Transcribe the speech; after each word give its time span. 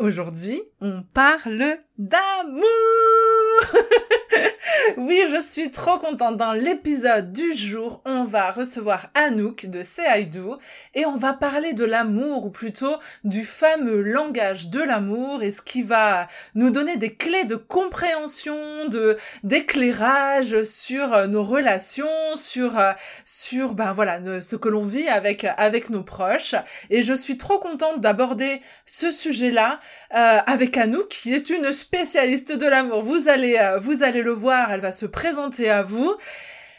Aujourd'hui, 0.00 0.62
on 0.80 1.02
parle 1.02 1.76
d'amour 1.98 2.64
Oui, 4.96 5.22
je 5.30 5.40
suis 5.40 5.70
trop 5.70 5.98
contente. 5.98 6.36
Dans 6.36 6.52
l'épisode 6.52 7.32
du 7.32 7.54
jour, 7.54 8.02
on 8.04 8.24
va 8.24 8.50
recevoir 8.50 9.06
Anouk 9.14 9.66
de 9.66 9.82
Seaidou 9.82 10.56
et 10.94 11.06
on 11.06 11.16
va 11.16 11.32
parler 11.32 11.72
de 11.72 11.84
l'amour 11.84 12.46
ou 12.46 12.50
plutôt 12.50 12.96
du 13.24 13.44
fameux 13.44 14.00
langage 14.00 14.68
de 14.68 14.80
l'amour 14.80 15.42
et 15.42 15.50
ce 15.50 15.62
qui 15.62 15.82
va 15.82 16.28
nous 16.54 16.70
donner 16.70 16.96
des 16.96 17.14
clés 17.14 17.44
de 17.44 17.56
compréhension, 17.56 18.88
de 18.88 19.16
d'éclairage 19.42 20.62
sur 20.64 21.28
nos 21.28 21.44
relations, 21.44 22.08
sur 22.34 22.78
sur 23.24 23.74
ben 23.74 23.92
voilà, 23.92 24.20
ce 24.40 24.56
que 24.56 24.68
l'on 24.68 24.84
vit 24.84 25.08
avec 25.08 25.46
avec 25.56 25.90
nos 25.90 26.02
proches 26.02 26.54
et 26.90 27.02
je 27.02 27.14
suis 27.14 27.36
trop 27.36 27.58
contente 27.58 28.00
d'aborder 28.00 28.60
ce 28.86 29.10
sujet-là 29.10 29.80
euh, 30.14 30.38
avec 30.46 30.76
Anouk 30.76 31.08
qui 31.08 31.34
est 31.34 31.50
une 31.50 31.72
spécialiste 31.72 32.52
de 32.52 32.66
l'amour. 32.66 33.02
Vous 33.02 33.28
allez 33.28 33.56
euh, 33.58 33.78
vous 33.78 34.02
allez 34.02 34.22
le 34.22 34.32
voir, 34.32 34.59
elle 34.68 34.80
va 34.80 34.92
se 34.92 35.06
présenter 35.06 35.70
à 35.70 35.82
vous. 35.82 36.16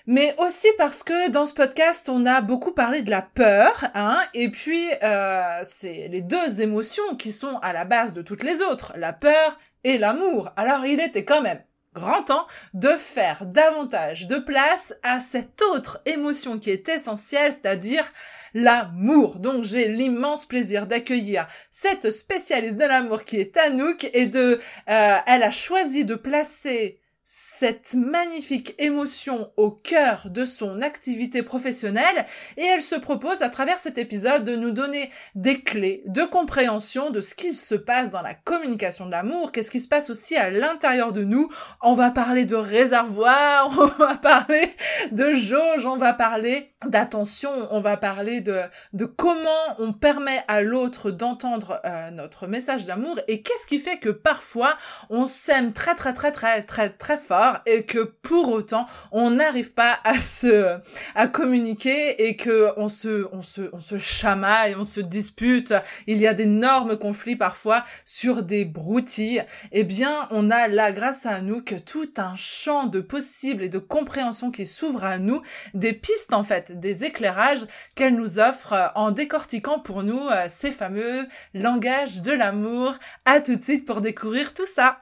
Mais 0.07 0.35
aussi 0.39 0.67
parce 0.77 1.03
que 1.03 1.29
dans 1.29 1.45
ce 1.45 1.53
podcast, 1.53 2.09
on 2.09 2.25
a 2.25 2.41
beaucoup 2.41 2.71
parlé 2.71 3.01
de 3.03 3.11
la 3.11 3.21
peur, 3.21 3.85
hein, 3.93 4.19
et 4.33 4.49
puis 4.49 4.89
euh, 5.03 5.61
c'est 5.63 6.07
les 6.07 6.21
deux 6.21 6.61
émotions 6.61 7.15
qui 7.17 7.31
sont 7.31 7.57
à 7.61 7.71
la 7.71 7.85
base 7.85 8.13
de 8.13 8.21
toutes 8.21 8.43
les 8.43 8.61
autres, 8.61 8.93
la 8.97 9.13
peur 9.13 9.59
et 9.83 9.97
l'amour. 9.97 10.51
Alors 10.55 10.85
il 10.85 10.99
était 10.99 11.23
quand 11.23 11.41
même 11.41 11.61
grand 11.93 12.23
temps 12.23 12.47
de 12.73 12.89
faire 12.89 13.45
davantage 13.45 14.25
de 14.27 14.37
place 14.37 14.95
à 15.03 15.19
cette 15.19 15.61
autre 15.61 16.01
émotion 16.05 16.57
qui 16.57 16.71
est 16.71 16.87
essentielle, 16.87 17.51
c'est-à-dire 17.51 18.05
l'amour. 18.53 19.39
Donc 19.39 19.63
j'ai 19.63 19.87
l'immense 19.87 20.45
plaisir 20.45 20.87
d'accueillir 20.87 21.47
cette 21.69 22.11
spécialiste 22.11 22.77
de 22.77 22.85
l'amour 22.85 23.25
qui 23.25 23.37
est 23.37 23.57
Anouk 23.57 24.09
et 24.13 24.27
de, 24.27 24.59
euh, 24.89 25.17
elle 25.25 25.43
a 25.43 25.51
choisi 25.51 26.05
de 26.05 26.15
placer 26.15 27.00
cette 27.33 27.93
magnifique 27.93 28.75
émotion 28.77 29.53
au 29.55 29.71
cœur 29.71 30.27
de 30.29 30.43
son 30.43 30.81
activité 30.81 31.43
professionnelle 31.43 32.25
et 32.57 32.65
elle 32.65 32.81
se 32.81 32.95
propose 32.95 33.41
à 33.41 33.47
travers 33.47 33.79
cet 33.79 33.97
épisode 33.97 34.43
de 34.43 34.57
nous 34.57 34.71
donner 34.71 35.09
des 35.35 35.61
clés 35.61 36.03
de 36.07 36.23
compréhension 36.23 37.09
de 37.09 37.21
ce 37.21 37.33
qui 37.33 37.53
se 37.53 37.75
passe 37.75 38.09
dans 38.11 38.21
la 38.21 38.33
communication 38.33 39.05
de 39.05 39.11
l'amour, 39.11 39.53
qu'est-ce 39.53 39.71
qui 39.71 39.79
se 39.79 39.87
passe 39.87 40.09
aussi 40.09 40.35
à 40.35 40.49
l'intérieur 40.49 41.13
de 41.13 41.23
nous. 41.23 41.47
On 41.81 41.93
va 41.93 42.11
parler 42.11 42.43
de 42.43 42.55
réservoir, 42.55 43.69
on 43.79 43.85
va 43.85 44.15
parler 44.15 44.75
de 45.13 45.31
jauge, 45.31 45.85
on 45.85 45.95
va 45.95 46.11
parler 46.11 46.73
d'attention, 46.85 47.51
on 47.71 47.79
va 47.79 47.95
parler 47.95 48.41
de, 48.41 48.63
de 48.91 49.05
comment 49.05 49.47
on 49.79 49.93
permet 49.93 50.43
à 50.49 50.63
l'autre 50.63 51.11
d'entendre 51.11 51.79
euh, 51.85 52.11
notre 52.11 52.47
message 52.47 52.83
d'amour 52.83 53.21
et 53.29 53.41
qu'est-ce 53.41 53.67
qui 53.67 53.79
fait 53.79 53.99
que 53.99 54.09
parfois 54.09 54.75
on 55.09 55.27
s'aime 55.27 55.71
très 55.71 55.95
très 55.95 56.11
très 56.11 56.33
très 56.33 56.63
très 56.63 56.89
très 56.89 57.20
fort 57.21 57.59
et 57.65 57.83
que 57.83 57.99
pour 57.99 58.49
autant 58.49 58.85
on 59.11 59.31
n'arrive 59.31 59.73
pas 59.73 59.99
à 60.03 60.17
se 60.17 60.77
à 61.15 61.27
communiquer 61.27 62.27
et 62.27 62.35
que 62.35 62.69
on 62.77 62.89
se 62.89 63.27
on 63.31 63.41
se 63.41 63.69
on 63.73 63.79
se 63.79 63.97
chamaille, 63.97 64.75
on 64.75 64.83
se 64.83 64.99
dispute, 64.99 65.73
il 66.07 66.17
y 66.17 66.27
a 66.27 66.33
d'énormes 66.33 66.97
conflits 66.97 67.35
parfois 67.35 67.83
sur 68.05 68.43
des 68.43 68.65
broutilles. 68.65 69.43
Eh 69.71 69.83
bien, 69.83 70.27
on 70.31 70.49
a 70.49 70.67
là 70.67 70.91
grâce 70.91 71.25
à 71.25 71.41
nous 71.41 71.61
que 71.61 71.75
tout 71.75 72.09
un 72.17 72.35
champ 72.35 72.85
de 72.85 73.01
possibles 73.01 73.63
et 73.63 73.69
de 73.69 73.77
compréhension 73.77 74.51
qui 74.51 74.65
s'ouvre 74.65 75.03
à 75.03 75.19
nous, 75.19 75.41
des 75.73 75.93
pistes 75.93 76.33
en 76.33 76.43
fait, 76.43 76.79
des 76.79 77.03
éclairages 77.03 77.65
qu'elle 77.95 78.15
nous 78.15 78.39
offre 78.39 78.91
en 78.95 79.11
décortiquant 79.11 79.79
pour 79.79 80.03
nous 80.03 80.27
euh, 80.29 80.45
ces 80.49 80.71
fameux 80.71 81.27
langages 81.53 82.21
de 82.21 82.31
l'amour. 82.31 82.95
À 83.25 83.41
tout 83.41 83.55
de 83.55 83.61
suite 83.61 83.85
pour 83.85 84.01
découvrir 84.01 84.53
tout 84.53 84.65
ça. 84.65 85.01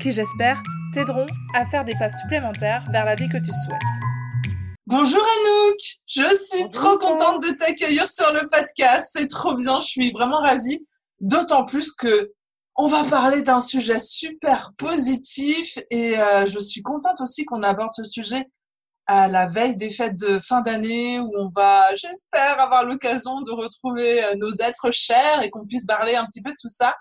qui, 0.00 0.12
j'espère, 0.12 0.62
t'aideront 0.92 1.26
à 1.54 1.66
faire 1.66 1.84
des 1.84 1.94
pas 1.94 2.08
supplémentaires 2.08 2.84
vers 2.92 3.04
la 3.04 3.14
vie 3.14 3.28
que 3.28 3.38
tu 3.38 3.52
souhaites. 3.52 3.80
Bonjour 4.86 5.20
Anouk, 5.20 5.78
je 6.06 6.34
suis 6.36 6.70
trop 6.70 6.96
contente 6.96 7.42
de 7.42 7.50
t'accueillir 7.56 8.06
sur 8.06 8.32
le 8.32 8.48
podcast, 8.48 9.10
c'est 9.12 9.26
trop 9.26 9.54
bien, 9.54 9.80
je 9.80 9.88
suis 9.88 10.12
vraiment 10.12 10.38
ravie, 10.38 10.86
d'autant 11.20 11.64
plus 11.64 11.92
que 11.92 12.32
on 12.76 12.86
va 12.86 13.04
parler 13.04 13.42
d'un 13.42 13.60
sujet 13.60 13.98
super 13.98 14.72
positif 14.76 15.78
et 15.90 16.18
euh, 16.18 16.46
je 16.46 16.60
suis 16.60 16.82
contente 16.82 17.20
aussi 17.20 17.44
qu'on 17.44 17.62
aborde 17.62 17.90
ce 17.92 18.04
sujet 18.04 18.46
à 19.06 19.28
la 19.28 19.46
veille 19.46 19.76
des 19.76 19.90
fêtes 19.90 20.18
de 20.18 20.38
fin 20.38 20.62
d'année 20.62 21.20
où 21.20 21.30
on 21.36 21.48
va, 21.48 21.94
j'espère, 21.94 22.60
avoir 22.60 22.84
l'occasion 22.84 23.40
de 23.42 23.52
retrouver 23.52 24.24
euh, 24.24 24.34
nos 24.36 24.50
êtres 24.56 24.90
chers 24.90 25.42
et 25.42 25.50
qu'on 25.50 25.66
puisse 25.66 25.86
parler 25.86 26.16
un 26.16 26.26
petit 26.26 26.42
peu 26.42 26.50
de 26.50 26.56
tout 26.60 26.68
ça. 26.68 26.94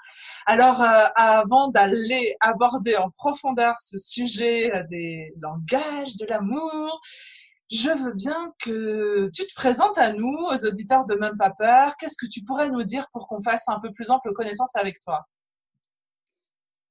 Alors, 0.46 0.82
euh, 0.82 1.06
avant 1.16 1.70
d'aller 1.70 2.36
aborder 2.42 2.96
en 2.98 3.10
profondeur 3.10 3.80
ce 3.80 3.98
sujet 3.98 4.72
euh, 4.72 4.84
des 4.90 5.34
langages 5.42 6.16
de 6.18 6.26
l'amour, 6.28 7.02
je 7.72 7.90
veux 7.90 8.14
bien 8.14 8.54
que 8.60 9.28
tu 9.34 9.44
te 9.44 9.54
présentes 9.56 9.98
à 9.98 10.14
nous, 10.14 10.38
aux 10.52 10.66
auditeurs 10.66 11.06
de 11.06 11.16
Même 11.16 11.38
Pas 11.38 11.52
Peur. 11.58 11.98
Qu'est-ce 11.98 12.18
que 12.18 12.28
tu 12.28 12.44
pourrais 12.44 12.70
nous 12.70 12.84
dire 12.84 13.08
pour 13.12 13.28
qu'on 13.28 13.42
fasse 13.42 13.68
un 13.68 13.80
peu 13.80 13.92
plus 13.92 14.12
ample 14.12 14.32
connaissance 14.34 14.76
avec 14.76 15.00
toi? 15.00 15.26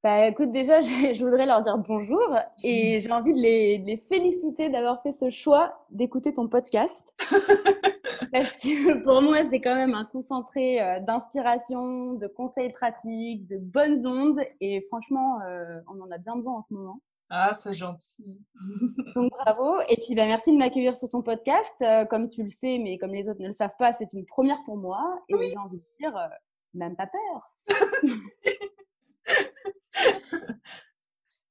Bah, 0.04 0.26
écoute, 0.26 0.52
déjà, 0.52 0.80
je 0.82 1.24
voudrais 1.24 1.46
leur 1.46 1.62
dire 1.62 1.78
bonjour 1.78 2.36
et 2.62 3.00
j'ai 3.00 3.10
envie 3.10 3.32
de 3.32 3.38
les, 3.38 3.78
les 3.78 3.96
féliciter 3.96 4.68
d'avoir 4.68 5.00
fait 5.00 5.12
ce 5.12 5.30
choix 5.30 5.86
d'écouter 5.88 6.34
ton 6.34 6.46
podcast. 6.46 7.14
Parce 8.30 8.54
que 8.58 9.02
pour 9.02 9.22
moi, 9.22 9.44
c'est 9.44 9.62
quand 9.62 9.74
même 9.74 9.94
un 9.94 10.04
concentré 10.04 10.82
euh, 10.82 11.00
d'inspiration, 11.00 12.12
de 12.12 12.26
conseils 12.26 12.70
pratiques, 12.70 13.46
de 13.46 13.56
bonnes 13.56 14.06
ondes. 14.06 14.40
Et 14.60 14.82
franchement, 14.88 15.40
euh, 15.40 15.80
on 15.90 15.98
en 16.02 16.10
a 16.10 16.18
bien 16.18 16.36
besoin 16.36 16.58
en 16.58 16.60
ce 16.60 16.74
moment. 16.74 17.00
Ah, 17.30 17.54
c'est 17.54 17.74
gentil. 17.74 18.26
Donc 19.14 19.30
bravo. 19.30 19.80
Et 19.88 19.96
puis 19.96 20.14
bah, 20.14 20.26
merci 20.26 20.52
de 20.52 20.58
m'accueillir 20.58 20.98
sur 20.98 21.08
ton 21.08 21.22
podcast. 21.22 21.80
Euh, 21.80 22.04
comme 22.04 22.28
tu 22.28 22.42
le 22.42 22.50
sais, 22.50 22.78
mais 22.78 22.98
comme 22.98 23.14
les 23.14 23.26
autres 23.30 23.40
ne 23.40 23.46
le 23.46 23.52
savent 23.52 23.76
pas, 23.78 23.94
c'est 23.94 24.12
une 24.12 24.26
première 24.26 24.58
pour 24.66 24.76
moi. 24.76 25.00
Et 25.30 25.42
j'ai 25.42 25.58
envie 25.58 25.78
de 25.78 25.84
dire, 25.98 26.12
même 26.74 26.94
pas 26.94 27.06
peur. 27.06 27.54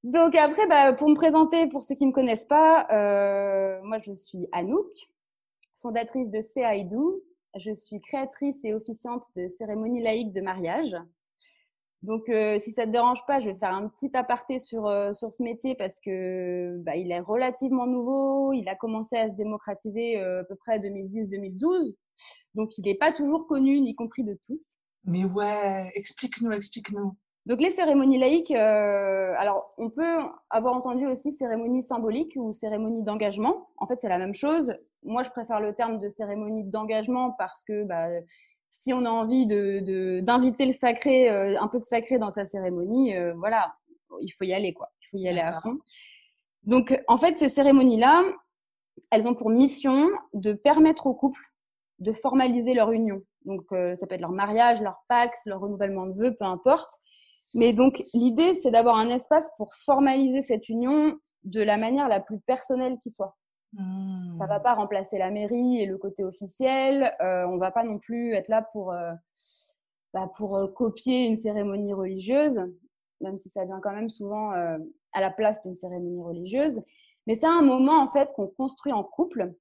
Donc 0.04 0.36
après, 0.36 0.68
bah, 0.68 0.94
pour 0.94 1.10
me 1.10 1.16
présenter, 1.16 1.68
pour 1.68 1.84
ceux 1.84 1.96
qui 1.96 2.04
ne 2.04 2.10
me 2.10 2.14
connaissent 2.14 2.46
pas, 2.46 2.88
euh, 2.92 3.80
moi 3.84 4.00
je 4.00 4.14
suis 4.14 4.48
Anouk, 4.52 4.92
fondatrice 5.82 6.30
de 6.30 6.42
CAIDou. 6.42 7.22
Je 7.56 7.74
suis 7.74 8.02
créatrice 8.02 8.66
et 8.66 8.74
officiante 8.74 9.28
de 9.36 9.48
cérémonies 9.48 10.02
laïques 10.02 10.34
de 10.34 10.42
mariage. 10.42 10.96
Donc 12.02 12.28
euh, 12.28 12.60
si 12.60 12.72
ça 12.72 12.86
te 12.86 12.92
dérange 12.92 13.26
pas, 13.28 13.40
je 13.40 13.50
vais 13.52 13.56
faire 13.56 13.74
un 13.74 13.88
petit 13.88 14.10
aparté 14.18 14.60
sur, 14.60 14.88
euh, 14.88 15.14
sur 15.14 15.32
ce 15.32 15.42
métier 15.42 15.76
parce 15.76 16.00
que 16.02 16.78
bah, 16.80 16.98
il 16.98 17.12
est 17.12 17.22
relativement 17.22 17.88
nouveau. 17.88 18.52
Il 18.52 18.68
a 18.68 18.76
commencé 18.76 19.16
à 19.16 19.30
se 19.30 19.36
démocratiser 19.36 20.20
à 20.20 20.44
peu 20.44 20.56
près 20.56 20.80
2010-2012. 20.80 21.96
Donc 22.56 22.78
il 22.78 22.86
n'est 22.86 22.96
pas 22.96 23.14
toujours 23.14 23.48
connu, 23.48 23.78
y 23.78 23.96
compris 23.96 24.24
de 24.24 24.38
tous. 24.46 24.80
Mais 25.06 25.24
ouais, 25.24 25.92
explique-nous, 25.96 26.52
explique-nous. 26.52 27.16
Donc 27.46 27.60
les 27.60 27.72
cérémonies 27.72 28.18
laïques, 28.18 28.52
euh, 28.52 29.34
alors 29.38 29.74
on 29.78 29.90
peut 29.90 30.18
avoir 30.50 30.76
entendu 30.76 31.06
aussi 31.08 31.34
cérémonie 31.34 31.84
symbolique 31.84 32.34
ou 32.38 32.54
cérémonie 32.54 33.04
d'engagement. 33.04 33.68
En 33.78 33.86
fait, 33.86 34.00
c'est 34.00 34.08
la 34.08 34.18
même 34.18 34.34
chose. 34.34 34.74
Moi, 35.04 35.24
je 35.24 35.30
préfère 35.30 35.60
le 35.60 35.74
terme 35.74 36.00
de 36.00 36.08
cérémonie 36.08 36.64
d'engagement 36.64 37.32
parce 37.32 37.64
que 37.66 37.84
bah, 37.84 38.08
si 38.70 38.94
on 38.94 39.04
a 39.04 39.10
envie 39.10 39.46
de 39.46 40.22
d'inviter 40.22 40.66
le 40.66 40.72
sacré, 40.72 41.30
euh, 41.30 41.60
un 41.60 41.68
peu 41.68 41.80
de 41.80 41.84
sacré 41.84 42.18
dans 42.18 42.32
sa 42.32 42.46
cérémonie, 42.46 43.14
euh, 43.18 43.34
voilà, 43.36 43.76
il 44.22 44.30
faut 44.30 44.46
y 44.46 44.54
aller 44.54 44.74
quoi. 44.74 44.90
Il 45.02 45.08
faut 45.10 45.18
y 45.18 45.28
aller 45.28 45.42
à 45.42 45.52
fond. 45.52 45.80
Donc 46.64 46.98
en 47.10 47.18
fait, 47.18 47.38
ces 47.38 47.50
cérémonies-là, 47.50 48.24
elles 49.12 49.28
ont 49.28 49.36
pour 49.36 49.50
mission 49.50 50.10
de 50.34 50.54
permettre 50.54 51.08
aux 51.08 51.14
couples 51.14 51.52
de 52.00 52.14
formaliser 52.14 52.74
leur 52.74 52.92
union. 52.92 53.22
Donc 53.46 53.66
ça 53.70 54.08
peut 54.08 54.16
être 54.16 54.22
leur 54.22 54.32
mariage, 54.32 54.82
leur 54.82 55.04
pax, 55.10 55.42
leur 55.46 55.60
renouvellement 55.60 56.06
de 56.06 56.14
vœux, 56.14 56.36
peu 56.36 56.46
importe 56.46 57.00
mais 57.54 57.74
donc, 57.74 58.04
l'idée, 58.14 58.54
c'est 58.54 58.72
d'avoir 58.72 58.98
un 58.98 59.10
espace 59.10 59.52
pour 59.58 59.74
formaliser 59.74 60.42
cette 60.42 60.70
union 60.70 61.18
de 61.44 61.62
la 61.62 61.78
manière 61.78 62.08
la 62.08 62.20
plus 62.20 62.40
personnelle 62.40 62.98
qui 63.02 63.12
soit. 63.12 63.36
Mmh. 63.74 64.38
Ça 64.40 64.46
va 64.46 64.60
pas 64.60 64.74
remplacer 64.74 65.18
la 65.18 65.32
mairie 65.32 65.82
et 65.82 65.86
le 65.86 65.98
côté 65.98 66.24
officiel. 66.24 67.16
Euh, 67.22 67.46
on 67.48 67.58
va 67.58 67.72
pas 67.72 67.84
non 67.84 68.00
plus 68.00 68.34
être 68.34 68.48
là 68.48 68.66
pour, 68.72 68.92
euh, 68.92 69.12
bah, 70.14 70.30
pour 70.38 70.56
euh, 70.56 70.68
copier 70.68 71.26
une 71.26 71.36
cérémonie 71.36 71.94
religieuse, 71.94 72.60
même 73.22 73.38
si 73.38 73.50
ça 73.50 73.66
vient 73.66 73.80
quand 73.80 73.94
même 73.94 74.10
souvent 74.10 74.54
euh, 74.54 74.78
à 75.12 75.22
la 75.22 75.32
place 75.32 75.62
d'une 75.64 75.74
cérémonie 75.74 76.22
religieuse. 76.22 76.82
Mais 77.26 77.36
c'est 77.36 77.48
un 77.48 77.62
moment 77.62 78.00
en 78.00 78.08
fait 78.08 78.32
qu'on 78.36 78.48
construit 78.48 78.94
en 78.94 79.04
couple 79.04 79.54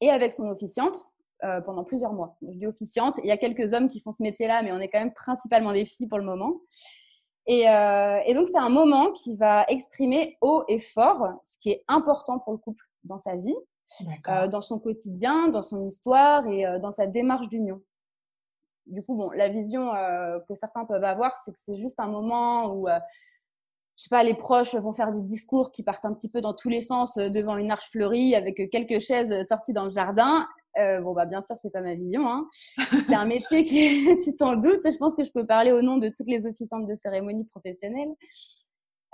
et 0.00 0.10
avec 0.10 0.32
son 0.32 0.48
officiante 0.48 1.06
euh, 1.44 1.62
pendant 1.62 1.84
plusieurs 1.84 2.12
mois. 2.12 2.36
Je 2.42 2.58
dis 2.58 2.66
officiante. 2.66 3.16
Il 3.22 3.26
y 3.26 3.30
a 3.30 3.38
quelques 3.38 3.72
hommes 3.72 3.88
qui 3.88 4.00
font 4.00 4.12
ce 4.12 4.22
métier-là, 4.22 4.62
mais 4.62 4.72
on 4.72 4.78
est 4.78 4.88
quand 4.88 5.00
même 5.00 5.14
principalement 5.14 5.72
des 5.72 5.86
filles 5.86 6.08
pour 6.08 6.18
le 6.18 6.24
moment. 6.24 6.52
Et, 7.46 7.68
euh, 7.68 8.20
et 8.26 8.34
donc 8.34 8.48
c'est 8.48 8.58
un 8.58 8.68
moment 8.68 9.10
qui 9.12 9.36
va 9.36 9.64
exprimer 9.68 10.36
haut 10.40 10.62
et 10.68 10.78
fort 10.78 11.32
ce 11.42 11.58
qui 11.58 11.70
est 11.70 11.82
important 11.88 12.38
pour 12.38 12.52
le 12.52 12.58
couple 12.58 12.84
dans 13.04 13.18
sa 13.18 13.36
vie, 13.36 13.56
euh, 14.28 14.46
dans 14.46 14.60
son 14.60 14.78
quotidien, 14.78 15.48
dans 15.48 15.62
son 15.62 15.86
histoire 15.86 16.46
et 16.46 16.66
euh, 16.66 16.78
dans 16.78 16.92
sa 16.92 17.06
démarche 17.06 17.48
d'union. 17.48 17.80
Du 18.86 19.02
coup, 19.02 19.14
bon, 19.14 19.30
la 19.30 19.48
vision 19.48 19.94
euh, 19.94 20.38
que 20.48 20.54
certains 20.54 20.84
peuvent 20.84 21.04
avoir, 21.04 21.36
c'est 21.44 21.52
que 21.52 21.58
c'est 21.58 21.76
juste 21.76 22.00
un 22.00 22.08
moment 22.08 22.72
où, 22.72 22.88
euh, 22.88 22.98
je 23.96 24.04
sais 24.04 24.08
pas, 24.08 24.22
les 24.22 24.34
proches 24.34 24.74
vont 24.74 24.92
faire 24.92 25.12
des 25.12 25.22
discours 25.22 25.70
qui 25.70 25.82
partent 25.82 26.04
un 26.04 26.12
petit 26.14 26.28
peu 26.28 26.40
dans 26.40 26.54
tous 26.54 26.68
les 26.68 26.82
sens 26.82 27.16
euh, 27.16 27.28
devant 27.30 27.56
une 27.56 27.70
arche 27.70 27.90
fleurie 27.90 28.34
avec 28.34 28.70
quelques 28.70 29.00
chaises 29.00 29.46
sorties 29.46 29.72
dans 29.72 29.84
le 29.84 29.90
jardin. 29.90 30.46
Euh, 30.78 31.00
bon, 31.00 31.14
bah, 31.14 31.26
bien 31.26 31.42
sûr, 31.42 31.56
c'est 31.58 31.70
pas 31.70 31.80
ma 31.80 31.94
vision. 31.94 32.28
Hein. 32.28 32.48
C'est 33.06 33.14
un 33.14 33.26
métier 33.26 33.64
qui, 33.64 34.06
tu 34.24 34.34
t'en 34.36 34.56
doutes, 34.56 34.88
je 34.90 34.96
pense 34.96 35.14
que 35.16 35.24
je 35.24 35.32
peux 35.32 35.46
parler 35.46 35.72
au 35.72 35.82
nom 35.82 35.96
de 35.96 36.08
toutes 36.08 36.28
les 36.28 36.46
officiantes 36.46 36.86
de 36.86 36.94
cérémonie 36.94 37.44
professionnelles. 37.44 38.14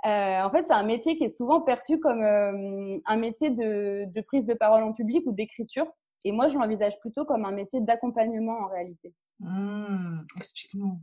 Euh, 0.05 0.43
en 0.43 0.51
fait, 0.51 0.63
c'est 0.63 0.73
un 0.73 0.85
métier 0.85 1.17
qui 1.17 1.23
est 1.23 1.29
souvent 1.29 1.59
perçu 1.61 1.99
comme 1.99 2.21
euh, 2.21 2.97
un 3.05 3.17
métier 3.17 3.49
de, 3.49 4.05
de, 4.05 4.21
prise 4.21 4.45
de 4.45 4.53
parole 4.53 4.83
en 4.83 4.93
public 4.93 5.23
ou 5.25 5.31
d'écriture. 5.31 5.87
Et 6.23 6.31
moi, 6.31 6.47
je 6.47 6.57
l'envisage 6.57 6.99
plutôt 6.99 7.25
comme 7.25 7.45
un 7.45 7.51
métier 7.51 7.81
d'accompagnement 7.81 8.59
en 8.59 8.67
réalité. 8.67 9.13
Mmh, 9.39 10.19
Explique-nous. 10.35 10.99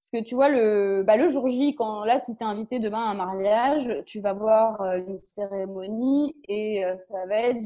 Parce 0.00 0.22
que 0.22 0.28
tu 0.28 0.34
vois, 0.34 0.48
le, 0.48 1.02
bah, 1.06 1.16
le 1.18 1.28
jour 1.28 1.46
J, 1.48 1.74
quand 1.74 2.04
là, 2.04 2.20
si 2.20 2.36
tu 2.36 2.42
es 2.42 2.46
invité 2.46 2.78
demain 2.78 3.04
à 3.04 3.10
un 3.10 3.14
mariage, 3.14 4.02
tu 4.06 4.20
vas 4.20 4.32
voir 4.32 4.80
une 4.94 5.18
cérémonie 5.18 6.34
et 6.48 6.84
ça 7.08 7.26
va 7.26 7.36
être 7.36 7.60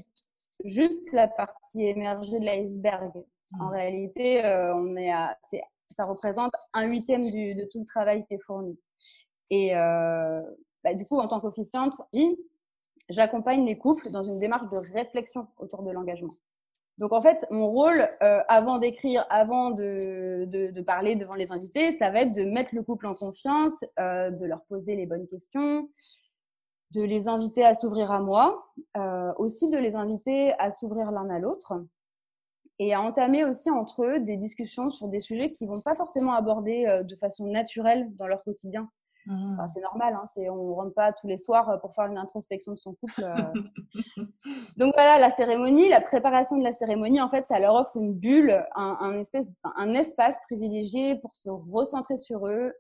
juste 0.65 1.11
la 1.13 1.29
partie 1.29 1.87
émergée 1.87 2.39
de 2.39 2.45
l'iceberg. 2.45 3.13
Mmh. 3.53 3.63
En 3.63 3.69
réalité, 3.69 4.45
euh, 4.45 4.75
on 4.75 4.97
est 4.97 5.13
à, 5.13 5.37
ça 5.91 6.05
représente 6.05 6.53
un 6.73 6.87
huitième 6.87 7.31
du, 7.31 7.55
de 7.55 7.65
tout 7.65 7.81
le 7.81 7.87
travail 7.87 8.25
qui 8.27 8.35
est 8.35 8.43
fourni. 8.43 8.79
Et 9.51 9.77
euh, 9.77 10.41
bah, 10.85 10.95
du 10.95 11.05
coup, 11.05 11.19
en 11.19 11.29
tant 11.29 11.41
qu'officiante, 11.41 12.01
j'accompagne 13.09 13.65
les 13.67 13.77
couples 13.77 14.11
dans 14.11 14.23
une 14.23 14.39
démarche 14.39 14.69
de 14.71 14.77
réflexion 14.77 15.49
autour 15.59 15.83
de 15.83 15.91
l'engagement. 15.91 16.35
Donc 16.99 17.13
en 17.13 17.23
fait, 17.23 17.47
mon 17.51 17.69
rôle, 17.71 18.07
euh, 18.23 18.41
avant 18.49 18.79
d'écrire, 18.79 19.27
avant 19.31 19.71
de, 19.71 20.45
de, 20.47 20.71
de, 20.71 20.83
parler 20.83 21.17
devant 21.17 21.35
les 21.35 21.51
invités, 21.51 21.93
ça 21.93 22.11
va 22.11 22.21
être 22.21 22.35
de 22.35 22.45
mettre 22.45 22.75
le 22.75 22.83
couple 22.83 23.07
en 23.07 23.15
confiance, 23.15 23.81
de 23.97 24.45
leur 24.45 24.63
poser 24.65 24.97
les 24.97 25.07
bonnes 25.07 25.27
questions, 25.27 25.89
de 26.93 27.03
les 27.03 27.29
inviter 27.29 27.65
à 27.65 27.75
s'ouvrir 27.75 28.11
à 28.11 28.21
moi, 28.21 28.67
euh, 28.97 29.33
aussi 29.37 29.71
de 29.71 29.79
les 29.79 29.95
inviter 29.95 30.53
à 30.59 30.71
s'ouvrir 30.71 31.11
l'un 31.13 31.29
à 31.31 31.39
l'autre 31.39 31.75
et 32.79 32.95
à 32.95 33.03
entamer 33.03 33.45
aussi 33.45 33.71
entre 33.71 34.05
eux 34.05 34.21
des 34.21 34.37
discussions 34.37 34.91
sur 34.91 35.09
des 35.09 35.21
sujets 35.21 35.53
qui 35.53 35.67
vont 35.67 35.81
pas 35.83 35.95
forcément 35.95 36.33
aborder 36.33 36.87
euh, 36.87 37.03
de 37.03 37.15
façon 37.15 37.47
naturelle 37.47 38.11
dans 38.17 38.27
leur 38.27 38.43
quotidien. 38.43 38.89
Mmh. 39.27 39.53
Enfin, 39.53 39.69
c'est 39.69 39.83
normal, 39.83 40.15
hein, 40.15 40.25
c'est, 40.27 40.49
on 40.49 40.71
ne 40.71 40.73
rentre 40.73 40.95
pas 40.95 41.13
tous 41.13 41.29
les 41.29 41.37
soirs 41.37 41.79
pour 41.81 41.95
faire 41.95 42.07
une 42.07 42.17
introspection 42.17 42.73
de 42.73 42.79
son 42.79 42.95
couple. 42.95 43.23
Euh. 43.23 44.23
Donc 44.79 44.95
voilà, 44.95 45.19
la 45.19 45.31
cérémonie, 45.31 45.89
la 45.91 46.01
préparation 46.01 46.57
de 46.57 46.65
la 46.65 46.73
cérémonie, 46.73 47.21
en 47.21 47.29
fait, 47.29 47.45
ça 47.45 47.61
leur 47.61 47.75
offre 47.75 47.97
une 47.99 48.15
bulle, 48.15 48.67
un, 48.75 48.97
un, 49.01 49.19
espèce, 49.19 49.47
un 49.77 49.93
espace 49.93 50.39
privilégié 50.47 51.17
pour 51.17 51.37
se 51.37 51.51
recentrer 51.51 52.17
sur 52.17 52.47
eux, 52.47 52.73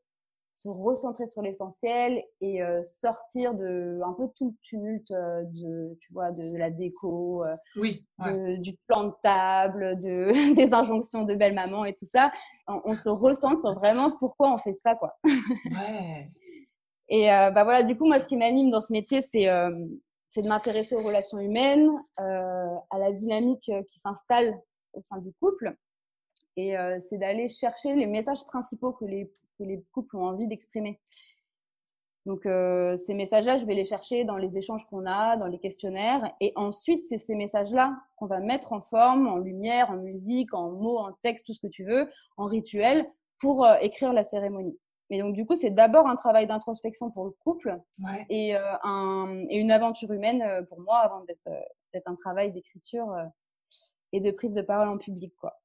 se 0.62 0.68
recentrer 0.68 1.26
sur 1.26 1.40
l'essentiel 1.40 2.22
et 2.42 2.62
euh, 2.62 2.82
sortir 2.84 3.54
de 3.54 4.00
un 4.04 4.12
peu 4.12 4.28
tout 4.36 4.48
le 4.48 4.54
tumulte 4.62 5.10
euh, 5.10 5.42
de 5.44 5.96
tu 6.00 6.12
vois 6.12 6.32
de, 6.32 6.52
de 6.52 6.56
la 6.56 6.70
déco 6.70 7.44
euh, 7.44 7.56
oui 7.76 8.06
ouais. 8.18 8.32
de, 8.32 8.56
du 8.60 8.76
plan 8.86 9.04
de 9.04 9.14
table 9.22 9.98
de 10.00 10.54
des 10.54 10.74
injonctions 10.74 11.24
de 11.24 11.34
belle 11.34 11.54
maman 11.54 11.86
et 11.86 11.94
tout 11.94 12.04
ça 12.04 12.30
on, 12.66 12.80
on 12.84 12.94
se 12.94 13.08
ressent 13.08 13.56
sur 13.56 13.74
vraiment 13.74 14.10
pourquoi 14.18 14.52
on 14.52 14.58
fait 14.58 14.74
ça 14.74 14.94
quoi 14.94 15.16
ouais. 15.24 16.30
et 17.08 17.26
bah 17.28 17.64
voilà 17.64 17.82
du 17.82 17.96
coup 17.96 18.06
moi 18.06 18.18
ce 18.18 18.26
qui 18.26 18.36
m'anime 18.36 18.70
dans 18.70 18.82
ce 18.82 18.92
métier 18.92 19.22
c'est 19.22 19.48
c'est 20.26 20.42
de 20.42 20.48
m'intéresser 20.48 20.94
aux 20.94 21.02
relations 21.02 21.38
humaines 21.38 21.90
à 22.18 22.98
la 22.98 23.12
dynamique 23.12 23.70
qui 23.88 23.98
s'installe 23.98 24.60
au 24.92 25.00
sein 25.00 25.18
du 25.18 25.32
couple 25.40 25.74
et 26.56 26.74
c'est 27.08 27.18
d'aller 27.18 27.48
chercher 27.48 27.94
les 27.94 28.06
messages 28.06 28.44
principaux 28.44 28.92
que 28.92 29.04
les 29.04 29.32
que 29.58 29.64
les 29.64 29.82
couples 29.92 30.16
ont 30.16 30.24
envie 30.24 30.46
d'exprimer. 30.46 31.00
Donc, 32.26 32.44
euh, 32.44 32.96
ces 32.96 33.14
messages-là, 33.14 33.56
je 33.56 33.64
vais 33.64 33.74
les 33.74 33.84
chercher 33.84 34.24
dans 34.24 34.36
les 34.36 34.58
échanges 34.58 34.86
qu'on 34.86 35.06
a, 35.06 35.36
dans 35.36 35.46
les 35.46 35.58
questionnaires. 35.58 36.34
Et 36.40 36.52
ensuite, 36.54 37.04
c'est 37.06 37.18
ces 37.18 37.34
messages-là 37.34 37.96
qu'on 38.16 38.26
va 38.26 38.40
mettre 38.40 38.74
en 38.74 38.80
forme, 38.82 39.26
en 39.26 39.38
lumière, 39.38 39.90
en 39.90 39.96
musique, 39.96 40.52
en 40.52 40.70
mots, 40.70 40.98
en 40.98 41.12
texte, 41.22 41.46
tout 41.46 41.54
ce 41.54 41.60
que 41.60 41.66
tu 41.66 41.84
veux, 41.84 42.06
en 42.36 42.44
rituel, 42.46 43.06
pour 43.38 43.64
euh, 43.64 43.76
écrire 43.80 44.12
la 44.12 44.22
cérémonie. 44.22 44.78
Mais 45.10 45.18
donc, 45.18 45.34
du 45.34 45.44
coup, 45.44 45.56
c'est 45.56 45.70
d'abord 45.70 46.06
un 46.06 46.14
travail 46.14 46.46
d'introspection 46.46 47.10
pour 47.10 47.24
le 47.24 47.32
couple 47.32 47.76
ouais. 47.98 48.26
et, 48.28 48.56
euh, 48.56 48.74
un, 48.84 49.42
et, 49.48 49.58
une 49.58 49.72
aventure 49.72 50.12
humaine 50.12 50.42
euh, 50.42 50.62
pour 50.62 50.80
moi 50.80 50.98
avant 50.98 51.24
d'être 51.24 51.48
d'être 51.92 52.06
un 52.06 52.14
travail 52.14 52.52
d'écriture 52.52 53.10
euh, 53.12 53.24
et 54.12 54.20
de 54.20 54.30
prise 54.30 54.54
de 54.54 54.62
parole 54.62 54.88
en 54.88 54.98
public. 54.98 55.34
quoi. 55.40 55.58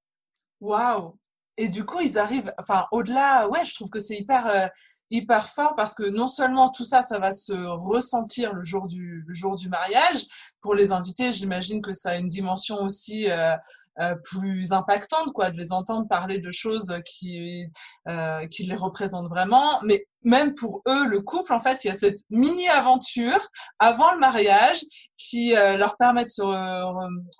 Waouh 0.59 1.13
et 1.57 1.69
du 1.69 1.85
coup, 1.85 2.01
ils 2.01 2.17
arrivent, 2.17 2.53
enfin, 2.57 2.85
au-delà, 2.91 3.47
ouais, 3.47 3.63
je 3.63 3.73
trouve 3.75 3.89
que 3.89 3.99
c'est 3.99 4.17
hyper, 4.17 4.47
euh, 4.47 4.67
hyper 5.09 5.47
fort 5.49 5.75
parce 5.75 5.93
que 5.93 6.03
non 6.03 6.27
seulement 6.27 6.69
tout 6.69 6.83
ça, 6.83 7.01
ça 7.01 7.19
va 7.19 7.31
se 7.31 7.53
ressentir 7.53 8.53
le 8.53 8.63
jour 8.63 8.87
du, 8.87 9.23
le 9.25 9.33
jour 9.33 9.55
du 9.55 9.69
mariage. 9.69 10.25
Pour 10.61 10.75
les 10.75 10.91
invités, 10.91 11.31
j'imagine 11.31 11.81
que 11.81 11.93
ça 11.93 12.11
a 12.11 12.15
une 12.15 12.27
dimension 12.27 12.81
aussi 12.81 13.29
euh, 13.29 13.55
euh, 14.01 14.15
plus 14.23 14.73
impactante, 14.73 15.31
quoi, 15.33 15.51
de 15.51 15.57
les 15.57 15.71
entendre 15.71 16.07
parler 16.07 16.39
de 16.39 16.51
choses 16.51 16.93
qui, 17.05 17.65
euh, 18.09 18.45
qui 18.47 18.63
les 18.63 18.75
représentent 18.75 19.29
vraiment. 19.29 19.79
Mais 19.83 20.07
même 20.25 20.55
pour 20.55 20.81
eux, 20.87 21.05
le 21.07 21.21
couple, 21.21 21.53
en 21.53 21.59
fait, 21.59 21.83
il 21.83 21.87
y 21.87 21.91
a 21.91 21.93
cette 21.93 22.19
mini-aventure 22.29 23.39
avant 23.79 24.11
le 24.13 24.19
mariage 24.19 24.81
qui 25.17 25.55
euh, 25.55 25.77
leur 25.77 25.95
permet 25.97 26.23
de, 26.23 26.29
se, 26.29 26.41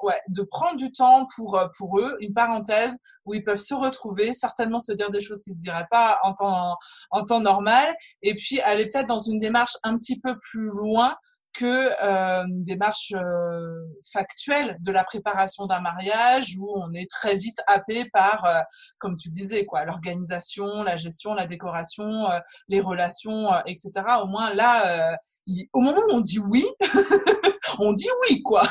ouais, 0.04 0.20
de 0.30 0.44
prendre 0.44 0.78
du 0.78 0.92
temps 0.92 1.26
pour, 1.36 1.60
pour 1.78 2.00
eux, 2.00 2.16
une 2.22 2.34
parenthèse 2.34 2.98
où 3.26 3.34
ils 3.34 3.44
peuvent 3.44 3.58
se 3.58 3.74
retrouver, 3.74 4.34
certainement 4.34 4.80
se 4.80 4.94
dire 4.94 5.10
des 5.10 5.22
choses 5.22 5.42
qui 5.42 5.52
se 5.52 5.60
diraient 5.60 5.88
pas 5.92 6.20
en 6.24 6.34
temps, 6.34 6.78
en 7.12 7.24
temps 7.24 7.42
normal, 7.42 7.94
et 8.22 8.36
puis 8.36 8.62
aller 8.62 8.90
peut-être 8.90 9.08
dans 9.08 9.20
une 9.20 9.40
démarche 9.40 9.76
un 9.84 9.98
petit 9.98 10.20
peu 10.20 10.38
plus 10.40 10.70
loin 10.70 11.16
que 11.58 11.90
euh, 12.04 12.46
une 12.46 12.64
démarche 12.64 13.14
euh, 13.16 13.86
factuelle 14.12 14.78
de 14.82 14.92
la 14.92 15.04
préparation 15.04 15.66
d'un 15.66 15.80
mariage 15.80 16.56
où 16.58 16.74
on 16.76 16.94
est 16.94 17.10
très 17.10 17.36
vite 17.36 17.62
happé 17.68 18.06
par, 18.12 18.46
euh, 18.46 18.60
comme 18.98 19.16
tu 19.16 19.30
disais, 19.30 19.66
quoi, 19.66 19.86
l'organisation, 19.86 20.84
la 20.84 20.98
gestion, 20.98 21.34
la 21.34 21.48
décoration, 21.48 22.30
euh, 22.30 22.40
les 22.68 22.82
relations, 22.82 23.54
euh, 23.54 23.62
etc. 23.66 23.92
Au 24.22 24.28
moins 24.28 24.54
là, 24.54 25.18
il, 25.48 25.68
au 25.74 25.82
moment 25.82 26.02
où 26.10 26.16
on 26.16 26.22
dit 26.22 26.40
oui, 26.40 26.66
on 27.80 27.94
dit 27.94 28.10
oui, 28.30 28.42
quoi. 28.44 28.64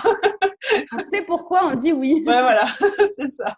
on 0.93 0.99
sait 0.99 1.23
pourquoi 1.27 1.67
on 1.67 1.75
dit 1.75 1.93
oui. 1.93 2.23
Ouais, 2.27 2.43
voilà, 2.43 2.67
c'est 3.17 3.29
ça. 3.29 3.57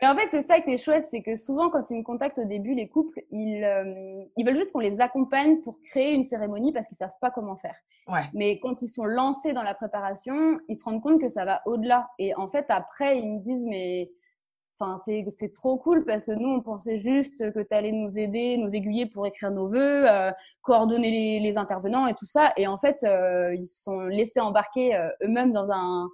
Mais 0.00 0.08
en 0.08 0.14
fait, 0.14 0.28
c'est 0.30 0.42
ça 0.42 0.60
qui 0.60 0.72
est 0.72 0.78
chouette, 0.78 1.06
c'est 1.06 1.22
que 1.22 1.36
souvent, 1.36 1.70
quand 1.70 1.90
ils 1.90 1.96
me 1.96 2.02
contactent 2.02 2.38
au 2.38 2.44
début, 2.44 2.74
les 2.74 2.88
couples, 2.88 3.22
ils, 3.30 3.64
euh, 3.64 4.24
ils 4.36 4.44
veulent 4.44 4.56
juste 4.56 4.72
qu'on 4.72 4.80
les 4.80 5.00
accompagne 5.00 5.62
pour 5.62 5.80
créer 5.80 6.12
une 6.12 6.22
cérémonie 6.22 6.72
parce 6.72 6.86
qu'ils 6.86 6.98
savent 6.98 7.16
pas 7.20 7.30
comment 7.30 7.56
faire. 7.56 7.76
Ouais. 8.08 8.24
Mais 8.34 8.60
quand 8.60 8.82
ils 8.82 8.88
sont 8.88 9.06
lancés 9.06 9.54
dans 9.54 9.62
la 9.62 9.74
préparation, 9.74 10.58
ils 10.68 10.76
se 10.76 10.84
rendent 10.84 11.02
compte 11.02 11.20
que 11.20 11.28
ça 11.28 11.44
va 11.44 11.62
au-delà. 11.64 12.10
Et 12.18 12.34
en 12.34 12.46
fait, 12.46 12.66
après, 12.68 13.18
ils 13.18 13.32
me 13.32 13.40
disent, 13.40 13.64
mais 13.64 14.10
enfin, 14.78 14.98
c'est, 15.04 15.52
trop 15.52 15.76
cool 15.78 16.04
parce 16.04 16.26
que 16.26 16.32
nous, 16.32 16.48
on 16.48 16.60
pensait 16.60 16.98
juste 16.98 17.50
que 17.52 17.60
tu 17.60 17.74
allais 17.74 17.92
nous 17.92 18.18
aider, 18.18 18.56
nous 18.58 18.74
aiguiller 18.74 19.06
pour 19.06 19.26
écrire 19.26 19.50
nos 19.50 19.68
vœux, 19.68 20.10
euh, 20.10 20.30
coordonner 20.62 21.10
les, 21.10 21.40
les, 21.40 21.56
intervenants 21.56 22.06
et 22.06 22.14
tout 22.14 22.26
ça. 22.26 22.52
Et 22.56 22.66
en 22.66 22.76
fait, 22.76 23.02
euh, 23.04 23.54
ils 23.54 23.66
se 23.66 23.82
sont 23.82 24.00
laissés 24.00 24.40
embarquer 24.40 24.94
euh, 24.94 25.08
eux-mêmes 25.22 25.52
dans 25.52 25.70
un 25.70 26.08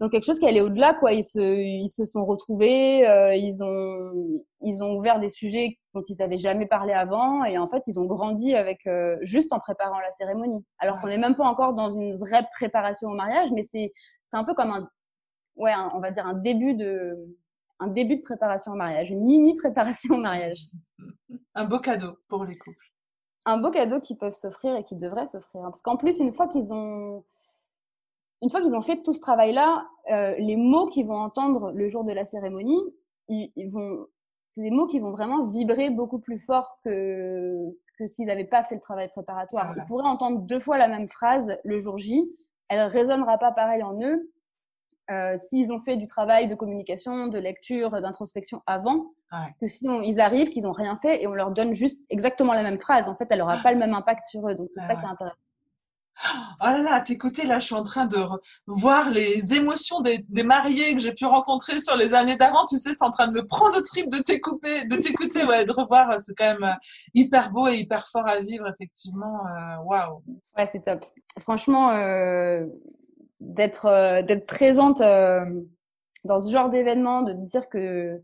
donc 0.00 0.12
quelque 0.12 0.24
chose 0.24 0.38
qui 0.38 0.46
allait 0.46 0.60
au-delà 0.60 0.94
quoi. 0.94 1.12
Ils 1.12 1.24
se 1.24 1.40
ils 1.40 1.88
se 1.88 2.04
sont 2.04 2.24
retrouvés 2.24 3.06
euh, 3.08 3.34
ils 3.34 3.62
ont 3.62 4.42
ils 4.60 4.82
ont 4.82 4.94
ouvert 4.96 5.20
des 5.20 5.28
sujets 5.28 5.78
dont 5.94 6.02
ils 6.02 6.16
n'avaient 6.18 6.36
jamais 6.36 6.66
parlé 6.66 6.92
avant 6.92 7.44
et 7.44 7.58
en 7.58 7.66
fait 7.66 7.82
ils 7.86 7.98
ont 7.98 8.04
grandi 8.04 8.54
avec 8.54 8.86
euh, 8.86 9.16
juste 9.22 9.52
en 9.52 9.58
préparant 9.58 9.98
la 10.00 10.12
cérémonie. 10.12 10.64
Alors 10.78 11.00
qu'on 11.00 11.08
n'est 11.08 11.18
même 11.18 11.36
pas 11.36 11.46
encore 11.46 11.74
dans 11.74 11.90
une 11.90 12.16
vraie 12.16 12.46
préparation 12.52 13.08
au 13.08 13.14
mariage 13.14 13.50
mais 13.52 13.62
c'est 13.62 13.92
c'est 14.26 14.36
un 14.36 14.44
peu 14.44 14.54
comme 14.54 14.70
un 14.70 14.88
ouais 15.56 15.72
un, 15.72 15.90
on 15.94 16.00
va 16.00 16.10
dire 16.10 16.26
un 16.26 16.34
début 16.34 16.74
de 16.74 17.16
un 17.78 17.88
début 17.88 18.16
de 18.16 18.22
préparation 18.22 18.72
au 18.72 18.76
mariage 18.76 19.10
une 19.10 19.24
mini 19.24 19.54
préparation 19.54 20.16
au 20.16 20.20
mariage. 20.20 20.68
Un 21.54 21.64
beau 21.64 21.78
cadeau 21.78 22.18
pour 22.28 22.44
les 22.44 22.58
couples. 22.58 22.92
Un 23.46 23.58
beau 23.58 23.70
cadeau 23.70 24.00
qu'ils 24.00 24.18
peuvent 24.18 24.34
s'offrir 24.34 24.76
et 24.76 24.84
qu'ils 24.84 24.98
devraient 24.98 25.26
s'offrir. 25.26 25.62
Parce 25.62 25.80
qu'en 25.80 25.96
plus, 25.96 26.18
une 26.18 26.32
fois 26.32 26.48
qu'ils 26.48 26.72
ont, 26.72 27.24
une 28.42 28.50
fois 28.50 28.60
qu'ils 28.60 28.74
ont 28.74 28.82
fait 28.82 29.02
tout 29.02 29.12
ce 29.12 29.20
travail-là, 29.20 29.86
euh, 30.10 30.34
les 30.38 30.56
mots 30.56 30.86
qu'ils 30.86 31.06
vont 31.06 31.18
entendre 31.18 31.72
le 31.72 31.88
jour 31.88 32.04
de 32.04 32.12
la 32.12 32.24
cérémonie, 32.24 32.80
ils, 33.28 33.70
vont, 33.70 34.06
c'est 34.48 34.62
des 34.62 34.70
mots 34.70 34.86
qui 34.86 35.00
vont 35.00 35.10
vraiment 35.10 35.44
vibrer 35.50 35.90
beaucoup 35.90 36.20
plus 36.20 36.38
fort 36.38 36.78
que, 36.84 37.56
que 37.98 38.06
s'ils 38.06 38.26
n'avaient 38.26 38.44
pas 38.44 38.62
fait 38.62 38.76
le 38.76 38.80
travail 38.80 39.08
préparatoire. 39.08 39.74
Ils 39.76 39.84
pourraient 39.86 40.08
entendre 40.08 40.40
deux 40.42 40.60
fois 40.60 40.78
la 40.78 40.88
même 40.88 41.08
phrase 41.08 41.58
le 41.64 41.78
jour 41.78 41.98
J, 41.98 42.30
elle 42.68 42.82
résonnera 42.82 43.38
pas 43.38 43.52
pareil 43.52 43.82
en 43.82 44.00
eux 44.00 44.30
euh, 45.10 45.36
s'ils 45.38 45.70
ont 45.70 45.78
fait 45.78 45.96
du 45.96 46.06
travail 46.06 46.48
de 46.48 46.56
communication, 46.56 47.28
de 47.28 47.38
lecture, 47.38 47.90
d'introspection 47.90 48.62
avant, 48.66 49.12
que 49.60 49.66
si 49.66 49.86
ils 49.86 50.20
arrivent, 50.20 50.50
qu'ils 50.50 50.64
n'ont 50.64 50.72
rien 50.72 50.96
fait 50.96 51.22
et 51.22 51.26
on 51.28 51.34
leur 51.34 51.52
donne 51.52 51.74
juste 51.74 52.04
exactement 52.10 52.54
la 52.54 52.64
même 52.64 52.78
phrase. 52.78 53.08
En 53.08 53.14
fait, 53.14 53.26
elle 53.30 53.38
n'aura 53.38 53.58
pas 53.58 53.72
le 53.72 53.78
même 53.78 53.94
impact 53.94 54.24
sur 54.24 54.48
eux. 54.48 54.54
Donc, 54.54 54.66
c'est 54.68 54.80
ça 54.80 54.96
qui 54.96 55.04
est 55.04 55.08
intéressant. 55.08 55.45
Oh 56.24 56.64
là 56.64 56.82
là, 56.82 57.00
t'écouter, 57.02 57.46
là, 57.46 57.58
je 57.58 57.66
suis 57.66 57.74
en 57.74 57.82
train 57.82 58.06
de 58.06 58.16
voir 58.66 59.10
les 59.10 59.54
émotions 59.54 60.00
des, 60.00 60.42
mariés 60.42 60.94
que 60.94 61.00
j'ai 61.00 61.12
pu 61.12 61.26
rencontrer 61.26 61.80
sur 61.80 61.96
les 61.96 62.14
années 62.14 62.36
d'avant. 62.36 62.64
Tu 62.64 62.76
sais, 62.76 62.94
c'est 62.94 63.04
en 63.04 63.10
train 63.10 63.28
de 63.28 63.32
me 63.32 63.46
prendre 63.46 63.76
au 63.76 63.82
trip 63.82 64.08
de 64.08 64.18
t'écouter, 64.18 64.86
de 64.86 64.96
t'écouter, 64.96 65.44
ouais, 65.44 65.64
de 65.64 65.72
revoir. 65.72 66.18
C'est 66.18 66.34
quand 66.34 66.54
même 66.54 66.64
euh, 66.64 66.74
hyper 67.14 67.50
beau 67.52 67.68
et 67.68 67.76
hyper 67.76 68.08
fort 68.08 68.26
à 68.26 68.38
vivre, 68.38 68.66
effectivement. 68.68 69.46
Euh, 69.46 69.82
waouh. 69.84 70.22
Ouais, 70.56 70.66
c'est 70.66 70.82
top. 70.82 71.04
Franchement, 71.38 71.90
euh, 71.90 72.66
d'être 73.40 74.46
présente 74.46 75.00
dans 75.00 76.40
ce 76.40 76.50
genre 76.50 76.70
d'événement, 76.70 77.22
de 77.22 77.34
dire 77.34 77.68
que 77.68 78.22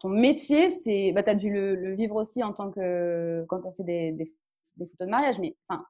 ton 0.00 0.08
métier, 0.08 0.70
c'est, 0.70 1.12
bah, 1.12 1.22
tu 1.22 1.30
as 1.30 1.34
dû 1.34 1.50
le, 1.50 1.94
vivre 1.94 2.16
aussi 2.16 2.42
en 2.42 2.52
tant 2.52 2.70
que, 2.70 3.44
quand 3.48 3.60
tu 3.60 3.68
as 3.68 3.72
fait 3.72 3.84
des, 3.84 4.12
des, 4.12 4.32
des, 4.76 4.86
photos 4.86 5.06
de 5.06 5.10
mariage, 5.10 5.38
mais 5.38 5.56
enfin, 5.68 5.84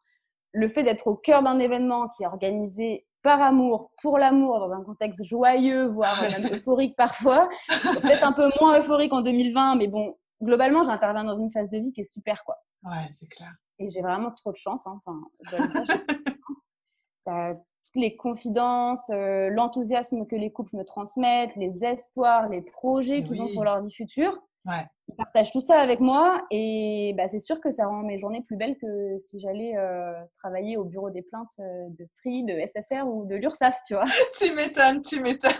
le 0.57 0.69
fait 0.69 0.83
d'être 0.83 1.07
au 1.07 1.17
cœur 1.17 1.43
d'un 1.43 1.59
événement 1.59 2.09
qui 2.09 2.23
est 2.23 2.27
organisé 2.27 3.07
par 3.23 3.43
amour, 3.43 3.91
pour 4.01 4.19
l'amour, 4.19 4.59
dans 4.59 4.73
un 4.73 4.83
contexte 4.83 5.23
joyeux, 5.25 5.87
voire 5.87 6.19
même 6.23 6.47
euphorique 6.55 6.97
parfois, 6.97 7.49
peut-être 7.69 8.25
un 8.25 8.33
peu 8.33 8.49
moins 8.61 8.79
euphorique 8.79 9.13
en 9.13 9.21
2020, 9.21 9.75
mais 9.77 9.89
bon, 9.89 10.17
globalement, 10.43 10.83
j'interviens 10.83 11.25
dans 11.25 11.37
une 11.37 11.51
phase 11.51 11.69
de 11.69 11.79
vie 11.79 11.93
qui 11.93 12.01
est 12.01 12.11
super, 12.11 12.43
quoi. 12.45 12.57
Ouais, 12.85 13.07
c'est 13.09 13.27
clair. 13.27 13.53
Et 13.79 13.91
j'ai 13.91 14.01
vraiment 14.01 14.31
trop 14.31 14.51
de 14.51 14.57
chance, 14.57 14.87
hein. 14.87 14.99
enfin, 15.05 15.21
t'as 17.27 17.55
toutes 17.55 18.01
les 18.03 18.17
confidences, 18.17 19.11
euh, 19.11 19.51
l'enthousiasme 19.51 20.27
que 20.27 20.37
les 20.37 20.51
couples 20.51 20.75
me 20.77 20.85
transmettent, 20.85 21.55
les 21.57 21.85
espoirs, 21.85 22.49
les 22.49 22.63
projets 22.63 23.23
qu'ils 23.25 23.43
ont 23.43 23.53
pour 23.53 23.65
leur 23.65 23.83
vie 23.83 23.93
future. 23.93 24.41
Ils 25.09 25.15
partagent 25.15 25.53
tout 25.53 25.61
ça 25.61 25.79
avec 25.81 26.01
moi 26.01 26.45
et 26.51 27.15
bah, 27.17 27.29
c'est 27.29 27.41
sûr 27.41 27.61
que 27.61 27.71
ça 27.71 27.87
rend 27.87 28.03
mes 28.03 28.19
journées 28.19 28.43
plus 28.43 28.57
belles 28.57 28.77
que 28.77 29.19
si 29.19 29.41
j'allais 29.41 29.77
euh, 29.77 30.13
travailler 30.37 30.77
au 30.77 30.85
bureau 30.85 31.11
des 31.11 31.23
plaintes 31.23 31.55
euh, 31.61 31.89
de 31.91 32.07
Free, 32.17 32.45
de 32.45 32.55
SFR 32.67 33.07
ou 33.07 33.25
de 33.25 33.37
l'URSSAF, 33.37 33.81
tu 33.87 33.95
vois. 33.95 34.07
tu 34.39 34.53
m'étonnes, 34.53 35.03
tu 35.03 35.21
m'étonnes. 35.21 35.53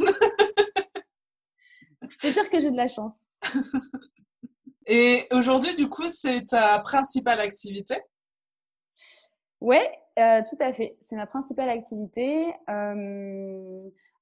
Je 2.09 2.19
peux 2.21 2.33
dire 2.33 2.51
que 2.51 2.61
j'ai 2.61 2.71
de 2.71 2.77
la 2.77 2.89
chance. 2.89 3.17
et 4.87 5.25
aujourd'hui, 5.31 5.75
du 5.75 5.89
coup, 5.89 6.09
c'est 6.09 6.47
ta 6.47 6.81
principale 6.81 7.41
activité? 7.41 7.97
Ouais, 9.61 9.91
euh, 10.19 10.43
tout 10.49 10.57
à 10.61 10.73
fait. 10.73 10.97
C'est 11.01 11.17
ma 11.17 11.27
principale 11.27 11.69
activité. 11.71 12.55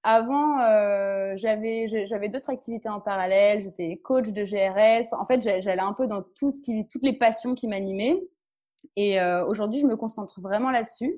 Avant, 0.06 0.60
euh, 0.60 1.32
j'avais 1.36 2.28
d'autres 2.28 2.50
activités 2.50 2.90
en 2.90 3.00
parallèle. 3.00 3.62
J'étais 3.62 3.96
coach 3.96 4.28
de 4.28 4.44
GRS. 4.44 5.14
En 5.14 5.24
fait, 5.24 5.40
j'allais 5.42 5.80
un 5.80 5.94
peu 5.94 6.06
dans 6.06 6.22
tout 6.22 6.50
ce 6.50 6.60
qui, 6.60 6.86
toutes 6.88 7.02
les 7.02 7.14
passions 7.14 7.54
qui 7.54 7.66
m'animaient. 7.68 8.22
Et 8.96 9.18
euh, 9.18 9.46
aujourd'hui, 9.46 9.80
je 9.80 9.86
me 9.86 9.96
concentre 9.96 10.42
vraiment 10.42 10.70
là-dessus. 10.70 11.16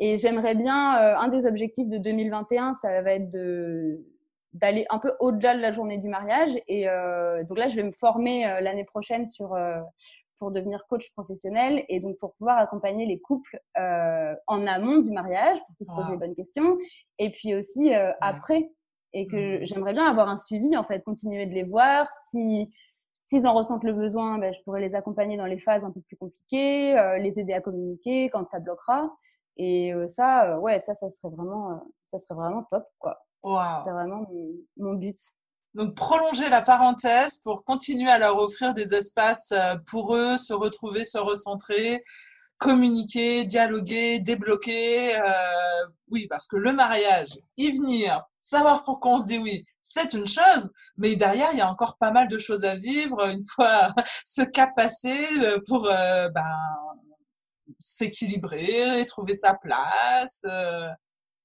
Et 0.00 0.18
j'aimerais 0.18 0.54
bien, 0.54 0.98
euh, 0.98 1.16
un 1.16 1.28
des 1.28 1.46
objectifs 1.46 1.88
de 1.88 1.96
2021, 1.96 2.74
ça 2.74 3.00
va 3.00 3.12
être 3.12 3.30
d'aller 4.52 4.84
un 4.90 4.98
peu 4.98 5.14
au-delà 5.18 5.56
de 5.56 5.62
la 5.62 5.70
journée 5.70 5.96
du 5.96 6.08
mariage. 6.08 6.50
Et 6.68 6.84
donc 7.48 7.56
là, 7.56 7.68
je 7.68 7.76
vais 7.76 7.84
me 7.84 7.90
former 7.90 8.42
l'année 8.60 8.84
prochaine 8.84 9.24
sur 9.24 9.56
pour 10.38 10.50
devenir 10.50 10.86
coach 10.86 11.12
professionnel 11.12 11.84
et 11.88 11.98
donc 11.98 12.18
pour 12.18 12.32
pouvoir 12.34 12.58
accompagner 12.58 13.06
les 13.06 13.20
couples 13.20 13.60
euh, 13.78 14.34
en 14.46 14.66
amont 14.66 14.98
du 14.98 15.10
mariage 15.10 15.58
pour 15.66 15.76
qu'ils 15.76 15.86
se 15.86 15.92
posent 15.92 16.10
les 16.10 16.16
bonnes 16.16 16.34
questions 16.34 16.76
et 17.18 17.30
puis 17.30 17.54
aussi 17.54 17.94
euh, 17.94 18.12
après. 18.20 18.70
Et 19.16 19.28
que 19.28 19.62
mmh. 19.62 19.66
j'aimerais 19.66 19.92
bien 19.92 20.06
avoir 20.06 20.28
un 20.28 20.36
suivi 20.36 20.76
en 20.76 20.82
fait 20.82 21.04
continuer 21.04 21.46
de 21.46 21.52
les 21.52 21.62
voir. 21.62 22.08
Si 22.30 22.68
s'ils 23.24 23.46
en 23.46 23.54
ressentent 23.54 23.84
le 23.84 23.94
besoin 23.94 24.38
ben, 24.38 24.52
je 24.52 24.60
pourrais 24.62 24.80
les 24.80 24.94
accompagner 24.94 25.36
dans 25.36 25.46
les 25.46 25.58
phases 25.58 25.84
un 25.84 25.90
peu 25.90 26.00
plus 26.02 26.16
compliquées 26.16 26.98
euh, 26.98 27.18
les 27.18 27.40
aider 27.40 27.54
à 27.54 27.60
communiquer 27.60 28.28
quand 28.30 28.44
ça 28.46 28.60
bloquera. 28.60 29.16
Et 29.56 29.94
euh, 29.94 30.06
ça 30.08 30.52
euh, 30.52 30.58
ouais 30.58 30.78
ça 30.78 30.94
ça 30.94 31.08
serait 31.10 31.32
vraiment 31.34 31.80
ça 32.04 32.18
serait 32.18 32.34
vraiment 32.34 32.64
top 32.64 32.84
quoi. 32.98 33.18
C'est 33.84 33.90
vraiment 33.90 34.26
mon, 34.28 34.50
mon 34.78 34.94
but 34.94 35.18
donc 35.74 35.94
prolonger 35.94 36.48
la 36.48 36.62
parenthèse 36.62 37.38
pour 37.38 37.64
continuer 37.64 38.10
à 38.10 38.18
leur 38.18 38.38
offrir 38.38 38.72
des 38.72 38.94
espaces 38.94 39.52
euh, 39.52 39.76
pour 39.86 40.16
eux, 40.16 40.36
se 40.36 40.52
retrouver, 40.52 41.04
se 41.04 41.18
recentrer, 41.18 42.02
communiquer, 42.58 43.44
dialoguer, 43.44 44.20
débloquer. 44.20 45.16
Euh, 45.16 45.86
oui, 46.10 46.26
parce 46.28 46.46
que 46.46 46.56
le 46.56 46.72
mariage, 46.72 47.30
y 47.56 47.70
venir, 47.72 48.22
savoir 48.38 48.84
pourquoi 48.84 49.12
on 49.12 49.18
se 49.18 49.24
dit 49.24 49.38
oui, 49.38 49.64
c'est 49.80 50.14
une 50.14 50.26
chose, 50.26 50.70
mais 50.96 51.14
derrière, 51.14 51.50
il 51.52 51.58
y 51.58 51.60
a 51.60 51.70
encore 51.70 51.98
pas 51.98 52.10
mal 52.10 52.28
de 52.28 52.38
choses 52.38 52.64
à 52.64 52.74
vivre 52.74 53.28
une 53.28 53.42
fois 53.54 53.94
ce 54.24 54.42
cap 54.42 54.74
passé 54.74 55.26
euh, 55.42 55.58
pour 55.66 55.86
euh, 55.86 56.28
ben, 56.30 56.42
s'équilibrer, 57.78 59.04
trouver 59.06 59.34
sa 59.34 59.54
place, 59.54 60.46
euh, 60.48 60.88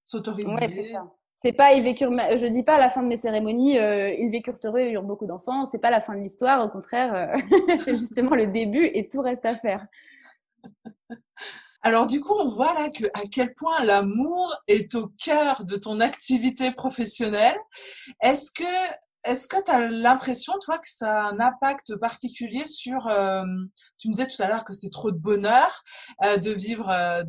s'autoriser. 0.03 0.53
Ouais, 0.53 0.95
c'est 1.41 1.53
pas 1.53 1.73
ils 1.73 1.83
vécurent 1.83 2.11
je 2.35 2.47
dis 2.47 2.63
pas 2.63 2.75
à 2.75 2.79
la 2.79 2.89
fin 2.89 3.01
de 3.01 3.07
mes 3.07 3.17
cérémonies 3.17 3.77
euh, 3.77 4.11
ils 4.11 4.29
vécurent 4.29 4.59
heureux 4.63 4.79
et 4.79 4.91
eurent 4.91 5.03
beaucoup 5.03 5.25
d'enfants. 5.25 5.65
C'est 5.65 5.79
pas 5.79 5.91
la 5.91 6.01
fin 6.01 6.15
de 6.15 6.21
l'histoire 6.21 6.65
au 6.65 6.69
contraire 6.69 7.13
euh, 7.15 7.77
c'est 7.79 7.97
justement 7.97 8.35
le 8.35 8.47
début 8.47 8.85
et 8.93 9.07
tout 9.07 9.21
reste 9.21 9.45
à 9.45 9.55
faire. 9.55 9.85
Alors 11.81 12.07
du 12.07 12.19
coup 12.19 12.33
on 12.37 12.49
voit 12.49 12.73
là 12.73 12.89
que 12.89 13.05
à 13.13 13.21
quel 13.31 13.53
point 13.53 13.83
l'amour 13.83 14.55
est 14.67 14.93
au 14.95 15.07
cœur 15.23 15.63
de 15.65 15.77
ton 15.77 16.01
activité 16.01 16.71
professionnelle. 16.71 17.57
Est-ce 18.21 18.51
que 18.51 18.63
est-ce 19.25 19.47
que 19.47 19.61
tu 19.63 19.71
as 19.71 19.89
l'impression, 19.89 20.53
toi, 20.61 20.77
que 20.77 20.87
ça 20.87 21.11
a 21.11 21.29
un 21.29 21.39
impact 21.39 21.97
particulier 21.97 22.65
sur, 22.65 23.07
euh, 23.07 23.43
tu 23.97 24.07
me 24.07 24.13
disais 24.13 24.27
tout 24.27 24.41
à 24.41 24.47
l'heure 24.47 24.63
que 24.63 24.71
c'est 24.71 24.89
trop 24.89 25.11
de 25.11 25.17
bonheur 25.17 25.83
euh, 26.23 26.37
de 26.37 26.51
vivre 26.51 26.89
euh, 26.89 27.23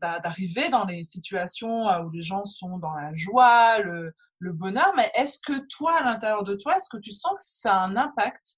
d'arriver 0.00 0.68
dans 0.68 0.84
les 0.84 1.04
situations 1.04 1.86
où 2.04 2.10
les 2.10 2.20
gens 2.20 2.44
sont 2.44 2.78
dans 2.78 2.92
la 2.92 3.14
joie, 3.14 3.78
le, 3.78 4.12
le 4.38 4.52
bonheur, 4.52 4.92
mais 4.96 5.10
est-ce 5.14 5.38
que 5.40 5.58
toi, 5.68 5.96
à 5.98 6.04
l'intérieur 6.04 6.44
de 6.44 6.54
toi, 6.54 6.76
est-ce 6.76 6.90
que 6.90 7.00
tu 7.00 7.12
sens 7.12 7.32
que 7.32 7.42
ça 7.42 7.76
a 7.76 7.84
un 7.84 7.96
impact 7.96 8.56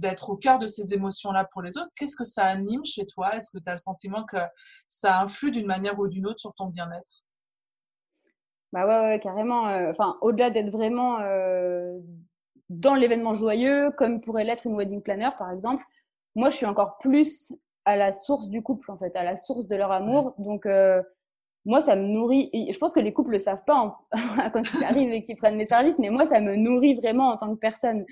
d'être 0.00 0.30
au 0.30 0.36
cœur 0.36 0.58
de 0.58 0.66
ces 0.66 0.94
émotions-là 0.94 1.44
pour 1.44 1.62
les 1.62 1.78
autres? 1.78 1.90
Qu'est-ce 1.96 2.16
que 2.16 2.24
ça 2.24 2.44
anime 2.46 2.84
chez 2.84 3.06
toi? 3.06 3.36
Est-ce 3.36 3.50
que 3.50 3.62
tu 3.62 3.70
as 3.70 3.74
le 3.74 3.78
sentiment 3.78 4.24
que 4.24 4.38
ça 4.88 5.20
influe 5.20 5.52
d'une 5.52 5.66
manière 5.66 5.98
ou 5.98 6.08
d'une 6.08 6.26
autre 6.26 6.40
sur 6.40 6.54
ton 6.54 6.66
bien-être? 6.66 7.24
Bah 8.74 8.86
ouais, 8.88 9.08
ouais 9.08 9.20
carrément. 9.20 9.68
Euh, 9.68 9.92
enfin, 9.92 10.18
au-delà 10.20 10.50
d'être 10.50 10.70
vraiment 10.70 11.20
euh, 11.20 11.96
dans 12.70 12.96
l'événement 12.96 13.32
joyeux, 13.32 13.92
comme 13.96 14.20
pourrait 14.20 14.42
l'être 14.42 14.66
une 14.66 14.74
wedding 14.76 15.00
planner, 15.00 15.30
par 15.38 15.52
exemple, 15.52 15.84
moi, 16.34 16.48
je 16.50 16.56
suis 16.56 16.66
encore 16.66 16.98
plus 16.98 17.54
à 17.84 17.96
la 17.96 18.10
source 18.10 18.48
du 18.48 18.62
couple, 18.62 18.90
en 18.90 18.98
fait, 18.98 19.14
à 19.14 19.22
la 19.22 19.36
source 19.36 19.68
de 19.68 19.76
leur 19.76 19.92
amour. 19.92 20.34
Donc, 20.38 20.66
euh, 20.66 21.00
moi, 21.64 21.80
ça 21.80 21.94
me 21.94 22.02
nourrit. 22.02 22.50
je 22.52 22.76
pense 22.78 22.92
que 22.92 23.00
les 23.00 23.12
couples 23.12 23.30
le 23.30 23.38
savent 23.38 23.64
pas 23.64 23.96
quand 24.52 24.62
ils 24.74 24.84
arrivent 24.84 25.12
et 25.12 25.22
qu'ils 25.22 25.36
prennent 25.36 25.56
mes 25.56 25.66
services, 25.66 26.00
mais 26.00 26.10
moi, 26.10 26.24
ça 26.24 26.40
me 26.40 26.56
nourrit 26.56 26.94
vraiment 26.94 27.28
en 27.28 27.36
tant 27.36 27.54
que 27.54 27.60
personne. 27.60 28.04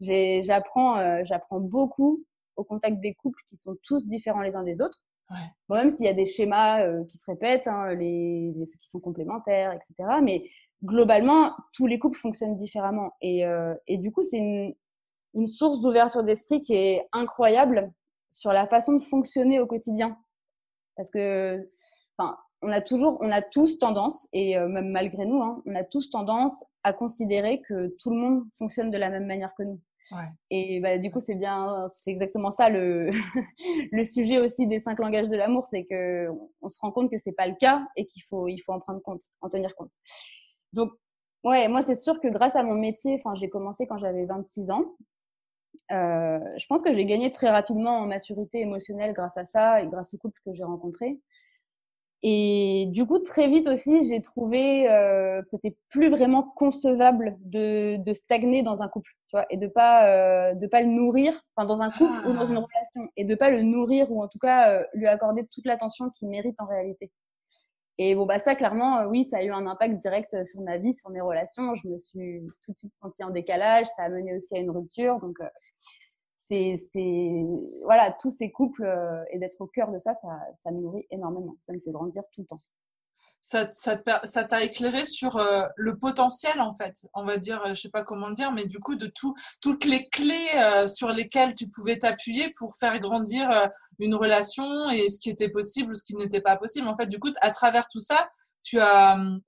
J'apprends, 0.00 1.24
j'apprends 1.24 1.60
beaucoup 1.60 2.24
au 2.56 2.64
contact 2.64 3.00
des 3.00 3.14
couples 3.14 3.40
qui 3.46 3.56
sont 3.56 3.76
tous 3.82 4.06
différents 4.06 4.42
les 4.42 4.54
uns 4.54 4.64
des 4.64 4.82
autres. 4.82 5.00
Bon, 5.68 5.76
même 5.76 5.90
s'il 5.90 6.06
y 6.06 6.08
a 6.08 6.14
des 6.14 6.26
schémas 6.26 6.82
euh, 6.82 7.04
qui 7.04 7.18
se 7.18 7.30
répètent, 7.30 7.68
hein, 7.68 7.94
les, 7.94 8.52
les, 8.56 8.64
qui 8.64 8.88
sont 8.88 9.00
complémentaires, 9.00 9.72
etc. 9.72 9.94
Mais 10.22 10.42
globalement, 10.84 11.54
tous 11.72 11.86
les 11.86 11.98
couples 11.98 12.18
fonctionnent 12.18 12.56
différemment. 12.56 13.12
Et, 13.20 13.46
euh, 13.46 13.74
et 13.86 13.98
du 13.98 14.10
coup, 14.10 14.22
c'est 14.22 14.38
une, 14.38 14.74
une 15.34 15.46
source 15.46 15.80
d'ouverture 15.80 16.24
d'esprit 16.24 16.60
qui 16.60 16.74
est 16.74 17.08
incroyable 17.12 17.92
sur 18.30 18.52
la 18.52 18.66
façon 18.66 18.94
de 18.94 19.02
fonctionner 19.02 19.60
au 19.60 19.66
quotidien. 19.66 20.18
Parce 20.96 21.10
que, 21.10 21.70
enfin, 22.18 22.36
on 22.62 22.70
a 22.70 22.80
toujours, 22.80 23.18
on 23.20 23.30
a 23.30 23.42
tous 23.42 23.78
tendance, 23.78 24.28
et 24.32 24.58
euh, 24.58 24.68
même 24.68 24.90
malgré 24.90 25.24
nous, 25.24 25.40
hein, 25.40 25.62
on 25.66 25.74
a 25.74 25.84
tous 25.84 26.10
tendance 26.10 26.64
à 26.82 26.92
considérer 26.92 27.60
que 27.62 27.94
tout 28.02 28.10
le 28.10 28.16
monde 28.16 28.44
fonctionne 28.54 28.90
de 28.90 28.98
la 28.98 29.10
même 29.10 29.26
manière 29.26 29.54
que 29.54 29.62
nous. 29.62 29.80
Et 30.50 30.80
bah, 30.80 30.98
du 30.98 31.10
coup, 31.10 31.20
c'est 31.20 31.34
bien, 31.34 31.86
c'est 31.88 32.10
exactement 32.10 32.50
ça 32.50 32.68
le, 32.68 33.10
le 33.92 34.04
sujet 34.04 34.38
aussi 34.38 34.66
des 34.66 34.80
cinq 34.80 34.98
langages 34.98 35.28
de 35.28 35.36
l'amour, 35.36 35.66
c'est 35.66 35.84
que 35.84 36.28
on 36.60 36.68
se 36.68 36.78
rend 36.80 36.90
compte 36.90 37.10
que 37.10 37.18
c'est 37.18 37.32
pas 37.32 37.46
le 37.46 37.54
cas 37.54 37.86
et 37.96 38.04
qu'il 38.04 38.22
faut, 38.22 38.48
il 38.48 38.58
faut 38.58 38.72
en 38.72 38.80
prendre 38.80 39.00
compte, 39.00 39.22
en 39.40 39.48
tenir 39.48 39.74
compte. 39.76 39.90
Donc, 40.72 40.90
ouais, 41.44 41.68
moi, 41.68 41.82
c'est 41.82 41.94
sûr 41.94 42.20
que 42.20 42.28
grâce 42.28 42.56
à 42.56 42.62
mon 42.62 42.74
métier, 42.74 43.14
enfin, 43.14 43.34
j'ai 43.34 43.48
commencé 43.48 43.86
quand 43.86 43.98
j'avais 43.98 44.26
26 44.26 44.70
ans. 44.70 44.84
je 45.90 46.66
pense 46.68 46.82
que 46.82 46.92
j'ai 46.92 47.06
gagné 47.06 47.30
très 47.30 47.50
rapidement 47.50 47.98
en 47.98 48.06
maturité 48.06 48.60
émotionnelle 48.60 49.12
grâce 49.12 49.36
à 49.36 49.44
ça 49.44 49.82
et 49.82 49.86
grâce 49.88 50.12
au 50.14 50.18
couple 50.18 50.40
que 50.44 50.52
j'ai 50.54 50.64
rencontré. 50.64 51.20
Et 52.22 52.86
du 52.90 53.06
coup, 53.06 53.18
très 53.18 53.48
vite 53.48 53.66
aussi, 53.66 54.06
j'ai 54.06 54.20
trouvé 54.20 54.90
euh, 54.90 55.40
que 55.40 55.48
c'était 55.48 55.76
plus 55.88 56.10
vraiment 56.10 56.42
concevable 56.42 57.32
de, 57.40 57.96
de, 57.96 58.12
stagner 58.12 58.62
dans 58.62 58.82
un 58.82 58.88
couple, 58.88 59.10
tu 59.28 59.36
vois, 59.36 59.46
et 59.48 59.56
de 59.56 59.66
pas 59.66 60.06
euh, 60.06 60.54
de 60.54 60.66
pas 60.66 60.82
le 60.82 60.88
nourrir, 60.88 61.32
enfin 61.56 61.66
dans 61.66 61.80
un 61.80 61.90
couple 61.90 62.18
ou 62.26 62.34
dans 62.34 62.46
une 62.46 62.58
ah. 62.58 62.66
relation, 62.66 63.10
et 63.16 63.24
de 63.24 63.34
pas 63.34 63.48
le 63.48 63.62
nourrir 63.62 64.12
ou 64.12 64.22
en 64.22 64.28
tout 64.28 64.38
cas 64.38 64.70
euh, 64.70 64.84
lui 64.92 65.06
accorder 65.06 65.46
toute 65.50 65.64
l'attention 65.64 66.10
qu'il 66.10 66.28
mérite 66.28 66.60
en 66.60 66.66
réalité. 66.66 67.10
Et 67.96 68.14
bon 68.14 68.26
bah 68.26 68.38
ça 68.38 68.54
clairement, 68.54 68.98
euh, 68.98 69.06
oui, 69.06 69.24
ça 69.24 69.38
a 69.38 69.42
eu 69.42 69.50
un 69.50 69.66
impact 69.66 69.96
direct 69.96 70.44
sur 70.44 70.60
ma 70.60 70.76
vie, 70.76 70.92
sur 70.92 71.08
mes 71.08 71.22
relations. 71.22 71.74
Je 71.74 71.88
me 71.88 71.96
suis 71.96 72.42
tout 72.62 72.72
de 72.72 72.78
suite 72.78 72.92
sentie 73.00 73.24
en 73.24 73.30
décalage, 73.30 73.86
ça 73.96 74.02
a 74.02 74.08
mené 74.10 74.36
aussi 74.36 74.54
à 74.54 74.58
une 74.58 74.70
rupture, 74.70 75.20
donc 75.20 75.38
c'est 76.50 77.44
voilà 77.84 78.14
tous 78.20 78.30
ces 78.30 78.50
couples 78.50 78.84
euh, 78.84 79.22
et 79.30 79.38
d'être 79.38 79.60
au 79.60 79.66
cœur 79.66 79.90
de 79.90 79.98
ça, 79.98 80.14
ça, 80.14 80.28
ça 80.62 80.70
nourrit 80.70 81.06
énormément. 81.10 81.56
Ça 81.60 81.72
me 81.72 81.80
fait 81.80 81.92
grandir 81.92 82.22
tout 82.32 82.42
le 82.42 82.46
temps. 82.46 82.60
Ça, 83.42 83.64
t'a 83.64 84.62
éclairé 84.62 85.06
sur 85.06 85.38
euh, 85.38 85.62
le 85.76 85.96
potentiel 85.96 86.60
en 86.60 86.72
fait, 86.72 87.06
on 87.14 87.24
va 87.24 87.38
dire, 87.38 87.62
je 87.68 87.74
sais 87.74 87.88
pas 87.88 88.02
comment 88.02 88.28
le 88.28 88.34
dire, 88.34 88.52
mais 88.52 88.66
du 88.66 88.78
coup 88.80 88.96
de 88.96 89.06
tout, 89.06 89.34
toutes 89.62 89.86
les 89.86 90.10
clés 90.10 90.34
euh, 90.56 90.86
sur 90.86 91.08
lesquelles 91.08 91.54
tu 91.54 91.66
pouvais 91.66 91.96
t'appuyer 91.96 92.52
pour 92.58 92.74
faire 92.76 93.00
grandir 93.00 93.48
une 93.98 94.14
relation 94.14 94.90
et 94.90 95.08
ce 95.08 95.18
qui 95.18 95.30
était 95.30 95.48
possible 95.48 95.92
ou 95.92 95.94
ce 95.94 96.04
qui 96.04 96.16
n'était 96.16 96.42
pas 96.42 96.58
possible. 96.58 96.86
En 96.86 96.96
fait, 96.98 97.06
du 97.06 97.18
coup, 97.18 97.30
à 97.40 97.50
travers 97.50 97.88
tout 97.88 98.00
ça, 98.00 98.28
tu 98.62 98.78
as 98.78 99.14
hum, 99.14 99.40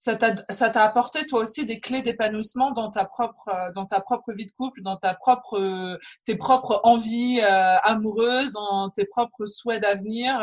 ça 0.00 0.16
t'a 0.16 0.82
apporté 0.82 1.26
toi 1.26 1.42
aussi 1.42 1.66
des 1.66 1.78
clés 1.78 2.00
d'épanouissement 2.00 2.70
dans 2.70 2.90
ta 2.90 3.04
propre 3.04 3.50
euh, 3.50 3.70
dans 3.72 3.84
ta 3.84 4.00
propre 4.00 4.32
vie 4.32 4.46
de 4.46 4.52
couple, 4.52 4.80
dans 4.80 4.96
ta 4.96 5.12
propre 5.12 5.58
euh, 5.58 5.98
tes 6.24 6.36
propres 6.36 6.80
envies 6.84 7.40
euh, 7.42 7.76
amoureuses, 7.82 8.54
dans 8.54 8.88
tes 8.88 9.04
propres 9.04 9.44
souhaits 9.44 9.82
d'avenir. 9.82 10.42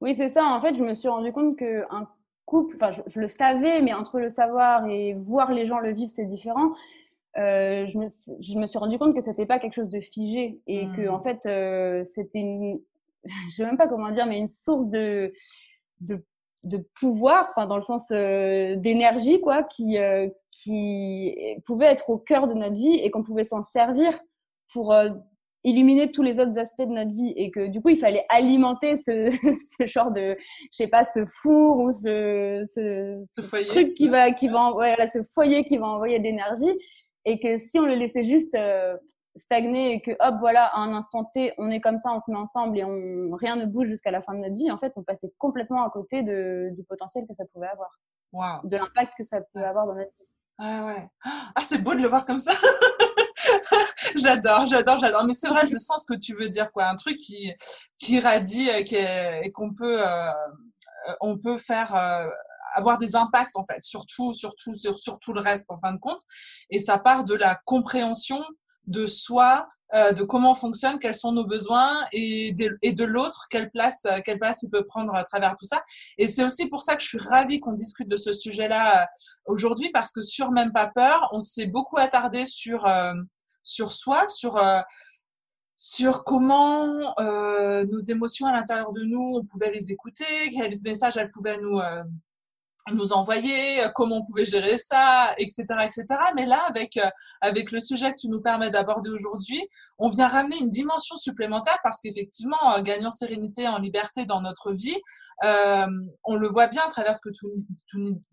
Oui, 0.00 0.16
c'est 0.16 0.28
ça. 0.28 0.46
En 0.46 0.60
fait, 0.60 0.74
je 0.74 0.82
me 0.82 0.94
suis 0.94 1.08
rendu 1.08 1.32
compte 1.32 1.56
que 1.56 1.84
un 1.90 2.08
couple, 2.44 2.74
enfin, 2.74 2.90
je, 3.06 3.20
le 3.20 3.28
savais, 3.28 3.82
mais 3.82 3.94
entre 3.94 4.18
le 4.18 4.30
savoir 4.30 4.86
et 4.86 5.14
voir 5.14 5.52
les 5.52 5.64
gens 5.64 5.78
le 5.78 5.92
vivre, 5.92 6.10
c'est 6.10 6.26
différent. 6.26 6.72
je, 7.36 7.98
me, 7.98 8.06
je 8.40 8.58
me 8.58 8.66
suis 8.66 8.78
rendu 8.78 8.98
compte 8.98 9.14
que 9.14 9.20
c'était 9.20 9.46
pas 9.46 9.60
quelque 9.60 9.74
chose 9.74 9.90
de 9.90 10.00
figé 10.00 10.60
et 10.66 10.86
que 10.96 11.08
mmh. 11.08 11.14
en 11.14 11.20
fait, 11.20 12.04
c'était 12.04 12.40
une, 12.40 12.80
je 13.50 13.54
sais 13.54 13.64
même 13.64 13.76
pas 13.76 13.86
comment 13.86 14.10
dire, 14.10 14.26
mais 14.26 14.38
une 14.38 14.48
source 14.48 14.88
de 14.88 15.32
de 16.00 16.22
de 16.64 16.78
pouvoir, 16.98 17.46
enfin 17.50 17.66
dans 17.66 17.76
le 17.76 17.82
sens 17.82 18.10
euh, 18.10 18.76
d'énergie 18.76 19.40
quoi, 19.40 19.62
qui 19.62 19.98
euh, 19.98 20.28
qui 20.50 21.34
pouvait 21.64 21.86
être 21.86 22.10
au 22.10 22.18
cœur 22.18 22.46
de 22.46 22.54
notre 22.54 22.74
vie 22.74 22.96
et 22.96 23.10
qu'on 23.10 23.22
pouvait 23.22 23.44
s'en 23.44 23.62
servir 23.62 24.12
pour 24.72 24.92
euh, 24.92 25.10
illuminer 25.62 26.10
tous 26.10 26.22
les 26.22 26.40
autres 26.40 26.58
aspects 26.58 26.82
de 26.82 26.92
notre 26.92 27.14
vie. 27.14 27.32
Et 27.36 27.50
que 27.50 27.68
du 27.68 27.80
coup 27.80 27.90
il 27.90 27.98
fallait 27.98 28.26
alimenter 28.28 28.96
ce, 28.96 29.30
ce 29.80 29.86
genre 29.86 30.10
de 30.10 30.36
je 30.40 30.76
sais 30.76 30.88
pas 30.88 31.04
ce 31.04 31.24
four 31.26 31.78
ou 31.78 31.92
ce, 31.92 32.62
ce, 32.64 33.66
truc 33.66 33.94
qui 33.94 34.08
va 34.08 34.32
qui 34.32 34.48
va 34.48 34.74
ouais, 34.74 34.96
là, 34.96 35.06
ce 35.06 35.22
foyer 35.34 35.64
qui 35.64 35.76
va 35.78 35.86
envoyer 35.86 36.18
de 36.18 36.24
l'énergie. 36.24 36.78
Et 37.24 37.38
que 37.40 37.58
si 37.58 37.78
on 37.78 37.82
le 37.82 37.94
laissait 37.94 38.24
juste 38.24 38.56
stagner 39.38 39.94
et 39.94 40.00
que 40.00 40.10
hop 40.20 40.36
voilà 40.40 40.66
à 40.66 40.78
un 40.78 40.92
instant 40.92 41.24
T 41.24 41.54
on 41.58 41.70
est 41.70 41.80
comme 41.80 41.98
ça 41.98 42.10
on 42.12 42.18
se 42.18 42.30
met 42.30 42.36
ensemble 42.36 42.78
et 42.78 42.84
on 42.84 43.34
rien 43.34 43.56
ne 43.56 43.66
bouge 43.66 43.88
jusqu'à 43.88 44.10
la 44.10 44.20
fin 44.20 44.34
de 44.34 44.40
notre 44.40 44.56
vie 44.56 44.70
en 44.70 44.76
fait 44.76 44.94
on 44.96 45.02
passait 45.02 45.32
complètement 45.38 45.84
à 45.84 45.90
côté 45.90 46.22
de, 46.22 46.70
du 46.74 46.84
potentiel 46.84 47.26
que 47.26 47.34
ça 47.34 47.44
pouvait 47.52 47.68
avoir. 47.68 47.90
De 48.64 48.76
l'impact 48.76 49.14
que 49.16 49.24
ça 49.24 49.40
pouvait 49.40 49.64
avoir 49.64 49.86
dans 49.86 49.94
notre 49.94 50.10
vie. 50.20 50.26
Ah 50.58 50.84
ouais. 50.84 51.08
Ah 51.24 51.62
c'est 51.62 51.78
beau 51.78 51.94
de 51.94 52.00
le 52.00 52.08
voir 52.08 52.26
comme 52.26 52.40
ça. 52.40 52.52
J'adore 54.16 54.66
j'adore 54.66 54.98
j'adore. 54.98 55.24
Mais 55.24 55.34
c'est 55.34 55.48
vrai 55.48 55.66
je 55.66 55.76
sens 55.76 56.02
ce 56.02 56.12
que 56.12 56.18
tu 56.18 56.34
veux 56.34 56.48
dire 56.48 56.72
quoi. 56.72 56.86
Un 56.86 56.96
truc 56.96 57.16
qui 57.16 57.52
qui 57.98 58.16
irradie 58.16 58.68
et 58.68 59.52
qu'on 59.52 59.72
peut 59.72 60.06
euh, 60.06 60.28
on 61.20 61.38
peut 61.38 61.58
faire 61.58 61.94
euh, 61.94 62.26
avoir 62.74 62.98
des 62.98 63.16
impacts 63.16 63.56
en 63.56 63.64
fait 63.64 63.82
surtout 63.82 64.32
surtout 64.32 64.74
sur, 64.74 64.98
sur 64.98 65.18
tout 65.20 65.32
le 65.32 65.40
reste 65.40 65.70
en 65.70 65.78
fin 65.78 65.92
de 65.92 65.98
compte. 65.98 66.20
Et 66.70 66.78
ça 66.78 66.98
part 66.98 67.24
de 67.24 67.34
la 67.34 67.58
compréhension 67.64 68.42
de 68.88 69.06
soi, 69.06 69.68
euh, 69.94 70.12
de 70.12 70.22
comment 70.22 70.50
on 70.50 70.54
fonctionne, 70.54 70.98
quels 70.98 71.14
sont 71.14 71.32
nos 71.32 71.46
besoins 71.46 72.04
et 72.12 72.52
de, 72.52 72.78
de 72.82 73.04
l'autre, 73.04 73.46
quelle 73.50 73.70
place, 73.70 74.04
euh, 74.04 74.18
quelle 74.22 74.38
place 74.38 74.62
il 74.62 74.70
peut 74.70 74.84
prendre 74.84 75.14
à 75.14 75.24
travers 75.24 75.56
tout 75.56 75.64
ça. 75.64 75.82
Et 76.18 76.28
c'est 76.28 76.44
aussi 76.44 76.68
pour 76.68 76.82
ça 76.82 76.94
que 76.94 77.02
je 77.02 77.08
suis 77.08 77.18
ravie 77.18 77.58
qu'on 77.58 77.72
discute 77.72 78.06
de 78.06 78.18
ce 78.18 78.34
sujet-là 78.34 79.02
euh, 79.02 79.06
aujourd'hui 79.46 79.90
parce 79.90 80.12
que 80.12 80.20
sur 80.20 80.50
Même 80.50 80.72
pas 80.72 80.90
peur, 80.94 81.30
on 81.32 81.40
s'est 81.40 81.66
beaucoup 81.66 81.98
attardé 81.98 82.44
sur, 82.44 82.86
sur 83.62 83.92
soi, 83.92 84.26
sur, 84.28 84.56
sur 85.76 86.24
comment 86.24 86.86
nos 87.18 87.98
émotions 87.98 88.46
à 88.46 88.52
l'intérieur 88.52 88.92
de 88.92 89.02
nous, 89.04 89.36
on 89.36 89.44
pouvait 89.44 89.70
les 89.70 89.92
écouter, 89.92 90.24
quels 90.50 90.72
messages 90.84 91.16
elles 91.16 91.30
pouvaient 91.30 91.58
nous 91.58 91.80
nous 92.94 93.12
envoyer, 93.12 93.84
euh, 93.84 93.88
comment 93.94 94.16
on 94.16 94.24
pouvait 94.24 94.44
gérer 94.44 94.78
ça, 94.78 95.34
etc., 95.38 95.64
etc. 95.84 96.04
Mais 96.34 96.46
là, 96.46 96.62
avec 96.68 96.96
euh, 96.96 97.08
avec 97.40 97.72
le 97.72 97.80
sujet 97.80 98.10
que 98.12 98.16
tu 98.18 98.28
nous 98.28 98.40
permets 98.40 98.70
d'aborder 98.70 99.10
aujourd'hui, 99.10 99.60
on 99.98 100.08
vient 100.08 100.28
ramener 100.28 100.56
une 100.58 100.70
dimension 100.70 101.16
supplémentaire 101.16 101.78
parce 101.82 102.00
qu'effectivement, 102.00 102.76
euh, 102.76 102.82
gagnant 102.82 103.10
sérénité 103.10 103.68
en 103.68 103.78
liberté 103.78 104.24
dans 104.26 104.40
notre 104.40 104.72
vie, 104.72 104.96
on 106.24 106.34
le 106.34 106.48
voit 106.48 106.66
bien 106.66 106.82
à 106.84 106.88
travers 106.88 107.14
ce 107.14 107.20
que 107.22 107.32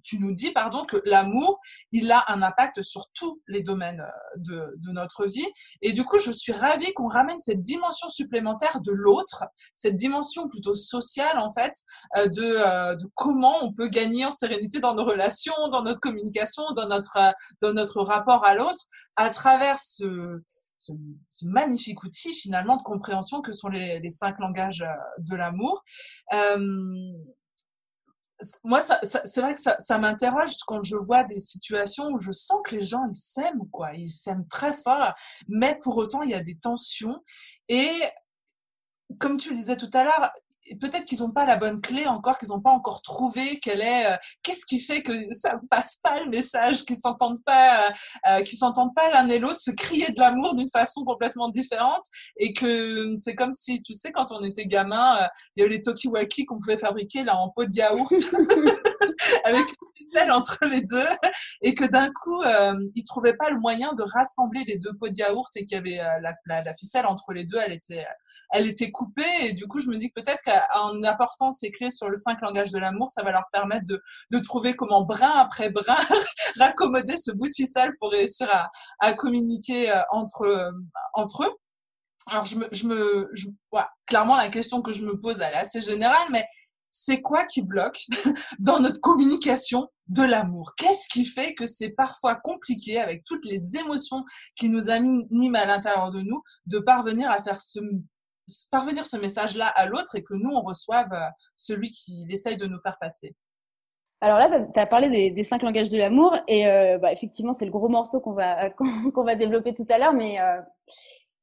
tu 0.03 0.19
nous 0.19 0.33
dis, 0.33 0.51
pardon, 0.51 0.85
que 0.85 1.01
l'amour, 1.05 1.59
il 1.91 2.11
a 2.11 2.25
un 2.29 2.41
impact 2.41 2.81
sur 2.81 3.07
tous 3.13 3.41
les 3.47 3.61
domaines 3.61 4.03
de, 4.37 4.73
de 4.77 4.91
notre 4.91 5.25
vie. 5.25 5.45
Et 5.81 5.93
du 5.93 6.03
coup, 6.03 6.17
je 6.17 6.31
suis 6.31 6.51
ravie 6.51 6.91
qu'on 6.93 7.07
ramène 7.07 7.39
cette 7.39 7.61
dimension 7.61 8.09
supplémentaire 8.09 8.81
de 8.81 8.91
l'autre, 8.91 9.45
cette 9.75 9.97
dimension 9.97 10.47
plutôt 10.47 10.73
sociale 10.73 11.37
en 11.37 11.51
fait, 11.51 11.73
de, 12.15 12.95
de 12.95 13.09
comment 13.13 13.63
on 13.63 13.71
peut 13.71 13.87
gagner 13.87 14.25
en 14.25 14.31
sérénité 14.31 14.44
sérénité 14.45 14.79
dans 14.79 14.95
nos 14.95 15.03
relations, 15.03 15.53
dans 15.71 15.83
notre 15.83 15.99
communication, 15.99 16.63
dans 16.75 16.87
notre, 16.87 17.17
dans 17.61 17.73
notre 17.73 18.01
rapport 18.01 18.45
à 18.45 18.55
l'autre, 18.55 18.81
à 19.15 19.29
travers 19.29 19.79
ce, 19.79 20.41
magnifique 21.43 22.03
outil 22.03 22.33
finalement 22.33 22.77
de 22.77 22.83
compréhension 22.83 23.41
que 23.41 23.53
sont 23.53 23.69
les, 23.69 24.09
cinq 24.09 24.39
langages 24.39 24.81
euh, 24.81 24.93
de 25.17 25.35
l'amour. 25.35 25.83
Euh, 26.33 27.13
moi, 28.65 28.81
c'est 28.81 29.41
vrai 29.41 29.53
que 29.53 29.59
ça, 29.59 29.77
ça 29.79 29.97
m'interroge 29.97 30.51
quand 30.67 30.83
je 30.83 30.97
vois 30.97 31.23
des 31.23 31.39
situations 31.39 32.09
où 32.09 32.19
je 32.19 32.31
sens 32.31 32.59
que 32.65 32.75
les 32.75 32.83
gens, 32.83 33.05
ils 33.05 33.15
s'aiment, 33.15 33.67
quoi. 33.71 33.93
Ils 33.93 34.09
s'aiment 34.09 34.45
très 34.49 34.73
fort, 34.73 35.13
mais 35.47 35.79
pour 35.81 35.95
autant, 35.97 36.21
il 36.21 36.31
y 36.31 36.35
a 36.35 36.41
des 36.41 36.55
tensions. 36.55 37.23
Et 37.69 37.89
comme 39.19 39.37
tu 39.37 39.51
le 39.51 39.55
disais 39.55 39.77
tout 39.77 39.89
à 39.93 40.03
l'heure, 40.03 40.31
peut-être 40.79 41.05
qu'ils 41.05 41.19
n'ont 41.19 41.31
pas 41.31 41.45
la 41.45 41.57
bonne 41.57 41.81
clé 41.81 42.07
encore, 42.07 42.37
qu'ils 42.37 42.49
n'ont 42.49 42.61
pas 42.61 42.71
encore 42.71 43.01
trouvé 43.01 43.59
quelle 43.59 43.81
est, 43.81 44.11
euh, 44.11 44.17
qu'est-ce 44.43 44.65
qui 44.65 44.79
fait 44.79 45.03
que 45.03 45.13
ça 45.31 45.59
passe 45.69 45.95
pas 46.03 46.19
le 46.19 46.29
message, 46.29 46.85
qu'ils 46.85 46.97
s'entendent 46.97 47.43
pas, 47.43 47.87
euh, 47.87 47.91
euh 48.29 48.41
qu'ils 48.41 48.57
s'entendent 48.57 48.95
pas 48.95 49.09
l'un 49.11 49.27
et 49.27 49.39
l'autre, 49.39 49.59
se 49.59 49.71
crier 49.71 50.11
de 50.11 50.19
l'amour 50.19 50.55
d'une 50.55 50.69
façon 50.71 51.03
complètement 51.03 51.49
différente, 51.49 52.03
et 52.37 52.53
que 52.53 53.15
c'est 53.17 53.35
comme 53.35 53.51
si, 53.51 53.81
tu 53.81 53.93
sais, 53.93 54.11
quand 54.11 54.31
on 54.31 54.41
était 54.41 54.65
gamin, 54.65 55.23
euh, 55.23 55.27
il 55.55 55.61
y 55.61 55.65
avait 55.65 55.75
les 55.75 55.81
Tokiwaki 55.81 56.45
qu'on 56.45 56.59
pouvait 56.59 56.77
fabriquer 56.77 57.23
là 57.23 57.37
en 57.37 57.49
pot 57.49 57.65
de 57.65 57.73
yaourt. 57.73 58.11
avec 59.45 59.61
une 59.61 59.87
ficelle 59.95 60.31
entre 60.31 60.57
les 60.65 60.81
deux 60.81 61.07
et 61.61 61.73
que 61.73 61.85
d'un 61.85 62.11
coup 62.11 62.41
euh, 62.41 62.75
ils 62.95 63.03
trouvaient 63.05 63.37
pas 63.37 63.49
le 63.49 63.59
moyen 63.59 63.93
de 63.93 64.03
rassembler 64.03 64.63
les 64.67 64.77
deux 64.77 64.93
pots 64.99 65.07
de 65.07 65.17
yaourt 65.17 65.49
et 65.55 65.65
qu'il 65.65 65.75
y 65.75 65.79
avait 65.79 65.97
la, 66.21 66.33
la, 66.45 66.63
la, 66.63 66.73
ficelle 66.73 67.05
entre 67.05 67.31
les 67.31 67.45
deux 67.45 67.57
elle 67.57 67.71
était 67.71 68.05
elle 68.51 68.67
était 68.67 68.91
coupée 68.91 69.23
et 69.41 69.53
du 69.53 69.67
coup 69.67 69.79
je 69.79 69.87
me 69.87 69.97
dis 69.97 70.11
que 70.11 70.21
peut-être 70.21 70.41
en 70.75 71.01
apportant 71.03 71.51
ces 71.51 71.71
clés 71.71 71.91
sur 71.91 72.09
le 72.09 72.15
cinq 72.15 72.41
langages 72.41 72.71
de 72.71 72.79
l'amour, 72.79 73.09
ça 73.09 73.23
va 73.23 73.31
leur 73.31 73.45
permettre 73.51 73.85
de, 73.85 74.01
de 74.31 74.39
trouver 74.39 74.75
comment 74.75 75.03
brin 75.03 75.39
après 75.39 75.69
brin 75.69 75.97
raccommoder 76.59 77.17
ce 77.17 77.31
bout 77.31 77.47
de 77.47 77.53
ficelle 77.53 77.93
pour 77.99 78.11
réussir 78.11 78.49
à, 78.51 78.69
à 78.99 79.13
communiquer 79.13 79.91
euh, 79.91 80.01
entre, 80.11 80.43
euh, 80.43 80.71
entre 81.13 81.43
eux. 81.43 81.53
Alors, 82.27 82.45
je 82.45 82.55
me, 82.55 82.67
je 82.71 82.87
me, 82.87 83.29
je, 83.33 83.47
clairement, 84.07 84.35
la 84.35 84.49
question 84.49 84.81
que 84.81 84.91
je 84.91 85.03
me 85.03 85.19
pose, 85.19 85.41
elle 85.41 85.53
est 85.53 85.57
assez 85.57 85.81
générale, 85.81 86.27
mais 86.31 86.43
c'est 86.97 87.21
quoi 87.21 87.45
qui 87.45 87.61
bloque 87.61 88.05
dans 88.59 88.79
notre 88.79 89.01
communication 89.01 89.89
de 90.07 90.23
l'amour? 90.23 90.71
Qu'est-ce 90.77 91.09
qui 91.09 91.25
fait 91.25 91.53
que 91.53 91.65
c'est 91.65 91.89
parfois 91.89 92.35
compliqué, 92.35 93.01
avec 93.01 93.25
toutes 93.25 93.45
les 93.45 93.75
émotions 93.75 94.23
qui 94.55 94.69
nous 94.69 94.89
animent 94.89 95.55
à 95.55 95.65
l'intérieur 95.65 96.11
de 96.11 96.21
nous, 96.21 96.41
de 96.67 96.79
parvenir 96.79 97.29
à 97.29 97.41
faire 97.41 97.59
ce 97.59 97.79
parvenir 98.71 99.05
ce 99.07 99.17
message-là 99.17 99.67
à 99.67 99.87
l'autre 99.87 100.15
et 100.15 100.23
que 100.23 100.35
nous, 100.35 100.51
on 100.51 100.61
reçoive 100.61 101.11
euh, 101.11 101.27
celui 101.57 101.91
qui 101.91 102.21
essaye 102.29 102.55
de 102.55 102.67
nous 102.67 102.79
faire 102.79 102.97
passer? 103.01 103.35
Alors 104.21 104.37
là, 104.37 104.65
tu 104.73 104.79
as 104.79 104.87
parlé 104.87 105.31
des, 105.31 105.43
cinq 105.43 105.63
langages 105.63 105.89
de 105.89 105.97
l'amour 105.97 106.37
et 106.47 106.65
euh, 106.67 106.97
bah, 106.97 107.11
effectivement, 107.11 107.51
c'est 107.51 107.65
le 107.65 107.71
gros 107.71 107.89
morceau 107.89 108.21
qu'on 108.21 108.33
va, 108.33 108.69
qu'on 109.13 109.23
va 109.23 109.35
développer 109.35 109.73
tout 109.73 109.85
à 109.89 109.97
l'heure, 109.97 110.13
mais 110.13 110.39
euh, 110.39 110.61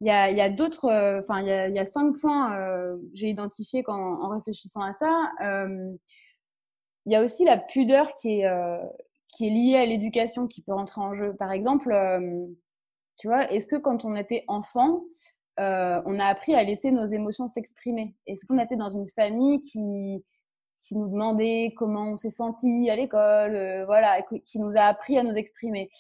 il 0.03 0.37
y 0.37 0.41
a, 0.41 0.51
d'autres, 0.51 0.91
enfin, 1.21 1.41
il 1.43 1.75
y, 1.75 1.79
a, 1.79 1.85
cinq 1.85 2.17
points 2.21 2.57
que 2.57 3.01
j'ai 3.15 3.29
identifiés 3.29 3.85
en 3.87 4.29
réfléchissant 4.31 4.83
à 4.83 4.93
ça. 4.93 5.31
Il 7.07 7.13
y 7.13 7.17
a 7.17 7.23
aussi 7.23 7.45
la 7.45 7.57
pudeur 7.57 8.15
qui 8.17 8.41
est, 8.41 9.41
liée 9.41 9.77
à 9.77 9.87
l'éducation 9.87 10.49
qui 10.49 10.61
peut 10.63 10.75
rentrer 10.75 11.01
en 11.01 11.15
jeu. 11.15 11.35
Par 11.37 11.53
exemple, 11.53 11.95
Tu 13.19 13.29
vois, 13.29 13.49
est-ce 13.53 13.69
que 13.69 13.77
quand 13.77 14.05
on 14.05 14.17
était 14.17 14.45
enfant, 14.49 15.03
euh, 15.61 16.03
on 16.07 16.19
a 16.19 16.25
appris 16.27 16.55
à 16.55 16.65
laisser 16.65 16.91
nos 16.91 17.07
émotions 17.07 17.49
s'exprimer? 17.49 18.15
Est-ce 18.27 18.47
qu'on 18.47 18.59
était 18.59 18.77
dans 18.77 18.89
une 18.89 19.07
famille 19.07 19.63
qui, 19.63 19.79
nous 20.93 21.09
demandait 21.09 21.73
comment 21.77 22.13
on 22.13 22.17
s'est 22.17 22.31
senti 22.31 22.91
à 22.91 22.97
l'école, 22.97 23.55
euh, 23.55 23.85
voilà, 23.87 24.23
qui 24.45 24.59
nous 24.59 24.77
a 24.77 24.83
appris 24.83 25.19
à 25.19 25.23
nous 25.23 25.35
exprimer? 25.35 25.91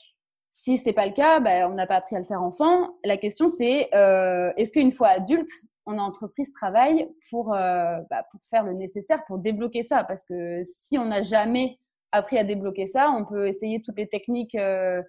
Si 0.53 0.77
c'est 0.77 0.93
pas 0.93 1.07
le 1.07 1.13
cas, 1.13 1.41
ben, 1.41 1.69
on 1.71 1.75
n'a 1.75 1.87
pas 1.87 1.97
appris 1.97 2.15
à 2.15 2.19
le 2.19 2.27
faire 2.27 2.43
enfant. 2.43 2.95
La 3.05 3.17
question 3.17 3.49
c'est 3.49 3.89
euh, 3.95 4.53
est-ce 4.57 4.71
qu'une 4.71 4.93
fois 4.93 5.09
adulte, 5.09 5.51
on 5.87 5.99
a 5.99 6.03
entrepris 6.03 6.45
ce 6.45 6.53
travail 6.53 7.09
pour, 7.31 7.55
euh, 7.55 7.99
bah, 8.11 8.25
pour 8.31 8.41
faire 8.45 8.63
le 8.63 8.75
nécessaire 8.75 9.25
pour 9.27 9.39
débloquer 9.39 9.83
ça? 9.83 10.05
Parce 10.05 10.27
que 10.27 10.63
si 10.63 10.99
on 10.99 11.07
n'a 11.07 11.23
jamais 11.23 11.79
appris 12.13 12.37
à 12.37 12.45
débloquer 12.45 12.87
ça, 12.87 13.11
on 13.11 13.25
peut 13.25 13.49
essayer 13.49 13.81
toutes 13.81 13.97
les 13.97 14.09
techniques 14.09 14.55
euh, 14.55 15.03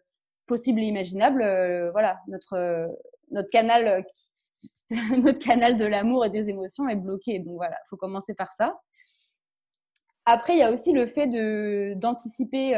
possibles 0.47 0.79
et 0.79 0.85
imaginables. 0.85 1.43
Euh, 1.43 1.91
voilà, 1.91 2.21
notre 2.29 2.87
notre 3.31 3.49
canal 3.49 4.05
notre 5.17 5.39
canal 5.39 5.75
de 5.75 5.85
l'amour 5.85 6.25
et 6.25 6.29
des 6.29 6.49
émotions 6.49 6.87
est 6.87 6.95
bloqué. 6.95 7.39
Donc 7.39 7.55
voilà, 7.55 7.75
faut 7.89 7.97
commencer 7.97 8.33
par 8.33 8.53
ça. 8.53 8.79
Après, 10.25 10.53
il 10.53 10.59
y 10.59 10.63
a 10.63 10.71
aussi 10.71 10.93
le 10.93 11.05
fait 11.05 11.27
de 11.27 11.95
d'anticiper 11.95 12.75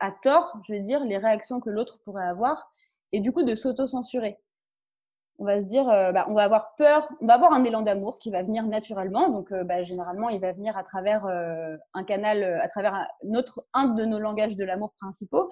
à 0.00 0.10
tort, 0.10 0.58
je 0.66 0.74
veux 0.74 0.80
dire, 0.80 1.04
les 1.04 1.18
réactions 1.18 1.60
que 1.60 1.70
l'autre 1.70 2.00
pourrait 2.04 2.26
avoir, 2.26 2.70
et 3.12 3.20
du 3.20 3.32
coup 3.32 3.42
de 3.42 3.54
s'auto-censurer. 3.54 4.38
On 5.38 5.44
va 5.46 5.60
se 5.60 5.64
dire, 5.64 5.88
euh, 5.88 6.12
bah, 6.12 6.26
on 6.28 6.34
va 6.34 6.42
avoir 6.42 6.74
peur, 6.76 7.08
on 7.22 7.26
va 7.26 7.34
avoir 7.34 7.54
un 7.54 7.64
élan 7.64 7.80
d'amour 7.80 8.18
qui 8.18 8.30
va 8.30 8.42
venir 8.42 8.62
naturellement. 8.66 9.30
Donc, 9.30 9.52
euh, 9.52 9.64
bah, 9.64 9.82
généralement, 9.82 10.28
il 10.28 10.38
va 10.38 10.52
venir 10.52 10.76
à 10.76 10.82
travers 10.82 11.24
euh, 11.26 11.78
un 11.94 12.04
canal, 12.04 12.44
à 12.44 12.68
travers 12.68 13.08
un, 13.72 13.88
de 13.88 14.04
nos 14.04 14.18
langages 14.18 14.56
de 14.56 14.64
l'amour 14.64 14.92
principaux. 15.00 15.48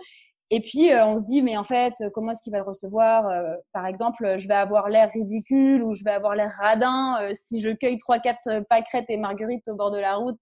Et 0.50 0.60
puis, 0.60 0.90
on 0.94 1.18
se 1.18 1.24
dit, 1.24 1.42
mais 1.42 1.58
en 1.58 1.64
fait, 1.64 1.92
comment 2.14 2.32
est-ce 2.32 2.40
qu'il 2.40 2.52
va 2.52 2.58
le 2.58 2.64
recevoir 2.64 3.30
Par 3.74 3.84
exemple, 3.84 4.38
je 4.38 4.48
vais 4.48 4.54
avoir 4.54 4.88
l'air 4.88 5.10
ridicule 5.10 5.82
ou 5.82 5.92
je 5.92 6.02
vais 6.04 6.10
avoir 6.10 6.34
l'air 6.34 6.50
radin 6.52 7.18
si 7.34 7.60
je 7.60 7.68
cueille 7.68 7.98
trois, 7.98 8.18
quatre 8.18 8.64
pâquerettes 8.70 9.10
et 9.10 9.18
marguerites 9.18 9.68
au 9.68 9.74
bord 9.74 9.90
de 9.90 9.98
la 9.98 10.14
route 10.14 10.40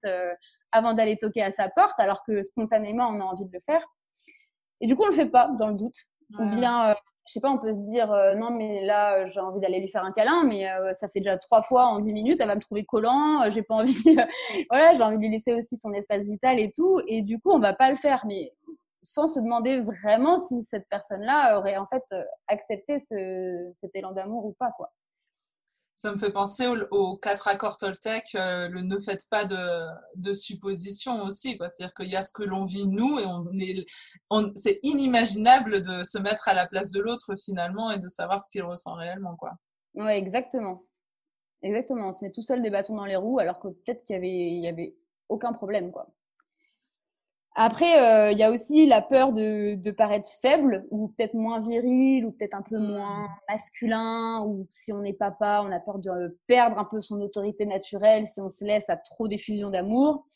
avant 0.73 0.95
d'aller 0.95 1.17
toquer 1.17 1.43
à 1.43 1.51
sa 1.51 1.69
porte, 1.69 1.99
alors 2.01 2.23
que 2.25 2.43
spontanément, 2.43 3.09
on 3.09 3.21
a 3.21 3.25
envie 3.25 3.45
de 3.45 3.53
le 3.53 3.61
faire. 3.61 3.85
Et 4.81 4.87
du 4.87 4.97
coup, 4.97 5.05
on 5.05 5.09
le 5.09 5.13
fait 5.13 5.27
pas 5.27 5.49
dans 5.59 5.69
le 5.69 5.75
doute. 5.75 5.97
Ou 6.39 6.45
bien, 6.47 6.91
euh, 6.91 6.95
je 7.27 7.33
sais 7.33 7.41
pas, 7.41 7.51
on 7.51 7.59
peut 7.59 7.73
se 7.73 7.81
dire 7.83 8.13
euh, 8.13 8.35
non, 8.35 8.51
mais 8.51 8.85
là, 8.85 9.19
euh, 9.19 9.27
j'ai 9.27 9.41
envie 9.41 9.61
d'aller 9.61 9.81
lui 9.81 9.89
faire 9.89 10.05
un 10.05 10.13
câlin, 10.13 10.45
mais 10.45 10.67
ça 10.95 11.09
fait 11.09 11.21
déjà 11.21 11.39
trois 11.39 11.63
fois 11.63 11.87
en 11.87 12.01
dix 12.01 12.13
minutes, 12.13 12.41
elle 12.41 12.49
va 12.49 12.57
me 12.57 12.61
trouver 12.61 12.85
collant, 12.85 13.49
j'ai 13.49 13.63
pas 13.63 13.77
envie, 13.77 13.95
voilà, 14.71 14.95
j'ai 14.95 15.03
envie 15.03 15.17
de 15.17 15.23
lui 15.23 15.31
laisser 15.31 15.55
aussi 15.55 15.77
son 15.77 15.93
espace 15.93 16.25
vital 16.25 16.59
et 16.59 16.71
tout. 16.73 17.01
Et 17.07 17.23
du 17.23 17.39
coup, 17.39 17.51
on 17.53 17.59
va 17.59 17.75
pas 17.75 17.91
le 17.91 17.97
faire, 17.97 18.25
mais 18.27 18.53
sans 19.03 19.29
se 19.29 19.39
demander 19.39 19.81
vraiment 19.81 20.37
si 20.37 20.63
cette 20.65 20.89
personne-là 20.89 21.59
aurait 21.59 21.77
en 21.77 21.87
fait 21.87 22.03
accepté 22.49 22.99
ce, 22.99 23.71
cet 23.77 23.95
élan 23.95 24.13
d'amour 24.13 24.45
ou 24.47 24.57
pas, 24.59 24.73
quoi 24.77 24.91
ça 25.97 26.13
me 26.13 26.19
fait 26.19 26.31
penser 26.31 26.67
aux, 26.91 27.17
quatre 27.17 27.49
accords 27.49 27.79
Toltec, 27.79 28.35
euh, 28.35 28.69
le 28.69 28.83
ne 28.83 28.99
faites 28.99 29.29
pas 29.31 29.47
de, 29.47 29.57
de 30.15 30.35
suppositions 30.35 31.23
aussi. 31.23 31.57
C'est-à-dire 31.59 31.95
qu'il 31.95 32.11
y 32.11 32.17
a 32.17 32.23
ce 32.23 32.33
que 32.33 32.43
l'on 32.43 32.65
vit 32.65 32.87
nous 32.87 33.19
et 33.19 33.25
on 33.25 33.47
est, 33.59 33.87
c'est 34.57 34.79
inimaginable 34.83 35.81
de 35.81 36.03
se 36.03 36.19
mettre 36.19 36.49
à 36.49 36.55
la 36.55 36.67
place 36.67 36.93
de 36.93 37.01
l'autre 37.01 37.35
finalement 37.43 37.91
et 37.91 37.99
de 37.99 38.09
savoir 38.09 38.43
ce 38.43 38.51
qu'il 38.51 38.63
ressent 38.63 38.95
réellement. 38.95 39.37
Quoi. 39.37 39.53
Ouais, 39.95 40.19
exactement. 40.19 40.85
Exactement. 41.63 42.09
On 42.09 42.13
se 42.13 42.23
met 42.23 42.31
tout 42.31 42.43
seul 42.43 42.61
des 42.61 42.71
bâtons 42.71 42.97
dans 42.97 43.07
les 43.07 43.17
roues 43.17 43.39
alors 43.39 43.59
que 43.59 43.69
peut-être 43.69 44.05
qu'il 44.05 44.17
y 44.17 44.19
avait, 44.19 44.49
il 44.49 44.61
y 44.61 44.69
avait 44.69 44.97
aucun 45.31 45.55
problème. 45.55 45.91
Quoi. 45.91 46.15
Après, 47.59 47.99
euh, 48.03 48.33
il 48.33 48.39
y 48.39 48.43
a 48.43 48.51
aussi 48.51 48.85
la 48.85 49.01
peur 49.01 49.33
de, 49.33 49.77
de 49.77 49.91
paraître 49.91 50.29
faible 50.43 50.87
ou 50.91 51.09
peut-être 51.09 51.33
moins 51.33 51.59
viril 51.59 52.27
ou 52.27 52.33
peut-être 52.33 52.53
un 52.53 52.61
peu 52.61 52.77
moins 52.77 53.27
masculin 53.49 54.45
ou 54.47 54.67
si 54.69 54.93
on 54.93 55.03
est 55.03 55.15
papa, 55.15 55.63
on 55.65 55.73
a 55.73 55.81
peur 55.81 55.99
de 55.99 56.39
perdre 56.47 56.79
un 56.79 56.85
peu 56.85 57.01
son 57.01 57.19
autorité 57.23 57.65
naturelle 57.65 58.27
si 58.27 58.43
on 58.43 58.51
se 58.51 58.63
laisse 58.63 58.91
à 58.91 58.99
trop 58.99 59.27
d'effusion 59.27 59.71
d'amour. 59.71 60.27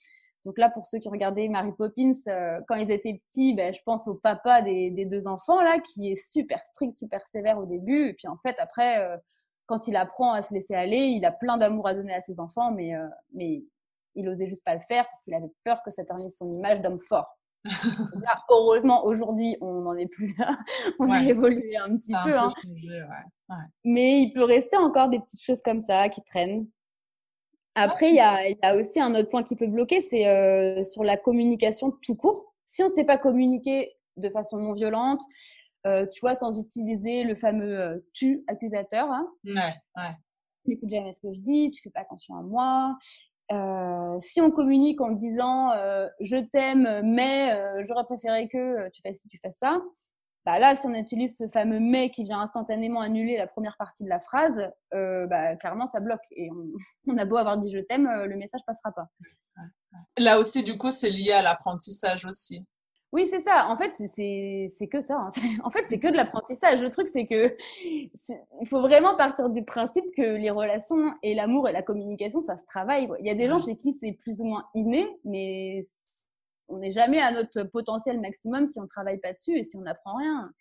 Donc 0.47 0.57
là, 0.57 0.71
pour 0.71 0.87
ceux 0.87 0.99
qui 0.99 1.11
regardaient 1.11 1.49
Mary 1.49 1.73
Poppins, 1.73 2.13
euh, 2.29 2.59
quand 2.67 2.77
ils 2.77 2.91
étaient 2.91 3.21
petits, 3.27 3.53
ben, 3.53 3.75
je 3.75 3.81
pense 3.85 4.09
au 4.09 4.15
papa 4.15 4.63
des, 4.63 4.89
des, 4.89 5.05
deux 5.05 5.27
enfants 5.27 5.61
là, 5.61 5.79
qui 5.79 6.11
est 6.11 6.17
super 6.17 6.59
strict, 6.65 6.95
super 6.95 7.27
sévère 7.27 7.59
au 7.59 7.67
début, 7.67 8.09
et 8.09 8.15
puis 8.15 8.29
en 8.29 8.39
fait 8.39 8.57
après, 8.59 8.99
euh, 9.05 9.19
quand 9.67 9.89
il 9.89 9.97
apprend 9.97 10.33
à 10.33 10.41
se 10.41 10.55
laisser 10.55 10.75
aller, 10.75 11.09
il 11.09 11.27
a 11.27 11.33
plein 11.33 11.59
d'amour 11.59 11.87
à 11.87 11.93
donner 11.93 12.15
à 12.15 12.23
ses 12.23 12.41
enfants, 12.41 12.73
mais 12.73 12.95
mais 13.35 13.63
il 14.14 14.29
osait 14.29 14.49
juste 14.49 14.64
pas 14.64 14.75
le 14.75 14.81
faire 14.81 15.05
parce 15.05 15.23
qu'il 15.23 15.35
avait 15.35 15.53
peur 15.64 15.83
que 15.83 15.90
ça 15.90 16.05
ternisse 16.05 16.37
son 16.38 16.53
image 16.53 16.81
d'homme 16.81 17.01
fort. 17.01 17.27
heureusement, 18.49 19.05
aujourd'hui, 19.05 19.57
on 19.61 19.83
n'en 19.83 19.96
est 19.96 20.07
plus 20.07 20.35
là. 20.38 20.59
On 20.99 21.11
a 21.11 21.23
évolué 21.23 21.77
un 21.77 21.96
petit 21.96 22.14
peu. 22.25 22.37
hein. 22.37 22.49
Mais 23.85 24.23
il 24.23 24.33
peut 24.33 24.44
rester 24.44 24.77
encore 24.77 25.09
des 25.09 25.18
petites 25.18 25.42
choses 25.42 25.61
comme 25.62 25.83
ça 25.83 26.09
qui 26.09 26.23
traînent. 26.23 26.66
Après, 27.75 28.11
il 28.11 28.16
y, 28.16 28.20
a, 28.20 28.77
aussi 28.77 29.01
un 29.01 29.14
autre 29.14 29.29
point 29.29 29.42
qui 29.42 29.57
peut 29.57 29.66
bloquer, 29.66 30.01
c'est 30.01 30.27
euh, 30.27 30.83
sur 30.85 31.05
la 31.05 31.16
communication 31.16 31.92
tout 32.03 32.16
court. 32.16 32.53
Si 32.64 32.83
on 32.83 32.87
ne 32.87 32.90
sait 32.90 33.05
pas 33.05 33.18
communiquer 33.18 33.96
de 34.16 34.29
façon 34.29 34.59
non 34.59 34.73
violente, 34.73 35.23
euh, 35.87 36.07
tu 36.07 36.20
vois, 36.20 36.35
sans 36.35 36.59
utiliser 36.61 37.25
le 37.25 37.35
fameux 37.35 37.81
euh, 37.81 37.99
tu 38.12 38.44
accusateur. 38.49 39.11
Hein. 39.11 39.27
Ouais, 39.44 39.55
ouais. 39.96 40.11
Tu 40.64 40.73
n'écoutes 40.73 40.90
jamais 40.90 41.12
ce 41.12 41.20
que 41.20 41.33
je 41.33 41.40
dis, 41.40 41.70
tu 41.70 41.83
fais 41.83 41.90
pas 41.90 42.01
attention 42.01 42.35
à 42.35 42.42
moi, 42.42 42.99
euh, 43.53 44.19
si 44.21 44.41
on 44.41 44.51
communique 44.51 45.01
en 45.01 45.11
disant 45.11 45.73
euh, 45.73 46.07
je 46.21 46.37
t'aime, 46.37 47.01
mais 47.05 47.53
euh, 47.53 47.85
j'aurais 47.87 48.05
préféré 48.05 48.49
que 48.49 48.89
tu 48.91 49.03
fasses 49.03 49.19
ci, 49.19 49.29
tu 49.29 49.39
fasses 49.39 49.59
ça, 49.59 49.81
bah 50.47 50.59
là, 50.59 50.75
si 50.75 50.87
on 50.87 50.95
utilise 50.95 51.37
ce 51.37 51.49
fameux 51.49 51.81
mais 51.81 52.11
qui 52.11 52.25
vient 52.25 52.41
instantanément 52.41 53.01
annuler 53.01 53.37
la 53.37 53.47
première 53.47 53.77
partie 53.77 54.05
de 54.05 54.09
la 54.09 54.21
phrase, 54.21 54.59
bah, 54.93 55.57
clairement, 55.57 55.87
ça 55.87 56.01
bloque. 56.01 56.25
Et 56.31 56.51
on, 56.51 56.71
on, 57.13 57.19
a 57.19 57.25
beau 57.25 57.37
avoir 57.37 57.59
dit 57.59 57.71
je 57.71 57.81
t'aime, 57.81 58.09
le 58.09 58.37
message 58.37 58.63
passera 58.67 58.93
pas. 58.93 59.09
Là 60.19 60.39
aussi, 60.39 60.63
du 60.63 60.79
coup, 60.79 60.91
c'est 60.91 61.11
lié 61.11 61.33
à 61.33 61.43
l'apprentissage 61.43 62.25
aussi. 62.25 62.65
Oui, 63.12 63.27
c'est 63.27 63.40
ça. 63.40 63.66
En 63.68 63.77
fait, 63.77 63.92
c'est 63.92 64.88
que 64.88 65.01
ça. 65.01 65.16
Hein. 65.16 65.29
En 65.64 65.70
fait, 65.70 65.85
c'est 65.87 65.99
que 65.99 66.09
de 66.09 66.16
l'apprentissage. 66.16 66.81
Le 66.81 66.90
truc, 66.90 67.09
c'est 67.09 67.27
que 67.27 67.57
il 67.85 68.68
faut 68.68 68.81
vraiment 68.81 69.16
partir 69.16 69.51
du 69.51 69.64
principe 69.64 70.05
que 70.16 70.23
les 70.23 70.51
relations 70.51 71.12
et 71.23 71.35
l'amour 71.35 71.68
et 71.68 71.73
la 71.73 71.83
communication, 71.83 72.40
ça 72.40 72.57
se 72.57 72.64
travaille. 72.66 73.09
Il 73.18 73.27
y 73.27 73.31
a 73.31 73.35
des 73.35 73.49
gens 73.49 73.59
chez 73.59 73.77
qui 73.77 73.92
c'est 73.92 74.12
plus 74.12 74.40
ou 74.40 74.44
moins 74.44 74.64
inné, 74.75 75.09
mais 75.25 75.83
on 76.68 76.79
n'est 76.79 76.92
jamais 76.92 77.20
à 77.20 77.33
notre 77.33 77.64
potentiel 77.64 78.20
maximum 78.20 78.66
si 78.66 78.79
on 78.79 78.87
travaille 78.87 79.18
pas 79.18 79.33
dessus 79.33 79.59
et 79.59 79.64
si 79.64 79.77
on 79.77 79.81
n'apprend 79.81 80.16
rien. 80.16 80.53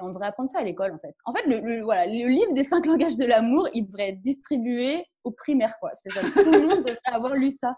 On 0.00 0.08
devrait 0.08 0.26
apprendre 0.26 0.48
ça 0.48 0.58
à 0.58 0.64
l'école, 0.64 0.92
en 0.92 0.98
fait. 0.98 1.14
En 1.24 1.32
fait, 1.32 1.44
le, 1.46 1.82
voilà, 1.82 2.06
le 2.06 2.28
livre 2.28 2.52
des 2.52 2.64
cinq 2.64 2.86
langages 2.86 3.16
de 3.16 3.24
l'amour, 3.24 3.68
il 3.74 3.86
devrait 3.86 4.10
être 4.10 4.20
distribué 4.20 5.04
au 5.24 5.30
primaire, 5.30 5.76
quoi. 5.80 5.90
C'est 5.94 6.10
tout 6.10 6.50
le 6.50 6.68
monde 6.68 6.84
devrait 6.84 6.98
avoir 7.04 7.34
lu 7.34 7.50
ça. 7.50 7.74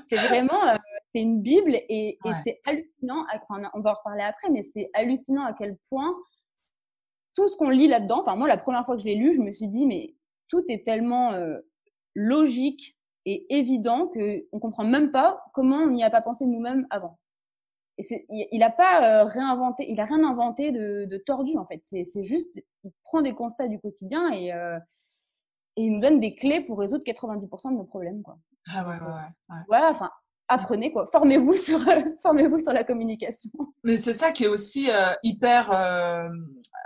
C'est 0.00 0.16
vraiment, 0.16 0.66
euh, 0.66 0.76
c'est 1.14 1.22
une 1.22 1.42
Bible 1.42 1.74
et, 1.88 2.18
c'est 2.44 2.60
hallucinant. 2.64 3.24
Enfin, 3.32 3.68
on 3.74 3.80
va 3.80 3.90
en 3.90 3.94
reparler 3.94 4.22
après, 4.22 4.50
mais 4.50 4.62
c'est 4.62 4.90
hallucinant 4.94 5.44
à 5.44 5.52
quel 5.52 5.76
point 5.88 6.14
tout 7.34 7.48
ce 7.48 7.56
qu'on 7.56 7.70
lit 7.70 7.88
là-dedans. 7.88 8.20
Enfin, 8.20 8.36
moi, 8.36 8.48
la 8.48 8.58
première 8.58 8.84
fois 8.84 8.96
que 8.96 9.02
je 9.02 9.06
l'ai 9.06 9.16
lu, 9.16 9.34
je 9.34 9.40
me 9.40 9.52
suis 9.52 9.68
dit, 9.68 9.86
mais 9.86 10.14
tout 10.48 10.62
est 10.68 10.84
tellement 10.84 11.32
euh, 11.32 11.58
logique 12.14 12.96
et 13.24 13.46
évident 13.56 14.08
que 14.08 14.46
on 14.52 14.58
comprend 14.58 14.84
même 14.84 15.12
pas 15.12 15.42
comment 15.54 15.76
on 15.76 15.90
n'y 15.90 16.04
a 16.04 16.10
pas 16.10 16.22
pensé 16.22 16.44
nous-mêmes 16.46 16.86
avant. 16.90 17.18
Et 17.98 18.26
il 18.30 18.58
n'a 18.58 18.70
pas 18.70 19.22
euh, 19.22 19.24
réinventé, 19.24 19.90
il 19.90 20.00
a 20.00 20.04
rien 20.04 20.24
inventé 20.24 20.72
de, 20.72 21.04
de 21.04 21.16
tordu 21.18 21.56
en 21.58 21.64
fait. 21.64 21.82
C'est 21.84 22.24
juste, 22.24 22.62
il 22.82 22.92
prend 23.04 23.22
des 23.22 23.34
constats 23.34 23.68
du 23.68 23.78
quotidien 23.78 24.32
et, 24.32 24.48
et 24.48 25.82
il 25.82 25.92
nous 25.92 26.00
donne 26.00 26.20
des 26.20 26.34
clés 26.34 26.64
pour 26.64 26.78
résoudre 26.78 27.04
90% 27.04 27.70
de 27.70 27.76
nos 27.76 27.84
problèmes. 27.84 28.22
Quoi. 28.22 28.38
Ah 28.72 28.88
ouais, 28.88 28.94
ouais, 28.94 29.12
ouais. 29.12 29.62
Voilà, 29.68 29.90
enfin, 29.90 30.10
apprenez 30.52 30.92
quoi, 30.92 31.06
formez-vous 31.06 31.54
sur, 31.54 31.80
formez-vous 32.22 32.60
sur 32.60 32.72
la 32.72 32.84
communication. 32.84 33.50
Mais 33.84 33.96
c'est 33.96 34.12
ça 34.12 34.32
qui 34.32 34.44
est 34.44 34.48
aussi 34.48 34.90
euh, 34.90 35.12
hyper 35.22 35.72
euh, 35.72 36.28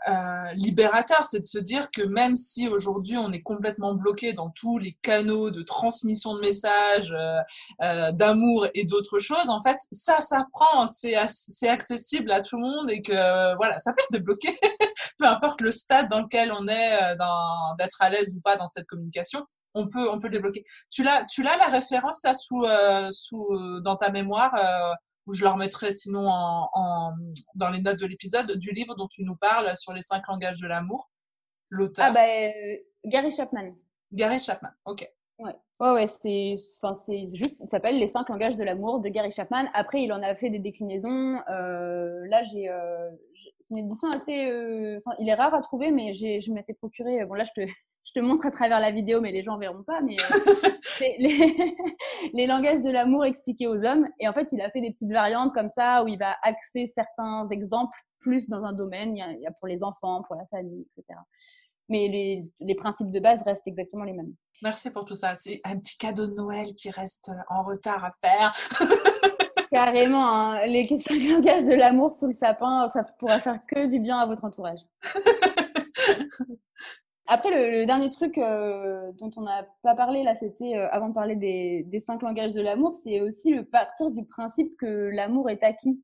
euh, 0.08 0.52
libérateur, 0.54 1.24
c'est 1.24 1.40
de 1.40 1.46
se 1.46 1.58
dire 1.58 1.90
que 1.90 2.02
même 2.02 2.36
si 2.36 2.68
aujourd'hui 2.68 3.16
on 3.16 3.30
est 3.32 3.42
complètement 3.42 3.94
bloqué 3.94 4.32
dans 4.32 4.50
tous 4.50 4.78
les 4.78 4.92
canaux 5.02 5.50
de 5.50 5.62
transmission 5.62 6.34
de 6.34 6.40
messages, 6.40 7.14
d'amour 8.12 8.66
et 8.74 8.84
d'autres 8.84 9.18
choses, 9.18 9.48
en 9.48 9.60
fait, 9.60 9.78
ça 9.90 10.20
s'apprend, 10.20 10.86
c'est 10.88 11.68
accessible 11.68 12.30
à 12.30 12.40
tout 12.40 12.56
le 12.56 12.62
monde 12.62 12.90
et 12.90 13.02
que 13.02 13.56
voilà, 13.56 13.78
ça 13.78 13.92
peut 13.92 14.02
se 14.08 14.16
débloquer, 14.16 14.52
peu 15.18 15.26
importe 15.26 15.60
le 15.60 15.72
stade 15.72 16.08
dans 16.08 16.20
lequel 16.20 16.52
on 16.52 16.68
est, 16.68 16.96
d'être 17.78 18.00
à 18.00 18.10
l'aise 18.10 18.34
ou 18.36 18.40
pas 18.40 18.56
dans 18.56 18.68
cette 18.68 18.86
communication 18.86 19.44
on 19.76 19.86
peut, 19.88 20.10
on 20.10 20.18
peut 20.18 20.28
le 20.28 20.32
débloquer. 20.32 20.64
Tu 20.90 21.04
l'as, 21.04 21.24
tu 21.26 21.42
l'as 21.42 21.56
la 21.56 21.68
référence 21.68 22.22
là 22.24 22.34
sous, 22.34 22.64
euh, 22.64 23.10
sous, 23.12 23.46
euh, 23.52 23.80
dans 23.80 23.96
ta 23.96 24.10
mémoire, 24.10 24.54
euh, 24.58 24.94
où 25.26 25.32
je 25.32 25.44
la 25.44 25.52
remettrai 25.52 25.92
sinon 25.92 26.26
en, 26.28 27.12
dans 27.54 27.70
les 27.70 27.80
notes 27.80 28.00
de 28.00 28.06
l'épisode, 28.06 28.56
du 28.56 28.70
livre 28.70 28.94
dont 28.96 29.08
tu 29.08 29.22
nous 29.24 29.36
parles 29.36 29.76
sur 29.76 29.92
les 29.92 30.02
cinq 30.02 30.26
langages 30.28 30.60
de 30.60 30.66
l'amour, 30.66 31.10
l'auteur? 31.68 32.06
Ah 32.08 32.12
bah, 32.12 32.26
Gary 33.04 33.30
Chapman. 33.30 33.74
Gary 34.12 34.40
Chapman, 34.40 34.70
ok. 34.84 35.08
Ouais, 35.38 35.54
ouais, 35.80 35.92
ouais 35.92 36.06
c'est, 36.06 36.54
enfin, 36.80 36.94
c'est 36.94 37.26
juste, 37.34 37.58
ça 37.58 37.66
s'appelle 37.66 37.98
Les 37.98 38.06
cinq 38.06 38.28
langages 38.30 38.56
de 38.56 38.64
l'amour 38.64 39.00
de 39.00 39.08
Gary 39.10 39.30
Chapman. 39.30 39.66
Après, 39.74 40.02
il 40.02 40.12
en 40.12 40.22
a 40.22 40.34
fait 40.34 40.48
des 40.48 40.60
déclinaisons. 40.60 41.36
Euh, 41.50 42.26
là, 42.28 42.42
j'ai, 42.44 42.70
euh, 42.70 43.10
c'est 43.60 43.74
une 43.74 43.86
édition 43.86 44.10
assez, 44.10 44.46
euh, 44.46 44.98
il 45.18 45.28
est 45.28 45.34
rare 45.34 45.54
à 45.54 45.60
trouver, 45.60 45.90
mais 45.90 46.14
j'ai, 46.14 46.40
je 46.40 46.52
m'étais 46.52 46.72
procuré. 46.72 47.26
Bon, 47.26 47.34
là, 47.34 47.44
je 47.44 47.52
te, 47.52 47.68
je 48.06 48.12
te 48.12 48.20
montre 48.20 48.46
à 48.46 48.50
travers 48.50 48.80
la 48.80 48.90
vidéo, 48.90 49.20
mais 49.20 49.32
les 49.32 49.42
gens 49.42 49.58
verront 49.58 49.82
pas. 49.82 50.00
Mais 50.00 50.16
c'est 50.82 51.16
les, 51.18 51.76
les 52.32 52.46
langages 52.46 52.80
de 52.82 52.90
l'amour 52.90 53.26
expliqués 53.26 53.66
aux 53.66 53.84
hommes. 53.84 54.08
Et 54.18 54.28
en 54.28 54.32
fait, 54.32 54.52
il 54.52 54.60
a 54.62 54.70
fait 54.70 54.80
des 54.80 54.90
petites 54.90 55.12
variantes 55.12 55.52
comme 55.52 55.68
ça 55.68 56.02
où 56.04 56.08
il 56.08 56.18
va 56.18 56.36
axer 56.42 56.86
certains 56.86 57.44
exemples 57.50 57.98
plus 58.20 58.48
dans 58.48 58.64
un 58.64 58.72
domaine. 58.72 59.14
Il 59.14 59.18
y 59.18 59.22
a, 59.22 59.30
il 59.32 59.40
y 59.40 59.46
a 59.46 59.52
pour 59.52 59.68
les 59.68 59.82
enfants, 59.82 60.22
pour 60.22 60.36
la 60.36 60.46
famille, 60.46 60.86
etc 60.96 61.18
mais 61.88 62.08
les, 62.08 62.52
les, 62.60 62.74
principes 62.74 63.10
de 63.10 63.20
base 63.20 63.42
restent 63.42 63.68
exactement 63.68 64.04
les 64.04 64.12
mêmes. 64.12 64.34
Merci 64.62 64.90
pour 64.90 65.04
tout 65.04 65.14
ça. 65.14 65.34
C'est 65.34 65.60
un 65.64 65.78
petit 65.78 65.98
cadeau 65.98 66.26
de 66.26 66.34
Noël 66.34 66.66
qui 66.76 66.90
reste 66.90 67.30
en 67.48 67.62
retard 67.62 68.04
à 68.04 68.12
faire. 68.22 68.52
Carrément, 69.70 70.26
hein. 70.26 70.66
les 70.66 70.86
cinq 70.88 71.22
langages 71.28 71.64
de 71.64 71.74
l'amour 71.74 72.14
sous 72.14 72.28
le 72.28 72.32
sapin, 72.32 72.88
ça 72.88 73.04
pourrait 73.18 73.40
faire 73.40 73.60
que 73.66 73.86
du 73.86 73.98
bien 73.98 74.18
à 74.18 74.26
votre 74.26 74.44
entourage. 74.44 74.80
Après, 77.28 77.50
le, 77.50 77.86
dernier 77.86 78.10
truc 78.10 78.38
euh, 78.38 79.10
dont 79.18 79.30
on 79.36 79.42
n'a 79.42 79.66
pas 79.82 79.94
parlé 79.94 80.22
là, 80.22 80.34
c'était 80.34 80.76
euh, 80.76 80.88
avant 80.90 81.08
de 81.08 81.14
parler 81.14 81.36
des, 81.36 81.82
des 81.84 82.00
cinq 82.00 82.22
langages 82.22 82.52
de 82.52 82.60
l'amour, 82.60 82.94
c'est 82.94 83.20
aussi 83.20 83.52
le 83.52 83.64
partir 83.64 84.10
du 84.10 84.24
principe 84.24 84.76
que 84.78 85.10
l'amour 85.12 85.50
est 85.50 85.64
acquis. 85.64 86.02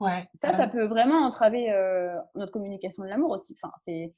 Ouais. 0.00 0.26
Ça, 0.34 0.52
ça 0.52 0.68
peut 0.68 0.84
vraiment 0.84 1.18
entraver 1.24 1.72
euh, 1.72 2.16
notre 2.34 2.52
communication 2.52 3.02
de 3.04 3.08
l'amour 3.08 3.30
aussi. 3.30 3.56
Enfin, 3.60 3.72
c'est 3.78 4.14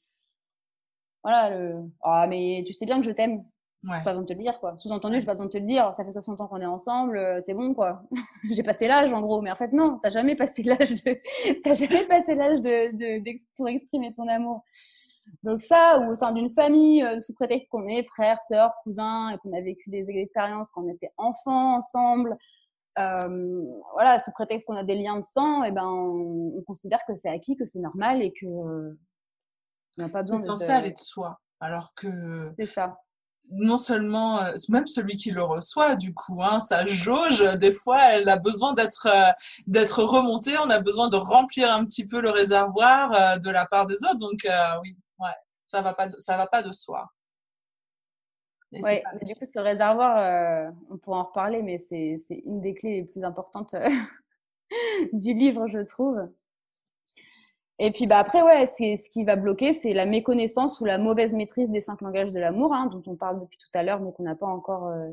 voilà, 1.22 1.51
le 1.51 1.83
ah, 2.03 2.27
mais 2.29 2.62
tu 2.66 2.72
sais 2.72 2.87
bien 2.87 3.01
que 3.01 3.07
je 3.07 3.11
t'aime. 3.11 3.44
Ouais. 3.85 4.03
pas 4.03 4.11
besoin 4.11 4.22
de 4.22 4.27
te 4.27 4.33
le 4.33 4.40
dire, 4.40 4.59
quoi. 4.59 4.77
Sous-entendu, 4.79 5.20
j'ai 5.20 5.27
pas 5.27 5.35
besoin 5.35 5.46
de 5.46 5.51
te 5.51 5.59
le 5.59 5.64
dire. 5.64 5.92
Ça 5.94 6.05
fait 6.05 6.11
60 6.11 6.40
ans 6.40 6.49
qu'on 6.49 6.61
est 6.61 6.66
ensemble, 6.66 7.18
euh, 7.18 7.40
c'est 7.40 7.55
bon, 7.55 7.72
quoi. 7.72 8.03
j'ai 8.51 8.64
passé 8.64 8.88
l'âge, 8.88 9.12
en 9.12 9.20
gros. 9.20 9.42
Mais 9.42 9.51
en 9.51 9.55
fait, 9.55 9.72
non, 9.72 9.99
t'as 10.03 10.11
jamais 10.11 10.35
passé 10.35 10.64
l'âge 10.64 11.05
de, 11.05 11.20
t'as 11.62 11.75
jamais 11.75 12.05
passé 12.07 12.35
l'âge 12.35 12.61
de, 12.61 12.96
de, 12.96 13.37
pour 13.55 13.68
exprimer 13.68 14.12
ton 14.12 14.27
amour. 14.27 14.64
Donc 15.42 15.60
ça, 15.60 16.00
ou 16.00 16.12
au 16.12 16.14
sein 16.14 16.32
d'une 16.32 16.50
famille, 16.50 17.02
euh, 17.02 17.20
sous 17.20 17.34
prétexte 17.34 17.68
qu'on 17.68 17.86
est 17.86 18.04
frères, 18.04 18.40
sœurs, 18.42 18.72
cousins, 18.82 19.30
et 19.30 19.38
qu'on 19.38 19.52
a 19.52 19.60
vécu 19.60 19.90
des 19.90 20.08
expériences 20.10 20.70
quand 20.70 20.82
on 20.84 20.88
était 20.88 21.10
enfants 21.16 21.76
ensemble, 21.76 22.36
euh, 22.98 23.62
voilà, 23.92 24.18
sous 24.18 24.30
prétexte 24.32 24.66
qu'on 24.66 24.76
a 24.76 24.84
des 24.84 24.94
liens 24.94 25.18
de 25.18 25.24
sang, 25.24 25.62
et 25.64 25.72
ben 25.72 25.86
on, 25.86 26.56
on 26.56 26.62
considère 26.62 27.00
que 27.06 27.14
c'est 27.14 27.28
acquis, 27.28 27.56
que 27.56 27.66
c'est 27.66 27.78
normal 27.78 28.22
et 28.22 28.32
que 28.32 28.46
on 29.98 30.08
pas 30.08 30.22
besoin. 30.22 30.38
C'est 30.38 30.46
censé 30.46 30.70
aller 30.70 30.92
de 30.92 30.98
soi. 30.98 31.40
Alors 31.60 31.94
que. 31.94 32.52
C'est 32.58 32.66
ça. 32.66 32.98
Non 33.48 33.76
seulement, 33.76 34.40
euh, 34.40 34.52
même 34.70 34.86
celui 34.88 35.16
qui 35.16 35.30
le 35.30 35.42
reçoit, 35.42 35.94
du 35.94 36.12
coup, 36.12 36.42
hein, 36.42 36.58
sa 36.58 36.84
jauge, 36.86 37.44
des 37.58 37.72
fois, 37.72 38.02
elle 38.12 38.28
a 38.28 38.36
besoin 38.36 38.72
d'être 38.72 39.06
d'être 39.66 40.02
remontée. 40.02 40.58
On 40.58 40.70
a 40.70 40.80
besoin 40.80 41.08
de 41.08 41.16
remplir 41.16 41.72
un 41.72 41.84
petit 41.84 42.06
peu 42.08 42.20
le 42.20 42.30
réservoir 42.30 43.38
de 43.38 43.50
la 43.50 43.64
part 43.64 43.86
des 43.86 44.02
autres. 44.04 44.16
Donc, 44.16 44.46
oui, 44.82 44.96
ça 45.66 45.83
va 45.83 45.92
pas, 45.92 46.09
de, 46.09 46.16
ça 46.18 46.37
va 46.38 46.46
pas 46.46 46.62
de 46.62 46.72
soi. 46.72 47.11
Oui, 48.72 48.81
mais 48.83 49.24
du 49.24 49.35
coup, 49.35 49.44
ce 49.44 49.59
réservoir, 49.59 50.72
on 50.90 50.98
pourra 50.98 51.18
en 51.18 51.24
reparler, 51.24 51.62
mais 51.62 51.79
c'est 51.79 52.18
une 52.44 52.61
des 52.61 52.74
clés 52.74 53.00
les 53.00 53.05
plus 53.05 53.24
importantes 53.24 53.74
du 55.12 55.35
livre, 55.35 55.66
je 55.68 55.81
trouve. 55.81 56.29
Et 57.79 57.90
puis 57.90 58.07
bah 58.07 58.18
après 58.18 58.42
ouais, 58.42 58.66
ce 58.66 59.09
qui 59.11 59.24
va 59.24 59.37
bloquer, 59.37 59.74
c'est 59.74 59.92
la 59.92 60.07
méconnaissance 60.07 60.81
ou 60.81 60.87
la 60.87 60.96
mauvaise 60.96 61.35
maîtrise 61.35 61.70
des 61.70 61.83
cinq 61.83 62.00
langages 62.00 62.33
de 62.33 62.40
l'amour, 62.40 62.72
hein, 62.72 62.87
dont 62.87 63.02
on 63.07 63.16
parle 63.16 63.40
depuis 63.40 63.59
tout 63.59 63.68
à 63.74 63.83
l'heure, 63.83 64.00
mais 64.00 64.12
qu'on 64.12 64.22
n'a 64.22 64.35
pas 64.35 64.46
encore, 64.46 64.87
euh, 64.87 65.11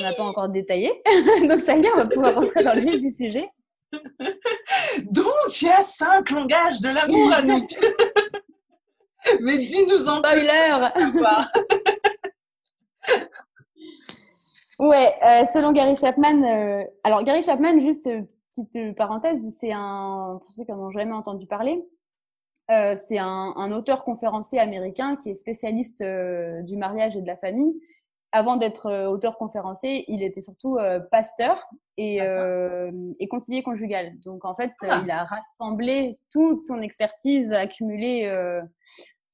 n'a 0.00 0.12
pas 0.12 0.22
encore 0.22 0.48
détaillé. 0.48 1.02
Donc 1.48 1.60
ça 1.60 1.76
y 1.76 1.84
est, 1.84 1.92
on 1.92 1.96
va 1.96 2.06
pouvoir 2.06 2.34
rentrer 2.36 2.62
dans 2.62 2.74
le 2.74 2.80
vif 2.80 3.00
du 3.00 3.10
sujet. 3.10 3.48
Donc 3.92 5.62
il 5.62 5.66
y 5.66 5.70
a 5.70 5.82
cinq 5.82 6.30
langages 6.30 6.80
de 6.80 6.94
l'amour, 6.94 7.32
à 7.32 7.42
nous. 7.42 7.66
mais 9.42 9.58
dis-nous 9.58 10.08
en 10.08 10.18
Spoiler. 10.18 10.88
ouais, 14.78 15.12
euh, 15.22 15.44
selon 15.52 15.72
Gary 15.72 15.96
Chapman, 15.96 16.42
euh, 16.42 16.84
alors 17.04 17.22
Gary 17.24 17.42
Chapman, 17.42 17.80
juste 17.80 18.08
petite 18.50 18.76
euh, 18.76 18.92
parenthèse, 18.94 19.40
c'est 19.60 19.72
un, 19.72 20.38
pour 20.40 20.50
ceux 20.50 20.64
qui 20.64 20.72
n'en 20.72 20.86
ont 20.86 20.90
jamais 20.90 21.12
entendu 21.12 21.46
parler, 21.46 21.82
c'est 22.68 23.18
un, 23.18 23.52
un, 23.56 23.72
auteur 23.72 24.04
conférencier 24.04 24.60
américain 24.60 25.16
qui 25.16 25.30
est 25.30 25.34
spécialiste 25.34 26.04
du 26.04 26.76
mariage 26.76 27.16
et 27.16 27.20
de 27.20 27.26
la 27.26 27.36
famille. 27.36 27.74
Avant 28.32 28.56
d'être 28.56 28.86
euh, 28.86 29.08
auteur 29.08 29.36
conférencier, 29.38 30.04
il 30.08 30.22
était 30.22 30.40
surtout 30.40 30.76
euh, 30.76 31.00
pasteur 31.00 31.66
et, 31.96 32.16
et, 32.18 33.28
conseiller 33.28 33.62
conjugal. 33.62 34.18
Donc 34.20 34.44
en 34.44 34.54
fait, 34.54 34.72
ah. 34.82 35.00
il 35.04 35.10
a 35.10 35.24
rassemblé 35.24 36.18
toute 36.30 36.62
son 36.62 36.80
expertise 36.80 37.52
accumulée 37.52 38.26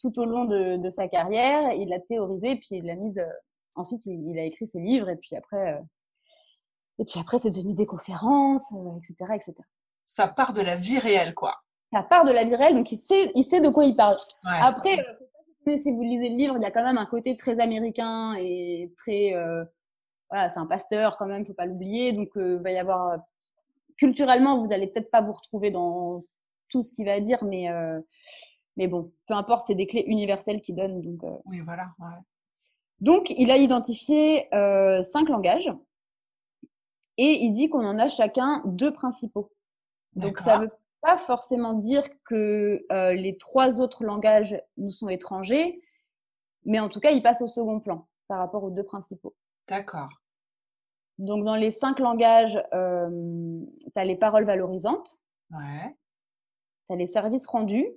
tout 0.00 0.18
au 0.18 0.24
long 0.24 0.46
de, 0.46 0.76
de, 0.76 0.90
sa 0.90 1.06
carrière. 1.06 1.72
Il 1.74 1.90
l'a 1.90 2.00
théorisé, 2.00 2.56
puis 2.56 2.78
il 2.78 2.86
l'a 2.86 2.96
mise. 2.96 3.24
ensuite, 3.76 4.04
il, 4.06 4.30
il, 4.30 4.38
a 4.38 4.44
écrit 4.44 4.66
ses 4.66 4.80
livres 4.80 5.08
et 5.08 5.16
puis 5.16 5.36
après, 5.36 5.80
et 6.98 7.04
puis 7.04 7.20
après, 7.20 7.38
c'est 7.38 7.50
devenu 7.50 7.74
des 7.74 7.86
conférences, 7.86 8.72
etc., 8.72 9.14
euh, 9.30 9.34
etc. 9.34 9.54
Ça 10.06 10.28
part 10.28 10.52
de 10.52 10.62
la 10.62 10.76
vie 10.76 10.98
réelle, 10.98 11.34
quoi. 11.34 11.54
Ça 11.92 12.02
part 12.02 12.24
de 12.24 12.32
la 12.32 12.44
vie 12.44 12.56
réelle, 12.56 12.74
donc 12.74 12.90
il 12.90 12.98
sait, 12.98 13.32
il 13.34 13.44
sait 13.44 13.60
de 13.60 13.68
quoi 13.68 13.84
il 13.84 13.96
parle. 13.96 14.16
Après, 14.44 14.98
euh, 15.68 15.76
si 15.76 15.92
vous 15.92 16.02
lisez 16.02 16.28
le 16.28 16.36
livre, 16.36 16.56
il 16.56 16.62
y 16.62 16.66
a 16.66 16.70
quand 16.70 16.82
même 16.82 16.98
un 16.98 17.06
côté 17.06 17.36
très 17.36 17.60
américain 17.60 18.34
et 18.38 18.92
très, 18.96 19.34
euh, 19.34 19.64
voilà, 20.30 20.48
c'est 20.48 20.58
un 20.58 20.66
pasteur 20.66 21.16
quand 21.16 21.26
même, 21.26 21.44
faut 21.44 21.54
pas 21.54 21.66
l'oublier. 21.66 22.12
Donc, 22.12 22.30
il 22.36 22.58
va 22.62 22.70
y 22.72 22.78
avoir 22.78 23.18
culturellement, 23.96 24.58
vous 24.58 24.72
allez 24.72 24.86
peut-être 24.88 25.10
pas 25.10 25.22
vous 25.22 25.32
retrouver 25.32 25.70
dans 25.70 26.24
tout 26.68 26.82
ce 26.82 26.92
qu'il 26.92 27.06
va 27.06 27.20
dire, 27.20 27.42
mais 27.44 27.68
mais 28.76 28.88
bon, 28.88 29.10
peu 29.26 29.32
importe, 29.32 29.66
c'est 29.66 29.74
des 29.74 29.86
clés 29.86 30.04
universelles 30.06 30.60
qu'il 30.60 30.74
donne. 30.74 31.00
Donc, 31.00 31.40
oui, 31.46 31.60
voilà. 31.60 31.88
Donc, 33.00 33.30
il 33.30 33.50
a 33.50 33.56
identifié 33.56 34.48
cinq 34.50 35.28
langages 35.28 35.70
et 37.18 37.44
il 37.44 37.52
dit 37.52 37.68
qu'on 37.68 37.84
en 37.84 37.98
a 37.98 38.08
chacun 38.08 38.62
deux 38.66 38.92
principaux. 38.92 39.50
Donc 40.14 40.38
ça 40.38 40.58
veut 40.58 40.70
pas 41.00 41.18
forcément 41.18 41.74
dire 41.74 42.04
que 42.24 42.84
euh, 42.90 43.12
les 43.12 43.36
trois 43.38 43.80
autres 43.80 44.04
langages 44.04 44.60
nous 44.76 44.90
sont 44.90 45.08
étrangers, 45.08 45.80
mais 46.64 46.80
en 46.80 46.88
tout 46.88 47.00
cas, 47.00 47.10
ils 47.12 47.22
passent 47.22 47.42
au 47.42 47.48
second 47.48 47.80
plan 47.80 48.08
par 48.28 48.38
rapport 48.38 48.64
aux 48.64 48.70
deux 48.70 48.84
principaux. 48.84 49.34
D'accord. 49.68 50.10
Donc 51.18 51.44
dans 51.44 51.56
les 51.56 51.70
cinq 51.70 51.98
langages, 51.98 52.62
euh, 52.74 53.60
tu 53.80 54.00
as 54.00 54.04
les 54.04 54.16
paroles 54.16 54.44
valorisantes. 54.44 55.16
Ouais. 55.50 55.96
Tu 56.86 56.92
as 56.92 56.96
les 56.96 57.06
services 57.06 57.46
rendus. 57.46 57.88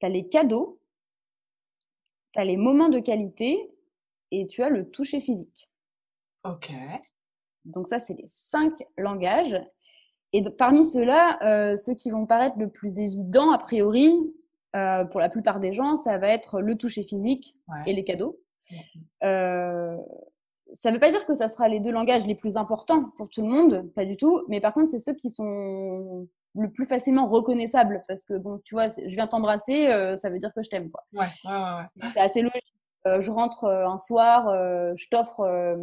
Tu 0.00 0.06
as 0.06 0.08
les 0.08 0.28
cadeaux. 0.28 0.80
Tu 2.32 2.40
as 2.40 2.44
les 2.44 2.56
moments 2.56 2.88
de 2.88 3.00
qualité. 3.00 3.74
Et 4.30 4.46
tu 4.46 4.62
as 4.62 4.70
le 4.70 4.90
toucher 4.90 5.20
physique. 5.20 5.70
Ok. 6.44 6.72
Donc 7.64 7.86
ça, 7.86 7.98
c'est 7.98 8.14
les 8.14 8.28
cinq 8.28 8.72
langages. 8.96 9.60
Et 10.32 10.42
parmi 10.50 10.84
ceux-là, 10.84 11.38
euh, 11.42 11.76
ceux 11.76 11.94
qui 11.94 12.10
vont 12.10 12.26
paraître 12.26 12.58
le 12.58 12.68
plus 12.68 12.98
évident, 12.98 13.52
a 13.52 13.58
priori, 13.58 14.12
euh, 14.74 15.04
pour 15.04 15.20
la 15.20 15.28
plupart 15.28 15.60
des 15.60 15.72
gens, 15.72 15.96
ça 15.96 16.16
va 16.18 16.28
être 16.28 16.60
le 16.60 16.76
toucher 16.76 17.02
physique 17.02 17.56
et 17.86 17.92
les 17.92 18.04
cadeaux. 18.04 18.38
Euh, 19.24 19.96
ça 20.72 20.88
ne 20.88 20.94
veut 20.94 21.00
pas 21.00 21.10
dire 21.10 21.26
que 21.26 21.34
ça 21.34 21.48
sera 21.48 21.68
les 21.68 21.80
deux 21.80 21.90
langages 21.90 22.26
les 22.26 22.34
plus 22.34 22.56
importants 22.56 23.10
pour 23.16 23.28
tout 23.28 23.42
le 23.42 23.48
monde, 23.48 23.90
pas 23.94 24.06
du 24.06 24.16
tout. 24.16 24.42
Mais 24.48 24.60
par 24.60 24.72
contre, 24.72 24.88
c'est 24.88 24.98
ceux 24.98 25.12
qui 25.12 25.28
sont 25.28 26.26
le 26.54 26.70
plus 26.70 26.86
facilement 26.86 27.26
reconnaissables. 27.26 28.02
Parce 28.08 28.24
que, 28.24 28.34
bon, 28.34 28.58
tu 28.64 28.74
vois, 28.74 28.88
je 28.88 29.14
viens 29.14 29.26
t'embrasser, 29.26 29.88
ça 30.16 30.30
veut 30.30 30.38
dire 30.38 30.54
que 30.54 30.62
je 30.62 30.70
t'aime. 30.70 30.90
Quoi. 30.90 31.04
Ouais, 31.12 31.28
ouais, 31.44 31.52
ouais. 31.52 32.08
C'est 32.14 32.20
assez 32.20 32.40
logique. 32.40 32.74
je 33.04 33.30
rentre 33.30 33.66
un 33.66 33.98
soir, 33.98 34.46
je 34.96 35.08
t'offre 35.10 35.76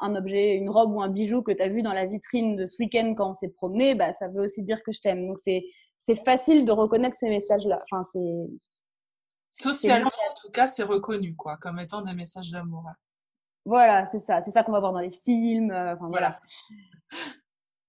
un 0.00 0.14
objet, 0.14 0.54
une 0.54 0.68
robe 0.68 0.92
ou 0.92 1.00
un 1.00 1.08
bijou 1.08 1.42
que 1.42 1.52
tu 1.52 1.62
as 1.62 1.68
vu 1.68 1.82
dans 1.82 1.92
la 1.92 2.06
vitrine 2.06 2.56
de 2.56 2.66
ce 2.66 2.82
week-end 2.82 3.14
quand 3.16 3.30
on 3.30 3.34
s'est 3.34 3.48
promené, 3.48 3.94
bah, 3.94 4.12
ça 4.12 4.28
veut 4.28 4.42
aussi 4.42 4.62
dire 4.62 4.82
que 4.82 4.92
je 4.92 5.00
t'aime. 5.00 5.26
Donc, 5.26 5.38
c'est, 5.38 5.64
c'est 5.98 6.14
facile 6.14 6.64
de 6.64 6.72
reconnaître 6.72 7.16
ces 7.18 7.28
messages-là. 7.28 7.82
Enfin, 7.90 8.04
c'est... 8.04 8.46
Socialement, 9.50 10.10
en 10.30 10.34
tout 10.40 10.50
cas, 10.50 10.66
c'est 10.66 10.82
reconnu, 10.82 11.34
quoi, 11.34 11.56
comme 11.56 11.78
étant 11.78 12.02
des 12.02 12.12
messages 12.12 12.50
d'amour. 12.50 12.84
Voilà, 13.64 14.06
c'est 14.06 14.20
ça. 14.20 14.42
C'est 14.42 14.50
ça 14.50 14.62
qu'on 14.62 14.72
va 14.72 14.80
voir 14.80 14.92
dans 14.92 15.00
les 15.00 15.10
films. 15.10 15.70
Euh, 15.70 15.94
enfin, 15.94 16.08
voilà. 16.08 16.38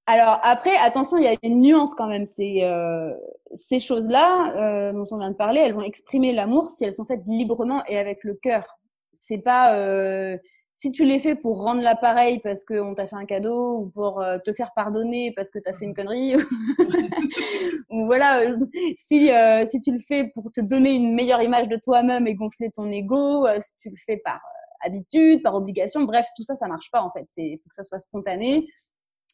Alors, 0.09 0.39
après, 0.41 0.75
attention, 0.77 1.17
il 1.17 1.25
y 1.25 1.27
a 1.27 1.35
une 1.43 1.59
nuance 1.61 1.93
quand 1.93 2.07
même. 2.07 2.25
C'est, 2.25 2.63
euh, 2.63 3.13
ces 3.55 3.79
choses-là, 3.79 4.89
euh, 4.89 4.93
dont 4.93 5.03
on 5.11 5.17
vient 5.17 5.31
de 5.31 5.35
parler, 5.35 5.59
elles 5.59 5.73
vont 5.73 5.81
exprimer 5.81 6.31
l'amour 6.31 6.69
si 6.69 6.85
elles 6.85 6.93
sont 6.93 7.03
faites 7.03 7.23
librement 7.27 7.83
et 7.87 7.97
avec 7.97 8.23
le 8.23 8.33
cœur. 8.33 8.79
C'est 9.19 9.39
pas 9.39 10.37
si 10.77 10.91
tu 10.91 11.03
les 11.03 11.19
fais 11.19 11.35
pour 11.35 11.63
rendre 11.63 11.81
l'appareil 11.81 12.39
parce 12.39 12.63
qu'on 12.63 12.95
t'a 12.95 13.07
fait 13.07 13.15
un 13.15 13.25
cadeau 13.25 13.79
ou 13.79 13.89
pour 13.89 14.21
euh, 14.21 14.37
te 14.37 14.53
faire 14.53 14.71
pardonner 14.75 15.33
parce 15.35 15.49
que 15.49 15.59
tu 15.59 15.69
as 15.69 15.73
fait 15.73 15.85
une 15.85 15.95
connerie, 15.95 16.35
ou 17.89 18.05
voilà, 18.05 18.41
euh, 18.41 18.57
si, 18.95 19.31
euh, 19.31 19.65
si 19.65 19.79
tu 19.79 19.91
le 19.91 19.99
fais 19.99 20.29
pour 20.33 20.51
te 20.51 20.61
donner 20.61 20.91
une 20.91 21.13
meilleure 21.13 21.41
image 21.41 21.67
de 21.67 21.77
toi-même 21.83 22.27
et 22.27 22.35
gonfler 22.35 22.71
ton 22.71 22.89
ego, 22.91 23.47
si 23.59 23.77
tu 23.79 23.89
le 23.89 23.95
fais 23.97 24.17
par 24.17 24.39
habitude, 24.81 25.41
par 25.43 25.55
obligation. 25.55 26.03
Bref, 26.03 26.27
tout 26.35 26.43
ça, 26.43 26.55
ça 26.55 26.67
marche 26.67 26.91
pas 26.91 27.01
en 27.01 27.09
fait. 27.09 27.27
Il 27.37 27.57
faut 27.57 27.69
que 27.69 27.75
ça 27.75 27.83
soit 27.83 27.99
spontané. 27.99 28.67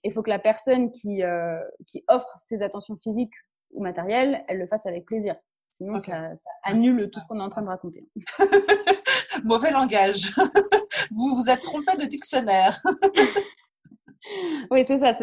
Il 0.03 0.11
faut 0.11 0.21
que 0.21 0.29
la 0.29 0.39
personne 0.39 0.91
qui, 0.91 1.23
euh, 1.23 1.59
qui 1.87 2.03
offre 2.07 2.37
ses 2.41 2.61
attentions 2.61 2.95
physiques 2.95 3.33
ou 3.71 3.81
matérielles, 3.81 4.43
elle 4.47 4.59
le 4.59 4.67
fasse 4.67 4.85
avec 4.85 5.05
plaisir. 5.05 5.35
Sinon, 5.69 5.97
ça, 5.97 6.29
annule 6.63 7.09
tout 7.11 7.19
ce 7.19 7.25
qu'on 7.25 7.39
est 7.39 7.43
en 7.43 7.49
train 7.49 7.63
de 7.63 7.67
raconter. 7.67 8.07
Mauvais 9.43 9.71
langage. 9.71 10.31
vous 11.15 11.35
vous 11.35 11.49
êtes 11.49 11.61
trompé 11.61 11.95
de 11.97 12.05
dictionnaire. 12.05 12.81
oui, 14.71 14.83
c'est 14.85 14.99
ça. 14.99 15.13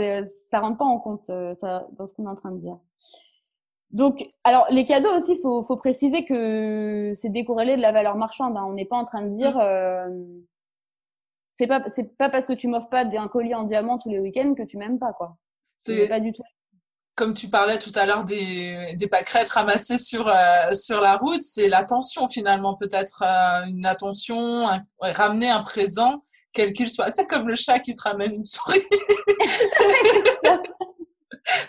Ça 0.51 0.61
rentre 0.61 0.79
pas 0.79 0.85
en 0.85 0.99
compte 0.99 1.31
euh, 1.31 1.55
ça, 1.55 1.87
dans 1.93 2.07
ce 2.07 2.15
qu'on 2.15 2.27
est 2.27 2.31
en 2.31 2.35
train 2.35 2.53
de 2.53 2.61
dire. 2.61 2.79
Donc, 3.91 4.25
alors 4.45 4.67
les 4.71 4.85
cadeaux 4.85 5.15
aussi, 5.17 5.37
faut, 5.43 5.63
faut 5.63 5.77
préciser 5.77 6.25
que 6.25 7.13
c'est 7.15 7.31
décorrélé 7.31 7.77
de 7.77 7.83
la 7.83 7.93
valeur 7.93 8.17
marchande. 8.17 8.57
Hein. 8.57 8.67
On 8.69 8.73
n'est 8.73 8.85
pas 8.85 8.97
en 8.97 9.05
train 9.05 9.27
de 9.27 9.31
dire, 9.31 9.57
mm. 9.57 9.61
euh, 9.61 10.25
c'est 11.51 11.67
pas 11.67 11.83
c'est 11.89 12.17
pas 12.17 12.31
parce 12.31 12.47
que 12.47 12.53
tu 12.53 12.69
m'offres 12.69 12.89
pas 12.89 13.05
un 13.05 13.29
collier 13.29 13.55
en 13.55 13.65
diamant 13.65 13.99
tous 13.99 14.09
les 14.09 14.21
week-ends 14.21 14.55
que 14.55 14.63
tu 14.63 14.79
m'aimes 14.79 14.99
pas 14.99 15.13
quoi. 15.13 15.37
C'est 15.77 16.09
pas 16.09 16.21
du 16.21 16.33
tout. 16.33 16.43
Comme 17.21 17.35
tu 17.35 17.51
parlais 17.51 17.79
tout 17.79 17.93
à 17.97 18.07
l'heure 18.07 18.25
des, 18.25 18.95
des 18.97 19.07
pâquerettes 19.07 19.51
ramassées 19.51 19.99
sur 19.99 20.27
euh, 20.27 20.73
sur 20.73 21.03
la 21.03 21.19
route, 21.19 21.43
c'est 21.43 21.69
l'attention 21.69 22.29
finalement 22.29 22.77
peut-être 22.77 23.23
euh, 23.27 23.67
une 23.67 23.85
attention, 23.85 24.67
ramener 25.03 25.51
un 25.51 25.61
présent 25.61 26.25
quel 26.55 26.73
qu'il 26.73 26.89
soit. 26.89 27.11
C'est 27.11 27.27
comme 27.27 27.47
le 27.47 27.57
chat 27.57 27.81
qui 27.81 27.95
te 27.95 28.01
ramène 28.01 28.37
une 28.37 28.45
souris. 28.45 28.81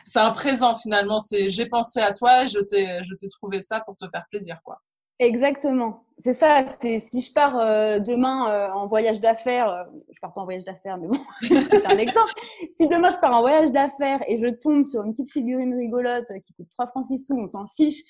c'est 0.06 0.20
un 0.20 0.32
présent 0.32 0.74
finalement. 0.78 1.20
C'est 1.20 1.50
j'ai 1.50 1.66
pensé 1.66 2.00
à 2.00 2.14
toi, 2.14 2.46
je 2.46 2.60
t'ai 2.60 3.04
je 3.04 3.14
t'ai 3.14 3.28
trouvé 3.28 3.60
ça 3.60 3.82
pour 3.82 3.98
te 3.98 4.06
faire 4.10 4.24
plaisir 4.30 4.62
quoi. 4.64 4.82
Exactement. 5.22 6.04
C'est 6.18 6.34
ça. 6.34 6.66
C'est 6.82 7.00
si 7.00 7.22
je 7.22 7.34
pars 7.34 7.58
euh, 7.58 8.00
demain 8.00 8.50
euh, 8.50 8.74
en 8.74 8.88
voyage 8.88 9.20
d'affaires, 9.20 9.70
euh, 9.70 9.84
je 10.12 10.20
pars 10.20 10.34
pas 10.34 10.42
en 10.42 10.44
voyage 10.46 10.64
d'affaires, 10.64 10.98
mais 10.98 11.08
bon, 11.08 11.18
c'est 11.42 11.86
un 11.92 11.98
exemple. 11.98 12.34
Si 12.74 12.88
demain 12.88 13.10
je 13.10 13.18
pars 13.18 13.34
en 13.36 13.42
voyage 13.42 13.72
d'affaires 13.72 14.20
et 14.28 14.38
je 14.38 14.48
tombe 14.48 14.84
sur 14.84 15.04
une 15.04 15.14
petite 15.14 15.32
figurine 15.32 15.76
rigolote 15.76 16.28
qui 16.44 16.54
coûte 16.54 16.70
3 16.72 16.88
francs 16.88 17.06
6 17.06 17.28
sous, 17.28 17.36
on 17.36 17.48
s'en 17.48 17.66
fiche, 17.68 18.02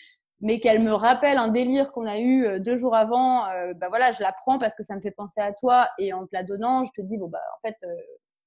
mais 0.41 0.59
qu'elle 0.59 0.81
me 0.81 0.93
rappelle 0.93 1.37
un 1.37 1.49
délire 1.49 1.91
qu'on 1.91 2.07
a 2.07 2.19
eu 2.19 2.59
deux 2.59 2.75
jours 2.75 2.95
avant, 2.95 3.43
bah 3.75 3.89
voilà, 3.89 4.11
je 4.11 4.21
la 4.21 4.31
prends 4.31 4.57
parce 4.57 4.73
que 4.73 4.83
ça 4.83 4.95
me 4.95 5.01
fait 5.01 5.11
penser 5.11 5.39
à 5.39 5.53
toi 5.53 5.87
et 5.99 6.13
en 6.13 6.25
te 6.25 6.29
la 6.33 6.43
donnant, 6.43 6.83
je 6.83 6.91
te 6.91 7.01
dis 7.01 7.17
bon 7.17 7.27
bah 7.27 7.39
en 7.57 7.67
fait 7.67 7.77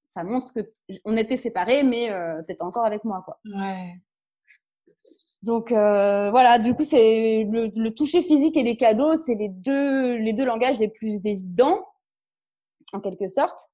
ça 0.06 0.24
montre 0.24 0.52
que 0.52 0.60
on 1.04 1.16
était 1.16 1.36
séparés, 1.36 1.82
mais 1.82 2.10
euh, 2.10 2.40
tu 2.46 2.52
étais 2.52 2.62
encore 2.62 2.86
avec 2.86 3.04
moi, 3.04 3.22
quoi. 3.24 3.38
Ouais. 3.44 3.94
Donc 5.44 5.72
euh, 5.72 6.30
voilà, 6.30 6.58
du 6.58 6.74
coup, 6.74 6.84
c'est 6.84 7.44
le, 7.44 7.88
toucher 7.90 8.22
physique 8.22 8.56
et 8.56 8.62
les 8.62 8.76
cadeaux, 8.76 9.16
c'est 9.16 9.34
les 9.34 9.48
deux, 9.48 10.14
les 10.16 10.32
deux 10.32 10.44
langages 10.44 10.78
les 10.78 10.88
plus 10.88 11.26
évidents, 11.26 11.84
en 12.92 13.00
quelque 13.00 13.28
sorte. 13.28 13.70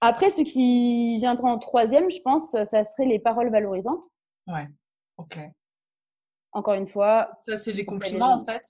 Après, 0.00 0.30
ce 0.30 0.42
qui 0.42 1.18
viendra 1.18 1.50
en 1.50 1.58
troisième, 1.58 2.10
je 2.10 2.20
pense, 2.20 2.50
ça 2.50 2.84
serait 2.84 3.06
les 3.06 3.18
paroles 3.18 3.50
valorisantes. 3.50 4.04
Ouais, 4.46 4.68
ok. 5.16 5.38
Encore 6.52 6.74
une 6.74 6.86
fois. 6.86 7.30
Ça, 7.46 7.56
c'est 7.56 7.72
les 7.72 7.84
compliments, 7.84 8.34
en 8.34 8.40
fait. 8.40 8.62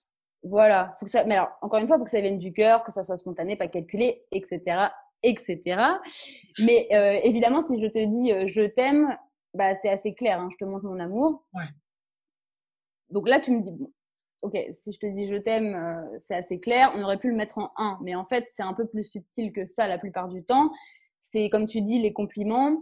Voilà. 0.42 0.94
Faut 0.98 1.04
que 1.04 1.10
ça... 1.10 1.24
Mais 1.24 1.34
alors, 1.34 1.50
encore 1.60 1.80
une 1.80 1.86
fois, 1.86 1.98
faut 1.98 2.04
que 2.04 2.10
ça 2.10 2.20
vienne 2.20 2.38
du 2.38 2.52
cœur, 2.52 2.82
que 2.84 2.92
ça 2.92 3.02
soit 3.02 3.16
spontané, 3.16 3.56
pas 3.56 3.68
calculé, 3.68 4.24
etc 4.32 4.88
etc. 5.22 5.80
Mais 6.60 6.88
euh, 6.92 7.20
évidemment, 7.24 7.62
si 7.62 7.80
je 7.80 7.86
te 7.86 8.04
dis 8.04 8.32
euh, 8.32 8.46
je 8.46 8.62
t'aime, 8.62 9.16
bah, 9.54 9.74
c'est 9.74 9.88
assez 9.88 10.14
clair. 10.14 10.40
Hein, 10.40 10.48
je 10.52 10.56
te 10.56 10.64
montre 10.64 10.84
mon 10.84 11.00
amour. 11.00 11.44
Ouais. 11.54 11.64
Donc 13.10 13.28
là, 13.28 13.40
tu 13.40 13.52
me 13.52 13.62
dis, 13.62 13.72
bon, 13.72 13.92
ok, 14.42 14.56
si 14.72 14.92
je 14.92 14.98
te 14.98 15.06
dis 15.06 15.26
je 15.26 15.36
t'aime, 15.36 15.74
euh, 15.74 16.18
c'est 16.18 16.34
assez 16.34 16.60
clair. 16.60 16.92
On 16.94 17.02
aurait 17.02 17.18
pu 17.18 17.30
le 17.30 17.36
mettre 17.36 17.58
en 17.58 17.70
un, 17.76 17.98
mais 18.02 18.14
en 18.14 18.24
fait, 18.24 18.44
c'est 18.48 18.62
un 18.62 18.74
peu 18.74 18.86
plus 18.86 19.04
subtil 19.04 19.52
que 19.52 19.66
ça 19.66 19.86
la 19.86 19.98
plupart 19.98 20.28
du 20.28 20.44
temps. 20.44 20.70
C'est 21.20 21.50
comme 21.50 21.66
tu 21.66 21.82
dis, 21.82 22.00
les 22.00 22.12
compliments. 22.12 22.76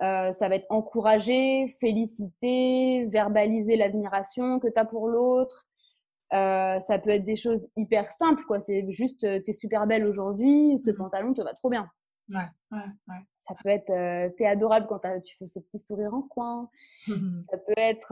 ça 0.00 0.48
va 0.48 0.54
être 0.56 0.66
encourager, 0.70 1.66
féliciter, 1.80 3.06
verbaliser 3.06 3.76
l'admiration 3.76 4.58
que 4.58 4.68
tu 4.68 4.78
as 4.80 4.84
pour 4.84 5.08
l'autre. 5.08 5.66
Euh, 6.32 6.80
ça 6.80 6.98
peut 6.98 7.10
être 7.10 7.24
des 7.24 7.36
choses 7.36 7.68
hyper 7.76 8.10
simples, 8.12 8.44
quoi. 8.46 8.58
C'est 8.58 8.84
juste, 8.90 9.24
euh, 9.24 9.40
t'es 9.40 9.52
super 9.52 9.86
belle 9.86 10.06
aujourd'hui, 10.06 10.78
ce 10.78 10.90
mmh 10.90 10.96
pantalon 10.96 11.32
te 11.34 11.42
va 11.42 11.54
trop 11.54 11.70
bien. 11.70 11.88
Ouais, 12.30 12.46
ouais, 12.72 12.78
ouais. 13.08 13.20
Ça 13.48 13.54
peut 13.62 13.68
être, 13.68 13.90
euh, 13.90 14.28
t'es 14.36 14.46
adorable 14.46 14.86
quand 14.88 15.00
tu 15.24 15.36
fais 15.36 15.46
ce 15.46 15.60
petit 15.60 15.78
sourire 15.78 16.12
en 16.14 16.22
coin. 16.22 16.68
ça 17.06 17.58
peut 17.58 17.74
être, 17.76 18.08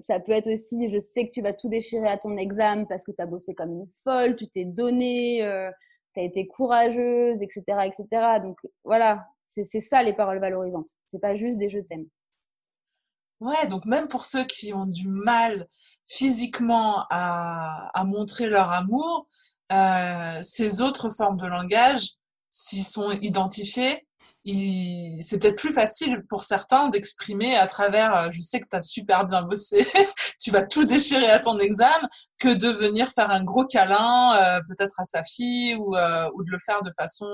ça 0.00 0.20
peut 0.20 0.32
être 0.32 0.52
aussi, 0.52 0.88
je 0.88 0.98
sais 0.98 1.26
que 1.26 1.32
tu 1.32 1.42
vas 1.42 1.52
tout 1.52 1.68
déchirer 1.68 2.08
à 2.08 2.18
ton 2.18 2.36
examen 2.36 2.84
parce 2.84 3.04
que 3.04 3.12
t'as 3.12 3.26
bossé 3.26 3.54
comme 3.54 3.72
une 3.72 3.88
folle, 4.02 4.36
tu 4.36 4.48
t'es 4.48 4.64
donné, 4.64 5.40
t'as 6.14 6.22
été 6.22 6.46
courageuse, 6.46 7.42
etc., 7.42 7.62
etc. 7.86 8.40
Donc 8.42 8.58
voilà, 8.84 9.26
c'est 9.46 9.80
ça 9.80 10.02
les 10.02 10.12
paroles 10.12 10.40
valorisantes. 10.40 10.90
C'est 11.00 11.20
pas 11.20 11.34
juste 11.34 11.58
des 11.58 11.68
je 11.68 11.80
t'aime. 11.80 12.06
Ouais, 13.40 13.66
donc 13.68 13.84
même 13.84 14.08
pour 14.08 14.24
ceux 14.24 14.44
qui 14.44 14.72
ont 14.72 14.86
du 14.86 15.08
mal 15.08 15.66
physiquement 16.06 17.04
à, 17.10 17.90
à 17.92 18.04
montrer 18.04 18.46
leur 18.48 18.70
amour, 18.70 19.28
euh, 19.72 20.40
ces 20.42 20.82
autres 20.82 21.10
formes 21.10 21.36
de 21.36 21.46
langage, 21.46 22.14
s'ils 22.54 22.84
sont 22.84 23.10
identifiés, 23.10 24.06
c'est 24.46 25.40
peut-être 25.40 25.56
plus 25.56 25.72
facile 25.72 26.22
pour 26.28 26.44
certains 26.44 26.88
d'exprimer 26.88 27.56
à 27.56 27.66
travers 27.66 28.14
euh, 28.14 28.28
je 28.30 28.40
sais 28.40 28.60
que 28.60 28.68
tu 28.70 28.76
as 28.76 28.80
super 28.80 29.26
bien 29.26 29.42
bossé, 29.42 29.84
tu 30.40 30.52
vas 30.52 30.62
tout 30.62 30.84
déchirer 30.84 31.28
à 31.30 31.40
ton 31.40 31.58
examen, 31.58 32.08
que 32.38 32.54
de 32.54 32.68
venir 32.68 33.08
faire 33.08 33.30
un 33.30 33.42
gros 33.42 33.64
câlin, 33.64 34.36
euh, 34.36 34.60
peut-être 34.68 35.00
à 35.00 35.04
sa 35.04 35.24
fille, 35.24 35.74
ou, 35.74 35.96
euh, 35.96 36.30
ou 36.34 36.44
de 36.44 36.50
le 36.50 36.58
faire 36.64 36.82
de 36.82 36.92
façon 36.96 37.26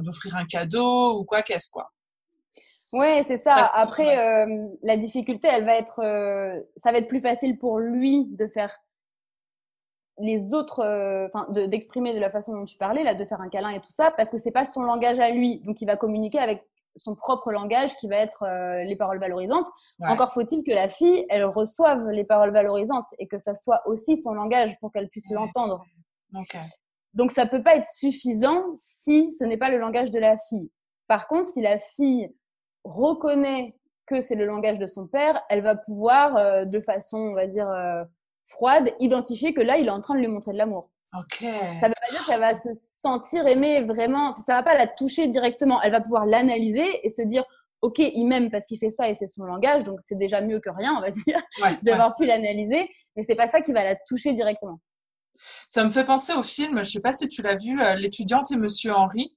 d'offrir 0.00 0.36
un 0.36 0.44
cadeau, 0.44 1.20
ou 1.20 1.24
quoi 1.24 1.42
qu'est-ce 1.42 1.70
quoi. 1.70 1.88
Ouais, 2.92 3.22
c'est 3.26 3.38
ça. 3.38 3.54
Après, 3.54 4.46
la 4.82 4.96
difficulté, 4.96 5.48
elle 5.48 5.64
va 5.64 5.76
être, 5.76 6.00
ça 6.76 6.90
va 6.90 6.98
être 6.98 7.08
plus 7.08 7.20
facile 7.20 7.56
pour 7.58 7.78
lui 7.78 8.26
de 8.30 8.48
faire 8.48 8.74
les 10.18 10.54
autres, 10.54 10.80
euh, 10.80 11.26
enfin, 11.26 11.46
d'exprimer 11.68 12.14
de 12.14 12.18
la 12.18 12.30
façon 12.30 12.54
dont 12.54 12.64
tu 12.64 12.78
parlais, 12.78 13.04
là, 13.04 13.14
de 13.14 13.24
faire 13.24 13.40
un 13.40 13.48
câlin 13.48 13.70
et 13.70 13.80
tout 13.80 13.90
ça, 13.90 14.10
parce 14.16 14.30
que 14.30 14.38
c'est 14.38 14.50
pas 14.50 14.64
son 14.64 14.82
langage 14.82 15.18
à 15.20 15.30
lui. 15.30 15.60
Donc, 15.64 15.80
il 15.82 15.86
va 15.86 15.96
communiquer 15.96 16.38
avec 16.38 16.66
son 16.96 17.14
propre 17.14 17.52
langage 17.52 17.94
qui 17.98 18.08
va 18.08 18.16
être 18.16 18.46
les 18.86 18.96
paroles 18.96 19.18
valorisantes. 19.18 19.68
Encore 20.00 20.32
faut-il 20.32 20.64
que 20.64 20.70
la 20.70 20.88
fille, 20.88 21.26
elle 21.28 21.44
reçoive 21.44 22.08
les 22.08 22.24
paroles 22.24 22.52
valorisantes 22.52 23.08
et 23.18 23.26
que 23.26 23.38
ça 23.38 23.54
soit 23.54 23.82
aussi 23.86 24.16
son 24.16 24.32
langage 24.32 24.78
pour 24.80 24.90
qu'elle 24.92 25.08
puisse 25.08 25.30
l'entendre. 25.30 25.84
Donc, 27.12 27.32
ça 27.32 27.46
peut 27.46 27.62
pas 27.62 27.76
être 27.76 27.86
suffisant 27.86 28.62
si 28.76 29.30
ce 29.32 29.44
n'est 29.44 29.58
pas 29.58 29.68
le 29.68 29.76
langage 29.76 30.10
de 30.10 30.18
la 30.18 30.36
fille. 30.36 30.70
Par 31.06 31.26
contre, 31.26 31.46
si 31.46 31.60
la 31.60 31.78
fille 31.78 32.34
reconnaît 32.84 33.76
que 34.06 34.20
c'est 34.20 34.34
le 34.36 34.46
langage 34.46 34.78
de 34.78 34.86
son 34.86 35.06
père, 35.06 35.42
elle 35.48 35.62
va 35.62 35.76
pouvoir, 35.76 36.36
euh, 36.36 36.64
de 36.64 36.80
façon, 36.80 37.18
on 37.18 37.34
va 37.34 37.46
dire, 37.46 37.68
euh, 37.68 38.04
froide, 38.46 38.94
identifier 39.00 39.52
que 39.52 39.60
là, 39.60 39.76
il 39.76 39.86
est 39.86 39.90
en 39.90 40.00
train 40.00 40.14
de 40.14 40.20
lui 40.20 40.28
montrer 40.28 40.52
de 40.52 40.58
l'amour. 40.58 40.90
Ok. 41.16 41.38
Ça 41.80 41.88
veut 41.88 41.94
pas 41.94 42.10
dire 42.10 42.26
qu'elle 42.26 42.40
va 42.40 42.54
se 42.54 42.68
sentir 43.00 43.46
aimée 43.46 43.82
vraiment, 43.84 44.34
ça 44.34 44.54
va 44.54 44.62
pas 44.62 44.74
la 44.74 44.86
toucher 44.86 45.28
directement. 45.28 45.80
Elle 45.82 45.92
va 45.92 46.00
pouvoir 46.00 46.26
l'analyser 46.26 47.06
et 47.06 47.10
se 47.10 47.22
dire, 47.22 47.44
ok, 47.82 47.98
il 47.98 48.26
m'aime 48.26 48.50
parce 48.50 48.66
qu'il 48.66 48.78
fait 48.78 48.90
ça 48.90 49.08
et 49.08 49.14
c'est 49.14 49.26
son 49.26 49.44
langage, 49.44 49.84
donc 49.84 50.00
c'est 50.00 50.18
déjà 50.18 50.40
mieux 50.40 50.60
que 50.60 50.70
rien, 50.70 50.94
on 50.96 51.00
va 51.00 51.10
dire, 51.26 51.40
d'avoir 51.82 52.14
pu 52.16 52.26
l'analyser. 52.26 52.88
Mais 53.14 53.22
c'est 53.22 53.34
pas 53.34 53.48
ça 53.48 53.60
qui 53.60 53.72
va 53.72 53.84
la 53.84 53.96
toucher 54.06 54.32
directement. 54.32 54.80
Ça 55.68 55.84
me 55.84 55.90
fait 55.90 56.04
penser 56.04 56.32
au 56.32 56.42
film, 56.42 56.78
je 56.78 56.90
sais 56.90 57.00
pas 57.00 57.12
si 57.12 57.28
tu 57.28 57.42
l'as 57.42 57.56
vu, 57.56 57.80
euh, 57.82 57.94
l'étudiante 57.94 58.50
et 58.50 58.56
Monsieur 58.56 58.92
Henri. 58.92 59.36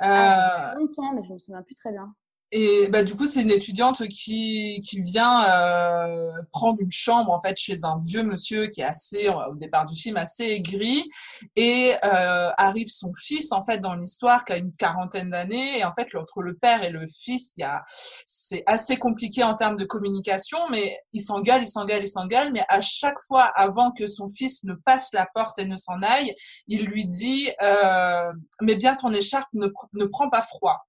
Ah, 0.00 0.74
longtemps, 0.76 1.12
mais 1.14 1.22
je 1.22 1.32
me 1.32 1.38
souviens 1.38 1.62
plus 1.62 1.74
très 1.74 1.92
bien. 1.92 2.14
Et 2.52 2.88
bah, 2.88 3.04
du 3.04 3.14
coup, 3.14 3.26
c'est 3.26 3.42
une 3.42 3.50
étudiante 3.50 4.08
qui, 4.08 4.82
qui 4.84 5.00
vient 5.00 5.44
euh, 5.48 6.32
prendre 6.50 6.80
une 6.80 6.90
chambre 6.90 7.30
en 7.30 7.40
fait 7.40 7.56
chez 7.56 7.84
un 7.84 7.96
vieux 8.04 8.24
monsieur 8.24 8.66
qui 8.66 8.80
est 8.80 8.84
assez, 8.84 9.28
au 9.28 9.54
départ 9.54 9.86
du 9.86 9.94
film, 9.94 10.16
assez 10.16 10.44
aigri. 10.44 11.08
Et 11.54 11.94
euh, 12.04 12.50
arrive 12.56 12.88
son 12.88 13.12
fils 13.14 13.52
en 13.52 13.62
fait 13.62 13.78
dans 13.78 13.94
l'histoire 13.94 14.44
qui 14.44 14.52
a 14.52 14.56
une 14.56 14.72
quarantaine 14.72 15.30
d'années. 15.30 15.78
Et 15.78 15.84
en 15.84 15.92
fait, 15.92 16.12
entre 16.16 16.42
le 16.42 16.56
père 16.56 16.82
et 16.82 16.90
le 16.90 17.06
fils, 17.06 17.54
il 17.56 17.60
y 17.60 17.64
a, 17.64 17.84
c'est 18.26 18.64
assez 18.66 18.96
compliqué 18.96 19.44
en 19.44 19.54
termes 19.54 19.76
de 19.76 19.84
communication, 19.84 20.58
mais 20.70 20.98
ils 21.12 21.20
s'engueulent, 21.20 21.62
ils 21.62 21.68
s'engueulent, 21.68 22.02
ils 22.02 22.08
s'engueulent. 22.08 22.52
Mais 22.52 22.64
à 22.68 22.80
chaque 22.80 23.20
fois, 23.20 23.44
avant 23.44 23.92
que 23.92 24.08
son 24.08 24.26
fils 24.28 24.64
ne 24.64 24.74
passe 24.74 25.12
la 25.12 25.28
porte 25.34 25.60
et 25.60 25.66
ne 25.66 25.76
s'en 25.76 26.02
aille, 26.02 26.34
il 26.66 26.84
lui 26.84 27.06
dit 27.06 27.48
euh, 27.62 28.32
"Mais 28.60 28.74
bien 28.74 28.96
ton 28.96 29.12
écharpe 29.12 29.48
ne, 29.52 29.68
ne 29.92 30.04
prend 30.06 30.28
pas 30.28 30.42
froid." 30.42 30.84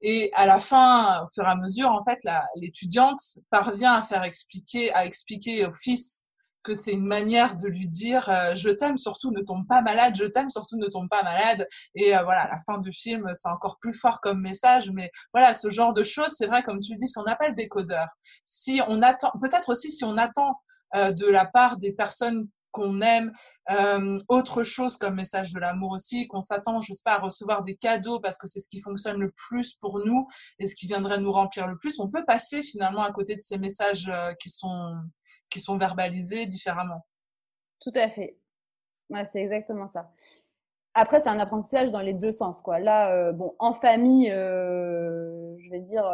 Et 0.00 0.30
à 0.34 0.46
la 0.46 0.58
fin, 0.58 1.22
au 1.24 1.28
fur 1.28 1.44
et 1.44 1.50
à 1.50 1.56
mesure, 1.56 1.90
en 1.90 2.02
fait, 2.02 2.18
l'étudiante 2.56 3.20
parvient 3.50 3.94
à 3.94 4.02
faire 4.02 4.24
expliquer, 4.24 4.92
à 4.94 5.04
expliquer 5.04 5.66
au 5.66 5.74
fils 5.74 6.28
que 6.62 6.74
c'est 6.74 6.92
une 6.92 7.06
manière 7.06 7.56
de 7.56 7.66
lui 7.66 7.88
dire 7.88 8.28
euh, 8.28 8.54
je 8.54 8.68
t'aime 8.68 8.98
surtout 8.98 9.30
ne 9.30 9.40
tombe 9.40 9.66
pas 9.66 9.80
malade 9.80 10.14
je 10.18 10.24
t'aime 10.24 10.50
surtout 10.50 10.76
ne 10.76 10.88
tombe 10.88 11.08
pas 11.08 11.22
malade 11.22 11.66
et 11.94 12.16
euh, 12.16 12.22
voilà 12.22 12.48
la 12.50 12.58
fin 12.58 12.78
du 12.78 12.92
film 12.92 13.30
c'est 13.32 13.48
encore 13.48 13.78
plus 13.78 13.94
fort 13.94 14.20
comme 14.20 14.40
message 14.40 14.90
mais 14.90 15.10
voilà 15.32 15.54
ce 15.54 15.70
genre 15.70 15.94
de 15.94 16.02
choses 16.02 16.32
c'est 16.36 16.46
vrai 16.46 16.62
comme 16.62 16.78
tu 16.78 16.94
dis 16.94 17.08
si 17.08 17.18
on 17.18 17.22
n'a 17.22 17.36
pas 17.36 17.48
le 17.48 17.54
décodeur 17.54 18.08
si 18.44 18.82
on 18.88 19.02
attend 19.02 19.32
peut-être 19.40 19.70
aussi 19.70 19.90
si 19.90 20.04
on 20.04 20.18
attend 20.18 20.60
euh, 20.94 21.12
de 21.12 21.26
la 21.26 21.46
part 21.46 21.76
des 21.78 21.92
personnes 21.92 22.48
qu'on 22.70 23.00
aime, 23.00 23.32
euh, 23.70 24.18
autre 24.28 24.62
chose 24.62 24.96
comme 24.96 25.14
message 25.14 25.52
de 25.52 25.60
l'amour 25.60 25.92
aussi, 25.92 26.26
qu'on 26.28 26.40
s'attend, 26.40 26.80
je 26.80 26.92
sais 26.92 27.02
pas, 27.04 27.14
à 27.14 27.18
recevoir 27.18 27.64
des 27.64 27.76
cadeaux 27.76 28.20
parce 28.20 28.38
que 28.38 28.46
c'est 28.46 28.60
ce 28.60 28.68
qui 28.68 28.80
fonctionne 28.80 29.18
le 29.18 29.32
plus 29.48 29.74
pour 29.74 29.98
nous 30.04 30.28
et 30.58 30.66
ce 30.66 30.74
qui 30.74 30.86
viendrait 30.86 31.20
nous 31.20 31.32
remplir 31.32 31.66
le 31.66 31.76
plus, 31.78 31.98
on 32.00 32.08
peut 32.08 32.24
passer 32.24 32.62
finalement 32.62 33.02
à 33.02 33.12
côté 33.12 33.34
de 33.34 33.40
ces 33.40 33.58
messages 33.58 34.08
euh, 34.08 34.32
qui 34.34 34.48
sont 34.48 34.94
qui 35.50 35.60
sont 35.60 35.78
verbalisés 35.78 36.44
différemment. 36.46 37.06
Tout 37.80 37.92
à 37.94 38.10
fait. 38.10 38.38
C'est 39.32 39.40
exactement 39.40 39.86
ça. 39.86 40.12
Après, 40.92 41.20
c'est 41.20 41.30
un 41.30 41.38
apprentissage 41.38 41.90
dans 41.90 42.02
les 42.02 42.12
deux 42.12 42.32
sens, 42.32 42.60
quoi. 42.60 42.78
Là, 42.80 43.14
euh, 43.14 43.32
bon, 43.32 43.54
en 43.58 43.72
famille, 43.72 44.28
je 44.28 45.70
vais 45.70 45.80
dire, 45.80 46.04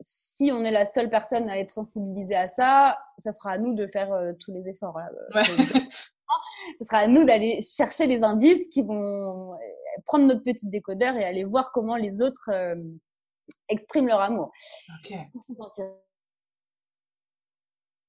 si 0.00 0.50
on 0.52 0.64
est 0.64 0.70
la 0.70 0.86
seule 0.86 1.10
personne 1.10 1.48
à 1.48 1.58
être 1.58 1.70
sensibilisée 1.70 2.36
à 2.36 2.48
ça, 2.48 2.98
ça 3.18 3.32
sera 3.32 3.52
à 3.52 3.58
nous 3.58 3.74
de 3.74 3.86
faire 3.86 4.12
euh, 4.12 4.32
tous 4.40 4.52
les 4.52 4.68
efforts. 4.68 4.98
Là. 4.98 5.44
Ce 6.78 6.84
sera 6.84 6.98
à 6.98 7.06
nous 7.06 7.24
d'aller 7.24 7.60
chercher 7.60 8.06
les 8.06 8.22
indices 8.22 8.68
qui 8.68 8.82
vont 8.82 9.52
euh, 9.52 9.56
prendre 10.06 10.26
notre 10.26 10.42
petit 10.42 10.68
décodeur 10.68 11.16
et 11.16 11.24
aller 11.24 11.44
voir 11.44 11.72
comment 11.72 11.96
les 11.96 12.22
autres 12.22 12.50
euh, 12.50 12.76
expriment 13.68 14.08
leur 14.08 14.20
amour. 14.20 14.52
Pour 15.32 15.44
se 15.44 15.54
sentir 15.54 15.86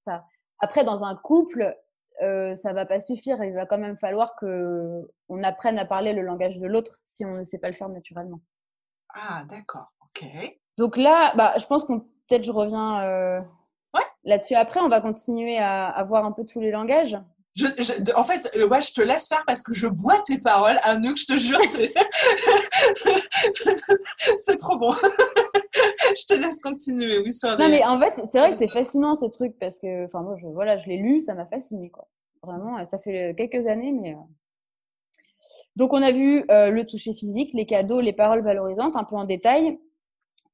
ça. 0.06 0.26
Après, 0.60 0.84
dans 0.84 1.04
un 1.04 1.16
couple, 1.16 1.76
euh, 2.22 2.56
ça 2.56 2.74
va 2.74 2.86
pas 2.86 3.02
suffire. 3.02 3.44
Il 3.44 3.54
va 3.54 3.66
quand 3.66 3.78
même 3.78 3.98
falloir 3.98 4.36
que 4.36 5.10
on 5.30 5.44
apprenne 5.44 5.80
à 5.80 5.86
parler 5.86 6.14
le 6.14 6.22
langage 6.22 6.60
de 6.60 6.68
l'autre 6.68 7.00
si 7.04 7.26
on 7.26 7.38
ne 7.38 7.44
sait 7.44 7.60
pas 7.60 7.68
le 7.68 7.74
faire 7.74 7.90
naturellement. 7.90 8.42
Ah, 9.14 9.44
d'accord. 9.50 9.92
Ok. 10.02 10.26
Donc 10.82 10.98
là, 10.98 11.32
bah, 11.36 11.54
je 11.60 11.66
pense 11.68 11.86
qu'on 11.86 12.00
peut-être 12.00 12.44
je 12.44 12.52
reviens 12.52 13.04
euh, 13.04 13.40
là-dessus 14.24 14.56
après. 14.56 14.80
On 14.80 14.90
va 14.90 15.00
continuer 15.00 15.60
à, 15.60 15.88
à, 15.88 16.04
voir 16.04 16.26
un 16.26 16.32
peu 16.32 16.44
tous 16.44 16.60
les 16.60 16.72
langages. 16.72 17.20
Je, 17.54 17.68
je, 17.78 18.16
en 18.16 18.24
fait, 18.24 18.50
euh, 18.56 18.68
ouais, 18.68 18.82
je 18.82 18.92
te 18.92 19.02
laisse 19.02 19.28
faire 19.28 19.44
parce 19.46 19.62
que 19.62 19.76
je 19.76 19.86
bois 19.86 20.20
tes 20.26 20.40
paroles. 20.40 20.80
Anouk, 20.82 21.18
je 21.18 21.28
te 21.28 21.38
jure, 21.38 21.60
c'est 24.38 24.58
trop 24.58 24.76
bon. 24.80 24.92
je 26.18 26.26
te 26.26 26.34
laisse 26.34 26.60
continuer. 26.60 27.20
Oui, 27.20 27.30
Non, 27.44 27.70
mais 27.70 27.86
en 27.86 28.00
fait, 28.00 28.20
c'est 28.26 28.40
vrai 28.40 28.50
que 28.50 28.58
c'est 28.58 28.68
fascinant 28.68 29.14
ce 29.14 29.26
truc 29.26 29.60
parce 29.60 29.78
que, 29.78 30.06
enfin, 30.06 30.24
moi, 30.24 30.36
je, 30.42 30.48
voilà, 30.48 30.78
je 30.78 30.88
l'ai 30.88 30.98
lu, 30.98 31.22
ça 31.22 31.36
m'a 31.36 31.46
fasciné, 31.46 31.92
quoi. 31.92 32.08
Vraiment, 32.42 32.84
ça 32.86 32.98
fait 32.98 33.36
quelques 33.38 33.68
années, 33.68 33.92
mais. 33.92 34.16
Euh. 34.16 34.24
Donc, 35.76 35.94
on 35.94 36.02
a 36.02 36.12
vu 36.12 36.44
euh, 36.50 36.72
le 36.72 36.88
toucher 36.88 37.14
physique, 37.14 37.54
les 37.54 37.68
cadeaux, 37.68 38.02
les 38.02 38.14
paroles 38.14 38.42
valorisantes, 38.42 38.96
un 38.96 39.04
peu 39.04 39.16
en 39.16 39.26
détail 39.26 39.78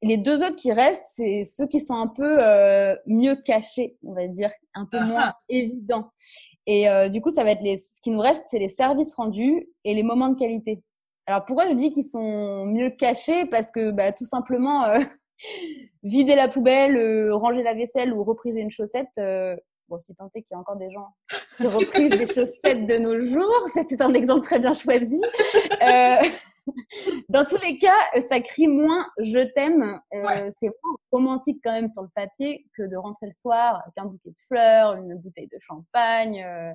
les 0.01 0.17
deux 0.17 0.43
autres 0.43 0.55
qui 0.55 0.71
restent, 0.71 1.07
c'est 1.15 1.43
ceux 1.43 1.67
qui 1.67 1.79
sont 1.79 1.95
un 1.95 2.07
peu 2.07 2.43
euh, 2.43 2.95
mieux 3.07 3.35
cachés, 3.35 3.97
on 4.03 4.13
va 4.13 4.27
dire, 4.27 4.51
un 4.75 4.85
peu 4.85 5.03
moins 5.03 5.33
évidents. 5.49 6.11
Et 6.67 6.89
euh, 6.89 7.09
du 7.09 7.21
coup, 7.21 7.31
ça 7.31 7.43
va 7.43 7.51
être 7.51 7.63
les, 7.63 7.77
ce 7.77 7.99
qui 8.01 8.11
nous 8.11 8.19
reste, 8.19 8.45
c'est 8.47 8.59
les 8.59 8.69
services 8.69 9.15
rendus 9.15 9.67
et 9.83 9.93
les 9.93 10.03
moments 10.03 10.29
de 10.29 10.37
qualité. 10.37 10.83
Alors 11.25 11.45
pourquoi 11.45 11.67
je 11.69 11.75
dis 11.75 11.91
qu'ils 11.91 12.05
sont 12.05 12.65
mieux 12.65 12.89
cachés? 12.89 13.45
Parce 13.45 13.71
que 13.71 13.91
bah, 13.91 14.11
tout 14.11 14.25
simplement, 14.25 14.83
euh, 14.85 14.99
vider 16.03 16.35
la 16.35 16.47
poubelle, 16.47 17.31
ranger 17.31 17.63
la 17.63 17.73
vaisselle 17.73 18.13
ou 18.13 18.23
repriser 18.23 18.59
une 18.59 18.71
chaussette, 18.71 19.19
bon, 19.89 19.99
si 19.99 20.13
tant 20.15 20.29
est 20.35 20.41
qu'il 20.41 20.53
y 20.53 20.55
a 20.55 20.59
encore 20.59 20.77
des 20.77 20.91
gens 20.91 21.07
qui 21.57 21.67
reprisent 21.67 22.09
des 22.11 22.27
chaussettes 22.27 22.85
de 22.85 22.97
nos 22.97 23.21
jours, 23.21 23.67
c'était 23.73 24.01
un 24.01 24.13
exemple 24.13 24.41
très 24.41 24.59
bien 24.59 24.73
choisi. 24.73 25.19
Dans 27.29 27.45
tous 27.45 27.57
les 27.57 27.77
cas, 27.77 27.95
ça 28.27 28.39
crie 28.41 28.67
moins 28.67 29.07
je 29.19 29.39
t'aime. 29.53 29.99
Euh, 30.13 30.49
c'est 30.51 30.67
moins 30.83 30.97
romantique 31.11 31.59
quand 31.63 31.71
même 31.71 31.89
sur 31.89 32.01
le 32.01 32.09
papier 32.13 32.67
que 32.75 32.83
de 32.83 32.97
rentrer 32.97 33.27
le 33.27 33.33
soir 33.33 33.81
avec 33.83 33.97
un 33.97 34.05
bouquet 34.05 34.31
de 34.31 34.39
fleurs, 34.47 34.95
une 34.95 35.15
bouteille 35.15 35.47
de 35.47 35.59
champagne. 35.59 36.43
Euh. 36.43 36.73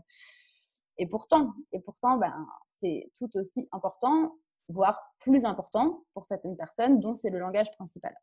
et 0.98 1.07
pourtant, 1.07 1.53
et 1.72 1.80
pourtant, 1.80 2.16
ben, 2.16 2.46
c'est 2.66 3.11
tout 3.18 3.30
aussi 3.36 3.68
important, 3.72 4.36
voire 4.68 4.98
plus 5.20 5.44
important 5.44 6.05
pour 6.14 6.26
certaines 6.26 6.57
personnes 6.57 7.00
dont 7.00 7.14
c'est 7.14 7.30
le 7.30 7.38
langage 7.38 7.70
principal. 7.72 8.14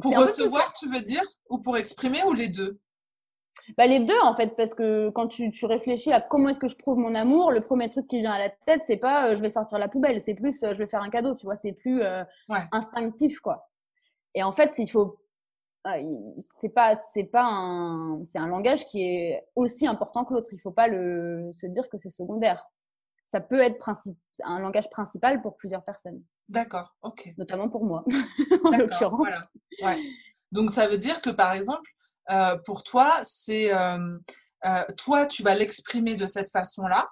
pour 0.00 0.16
recevoir, 0.16 0.72
tu 0.74 0.88
veux 0.88 1.02
dire, 1.02 1.22
ou 1.48 1.58
pour 1.58 1.76
exprimer, 1.76 2.22
ou 2.24 2.32
les 2.32 2.48
deux? 2.48 2.80
Bah, 3.76 3.86
les 3.86 4.00
deux, 4.00 4.18
en 4.22 4.34
fait, 4.34 4.56
parce 4.56 4.74
que 4.74 5.10
quand 5.10 5.28
tu, 5.28 5.50
tu 5.50 5.66
réfléchis 5.66 6.12
à 6.12 6.20
comment 6.20 6.48
est-ce 6.48 6.58
que 6.58 6.68
je 6.68 6.76
prouve 6.76 6.98
mon 6.98 7.14
amour, 7.14 7.50
le 7.50 7.60
premier 7.60 7.88
truc 7.88 8.06
qui 8.06 8.20
vient 8.20 8.32
à 8.32 8.38
la 8.38 8.50
tête, 8.50 8.82
c'est 8.84 8.96
pas 8.96 9.30
euh, 9.30 9.36
je 9.36 9.42
vais 9.42 9.50
sortir 9.50 9.78
la 9.78 9.88
poubelle, 9.88 10.20
c'est 10.20 10.34
plus 10.34 10.62
euh, 10.62 10.72
je 10.74 10.78
vais 10.78 10.86
faire 10.86 11.02
un 11.02 11.10
cadeau, 11.10 11.34
tu 11.34 11.46
vois, 11.46 11.56
c'est 11.56 11.72
plus 11.72 12.02
euh, 12.02 12.24
instinctif, 12.72 13.40
quoi. 13.40 13.68
Et 14.34 14.42
en 14.42 14.52
fait, 14.52 14.78
il 14.78 14.88
faut. 14.88 15.18
c'est 16.60 16.74
pas, 16.74 16.94
c'est 16.94 17.24
pas 17.24 17.44
un, 17.44 18.22
c'est 18.24 18.38
un 18.38 18.46
langage 18.46 18.86
qui 18.86 19.02
est 19.02 19.44
aussi 19.56 19.86
important 19.86 20.24
que 20.24 20.34
l'autre. 20.34 20.50
Il 20.52 20.60
faut 20.60 20.70
pas 20.70 20.88
le, 20.88 21.50
se 21.52 21.66
dire 21.66 21.88
que 21.88 21.98
c'est 21.98 22.10
secondaire. 22.10 22.66
Ça 23.26 23.40
peut 23.40 23.60
être 23.60 23.78
principe, 23.78 24.18
un 24.42 24.58
langage 24.58 24.90
principal 24.90 25.40
pour 25.40 25.56
plusieurs 25.56 25.84
personnes. 25.84 26.22
D'accord, 26.48 26.96
ok. 27.02 27.32
Notamment 27.38 27.68
pour 27.68 27.84
moi, 27.84 28.04
en 28.64 28.70
l'occurrence. 28.76 29.28
Voilà. 29.80 29.96
Ouais. 29.96 30.02
Donc 30.52 30.72
ça 30.72 30.88
veut 30.88 30.98
dire 30.98 31.20
que 31.20 31.30
par 31.30 31.52
exemple, 31.52 31.90
euh, 32.30 32.56
pour 32.64 32.82
toi, 32.82 33.20
c'est 33.22 33.72
euh, 33.74 34.18
euh, 34.64 34.84
toi, 34.96 35.26
tu 35.26 35.42
vas 35.42 35.54
l'exprimer 35.54 36.16
de 36.16 36.26
cette 36.26 36.50
façon-là. 36.50 37.08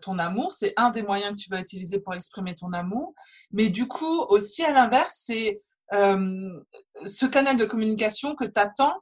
ton 0.00 0.18
amour, 0.18 0.52
c'est 0.52 0.72
un 0.76 0.90
des 0.90 1.02
moyens 1.02 1.34
que 1.36 1.42
tu 1.42 1.50
vas 1.50 1.60
utiliser 1.60 2.00
pour 2.00 2.14
exprimer 2.14 2.54
ton 2.54 2.72
amour. 2.72 3.14
Mais 3.52 3.68
du 3.68 3.86
coup, 3.86 4.20
aussi 4.28 4.64
à 4.64 4.72
l'inverse, 4.72 5.22
c'est 5.26 5.58
ce 5.92 7.26
canal 7.26 7.56
de 7.56 7.64
communication 7.64 8.34
que 8.34 8.44
tu 8.44 8.60
attends, 8.60 8.96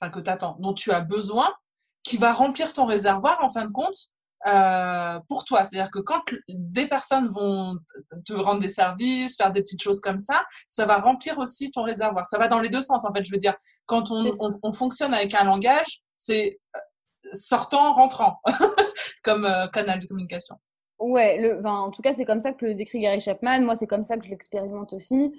enfin 0.00 0.10
que 0.10 0.20
tu 0.20 0.30
attends, 0.30 0.56
dont 0.60 0.74
tu 0.74 0.90
as 0.92 1.00
besoin, 1.00 1.52
qui 2.02 2.16
va 2.16 2.32
remplir 2.32 2.72
ton 2.72 2.86
réservoir 2.86 3.42
en 3.42 3.50
fin 3.50 3.64
de 3.64 3.72
compte 3.72 4.12
euh, 4.46 5.18
pour 5.28 5.44
toi. 5.44 5.64
C'est-à-dire 5.64 5.90
que 5.90 5.98
quand 5.98 6.22
des 6.48 6.86
personnes 6.86 7.28
vont 7.28 7.76
te 8.24 8.32
rendre 8.32 8.60
des 8.60 8.68
services, 8.68 9.36
faire 9.36 9.52
des 9.52 9.62
petites 9.62 9.82
choses 9.82 10.00
comme 10.00 10.18
ça, 10.18 10.44
ça 10.66 10.86
va 10.86 10.98
remplir 10.98 11.38
aussi 11.38 11.70
ton 11.70 11.82
réservoir. 11.82 12.26
Ça 12.26 12.38
va 12.38 12.48
dans 12.48 12.60
les 12.60 12.68
deux 12.68 12.82
sens, 12.82 13.04
en 13.04 13.12
fait. 13.12 13.24
Je 13.24 13.32
veux 13.32 13.38
dire, 13.38 13.54
quand 13.86 14.10
on, 14.10 14.30
on, 14.62 14.72
fonctionne 14.72 15.14
avec 15.14 15.34
un 15.34 15.44
langage, 15.44 16.00
c'est 16.16 16.58
euh, 16.76 16.80
sortant, 17.32 17.94
rentrant, 17.94 18.40
comme 19.22 19.44
euh, 19.44 19.66
canal 19.68 20.00
de 20.00 20.06
communication. 20.06 20.56
Ouais, 20.98 21.40
le, 21.40 21.58
enfin, 21.58 21.78
en 21.78 21.90
tout 21.90 22.02
cas, 22.02 22.12
c'est 22.12 22.26
comme 22.26 22.42
ça 22.42 22.52
que 22.52 22.66
le 22.66 22.74
décrit 22.74 23.00
Gary 23.00 23.20
Chapman. 23.20 23.60
Moi, 23.62 23.74
c'est 23.74 23.86
comme 23.86 24.04
ça 24.04 24.18
que 24.18 24.24
je 24.24 24.30
l'expérimente 24.30 24.92
aussi. 24.92 25.32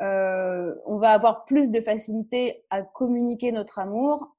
Euh, 0.00 0.74
on 0.86 0.98
va 0.98 1.10
avoir 1.10 1.44
plus 1.44 1.70
de 1.70 1.80
facilité 1.80 2.64
à 2.70 2.82
communiquer 2.82 3.50
notre 3.50 3.80
amour 3.80 4.36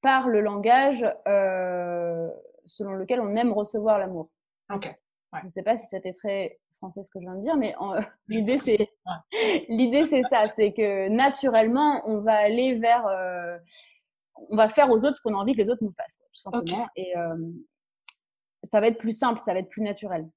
par 0.00 0.28
le 0.28 0.40
langage 0.40 1.04
euh, 1.26 2.28
selon 2.72 2.92
lequel 2.92 3.20
on 3.20 3.36
aime 3.36 3.52
recevoir 3.52 3.98
l'amour. 3.98 4.30
Ok. 4.72 4.94
Je 5.40 5.44
ne 5.44 5.50
sais 5.50 5.62
pas 5.62 5.76
si 5.76 5.86
c'était 5.88 6.12
très 6.12 6.58
français 6.76 7.02
ce 7.02 7.10
que 7.10 7.18
je 7.18 7.24
viens 7.24 7.36
de 7.36 7.40
dire, 7.40 7.56
mais 7.56 7.74
l'idée 8.28 8.58
c'est 8.58 8.88
l'idée 9.68 10.06
c'est 10.06 10.22
ça, 10.24 10.48
c'est 10.48 10.72
que 10.72 11.08
naturellement 11.08 12.02
on 12.04 12.20
va 12.20 12.34
aller 12.34 12.78
vers, 12.78 13.06
euh, 13.06 13.56
on 14.50 14.56
va 14.56 14.68
faire 14.68 14.90
aux 14.90 15.04
autres 15.04 15.16
ce 15.16 15.22
qu'on 15.22 15.34
a 15.34 15.38
envie 15.38 15.52
que 15.52 15.58
les 15.58 15.70
autres 15.70 15.84
nous 15.84 15.92
fassent, 15.92 16.18
tout 16.18 16.40
simplement, 16.40 16.88
et 16.96 17.16
euh, 17.16 17.36
ça 18.64 18.80
va 18.80 18.88
être 18.88 18.98
plus 18.98 19.16
simple, 19.16 19.40
ça 19.40 19.52
va 19.52 19.60
être 19.60 19.70
plus 19.70 19.82
naturel. 19.82 20.28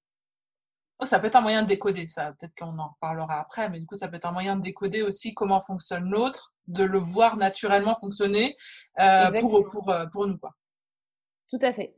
Oh, 1.00 1.06
ça 1.06 1.20
peut 1.20 1.28
être 1.28 1.36
un 1.36 1.42
moyen 1.42 1.62
de 1.62 1.68
décoder, 1.68 2.08
ça. 2.08 2.32
Peut-être 2.40 2.56
qu'on 2.58 2.80
en 2.80 2.96
parlera 3.02 3.42
après, 3.42 3.70
mais 3.70 3.82
du 3.82 3.86
coup, 3.86 3.96
ça 3.96 4.08
peut 4.08 4.16
être 4.16 4.28
un 4.28 4.32
moyen 4.32 4.56
de 4.56 4.62
décoder 4.62 5.02
aussi 5.02 5.34
comment 5.34 5.60
fonctionne 5.60 6.10
l'autre, 6.10 6.54
de 6.68 6.86
le 6.86 6.98
voir 6.98 7.36
naturellement 7.36 7.96
fonctionner 7.96 8.56
euh, 9.02 9.30
pour, 9.42 9.62
pour, 9.68 9.94
pour 10.14 10.26
nous. 10.26 10.38
Quoi. 10.38 10.52
Tout 11.50 11.60
à 11.62 11.74
fait. 11.74 11.98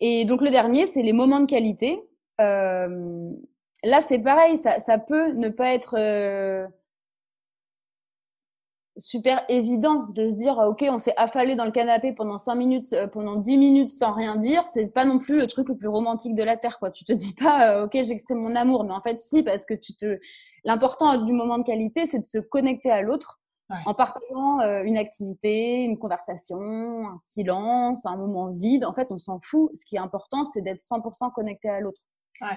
Et 0.00 0.24
donc 0.24 0.42
le 0.42 0.50
dernier, 0.50 0.86
c'est 0.86 1.02
les 1.02 1.12
moments 1.12 1.40
de 1.40 1.46
qualité. 1.46 2.02
Euh, 2.40 3.30
là, 3.84 4.00
c'est 4.00 4.18
pareil, 4.18 4.58
ça, 4.58 4.78
ça, 4.80 4.98
peut 4.98 5.32
ne 5.32 5.48
pas 5.48 5.72
être 5.72 5.96
euh, 5.98 6.66
super 8.98 9.44
évident 9.48 10.06
de 10.10 10.28
se 10.28 10.34
dire, 10.34 10.58
ok, 10.58 10.84
on 10.90 10.98
s'est 10.98 11.14
affalé 11.16 11.54
dans 11.54 11.64
le 11.64 11.70
canapé 11.70 12.12
pendant 12.12 12.38
5 12.38 12.54
minutes, 12.56 12.92
euh, 12.92 13.06
pendant 13.06 13.36
10 13.36 13.56
minutes 13.56 13.92
sans 13.92 14.12
rien 14.12 14.36
dire. 14.36 14.64
C'est 14.64 14.86
pas 14.86 15.04
non 15.04 15.18
plus 15.18 15.38
le 15.38 15.46
truc 15.46 15.68
le 15.68 15.76
plus 15.76 15.88
romantique 15.88 16.34
de 16.34 16.42
la 16.42 16.56
Terre, 16.56 16.78
quoi. 16.78 16.90
Tu 16.90 17.04
te 17.04 17.12
dis 17.12 17.34
pas, 17.34 17.82
ok, 17.84 17.92
j'exprime 17.92 18.38
mon 18.38 18.54
amour, 18.54 18.84
mais 18.84 18.92
en 18.92 19.00
fait, 19.00 19.20
si, 19.20 19.42
parce 19.42 19.64
que 19.64 19.74
tu 19.74 19.94
te, 19.96 20.18
l'important 20.64 21.22
du 21.22 21.32
moment 21.32 21.58
de 21.58 21.64
qualité, 21.64 22.06
c'est 22.06 22.20
de 22.20 22.26
se 22.26 22.38
connecter 22.38 22.90
à 22.90 23.00
l'autre 23.00 23.40
en 23.68 23.94
partageant 23.94 24.60
euh, 24.60 24.84
une 24.84 24.96
activité, 24.96 25.82
une 25.82 25.98
conversation, 25.98 26.58
un 27.08 27.18
silence, 27.18 28.06
un 28.06 28.16
moment 28.16 28.48
vide. 28.48 28.84
En 28.84 28.92
fait, 28.92 29.08
on 29.10 29.18
s'en 29.18 29.40
fout. 29.40 29.70
Ce 29.74 29.84
qui 29.84 29.96
est 29.96 30.00
important, 30.00 30.44
c'est 30.44 30.62
d'être 30.62 30.80
100% 30.80 31.32
connecté 31.32 31.68
à 31.68 31.80
l'autre. 31.80 32.02
Ouais. 32.40 32.56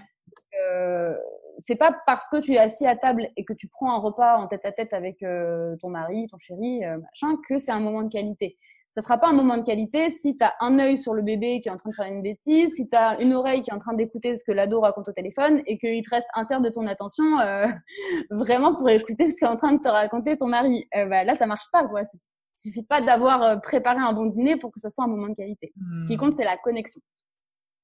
Euh, 0.61 1.15
c'est 1.57 1.75
pas 1.75 1.97
parce 2.05 2.29
que 2.29 2.37
tu 2.37 2.53
es 2.53 2.57
assis 2.57 2.85
à 2.85 2.95
table 2.95 3.29
et 3.35 3.43
que 3.43 3.53
tu 3.53 3.67
prends 3.67 3.91
un 3.91 3.99
repas 3.99 4.37
en 4.37 4.47
tête 4.47 4.65
à 4.65 4.71
tête 4.71 4.93
avec 4.93 5.23
euh, 5.23 5.75
ton 5.77 5.89
mari, 5.89 6.27
ton 6.27 6.37
chéri, 6.37 6.85
euh, 6.85 6.97
machin, 6.97 7.37
que 7.47 7.57
c'est 7.57 7.71
un 7.71 7.79
moment 7.79 8.03
de 8.03 8.09
qualité 8.09 8.57
ça 8.91 9.01
sera 9.01 9.17
pas 9.17 9.29
un 9.29 9.33
moment 9.33 9.57
de 9.57 9.63
qualité 9.63 10.09
si 10.09 10.35
tu 10.35 10.43
as 10.43 10.55
un 10.61 10.79
œil 10.79 10.97
sur 10.97 11.13
le 11.13 11.21
bébé 11.21 11.61
qui 11.61 11.69
est 11.69 11.71
en 11.71 11.77
train 11.77 11.89
de 11.89 11.95
faire 11.95 12.07
une 12.07 12.23
bêtise, 12.23 12.73
si 12.75 12.89
tu 12.89 12.95
as 12.95 13.21
une 13.21 13.33
oreille 13.33 13.61
qui 13.61 13.69
est 13.69 13.73
en 13.73 13.79
train 13.79 13.93
d'écouter 13.93 14.35
ce 14.35 14.43
que 14.43 14.51
l'ado 14.51 14.81
raconte 14.81 15.07
au 15.09 15.11
téléphone 15.11 15.61
et 15.67 15.77
qu'il 15.77 16.01
te 16.03 16.09
reste 16.09 16.27
un 16.33 16.43
tiers 16.45 16.61
de 16.61 16.69
ton 16.69 16.87
attention 16.87 17.39
euh, 17.39 17.67
vraiment 18.31 18.75
pour 18.75 18.89
écouter 18.89 19.31
ce 19.31 19.35
qu'est 19.39 19.45
en 19.45 19.57
train 19.57 19.73
de 19.73 19.79
te 19.79 19.87
raconter 19.87 20.37
ton 20.37 20.47
mari. 20.47 20.87
Euh, 20.95 21.05
bah, 21.05 21.23
là, 21.23 21.35
ça 21.35 21.45
marche 21.45 21.67
pas. 21.71 21.87
quoi. 21.87 22.01
Il 22.01 22.71
suffit 22.71 22.83
pas 22.83 23.01
d'avoir 23.01 23.61
préparé 23.61 23.99
un 23.99 24.13
bon 24.13 24.25
dîner 24.25 24.57
pour 24.57 24.71
que 24.71 24.79
ça 24.79 24.89
soit 24.89 25.05
un 25.05 25.07
moment 25.07 25.27
de 25.27 25.35
qualité. 25.35 25.71
Ce 26.01 26.07
qui 26.07 26.17
compte, 26.17 26.31
hmm. 26.31 26.37
c'est 26.37 26.43
la 26.43 26.57
connexion. 26.57 26.99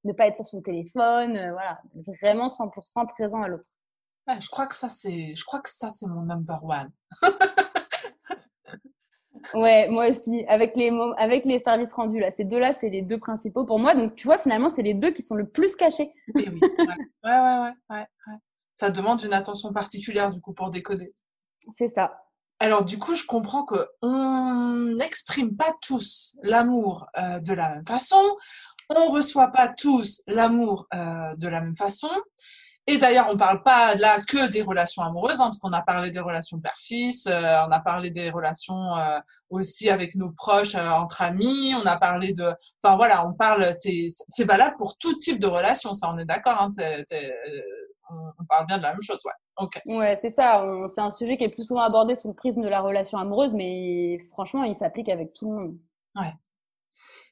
Ne 0.03 0.13
pas 0.13 0.27
être 0.27 0.35
sur 0.35 0.45
son 0.45 0.61
téléphone, 0.61 1.31
voilà, 1.51 1.79
vraiment 2.21 2.47
100% 2.47 3.07
présent 3.07 3.41
à 3.41 3.47
l'autre. 3.47 3.69
je 4.27 4.49
crois 4.49 4.67
que 4.67 4.75
ça 4.75 4.89
c'est, 4.89 5.33
je 5.33 5.43
crois 5.45 5.61
que 5.61 5.69
ça 5.69 5.89
c'est 5.89 6.07
mon 6.07 6.21
number 6.21 6.63
one. 6.63 6.91
Ouais, 9.53 9.87
moi 9.89 10.09
aussi. 10.09 10.45
Avec 10.47 10.75
les, 10.75 10.91
avec 11.17 11.45
les 11.45 11.59
services 11.59 11.93
rendus, 11.93 12.19
là. 12.19 12.31
Ces 12.31 12.43
deux-là, 12.43 12.73
c'est 12.73 12.89
les 12.89 13.01
deux 13.01 13.19
principaux 13.19 13.65
pour 13.65 13.79
moi. 13.79 13.95
Donc, 13.95 14.15
tu 14.15 14.27
vois, 14.27 14.37
finalement, 14.37 14.69
c'est 14.69 14.81
les 14.81 14.93
deux 14.93 15.11
qui 15.11 15.21
sont 15.21 15.35
le 15.35 15.47
plus 15.47 15.75
cachés. 15.75 16.11
Eh 16.37 16.49
oui, 16.49 16.59
ouais. 16.61 16.85
Ouais, 17.23 17.39
ouais, 17.39 17.71
ouais, 17.89 18.05
Ça 18.73 18.89
demande 18.89 19.21
une 19.23 19.33
attention 19.33 19.71
particulière, 19.73 20.31
du 20.31 20.41
coup, 20.41 20.53
pour 20.53 20.69
décoder. 20.69 21.13
C'est 21.73 21.87
ça. 21.87 22.21
Alors, 22.59 22.85
du 22.85 22.97
coup, 22.97 23.15
je 23.15 23.25
comprends 23.25 23.65
qu'on 23.65 24.95
n'exprime 24.95 25.55
pas 25.55 25.73
tous 25.81 26.37
l'amour 26.43 27.05
euh, 27.17 27.39
de 27.39 27.53
la 27.53 27.69
même 27.69 27.85
façon. 27.85 28.37
On 28.95 29.07
reçoit 29.07 29.51
pas 29.51 29.67
tous 29.67 30.21
l'amour 30.27 30.87
euh, 30.93 31.35
de 31.35 31.47
la 31.47 31.61
même 31.61 31.75
façon. 31.75 32.09
Et 32.87 32.97
d'ailleurs, 32.99 33.27
on 33.31 33.37
parle 33.37 33.63
pas 33.63 33.95
là 33.95 34.21
que 34.21 34.47
des 34.49 34.61
relations 34.61 35.01
amoureuses, 35.01 35.41
hein, 35.41 35.45
parce 35.45 35.57
qu'on 35.57 35.71
a 35.71 35.81
parlé 35.81 36.11
des 36.11 36.19
relations 36.19 36.59
père-fils, 36.59 37.25
euh, 37.25 37.57
on 37.67 37.71
a 37.71 37.79
parlé 37.79 38.11
des 38.11 38.29
relations 38.29 38.95
euh, 38.95 39.19
aussi 39.49 39.89
avec 39.89 40.13
nos 40.15 40.31
proches, 40.31 40.75
euh, 40.75 40.89
entre 40.89 41.23
amis, 41.23 41.73
on 41.81 41.85
a 41.87 41.97
parlé 41.97 42.31
de, 42.31 42.53
enfin 42.83 42.95
voilà, 42.95 43.27
on 43.27 43.33
parle, 43.33 43.71
c'est 43.73 44.43
valable 44.43 44.75
pour 44.77 44.99
tout 44.99 45.15
type 45.15 45.39
de 45.39 45.47
relation, 45.47 45.93
ça, 45.93 46.11
on 46.13 46.19
est 46.19 46.25
d'accord. 46.25 46.61
Hein, 46.61 46.69
on, 48.11 48.45
parle 48.47 48.67
bien 48.67 48.77
de 48.77 48.83
la 48.83 48.91
même 48.91 49.01
chose, 49.01 49.19
ouais. 49.25 49.31
Ok. 49.57 49.81
Ouais, 49.87 50.15
c'est 50.15 50.29
ça. 50.29 50.63
C'est 50.87 51.01
un 51.01 51.09
sujet 51.09 51.37
qui 51.37 51.43
est 51.43 51.49
plus 51.49 51.65
souvent 51.65 51.81
abordé 51.81 52.13
sous 52.13 52.27
le 52.27 52.35
prisme 52.35 52.61
de 52.61 52.67
la 52.67 52.81
relation 52.81 53.17
amoureuse, 53.17 53.55
mais 53.55 54.19
franchement, 54.31 54.63
il 54.63 54.75
s'applique 54.75 55.09
avec 55.09 55.33
tout 55.33 55.49
le 55.49 55.57
monde. 55.57 55.77
Ouais. 56.15 56.33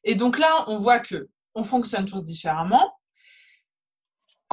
Et 0.03 0.15
donc 0.15 0.39
là, 0.39 0.63
on 0.65 0.77
voit 0.77 0.99
que 0.99 1.29
on 1.53 1.61
fonctionne 1.61 2.05
tous 2.05 2.25
différemment 2.25 2.91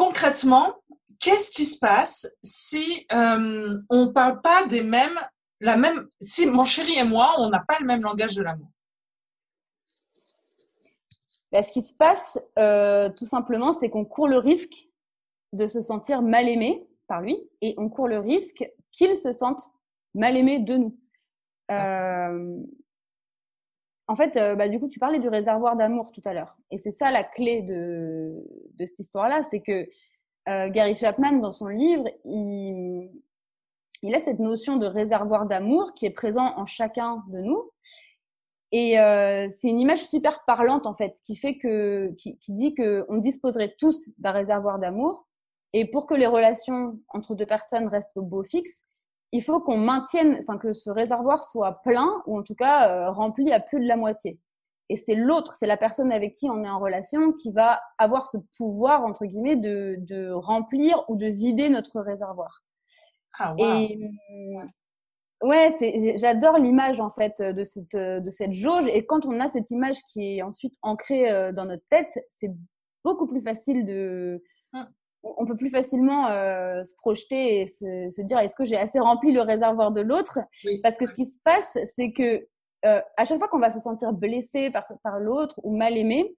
concrètement, 0.00 0.76
qu'est-ce 1.20 1.50
qui 1.50 1.64
se 1.64 1.78
passe 1.78 2.28
si 2.42 3.06
euh, 3.12 3.78
on 3.90 4.06
ne 4.06 4.10
parle 4.10 4.40
pas 4.40 4.66
des 4.66 4.82
mêmes, 4.82 5.18
la 5.60 5.76
même, 5.76 6.08
si 6.20 6.46
mon 6.46 6.64
chéri 6.64 6.98
et 6.98 7.04
moi, 7.04 7.34
on 7.38 7.50
n'a 7.50 7.60
pas 7.60 7.76
le 7.78 7.86
même 7.86 8.02
langage 8.02 8.34
de 8.34 8.42
l'amour? 8.42 8.68
Bah, 11.52 11.62
Ce 11.62 11.70
qui 11.70 11.82
se 11.82 11.94
passe, 11.94 12.38
euh, 12.58 13.10
tout 13.10 13.26
simplement, 13.26 13.72
c'est 13.72 13.90
qu'on 13.90 14.04
court 14.04 14.28
le 14.28 14.38
risque 14.38 14.88
de 15.52 15.66
se 15.66 15.82
sentir 15.82 16.22
mal 16.22 16.48
aimé 16.48 16.88
par 17.06 17.20
lui 17.20 17.38
et 17.60 17.74
on 17.76 17.88
court 17.88 18.08
le 18.08 18.18
risque 18.18 18.68
qu'il 18.92 19.16
se 19.16 19.32
sente 19.32 19.62
mal 20.14 20.36
aimé 20.36 20.60
de 20.60 20.76
nous. 20.76 20.98
Euh, 21.70 22.64
en 24.06 24.16
fait, 24.16 24.34
bah, 24.34 24.68
du 24.68 24.80
coup, 24.80 24.88
tu 24.88 24.98
parlais 24.98 25.20
du 25.20 25.28
réservoir 25.28 25.76
d'amour 25.76 26.10
tout 26.12 26.22
à 26.24 26.32
l'heure. 26.32 26.56
Et 26.70 26.78
c'est 26.78 26.90
ça 26.90 27.10
la 27.10 27.22
clé 27.22 27.62
de, 27.62 28.44
de 28.74 28.86
cette 28.86 28.98
histoire-là, 29.00 29.42
c'est 29.42 29.60
que 29.60 29.86
euh, 30.48 30.68
Gary 30.70 30.94
Chapman, 30.94 31.38
dans 31.38 31.52
son 31.52 31.66
livre, 31.66 32.04
il, 32.24 33.10
a 34.14 34.18
cette 34.18 34.38
notion 34.38 34.76
de 34.76 34.86
réservoir 34.86 35.46
d'amour 35.46 35.94
qui 35.94 36.06
est 36.06 36.10
présent 36.10 36.54
en 36.56 36.66
chacun 36.66 37.22
de 37.28 37.40
nous. 37.40 37.70
Et 38.72 39.00
euh, 39.00 39.46
c'est 39.48 39.68
une 39.68 39.80
image 39.80 40.06
super 40.06 40.44
parlante 40.44 40.86
en 40.86 40.94
fait, 40.94 41.20
qui 41.24 41.34
fait 41.34 41.58
que, 41.58 42.12
qui, 42.16 42.38
dit 42.48 42.74
que 42.74 43.04
on 43.08 43.16
disposerait 43.16 43.74
tous 43.78 44.10
d'un 44.18 44.32
réservoir 44.32 44.78
d'amour. 44.78 45.26
Et 45.72 45.84
pour 45.90 46.06
que 46.06 46.14
les 46.14 46.26
relations 46.26 46.98
entre 47.08 47.34
deux 47.34 47.46
personnes 47.46 47.88
restent 47.88 48.16
au 48.16 48.22
beau 48.22 48.42
fixe, 48.42 48.84
il 49.32 49.42
faut 49.42 49.60
qu'on 49.60 49.76
maintienne, 49.76 50.36
enfin 50.40 50.58
que 50.58 50.72
ce 50.72 50.90
réservoir 50.90 51.44
soit 51.44 51.82
plein 51.82 52.22
ou 52.26 52.38
en 52.38 52.42
tout 52.42 52.56
cas 52.56 52.90
euh, 52.90 53.10
rempli 53.10 53.52
à 53.52 53.60
plus 53.60 53.80
de 53.80 53.86
la 53.86 53.96
moitié 53.96 54.40
et 54.90 54.96
c'est 54.96 55.14
l'autre, 55.14 55.54
c'est 55.56 55.68
la 55.68 55.76
personne 55.76 56.10
avec 56.10 56.34
qui 56.34 56.50
on 56.50 56.64
est 56.64 56.68
en 56.68 56.80
relation 56.80 57.32
qui 57.32 57.52
va 57.52 57.80
avoir 57.96 58.26
ce 58.26 58.38
pouvoir, 58.58 59.04
entre 59.04 59.24
guillemets, 59.24 59.54
de, 59.54 59.94
de 60.00 60.32
remplir 60.32 61.04
ou 61.08 61.14
de 61.14 61.26
vider 61.26 61.68
notre 61.68 62.00
réservoir. 62.00 62.64
Ah, 63.38 63.54
wow. 63.56 63.58
Et 63.58 64.00
ouais, 65.42 65.70
c'est, 65.70 66.16
j'adore 66.18 66.58
l'image, 66.58 66.98
en 66.98 67.08
fait, 67.08 67.40
de 67.40 67.62
cette, 67.62 67.94
de 67.94 68.28
cette 68.28 68.52
jauge. 68.52 68.88
Et 68.88 69.06
quand 69.06 69.26
on 69.26 69.38
a 69.38 69.46
cette 69.46 69.70
image 69.70 69.98
qui 70.12 70.38
est 70.38 70.42
ensuite 70.42 70.74
ancrée 70.82 71.30
euh, 71.30 71.52
dans 71.52 71.66
notre 71.66 71.84
tête, 71.88 72.18
c'est 72.28 72.50
beaucoup 73.04 73.28
plus 73.28 73.40
facile 73.40 73.84
de. 73.84 74.42
Hum. 74.72 74.88
On 75.22 75.46
peut 75.46 75.56
plus 75.56 75.70
facilement 75.70 76.28
euh, 76.28 76.82
se 76.82 76.94
projeter 76.96 77.60
et 77.60 77.66
se, 77.66 78.08
se 78.08 78.22
dire 78.22 78.38
est-ce 78.38 78.56
que 78.56 78.64
j'ai 78.64 78.78
assez 78.78 78.98
rempli 78.98 79.32
le 79.32 79.42
réservoir 79.42 79.92
de 79.92 80.00
l'autre? 80.00 80.38
Parce 80.82 80.96
que 80.96 81.06
ce 81.06 81.14
qui 81.14 81.26
se 81.26 81.38
passe, 81.44 81.76
c'est 81.94 82.10
que 82.12 82.48
euh, 82.84 83.00
à 83.16 83.24
chaque 83.24 83.38
fois 83.38 83.48
qu'on 83.48 83.58
va 83.58 83.70
se 83.70 83.80
sentir 83.80 84.12
blessé 84.12 84.70
par, 84.70 85.18
l'autre 85.18 85.60
ou 85.62 85.76
mal 85.76 85.96
aimé, 85.96 86.34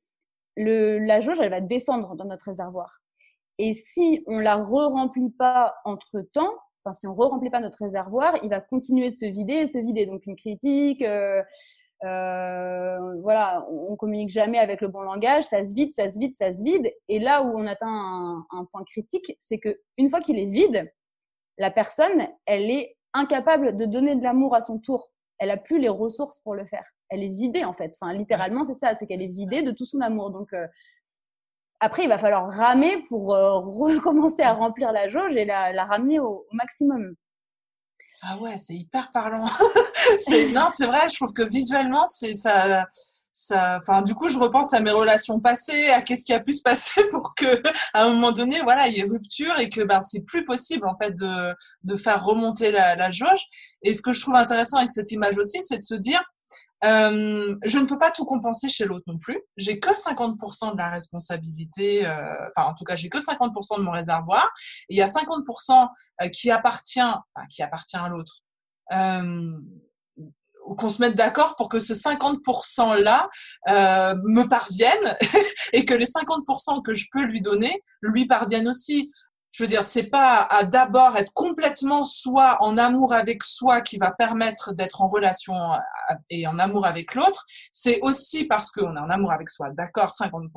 la 0.56 1.20
jauge, 1.20 1.40
elle 1.40 1.50
va 1.50 1.60
descendre 1.60 2.16
dans 2.16 2.24
notre 2.24 2.46
réservoir. 2.46 3.00
Et 3.58 3.74
si 3.74 4.22
on 4.26 4.38
la 4.38 4.56
re-remplit 4.56 5.30
pas 5.30 5.74
entre 5.84 6.20
temps, 6.32 6.52
enfin 6.84 6.94
si 6.94 7.06
on 7.06 7.14
re-remplit 7.14 7.50
pas 7.50 7.60
notre 7.60 7.78
réservoir, 7.78 8.34
il 8.42 8.50
va 8.50 8.60
continuer 8.60 9.08
de 9.08 9.14
se 9.14 9.26
vider 9.26 9.66
se 9.66 9.78
vider. 9.78 10.06
Donc 10.06 10.26
une 10.26 10.36
critique, 10.36 11.02
euh, 11.02 11.42
euh, 12.04 13.20
voilà, 13.20 13.64
on, 13.70 13.94
communique 13.96 14.30
jamais 14.30 14.58
avec 14.58 14.80
le 14.80 14.88
bon 14.88 15.02
langage, 15.02 15.44
ça 15.44 15.64
se 15.64 15.74
vide, 15.74 15.92
ça 15.92 16.10
se 16.10 16.18
vide, 16.18 16.34
ça 16.34 16.52
se 16.52 16.64
vide. 16.64 16.92
Et 17.08 17.20
là 17.20 17.42
où 17.44 17.56
on 17.56 17.66
atteint 17.66 17.86
un, 17.86 18.44
un 18.50 18.64
point 18.64 18.82
critique, 18.84 19.36
c'est 19.38 19.58
que 19.58 19.80
une 19.96 20.10
fois 20.10 20.20
qu'il 20.20 20.38
est 20.38 20.46
vide, 20.46 20.92
la 21.58 21.70
personne, 21.70 22.26
elle 22.46 22.70
est 22.70 22.96
incapable 23.12 23.76
de 23.76 23.84
donner 23.84 24.16
de 24.16 24.22
l'amour 24.22 24.54
à 24.54 24.62
son 24.62 24.78
tour 24.78 25.10
elle 25.42 25.50
a 25.50 25.56
plus 25.56 25.80
les 25.80 25.88
ressources 25.88 26.38
pour 26.38 26.54
le 26.54 26.64
faire. 26.64 26.84
Elle 27.08 27.24
est 27.24 27.28
vidée 27.28 27.64
en 27.64 27.72
fait. 27.72 27.92
Enfin, 28.00 28.12
littéralement, 28.12 28.64
c'est 28.64 28.76
ça, 28.76 28.94
c'est 28.94 29.08
qu'elle 29.08 29.22
est 29.22 29.26
vidée 29.26 29.62
de 29.62 29.72
tout 29.72 29.84
son 29.84 30.00
amour. 30.00 30.30
Donc 30.30 30.52
euh, 30.52 30.68
après, 31.80 32.04
il 32.04 32.08
va 32.08 32.16
falloir 32.16 32.48
ramer 32.48 33.02
pour 33.08 33.34
euh, 33.34 33.58
recommencer 33.58 34.42
à 34.42 34.52
remplir 34.52 34.92
la 34.92 35.08
jauge 35.08 35.34
et 35.34 35.44
la, 35.44 35.84
ramener 35.84 36.20
au, 36.20 36.46
maximum. 36.52 37.16
Ah 38.22 38.38
ouais, 38.38 38.56
c'est 38.56 38.74
hyper 38.74 39.10
parlant. 39.10 39.44
non, 40.52 40.68
c'est 40.72 40.86
vrai. 40.86 41.08
Je 41.08 41.16
trouve 41.16 41.32
que 41.32 41.42
visuellement, 41.42 42.06
c'est 42.06 42.34
ça 42.34 42.86
ça, 43.32 43.78
enfin, 43.80 44.02
du 44.02 44.14
coup, 44.14 44.28
je 44.28 44.38
repense 44.38 44.74
à 44.74 44.80
mes 44.80 44.90
relations 44.90 45.40
passées, 45.40 45.88
à 45.90 46.02
qu'est-ce 46.02 46.24
qui 46.24 46.34
a 46.34 46.40
pu 46.40 46.52
se 46.52 46.62
passer 46.62 47.04
pour 47.10 47.34
que, 47.34 47.62
à 47.94 48.04
un 48.04 48.10
moment 48.10 48.32
donné, 48.32 48.60
voilà, 48.60 48.88
il 48.88 48.94
y 48.94 49.00
ait 49.00 49.04
rupture 49.04 49.58
et 49.58 49.70
que, 49.70 49.80
ben, 49.80 50.00
c'est 50.00 50.24
plus 50.24 50.44
possible, 50.44 50.86
en 50.86 50.96
fait, 50.96 51.12
de, 51.18 51.54
de 51.84 51.96
faire 51.96 52.24
remonter 52.24 52.70
la, 52.70 52.94
la 52.94 53.10
jauge. 53.10 53.40
Et 53.82 53.94
ce 53.94 54.02
que 54.02 54.12
je 54.12 54.20
trouve 54.20 54.36
intéressant 54.36 54.78
avec 54.78 54.90
cette 54.90 55.12
image 55.12 55.38
aussi, 55.38 55.62
c'est 55.62 55.78
de 55.78 55.82
se 55.82 55.94
dire, 55.94 56.22
euh, 56.84 57.56
je 57.64 57.78
ne 57.78 57.86
peux 57.86 57.98
pas 57.98 58.10
tout 58.10 58.24
compenser 58.24 58.68
chez 58.68 58.84
l'autre 58.84 59.04
non 59.06 59.16
plus. 59.16 59.40
J'ai 59.56 59.78
que 59.78 59.90
50% 59.90 60.72
de 60.72 60.78
la 60.78 60.90
responsabilité, 60.90 62.06
euh, 62.06 62.48
enfin 62.56 62.70
en 62.70 62.74
tout 62.74 62.84
cas 62.84 62.96
j'ai 62.96 63.08
que 63.08 63.18
50% 63.18 63.78
de 63.78 63.82
mon 63.82 63.92
réservoir. 63.92 64.50
Il 64.88 64.96
y 64.96 65.02
a 65.02 65.06
50% 65.06 65.88
euh, 66.22 66.28
qui 66.28 66.50
appartient, 66.50 67.00
enfin, 67.00 67.46
qui 67.48 67.62
appartient 67.62 67.96
à 67.96 68.08
l'autre. 68.08 68.40
Euh, 68.92 69.60
qu'on 70.76 70.88
se 70.88 71.00
mette 71.00 71.14
d'accord 71.14 71.56
pour 71.56 71.68
que 71.68 71.78
ce 71.78 71.94
50%-là 71.94 73.28
euh, 73.68 74.14
me 74.24 74.44
parvienne 74.44 75.16
et 75.72 75.84
que 75.84 75.94
les 75.94 76.06
50% 76.06 76.82
que 76.82 76.94
je 76.94 77.06
peux 77.12 77.24
lui 77.24 77.40
donner 77.40 77.82
lui 78.02 78.26
parviennent 78.26 78.68
aussi. 78.68 79.10
Je 79.52 79.62
veux 79.62 79.68
dire, 79.68 79.84
c'est 79.84 80.08
pas 80.08 80.40
à 80.40 80.64
d'abord 80.64 81.14
être 81.18 81.34
complètement 81.34 82.04
soi 82.04 82.56
en 82.60 82.78
amour 82.78 83.12
avec 83.12 83.42
soi 83.42 83.82
qui 83.82 83.98
va 83.98 84.10
permettre 84.10 84.72
d'être 84.72 85.02
en 85.02 85.08
relation 85.08 85.54
euh, 85.54 85.78
et 86.30 86.46
en 86.46 86.58
amour 86.58 86.86
avec 86.86 87.14
l'autre. 87.14 87.44
C'est 87.70 88.00
aussi 88.00 88.46
parce 88.46 88.70
qu'on 88.70 88.96
est 88.96 89.00
en 89.00 89.10
amour 89.10 89.30
avec 89.30 89.50
soi, 89.50 89.70
d'accord, 89.72 90.10
50%, 90.10 90.48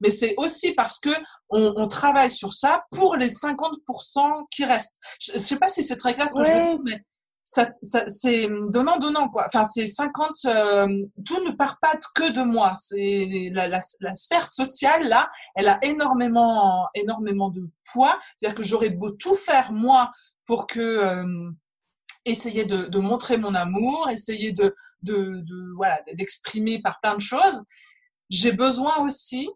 mais 0.00 0.10
c'est 0.10 0.34
aussi 0.38 0.72
parce 0.72 0.98
que 0.98 1.10
on, 1.50 1.74
on, 1.76 1.86
travaille 1.86 2.30
sur 2.30 2.54
ça 2.54 2.84
pour 2.92 3.16
les 3.16 3.28
50% 3.28 4.46
qui 4.50 4.64
restent. 4.64 5.00
Je, 5.20 5.32
je 5.32 5.38
sais 5.38 5.56
pas 5.56 5.68
si 5.68 5.82
c'est 5.82 5.96
très 5.96 6.14
clair 6.14 6.28
ce 6.28 6.36
que 6.36 6.44
je 6.44 6.50
veux 6.50 6.62
dire, 6.62 6.78
mais 6.82 7.04
ça, 7.52 7.68
c'est 8.06 8.48
donnant 8.68 8.96
donnant 8.98 9.28
quoi. 9.28 9.44
Enfin 9.46 9.64
c'est 9.64 9.88
50 9.88 10.30
euh, 10.44 10.86
tout 11.26 11.44
ne 11.44 11.50
part 11.50 11.80
pas 11.80 11.94
que 12.14 12.30
de 12.30 12.42
moi. 12.42 12.74
C'est 12.76 13.50
la, 13.52 13.66
la, 13.66 13.80
la, 14.00 14.14
sphère 14.14 14.46
sociale 14.46 15.08
là, 15.08 15.28
elle 15.56 15.66
a 15.66 15.78
énormément 15.82 16.88
énormément 16.94 17.50
de 17.50 17.68
poids. 17.92 18.20
C'est-à-dire 18.36 18.56
que 18.56 18.62
j'aurais 18.62 18.90
beau 18.90 19.10
tout 19.10 19.34
faire 19.34 19.72
moi 19.72 20.12
pour 20.46 20.68
que 20.68 20.78
euh, 20.80 21.50
essayer 22.24 22.64
de, 22.64 22.86
de, 22.86 22.98
montrer 23.00 23.36
mon 23.36 23.54
amour, 23.54 24.08
essayer 24.10 24.52
de, 24.52 24.72
de, 25.02 25.40
de 25.40 25.74
voilà 25.74 26.00
d'exprimer 26.14 26.80
par 26.80 27.00
plein 27.00 27.16
de 27.16 27.20
choses. 27.20 27.64
J'ai 28.28 28.52
besoin 28.52 28.98
aussi 28.98 29.48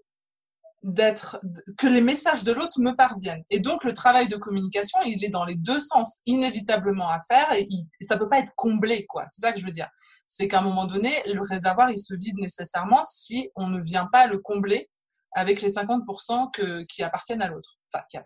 d'être 0.85 1.41
que 1.79 1.87
les 1.87 2.03
messages 2.03 2.45
de 2.45 2.53
l'autre 2.53 2.79
me 2.79 2.95
parviennent. 2.95 3.43
Et 3.51 3.59
donc 3.59 3.85
le 3.85 3.95
travail 3.95 4.29
de 4.29 4.37
communication, 4.37 4.99
il 5.07 5.25
est 5.25 5.31
dans 5.31 5.47
les 5.47 5.57
deux 5.57 5.81
sens 5.81 6.21
inévitablement 6.27 7.09
à 7.09 7.21
faire 7.21 7.53
et, 7.55 7.67
il, 7.71 7.87
ça 8.01 8.19
peut 8.19 8.29
pas 8.29 8.39
être 8.39 8.53
comblé 8.55 9.07
quoi. 9.07 9.25
C'est 9.29 9.41
ça 9.41 9.53
que 9.53 9.59
je 9.59 9.65
veux 9.65 9.73
dire. 9.73 9.89
C'est 10.27 10.47
qu'à 10.47 10.59
un 10.59 10.63
moment 10.63 10.85
donné, 10.85 11.11
le 11.27 11.41
réservoir 11.41 11.91
il 11.91 11.99
se 11.99 12.15
vide 12.15 12.37
nécessairement 12.39 13.03
si 13.03 13.51
on 13.57 13.69
ne 13.69 13.81
vient 13.81 14.09
pas 14.13 14.27
le 14.27 14.39
combler 14.39 14.91
avec 15.35 15.63
les 15.63 15.71
50% 15.71 16.51
que, 16.53 16.83
qui 16.85 17.03
appartiennent 17.03 17.43
à 17.43 17.49
l'autre. 17.49 17.79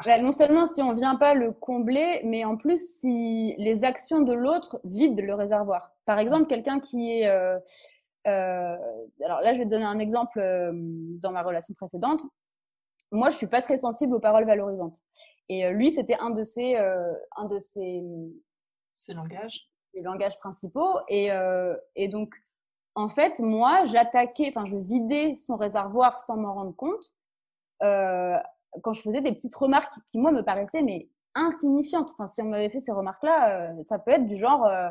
bah, 0.05 0.19
non 0.19 0.33
seulement 0.33 0.67
si 0.67 0.83
on 0.83 0.93
vient 0.93 1.17
pas 1.17 1.35
le 1.35 1.53
combler, 1.53 2.21
mais 2.25 2.45
en 2.45 2.57
plus 2.57 2.99
si 3.01 3.55
les 3.57 3.85
actions 3.85 4.21
de 4.21 4.33
l'autre 4.33 4.81
vident 4.85 5.23
le 5.23 5.35
réservoir. 5.35 5.93
Par 6.05 6.19
exemple, 6.19 6.47
quelqu'un 6.47 6.81
qui 6.81 7.13
est... 7.13 7.29
Euh, 7.29 7.59
euh, 8.27 8.77
alors 9.25 9.41
là, 9.41 9.55
je 9.55 9.59
vais 9.59 9.67
donner 9.67 9.85
un 9.85 9.99
exemple 9.99 10.41
euh, 10.41 10.73
dans 10.75 11.33
ma 11.33 11.43
relation 11.43 11.73
précédente. 11.75 12.23
Moi, 13.11 13.31
je 13.31 13.37
suis 13.37 13.47
pas 13.47 13.63
très 13.63 13.79
sensible 13.79 14.15
aux 14.15 14.21
paroles 14.21 14.45
valorisantes. 14.45 15.03
Et 15.49 15.71
lui, 15.71 15.91
c'était 15.93 16.17
un 16.21 16.31
de 16.31 16.45
ses, 16.45 16.77
un 16.77 17.47
de 17.47 17.59
ses, 17.59 18.03
ses 18.91 19.15
langages, 19.15 19.71
ses 19.95 20.03
langages 20.03 20.39
principaux. 20.39 20.99
Et, 21.09 21.31
et 21.97 22.09
donc, 22.09 22.35
en 22.99 23.09
fait, 23.09 23.39
moi, 23.39 23.85
j'attaquais, 23.85 24.49
enfin, 24.49 24.65
je 24.65 24.77
vidais 24.77 25.37
son 25.37 25.55
réservoir 25.55 26.19
sans 26.19 26.37
m'en 26.37 26.53
rendre 26.53 26.75
compte 26.75 27.15
euh, 27.85 28.37
quand 28.83 28.93
je 28.93 29.03
faisais 29.03 29.21
des 29.21 29.33
petites 29.33 29.55
remarques 29.55 29.95
qui, 30.09 30.19
moi, 30.19 30.33
me 30.33 30.43
paraissaient 30.43 30.83
mais 30.83 31.09
insignifiantes. 31.37 32.11
Enfin, 32.13 32.27
si 32.27 32.43
on 32.43 32.47
m'avait 32.47 32.71
fait 32.71 32.81
ces 32.81 32.91
remarques-là, 32.91 33.71
euh, 33.71 33.85
ça 33.85 34.01
peut 34.01 34.11
être 34.11 34.27
du 34.27 34.37
genre 34.37 34.67
euh, 34.67 34.89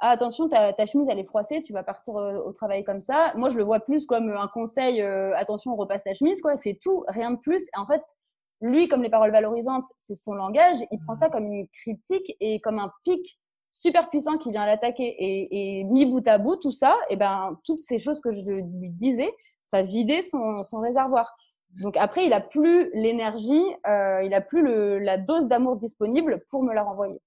ah, 0.00 0.10
attention, 0.10 0.48
ta, 0.48 0.72
ta, 0.72 0.86
chemise, 0.86 1.08
elle 1.10 1.18
est 1.18 1.24
froissée, 1.24 1.62
tu 1.62 1.72
vas 1.72 1.82
partir 1.82 2.14
au 2.14 2.52
travail 2.52 2.84
comme 2.84 3.00
ça. 3.00 3.32
Moi, 3.36 3.48
je 3.48 3.58
le 3.58 3.64
vois 3.64 3.80
plus 3.80 4.06
comme 4.06 4.30
un 4.30 4.48
conseil 4.48 5.02
attention, 5.02 5.72
on 5.72 5.76
repasse 5.76 6.04
ta 6.04 6.14
chemise, 6.14 6.40
quoi. 6.40 6.56
C'est 6.56 6.78
tout, 6.80 7.04
rien 7.08 7.32
de 7.32 7.38
plus. 7.38 7.64
Et 7.64 7.78
en 7.78 7.86
fait, 7.86 8.02
lui, 8.60 8.88
comme 8.88 9.02
les 9.02 9.10
paroles 9.10 9.30
valorisantes, 9.30 9.86
c'est 9.96 10.16
son 10.16 10.34
langage, 10.34 10.76
il 10.90 10.98
prend 11.00 11.14
ça 11.14 11.28
comme 11.28 11.52
une 11.52 11.68
critique 11.68 12.36
et 12.40 12.60
comme 12.60 12.78
un 12.78 12.92
pic 13.04 13.38
super 13.70 14.08
puissant 14.08 14.38
qui 14.38 14.50
vient 14.50 14.66
l'attaquer. 14.66 15.06
Et, 15.06 15.80
et, 15.80 15.84
mis 15.84 16.06
bout 16.06 16.26
à 16.26 16.38
bout, 16.38 16.56
tout 16.56 16.72
ça, 16.72 16.96
et 17.10 17.16
ben, 17.16 17.58
toutes 17.64 17.78
ces 17.78 17.98
choses 17.98 18.20
que 18.20 18.32
je 18.32 18.52
lui 18.52 18.90
disais, 18.90 19.30
ça 19.64 19.82
vidait 19.82 20.22
son, 20.22 20.64
son 20.64 20.80
réservoir. 20.80 21.36
Donc 21.80 21.96
après, 21.96 22.24
il 22.24 22.32
a 22.32 22.40
plus 22.40 22.90
l'énergie, 22.94 23.62
euh, 23.86 24.22
il 24.22 24.34
a 24.34 24.40
plus 24.40 24.62
le, 24.62 24.98
la 24.98 25.18
dose 25.18 25.46
d'amour 25.46 25.76
disponible 25.76 26.42
pour 26.50 26.62
me 26.62 26.74
la 26.74 26.82
renvoyer. 26.82 27.20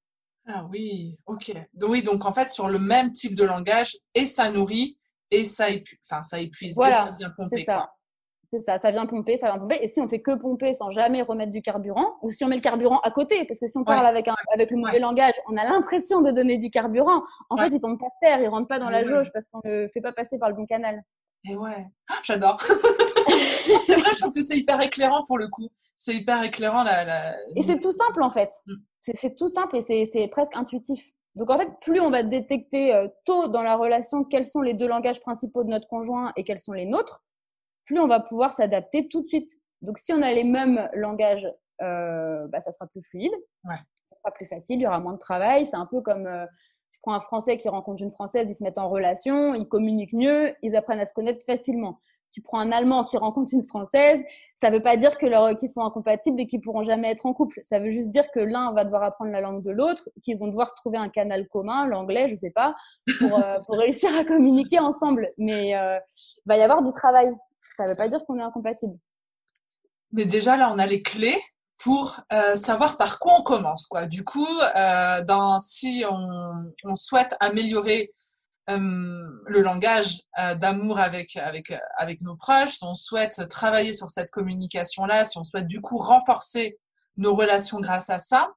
Ah 0.54 0.68
oui, 0.72 1.18
ok. 1.26 1.54
Oui, 1.82 2.04
donc 2.04 2.26
en 2.26 2.32
fait, 2.32 2.50
sur 2.50 2.68
le 2.68 2.80
même 2.80 3.12
type 3.12 3.36
de 3.36 3.46
langage, 3.46 3.96
et 4.16 4.26
ça 4.26 4.52
nourrit, 4.52 4.98
et 5.30 5.46
ça, 5.46 5.70
épuise, 5.70 6.00
enfin, 6.10 6.24
ça 6.24 6.40
épuise, 6.40 6.78
et 6.80 6.92
ça 6.92 7.14
vient 7.18 7.32
pomper. 7.36 7.60
C'est 7.60 7.64
ça. 7.66 7.92
C'est 8.54 8.60
ça, 8.60 8.78
ça 8.78 8.92
vient 8.92 9.06
pomper, 9.06 9.38
ça 9.38 9.48
vient 9.48 9.60
pomper. 9.60 9.78
Et 9.82 9.88
si 9.88 10.02
on 10.02 10.10
fait 10.10 10.22
que 10.22 10.36
pomper 10.36 10.74
sans 10.74 10.90
jamais 10.90 11.22
remettre 11.22 11.54
du 11.54 11.62
carburant, 11.62 12.18
ou 12.22 12.32
si 12.32 12.44
on 12.44 12.50
met 12.50 12.58
le 12.58 12.62
carburant 12.62 13.00
à 13.00 13.10
côté, 13.10 13.46
parce 13.46 13.62
que 13.62 13.68
si 13.68 13.78
on 13.78 13.86
parle 13.86 14.06
avec, 14.06 14.28
un, 14.28 14.36
avec 14.54 14.72
le 14.72 14.78
mauvais 14.78 15.00
langage, 15.00 15.36
on 15.48 15.56
a 15.56 15.64
l'impression 15.64 16.20
de 16.22 16.32
donner 16.32 16.58
du 16.58 16.70
carburant. 16.70 17.24
En 17.50 17.56
fait, 17.56 17.70
il 17.70 17.80
tombe 17.80 17.98
pas 17.98 18.08
de 18.08 18.28
terre, 18.28 18.42
il 18.42 18.50
rentre 18.50 18.68
pas 18.68 18.80
dans 18.80 18.90
la 18.90 19.06
jauge 19.06 19.32
parce 19.34 19.48
qu'on 19.48 19.62
ne 19.64 19.84
le 19.84 19.90
fait 19.94 20.02
pas 20.02 20.12
passer 20.12 20.38
par 20.38 20.50
le 20.50 20.56
bon 20.56 20.66
canal. 20.66 21.02
Et 21.46 21.56
ouais, 21.56 21.88
ah, 22.10 22.20
j'adore. 22.24 22.58
c'est 23.80 23.96
vrai, 23.96 24.12
je 24.14 24.20
trouve 24.20 24.34
que 24.34 24.42
c'est 24.42 24.58
hyper 24.58 24.82
éclairant 24.82 25.24
pour 25.26 25.38
le 25.38 25.48
coup. 25.48 25.70
C'est 25.96 26.16
hyper 26.16 26.44
éclairant. 26.44 26.84
La, 26.84 27.36
Et 27.56 27.64
c'est 27.64 27.80
tout 27.80 27.92
simple 27.92 28.24
en 28.24 28.30
fait. 28.30 28.52
Mm. 28.66 28.74
C'est 29.02 29.36
tout 29.36 29.50
simple 29.50 29.78
et 29.78 30.06
c'est 30.06 30.28
presque 30.28 30.56
intuitif. 30.56 31.12
Donc 31.36 31.50
en 31.50 31.58
fait, 31.58 31.70
plus 31.80 32.00
on 32.00 32.10
va 32.10 32.24
détecter 32.24 32.94
euh, 32.94 33.08
tôt 33.26 33.48
dans 33.48 33.64
la 33.64 33.76
relation 33.76 34.24
quels 34.24 34.46
sont 34.46 34.62
les 34.62 34.74
deux 34.74 34.88
langages 34.88 35.22
principaux 35.22 35.64
de 35.64 35.70
notre 35.70 35.88
conjoint 35.88 36.34
et 36.36 36.44
quels 36.44 36.60
sont 36.60 36.74
les 36.74 36.86
nôtres, 36.86 37.24
plus 37.86 38.00
on 38.00 38.08
va 38.08 38.20
pouvoir 38.20 38.52
s'adapter 38.52 39.08
tout 39.08 39.22
de 39.22 39.28
suite. 39.28 39.50
Donc 39.82 39.98
si 39.98 40.14
on 40.14 40.22
a 40.22 40.32
les 40.34 40.44
mêmes 40.44 40.90
langages, 40.94 41.48
euh, 41.82 42.48
bah, 42.48 42.60
ça 42.60 42.72
sera 42.72 42.86
plus 42.88 43.02
fluide, 43.02 43.32
ouais. 43.64 43.78
ça 44.04 44.16
sera 44.18 44.32
plus 44.32 44.46
facile, 44.46 44.80
il 44.80 44.84
y 44.84 44.88
aura 44.88 45.00
moins 45.00 45.14
de 45.14 45.20
travail. 45.20 45.66
C'est 45.66 45.78
un 45.78 45.86
peu 45.86 46.02
comme 46.02 46.28
euh, 46.28 46.46
je 46.92 47.00
prends 47.02 47.14
un 47.14 47.22
Français 47.22 47.58
qui 47.58 47.70
rencontre 47.70 48.04
une 48.04 48.12
Française, 48.12 48.48
ils 48.50 48.56
se 48.56 48.64
mettent 48.64 48.78
en 48.78 48.90
relation, 48.90 49.56
ils 49.56 49.68
communiquent 49.68 50.14
mieux, 50.14 50.54
ils 50.62 50.76
apprennent 50.76 51.00
à 51.00 51.06
se 51.06 51.14
connaître 51.14 51.44
facilement 51.46 52.00
tu 52.32 52.42
prends 52.42 52.60
un 52.60 52.72
Allemand 52.72 53.04
qui 53.04 53.18
rencontre 53.18 53.54
une 53.54 53.68
Française, 53.68 54.24
ça 54.56 54.70
ne 54.70 54.76
veut 54.76 54.82
pas 54.82 54.98
dire 54.98 55.18
que 55.18 55.26
leurs 55.26 55.56
qu'ils 55.56 55.70
sont 55.70 55.82
incompatibles 55.82 56.40
et 56.40 56.48
qu'ils 56.48 56.62
pourront 56.62 56.84
jamais 56.84 57.12
être 57.12 57.26
en 57.26 57.34
couple. 57.34 57.60
Ça 57.64 57.80
veut 57.80 57.92
juste 57.92 58.10
dire 58.10 58.32
que 58.32 58.40
l'un 58.40 58.72
va 58.74 58.86
devoir 58.86 59.04
apprendre 59.04 59.32
la 59.32 59.42
langue 59.42 59.64
de 59.64 59.72
l'autre, 59.72 60.10
qu'ils 60.24 60.38
vont 60.38 60.48
devoir 60.48 60.74
trouver 60.74 60.98
un 60.98 61.10
canal 61.10 61.48
commun, 61.48 61.86
l'anglais, 61.86 62.28
je 62.28 62.36
sais 62.36 62.52
pas, 62.52 62.76
pour, 63.20 63.38
euh, 63.38 63.60
pour 63.66 63.78
réussir 63.78 64.10
à 64.18 64.24
communiquer 64.24 64.80
ensemble. 64.80 65.30
Mais 65.38 65.76
euh, 65.76 65.98
il 66.38 66.48
va 66.48 66.58
y 66.58 66.62
avoir 66.62 66.84
du 66.84 66.92
travail. 66.92 67.32
Ça 67.78 67.84
ne 67.84 67.90
veut 67.90 67.96
pas 67.96 68.08
dire 68.08 68.24
qu'on 68.26 68.40
est 68.40 68.44
incompatible. 68.44 68.98
Mais 70.14 70.26
déjà 70.26 70.58
là, 70.58 70.72
on 70.74 70.80
a 70.80 70.86
les 70.86 71.02
clés 71.02 71.40
pour 71.84 72.20
euh, 72.32 72.56
savoir 72.56 72.98
par 72.98 73.18
quoi 73.18 73.40
on 73.40 73.44
commence. 73.44 73.88
Quoi. 73.88 74.06
Du 74.06 74.24
coup, 74.24 74.48
dans, 75.28 75.58
si 75.60 76.04
on, 76.10 76.72
on 76.84 76.96
souhaite 76.96 77.36
améliorer 77.40 78.12
euh, 78.12 78.21
le 78.68 79.62
langage 79.62 80.22
euh, 80.40 80.56
d'amour 80.56 81.00
avec, 81.00 81.36
avec, 81.36 81.74
avec 81.98 82.22
nos 82.22 82.36
proches, 82.36 82.74
si 82.74 82.84
on 82.84 82.94
souhaite 82.94 83.48
travailler 83.50 83.94
sur 83.94 84.10
cette 84.10 84.32
communication-là, 84.32 85.26
si 85.26 85.38
on 85.38 85.44
souhaite 85.44 85.68
du 85.68 85.82
coup 85.82 85.98
renforcer 85.98 86.78
nos 87.18 87.36
relations 87.36 87.80
grâce 87.80 88.10
à 88.10 88.20
ça, 88.20 88.50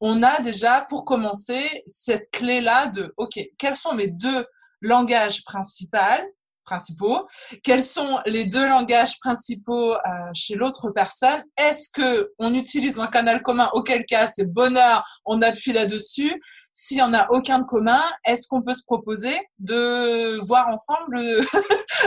on 0.00 0.22
a 0.22 0.40
déjà, 0.40 0.86
pour 0.88 1.04
commencer, 1.04 1.82
cette 1.86 2.30
clé-là 2.30 2.86
de, 2.86 3.12
OK, 3.16 3.38
quels 3.58 3.76
sont 3.76 3.94
mes 3.94 4.08
deux 4.08 4.46
langages 4.80 5.44
principaux 5.44 6.24
principaux? 6.68 7.26
Quels 7.62 7.82
sont 7.82 8.20
les 8.26 8.44
deux 8.44 8.68
langages 8.68 9.18
principaux 9.20 9.94
euh, 9.94 9.98
chez 10.34 10.54
l'autre 10.54 10.90
personne? 10.90 11.42
Est-ce 11.56 11.88
que 11.90 12.32
on 12.38 12.54
utilise 12.54 12.98
un 12.98 13.06
canal 13.06 13.42
commun? 13.42 13.70
Auquel 13.72 14.04
cas, 14.04 14.26
c'est 14.26 14.44
bonheur, 14.44 15.02
on 15.24 15.40
appuie 15.40 15.72
là-dessus. 15.72 16.40
S'il 16.80 16.98
y 16.98 17.02
en 17.02 17.12
a 17.12 17.28
aucun 17.32 17.58
de 17.58 17.64
commun, 17.64 18.00
est-ce 18.24 18.46
qu'on 18.46 18.62
peut 18.62 18.72
se 18.72 18.84
proposer 18.84 19.36
de 19.58 20.38
voir 20.46 20.68
ensemble 20.68 21.16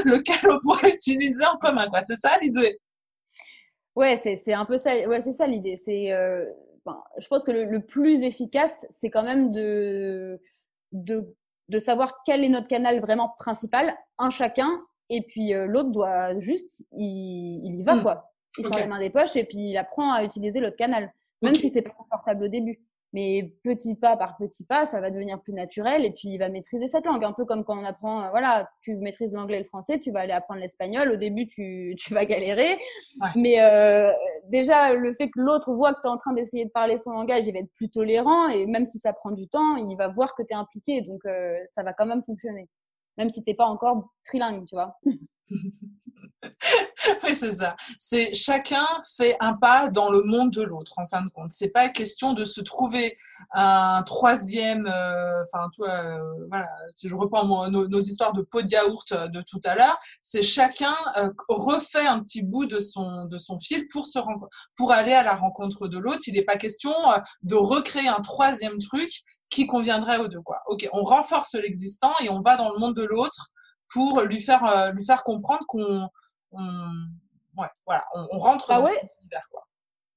lequel 0.06 0.36
on 0.50 0.60
pourrait 0.62 0.92
utiliser 0.92 1.44
en 1.46 1.58
commun 1.58 1.88
C'est 2.02 2.16
ça 2.16 2.30
l'idée? 2.42 2.80
Ouais, 3.98 4.16
c'est 4.16 4.54
un 4.54 4.64
peu 4.64 4.78
ça. 4.78 4.96
Ouais, 5.10 5.22
c'est 5.22 5.34
ça 5.34 5.46
l'idée. 5.46 5.76
C'est, 5.76 6.14
euh, 6.14 6.46
je 7.18 7.28
pense 7.28 7.44
que 7.44 7.52
le, 7.52 7.66
le 7.66 7.86
plus 7.86 8.24
efficace, 8.24 8.86
c'est 8.90 9.10
quand 9.10 9.24
même 9.24 9.52
de 9.52 10.40
de 10.94 11.36
de 11.68 11.80
savoir 11.80 12.22
quel 12.26 12.42
est 12.46 12.50
notre 12.50 12.70
canal 12.70 13.02
vraiment 13.02 13.34
principal, 13.38 13.94
un 14.20 14.30
chacun, 14.30 14.70
et 15.10 15.26
puis 15.28 15.54
euh, 15.54 15.66
l'autre 15.66 15.92
doit 15.92 16.40
juste, 16.40 16.86
il, 16.94 17.62
il 17.66 17.76
y 17.76 17.84
va, 17.84 17.98
hmm. 17.98 18.04
quoi. 18.04 18.32
Il 18.58 18.66
sort 18.66 18.78
les 18.78 18.88
mains 18.88 19.00
des 19.00 19.10
poches 19.10 19.36
et 19.36 19.44
puis 19.44 19.72
il 19.72 19.78
apprend 19.78 20.14
à 20.14 20.24
utiliser 20.24 20.62
l'autre 20.62 20.78
canal, 20.78 21.14
même 21.42 21.56
si 21.56 21.70
c'est 21.70 21.82
pas 21.82 21.92
confortable 21.92 22.46
au 22.46 22.48
début. 22.48 22.82
Mais 23.14 23.54
petit 23.64 23.96
pas 23.96 24.16
par 24.16 24.38
petit 24.38 24.64
pas, 24.64 24.86
ça 24.86 25.02
va 25.02 25.12
devenir 25.12 25.42
plus 25.42 25.52
naturel 25.54 26.06
et 26.06 26.12
puis 26.12 26.30
il 26.30 26.38
va 26.38 26.48
maîtriser 26.50 26.88
cette 26.88 27.06
langue. 27.06 27.24
Un 27.24 27.34
peu 27.34 27.44
comme 27.44 27.66
quand 27.66 27.78
on 27.78 27.84
apprend, 27.84 28.24
euh, 28.24 28.30
voilà, 28.30 28.70
tu 28.82 28.96
maîtrises 28.96 29.34
l'anglais 29.34 29.58
et 29.58 29.60
le 29.60 29.66
français, 29.66 30.00
tu 30.00 30.12
vas 30.12 30.22
aller 30.22 30.32
apprendre 30.32 30.62
l'espagnol. 30.62 31.12
Au 31.12 31.18
début, 31.18 31.46
tu, 31.46 31.96
tu 32.00 32.14
vas 32.14 32.26
galérer. 32.26 32.78
Mais 33.36 33.60
euh, 33.60 34.12
déjà, 34.48 34.94
le 34.94 35.14
fait 35.14 35.30
que 35.30 35.40
l'autre 35.42 35.74
voit 35.74 35.94
que 35.94 36.00
tu 36.02 36.08
es 36.08 36.10
en 36.10 36.18
train 36.18 36.34
d'essayer 36.34 36.66
de 36.66 36.72
parler 36.72 36.98
son 36.98 37.12
langage, 37.12 37.46
il 37.48 37.54
va 37.54 37.60
être 37.60 37.74
plus 37.74 37.90
tolérant 37.90 38.48
et 38.48 38.66
même 38.66 38.86
si 38.86 38.98
ça 38.98 39.12
prend 39.12 39.32
du 39.32 39.48
temps, 39.48 39.76
il 39.76 39.96
va 39.98 40.08
voir 40.08 40.34
que 40.36 40.44
tu 40.44 40.54
es 40.54 40.56
impliqué. 40.56 41.02
Donc, 41.02 41.26
euh, 41.26 41.58
ça 41.68 41.84
va 41.84 41.94
quand 41.94 42.06
même 42.06 42.24
fonctionner. 42.24 42.70
Même 43.18 43.30
si 43.30 43.44
tu 43.44 43.50
n'es 43.50 43.56
pas 43.56 43.66
encore 43.66 44.10
trilingue, 44.26 44.66
tu 44.66 44.76
vois. 44.76 44.98
oui, 47.24 47.34
c'est 47.34 47.52
ça. 47.52 47.76
C'est 47.98 48.34
chacun 48.34 48.86
fait 49.18 49.36
un 49.40 49.54
pas 49.54 49.90
dans 49.90 50.10
le 50.10 50.24
monde 50.24 50.52
de 50.52 50.62
l'autre, 50.62 50.94
en 50.98 51.06
fin 51.06 51.22
de 51.22 51.30
compte. 51.30 51.50
C'est 51.50 51.70
pas 51.70 51.90
question 51.90 52.34
de 52.34 52.46
se 52.46 52.62
trouver 52.62 53.16
un 53.54 54.04
troisième. 54.04 54.86
Euh, 54.88 55.44
enfin, 55.44 55.68
euh, 55.82 56.20
voilà. 56.50 56.70
Si 56.90 57.10
je 57.10 57.16
reprends 57.16 57.70
nos, 57.70 58.00
histoires 58.00 58.34
de 58.34 58.42
pot 58.42 58.62
de 58.62 58.70
yaourt 58.70 59.12
euh, 59.12 59.28
de 59.28 59.42
tout 59.42 59.62
à 59.66 59.76
l'heure, 59.76 59.98
c'est 60.22 60.44
chacun 60.44 60.96
refait 61.48 62.06
un 62.06 62.20
petit 62.20 62.44
bout 62.44 62.66
de 62.66 62.80
son 62.80 63.26
de 63.26 63.38
son 63.38 63.58
fil 63.58 63.88
pour 63.88 64.06
se 64.06 64.20
pour 64.76 64.92
aller 64.92 65.14
à 65.14 65.24
la 65.24 65.36
rencontre 65.36 65.88
de 65.88 65.98
l'autre. 65.98 66.22
Il 66.28 66.34
n'est 66.34 66.44
pas 66.44 66.58
question 66.58 66.94
de 67.44 67.56
recréer 67.56 68.08
un 68.08 68.22
troisième 68.22 68.78
truc 68.78 69.12
qui 69.50 69.68
conviendrait 69.68 70.18
aux 70.18 70.28
deux. 70.28 70.42
Quoi. 70.42 70.62
Ok, 70.68 70.88
on 70.94 71.04
renforce 71.04 71.56
l'existant 71.56 72.14
et 72.24 72.30
on 72.30 72.42
va 72.42 72.56
dans 72.56 72.72
le 72.72 72.80
monde 72.80 72.96
de 72.96 73.04
l'autre 73.04 73.52
pour 73.92 74.22
lui 74.22 74.40
faire, 74.40 74.66
euh, 74.66 74.92
lui 74.92 75.06
faire 75.06 75.24
comprendre 75.24 75.66
qu'on 75.68 76.10
ouais, 76.52 77.68
voilà, 77.86 78.06
on, 78.14 78.38
rentre 78.38 78.68
bah 78.68 78.82
dans 78.82 78.90
l'univers. 78.90 79.48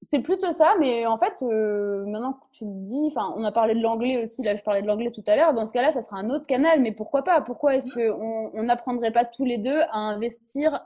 C'est 0.03 0.20
plutôt 0.20 0.53
ça, 0.53 0.74
mais 0.80 1.07
en 1.07 1.16
fait, 1.16 1.35
euh, 1.43 2.05
maintenant 2.07 2.35
que 2.35 2.45
tu 2.53 2.64
le 2.66 2.85
dis, 2.85 3.05
enfin, 3.07 3.32
on 3.37 3.45
a 3.45 3.53
parlé 3.53 3.74
de 3.74 3.80
l'anglais 3.80 4.22
aussi, 4.22 4.43
là 4.43 4.55
je 4.55 4.62
parlais 4.62 4.82
de 4.82 4.87
l'anglais 4.87 5.11
tout 5.11 5.24
à 5.26 5.35
l'heure, 5.35 5.55
dans 5.55 5.64
ce 5.64 5.72
cas-là, 5.72 5.93
ça 5.93 6.03
sera 6.03 6.18
un 6.18 6.28
autre 6.28 6.47
canal, 6.47 6.80
mais 6.80 6.93
pourquoi 6.93 7.24
pas? 7.24 7.41
Pourquoi 7.41 7.76
est-ce 7.76 7.89
mmh. 7.91 8.53
qu'on 8.53 8.62
n'apprendrait 8.62 9.12
pas 9.12 9.24
tous 9.24 9.45
les 9.45 9.59
deux 9.59 9.80
à 9.91 9.99
investir 9.99 10.85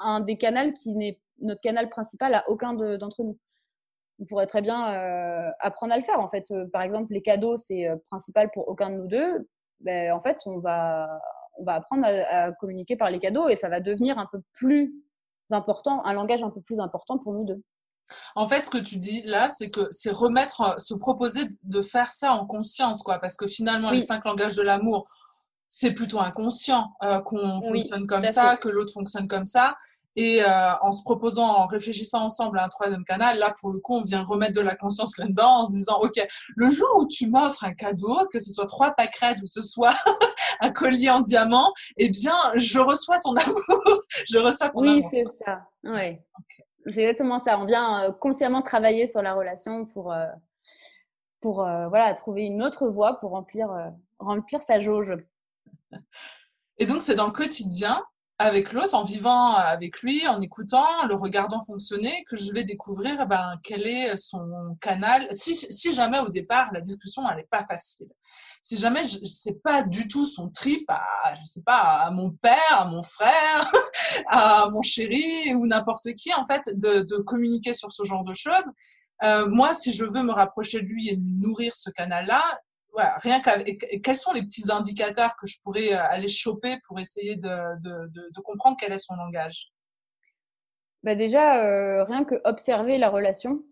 un 0.00 0.20
des 0.20 0.36
canaux 0.36 0.72
qui 0.74 0.90
n'est 0.90 1.18
notre 1.40 1.60
canal 1.60 1.88
principal 1.88 2.34
à 2.34 2.48
aucun 2.48 2.74
d'entre 2.74 3.22
nous? 3.22 3.38
On 4.20 4.26
pourrait 4.26 4.46
très 4.46 4.62
bien 4.62 4.92
euh, 4.92 5.50
apprendre 5.60 5.92
à 5.92 5.96
le 5.96 6.02
faire. 6.02 6.20
En 6.20 6.28
fait, 6.28 6.52
par 6.72 6.82
exemple, 6.82 7.12
les 7.12 7.22
cadeaux, 7.22 7.56
c'est 7.56 7.88
principal 8.10 8.50
pour 8.50 8.68
aucun 8.68 8.90
de 8.90 8.96
nous 8.96 9.06
deux. 9.06 9.48
Ben, 9.80 10.12
en 10.12 10.20
fait, 10.20 10.38
on 10.46 10.58
va, 10.58 11.08
on 11.58 11.64
va 11.64 11.74
apprendre 11.74 12.04
à, 12.06 12.52
communiquer 12.52 12.96
par 12.96 13.10
les 13.10 13.18
cadeaux 13.18 13.48
et 13.48 13.56
ça 13.56 13.68
va 13.68 13.80
devenir 13.80 14.18
un 14.18 14.26
peu 14.30 14.40
plus 14.52 14.94
important, 15.50 16.04
un 16.04 16.12
langage 16.12 16.42
un 16.42 16.50
peu 16.50 16.60
plus 16.60 16.80
important 16.80 17.18
pour 17.18 17.32
nous 17.32 17.44
deux. 17.44 17.62
En 18.34 18.46
fait, 18.46 18.64
ce 18.64 18.70
que 18.70 18.78
tu 18.78 18.96
dis 18.96 19.22
là, 19.22 19.48
c'est 19.48 19.70
que 19.70 19.88
c'est 19.90 20.10
remettre, 20.10 20.80
se 20.80 20.94
proposer 20.94 21.42
de 21.62 21.82
faire 21.82 22.10
ça 22.10 22.32
en 22.32 22.46
conscience, 22.46 23.02
quoi, 23.02 23.18
parce 23.18 23.36
que 23.36 23.46
finalement, 23.46 23.90
les 23.90 24.00
cinq 24.00 24.24
langages 24.24 24.56
de 24.56 24.62
l'amour, 24.62 25.06
c'est 25.66 25.92
plutôt 25.92 26.18
inconscient 26.18 26.94
euh, 27.02 27.20
qu'on 27.20 27.60
fonctionne 27.60 28.06
comme 28.06 28.26
ça, 28.26 28.56
que 28.56 28.68
l'autre 28.68 28.92
fonctionne 28.92 29.28
comme 29.28 29.44
ça. 29.44 29.76
Et 30.18 30.42
euh, 30.42 30.74
en 30.82 30.90
se 30.90 31.04
proposant, 31.04 31.46
en 31.46 31.66
réfléchissant 31.68 32.24
ensemble 32.24 32.58
à 32.58 32.64
un 32.64 32.68
troisième 32.68 33.04
canal, 33.04 33.38
là 33.38 33.54
pour 33.60 33.70
le 33.70 33.78
coup, 33.78 33.94
on 33.94 34.02
vient 34.02 34.24
remettre 34.24 34.52
de 34.52 34.60
la 34.60 34.74
conscience 34.74 35.16
là-dedans 35.16 35.62
en 35.62 35.66
se 35.68 35.72
disant, 35.72 36.00
ok, 36.02 36.20
le 36.56 36.70
jour 36.72 36.88
où 36.96 37.06
tu 37.06 37.28
m'offres 37.28 37.62
un 37.62 37.72
cadeau, 37.72 38.26
que 38.32 38.40
ce 38.40 38.52
soit 38.52 38.66
trois 38.66 38.90
pâquerettes 38.90 39.40
ou 39.42 39.46
ce 39.46 39.60
soit 39.60 39.94
un 40.60 40.70
collier 40.70 41.08
en 41.08 41.20
diamant, 41.20 41.72
eh 41.98 42.10
bien, 42.10 42.34
je 42.56 42.80
reçois 42.80 43.20
ton 43.20 43.32
amour, 43.36 44.02
je 44.28 44.38
reçois 44.38 44.70
ton 44.70 44.82
amour. 44.88 45.08
Oui, 45.12 45.24
c'est 45.24 45.44
ça. 45.44 45.62
Oui. 45.84 46.18
C'est 46.92 47.02
exactement 47.02 47.38
ça. 47.38 47.56
On 47.60 47.66
vient 47.66 48.02
euh, 48.02 48.10
consciemment 48.10 48.62
travailler 48.62 49.06
sur 49.06 49.22
la 49.22 49.34
relation 49.34 49.86
pour 49.86 50.12
euh, 50.12 50.26
pour 51.40 51.58
voilà 51.58 52.12
trouver 52.14 52.46
une 52.46 52.64
autre 52.64 52.88
voie 52.88 53.20
pour 53.20 53.30
remplir 53.30 53.68
remplir 54.18 54.60
sa 54.62 54.80
jauge. 54.80 55.12
Et 56.78 56.86
donc 56.86 57.02
c'est 57.02 57.14
dans 57.14 57.26
le 57.26 57.32
quotidien 57.32 58.02
avec 58.38 58.72
l'autre, 58.72 58.94
en 58.94 59.02
vivant 59.02 59.54
avec 59.54 60.00
lui, 60.02 60.26
en 60.28 60.40
écoutant, 60.40 61.06
le 61.08 61.14
regardant 61.16 61.60
fonctionner, 61.60 62.24
que 62.28 62.36
je 62.36 62.52
vais 62.52 62.62
découvrir 62.62 63.26
ben, 63.26 63.58
quel 63.64 63.84
est 63.86 64.16
son 64.16 64.76
canal. 64.80 65.26
Si, 65.32 65.56
si 65.56 65.92
jamais 65.92 66.20
au 66.20 66.28
départ, 66.28 66.70
la 66.72 66.80
discussion, 66.80 67.22
n'est 67.34 67.48
pas 67.50 67.64
facile. 67.64 68.06
Si 68.62 68.78
jamais 68.78 69.02
je 69.02 69.24
sais 69.24 69.58
pas 69.62 69.82
du 69.82 70.06
tout 70.06 70.26
son 70.26 70.50
trip 70.50 70.88
à, 70.88 71.02
je 71.40 71.44
sais 71.46 71.62
pas, 71.62 71.80
à 71.80 72.10
mon 72.12 72.30
père, 72.30 72.56
à 72.70 72.84
mon 72.84 73.02
frère, 73.02 73.72
à 74.28 74.68
mon 74.70 74.82
chéri 74.82 75.54
ou 75.54 75.66
n'importe 75.66 76.12
qui, 76.14 76.32
en 76.32 76.46
fait, 76.46 76.62
de, 76.76 77.00
de, 77.00 77.16
communiquer 77.18 77.74
sur 77.74 77.90
ce 77.90 78.04
genre 78.04 78.24
de 78.24 78.34
choses. 78.34 78.70
Euh, 79.24 79.48
moi, 79.48 79.74
si 79.74 79.92
je 79.92 80.04
veux 80.04 80.22
me 80.22 80.32
rapprocher 80.32 80.80
de 80.80 80.86
lui 80.86 81.08
et 81.08 81.16
nourrir 81.16 81.74
ce 81.74 81.90
canal-là, 81.90 82.42
rien 82.98 83.40
qu'avec 83.40 84.02
quels 84.02 84.16
sont 84.16 84.32
les 84.32 84.42
petits 84.42 84.70
indicateurs 84.70 85.36
que 85.36 85.46
je 85.46 85.56
pourrais 85.62 85.92
euh, 85.92 86.02
aller 86.08 86.28
choper 86.28 86.76
pour 86.86 86.98
essayer 86.98 87.36
de, 87.36 87.80
de, 87.80 88.30
de, 88.34 88.40
comprendre 88.40 88.76
quel 88.78 88.92
est 88.92 88.98
son 88.98 89.16
langage? 89.16 89.72
Bah 91.02 91.14
Déjà, 91.14 91.64
euh, 91.64 92.04
rien 92.04 92.24
que 92.24 92.34
observer 92.44 92.98
la 92.98 93.08
relation 93.08 93.62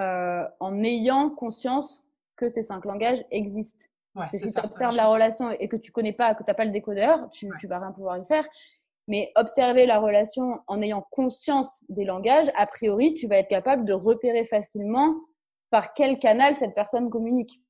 euh, 0.00 0.44
en 0.60 0.82
ayant 0.82 1.30
conscience 1.30 2.06
que 2.36 2.48
ces 2.48 2.62
cinq 2.62 2.84
langages 2.84 3.24
existent. 3.30 3.86
si 4.34 4.52
tu 4.52 4.58
observes 4.58 4.96
la 4.96 5.06
relation 5.06 5.50
et 5.50 5.68
que 5.68 5.76
tu 5.76 5.90
connais 5.90 6.12
pas, 6.12 6.34
que 6.34 6.42
tu 6.44 6.50
n'as 6.50 6.54
pas 6.54 6.64
le 6.64 6.70
décodeur, 6.70 7.30
tu, 7.30 7.48
tu 7.58 7.66
vas 7.66 7.78
rien 7.78 7.92
pouvoir 7.92 8.18
y 8.18 8.26
faire. 8.26 8.46
Mais 9.06 9.32
observer 9.36 9.86
la 9.86 9.98
relation 9.98 10.60
en 10.66 10.80
ayant 10.80 11.06
conscience 11.10 11.84
des 11.88 12.04
langages, 12.04 12.50
a 12.56 12.66
priori, 12.66 13.14
tu 13.14 13.26
vas 13.26 13.36
être 13.36 13.48
capable 13.48 13.84
de 13.84 13.92
repérer 13.92 14.44
facilement 14.44 15.14
par 15.70 15.92
quel 15.92 16.18
canal 16.18 16.54
cette 16.54 16.74
personne 16.74 17.10
communique 17.10 17.60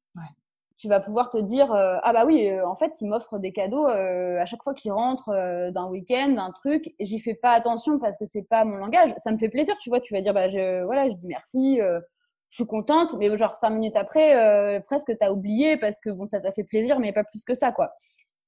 tu 0.84 0.88
vas 0.90 1.00
pouvoir 1.00 1.30
te 1.30 1.38
dire 1.38 1.72
euh, 1.72 1.96
ah 2.02 2.12
bah 2.12 2.26
oui 2.26 2.46
euh, 2.46 2.68
en 2.68 2.76
fait 2.76 2.92
il 3.00 3.08
m'offre 3.08 3.38
des 3.38 3.52
cadeaux 3.52 3.88
euh, 3.88 4.38
à 4.38 4.44
chaque 4.44 4.62
fois 4.62 4.74
qu'il 4.74 4.92
rentre 4.92 5.30
d'un 5.70 5.88
week-end 5.88 6.28
d'un 6.32 6.50
truc 6.50 6.94
j'y 7.00 7.18
fais 7.20 7.32
pas 7.32 7.52
attention 7.52 7.98
parce 7.98 8.18
que 8.18 8.26
c'est 8.26 8.42
pas 8.42 8.66
mon 8.66 8.76
langage. 8.76 9.14
Ça 9.16 9.32
me 9.32 9.38
fait 9.38 9.48
plaisir 9.48 9.78
tu 9.78 9.88
vois 9.88 10.00
tu 10.00 10.12
vas 10.12 10.20
dire 10.20 10.34
bah 10.34 10.46
je 10.46 10.84
voilà 10.84 11.08
je 11.08 11.14
dis 11.14 11.26
merci 11.26 11.78
je 11.78 12.54
suis 12.54 12.66
contente 12.66 13.16
mais 13.18 13.34
genre 13.34 13.54
cinq 13.54 13.70
minutes 13.70 13.96
après 13.96 14.78
presque 14.86 15.10
t'as 15.18 15.30
oublié 15.30 15.78
parce 15.78 16.00
que 16.02 16.10
bon 16.10 16.26
ça 16.26 16.38
t'a 16.38 16.52
fait 16.52 16.64
plaisir 16.64 16.98
mais 16.98 17.14
pas 17.14 17.24
plus 17.24 17.44
que 17.44 17.54
ça 17.54 17.72
quoi. 17.72 17.94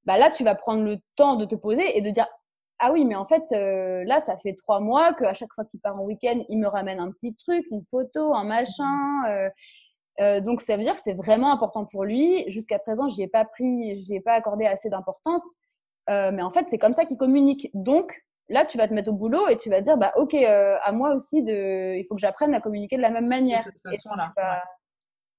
Bah 0.05 0.19
là 0.19 0.29
tu 0.31 0.45
vas 0.45 0.55
prendre 0.55 0.85
le 0.85 0.99
temps 1.17 1.37
de 1.37 1.47
te 1.47 1.55
poser 1.55 1.97
et 1.97 2.03
de 2.03 2.11
dire 2.11 2.27
ah 2.81 2.93
oui 2.93 3.07
mais 3.07 3.15
en 3.15 3.25
fait 3.25 3.45
là 3.51 4.21
ça 4.21 4.37
fait 4.37 4.53
trois 4.53 4.81
mois 4.81 5.15
qu'à 5.15 5.33
chaque 5.33 5.55
fois 5.55 5.65
qu'il 5.65 5.81
part 5.81 5.99
en 5.99 6.05
week-end 6.05 6.43
il 6.51 6.59
me 6.59 6.67
ramène 6.69 7.01
un 7.01 7.11
petit 7.13 7.35
truc 7.35 7.65
une 7.71 7.83
photo 7.83 8.35
un 8.35 8.45
machin 8.45 9.23
donc 10.19 10.61
ça 10.63 10.77
veut 10.77 10.83
dire 10.83 10.95
que 10.95 11.03
c'est 11.03 11.13
vraiment 11.13 11.53
important 11.53 11.85
pour 11.85 12.05
lui. 12.05 12.45
Jusqu'à 12.51 12.79
présent, 12.79 13.09
j'y 13.09 13.23
ai 13.23 13.29
pas 13.29 13.45
pris, 13.45 13.99
j'y 13.99 14.15
ai 14.15 14.21
pas 14.21 14.33
accordé 14.33 14.65
assez 14.65 14.89
d'importance. 14.89 15.45
Euh, 16.09 16.31
mais 16.33 16.43
en 16.43 16.51
fait, 16.51 16.67
c'est 16.69 16.79
comme 16.79 16.93
ça 16.93 17.05
qu'il 17.05 17.17
communique. 17.17 17.69
Donc 17.75 18.23
là, 18.49 18.65
tu 18.65 18.79
vas 18.79 18.89
te 18.89 18.95
mettre 18.95 19.11
au 19.11 19.15
boulot 19.15 19.49
et 19.49 19.57
tu 19.57 19.71
vas 19.71 19.81
dire, 19.81 19.97
bah 19.97 20.13
ok, 20.17 20.35
euh, 20.35 20.77
à 20.83 20.93
moi 20.93 21.15
aussi, 21.15 21.43
de, 21.43 21.97
il 21.97 22.05
faut 22.07 22.15
que 22.15 22.21
j'apprenne 22.21 22.55
à 22.55 22.61
communiquer 22.61 22.97
de 22.97 23.03
la 23.03 23.11
même 23.11 23.27
manière. 23.27 23.59
De 23.59 23.65
cette 23.65 23.83
façon-là. 23.83 24.33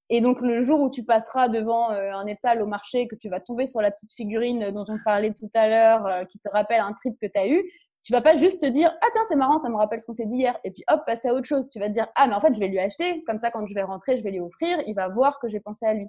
Et, 0.09 0.21
donc 0.21 0.39
le 0.41 0.61
jour 0.61 0.79
où 0.79 0.89
tu 0.89 1.03
passeras 1.03 1.49
devant 1.49 1.89
un 1.89 2.25
étal 2.27 2.61
au 2.61 2.65
marché, 2.65 3.07
que 3.07 3.15
tu 3.15 3.29
vas 3.29 3.41
tomber 3.41 3.67
sur 3.67 3.81
la 3.81 3.91
petite 3.91 4.13
figurine 4.13 4.71
dont 4.71 4.85
on 4.87 4.97
parlait 5.03 5.33
tout 5.33 5.49
à 5.53 5.67
l'heure, 5.67 6.27
qui 6.27 6.39
te 6.39 6.49
rappelle 6.49 6.79
un 6.79 6.93
trip 6.93 7.17
que 7.21 7.27
tu 7.27 7.37
as 7.37 7.47
eu, 7.47 7.69
tu 8.07 8.13
vas 8.13 8.21
pas 8.21 8.35
juste 8.35 8.61
te 8.61 8.65
dire 8.65 8.89
ah 9.01 9.07
tiens 9.11 9.23
c'est 9.27 9.35
marrant 9.35 9.57
ça 9.57 9.67
me 9.67 9.75
rappelle 9.75 9.99
ce 9.99 10.05
qu'on 10.05 10.13
s'est 10.13 10.27
dit 10.27 10.37
hier 10.37 10.57
et 10.63 10.71
puis 10.71 10.81
hop 10.87 11.01
passer 11.05 11.27
à 11.27 11.33
autre 11.33 11.45
chose. 11.45 11.67
Tu 11.69 11.77
vas 11.77 11.87
te 11.87 11.91
dire 11.91 12.07
ah 12.15 12.25
mais 12.25 12.35
en 12.35 12.39
fait 12.39 12.53
je 12.53 12.59
vais 12.61 12.69
lui 12.69 12.79
acheter 12.79 13.21
comme 13.25 13.37
ça 13.37 13.51
quand 13.51 13.65
je 13.67 13.73
vais 13.73 13.83
rentrer 13.83 14.15
je 14.15 14.23
vais 14.23 14.31
lui 14.31 14.39
offrir 14.39 14.81
il 14.87 14.95
va 14.95 15.09
voir 15.09 15.41
que 15.41 15.49
j'ai 15.49 15.59
pensé 15.59 15.85
à 15.85 15.93
lui. 15.93 16.07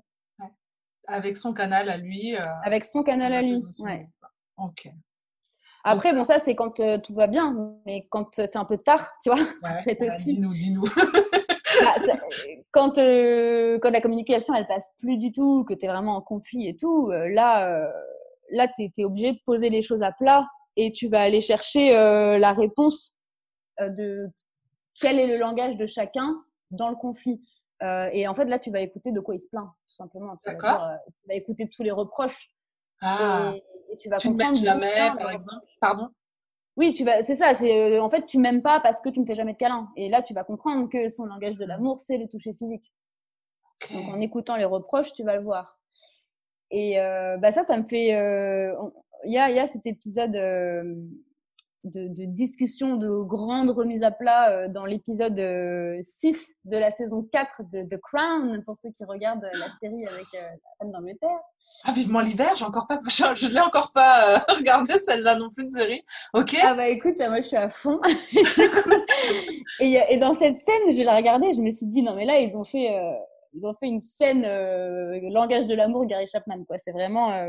Avec 1.09 1.36
son 1.36 1.53
canal 1.53 1.88
à 1.88 1.96
lui 1.96 2.36
euh, 2.36 2.40
avec 2.64 2.84
son 2.84 3.03
canal 3.03 3.32
à 3.32 3.42
lui 3.42 3.64
ouais. 3.80 4.09
ok. 4.59 4.92
Après 5.82 6.12
bon 6.12 6.22
ça 6.22 6.38
c'est 6.38 6.55
quand 6.55 6.78
euh, 6.78 6.99
tout 6.99 7.14
va 7.14 7.26
bien 7.26 7.74
mais 7.84 8.07
quand 8.11 8.38
euh, 8.38 8.46
c'est 8.46 8.59
un 8.59 8.64
peu 8.64 8.78
tard 8.78 9.11
tu 9.20 9.30
vois 9.30 9.40
aussi. 10.07 10.34
dis-nous 10.34 10.55
dis-nous. 10.55 10.84
Bah, 11.80 12.14
quand 12.72 12.96
quand 12.96 13.90
la 13.90 14.01
communication 14.01 14.53
elle 14.55 14.66
passe 14.66 14.90
plus 14.99 15.16
du 15.16 15.30
tout 15.30 15.64
que 15.64 15.74
tu 15.74 15.84
es 15.84 15.88
vraiment 15.88 16.16
en 16.16 16.20
conflit 16.20 16.66
et 16.66 16.76
tout 16.76 17.09
là 17.11 17.88
là 18.51 18.68
tu 18.68 18.90
es 18.99 19.05
obligé 19.05 19.32
de 19.32 19.38
poser 19.46 19.70
les 19.70 19.80
choses 19.80 20.03
à 20.03 20.11
plat 20.11 20.44
et 20.79 20.93
tu 20.93 21.09
vas 21.09 21.20
aller 21.20 21.41
chercher 21.41 21.95
euh, 21.95 22.39
la 22.39 22.53
réponse 22.53 23.16
euh, 23.81 23.91
de 23.91 24.31
quel 24.95 25.18
est 25.18 25.26
le 25.26 25.37
langage 25.37 25.76
de 25.76 25.87
chacun 25.87 26.41
dans 26.70 26.89
le 26.89 26.95
conflit. 26.95 27.43
Euh, 27.83 28.09
et 28.12 28.26
en 28.29 28.35
fait, 28.35 28.45
là, 28.45 28.59
tu 28.59 28.70
vas 28.70 28.81
écouter 28.81 29.11
de 29.11 29.20
quoi 29.20 29.35
il 29.35 29.41
se 29.41 29.49
plaint, 29.49 29.66
tout 29.66 29.95
simplement. 29.95 30.37
Tu, 30.45 30.55
vas, 30.55 31.01
tu 31.07 31.29
vas 31.29 31.35
écouter 31.35 31.68
tous 31.68 31.83
les 31.83 31.91
reproches. 31.91 32.49
Ah. 33.03 33.53
Et, 33.55 33.97
tu 33.99 34.09
vas 34.09 34.18
tu 34.18 34.29
comprendre. 34.29 34.57
jamais, 34.57 35.11
par 35.18 35.31
exemple. 35.31 35.66
Pardon? 35.81 36.09
Oui, 36.76 36.93
tu 36.93 37.05
vas. 37.05 37.22
C'est 37.22 37.35
ça. 37.35 37.55
C'est 37.55 37.99
en 37.99 38.09
fait, 38.09 38.26
tu 38.26 38.39
m'aimes 38.39 38.62
pas 38.62 38.79
parce 38.81 39.01
que 39.01 39.09
tu 39.09 39.20
me 39.20 39.26
fais 39.26 39.35
jamais 39.35 39.55
de 39.55 39.59
câlin. 39.59 39.89
Et 39.97 40.09
là, 40.09 40.22
tu 40.22 40.33
vas 40.33 40.45
comprendre 40.45 40.89
que 40.89 41.09
son 41.09 41.24
langage 41.24 41.57
de 41.57 41.64
l'amour, 41.64 41.99
c'est 41.99 42.18
le 42.18 42.29
toucher 42.29 42.55
physique. 42.55 42.93
Donc, 43.93 44.14
en 44.14 44.20
écoutant 44.20 44.57
les 44.57 44.64
reproches, 44.64 45.12
tu 45.12 45.24
vas 45.24 45.37
le 45.37 45.43
voir. 45.43 45.76
Et 46.70 46.97
bah 47.41 47.51
ça, 47.51 47.62
ça 47.62 47.76
me 47.79 47.85
fait 47.85 48.12
il 49.25 49.33
y 49.33 49.39
a, 49.39 49.51
y 49.51 49.59
a 49.59 49.66
cet 49.66 49.87
épisode 49.87 50.37
euh, 50.37 50.83
de, 51.85 52.09
de, 52.09 52.25
discussion, 52.25 52.97
de 52.97 53.09
grande 53.23 53.71
remise 53.71 54.03
à 54.03 54.11
plat 54.11 54.51
euh, 54.51 54.69
dans 54.69 54.85
l'épisode 54.85 55.37
6 55.37 56.27
euh, 56.27 56.71
de 56.71 56.77
la 56.77 56.91
saison 56.91 57.27
4 57.33 57.62
de 57.73 57.83
The 57.83 58.01
Crown, 58.01 58.62
pour 58.64 58.77
ceux 58.79 58.91
qui 58.91 59.05
regardent 59.05 59.49
la 59.53 59.69
série 59.81 60.05
avec 60.07 60.27
la 60.33 60.49
femme 60.79 60.93
d'Angleterre. 60.93 61.41
Ah, 61.85 61.93
vivement 61.93 62.21
l'hiver, 62.21 62.51
j'ai 62.57 62.64
encore 62.64 62.87
pas, 62.87 62.99
je, 63.09 63.53
l'ai 63.53 63.61
encore 63.61 63.93
pas 63.93 64.45
regardé 64.57 64.93
celle-là 64.95 65.37
non 65.37 65.51
plus 65.51 65.64
de 65.64 65.71
série. 65.71 66.03
Ok. 66.35 66.57
Ah 66.62 66.75
bah 66.75 66.89
écoute, 66.89 67.16
moi 67.19 67.41
je 67.41 67.47
suis 67.49 67.57
à 67.57 67.69
fond. 67.69 68.01
et, 69.81 70.01
et, 70.11 70.19
dans 70.19 70.35
cette 70.35 70.57
scène, 70.57 70.93
je 70.93 71.03
l'ai 71.03 71.14
regardée, 71.14 71.55
je 71.55 71.61
me 71.61 71.71
suis 71.71 71.87
dit 71.87 72.03
non 72.03 72.14
mais 72.14 72.25
là 72.25 72.39
ils 72.39 72.57
ont 72.57 72.64
fait, 72.64 72.95
ils 73.55 73.64
ont 73.66 73.75
fait 73.75 73.87
une 73.87 74.01
scène 74.01 74.43
langage 75.33 75.66
de 75.66 75.75
l'amour 75.75 76.07
Gary 76.07 76.27
Chapman 76.27 76.64
quoi. 76.64 76.79
C'est 76.79 76.93
vraiment 76.93 77.49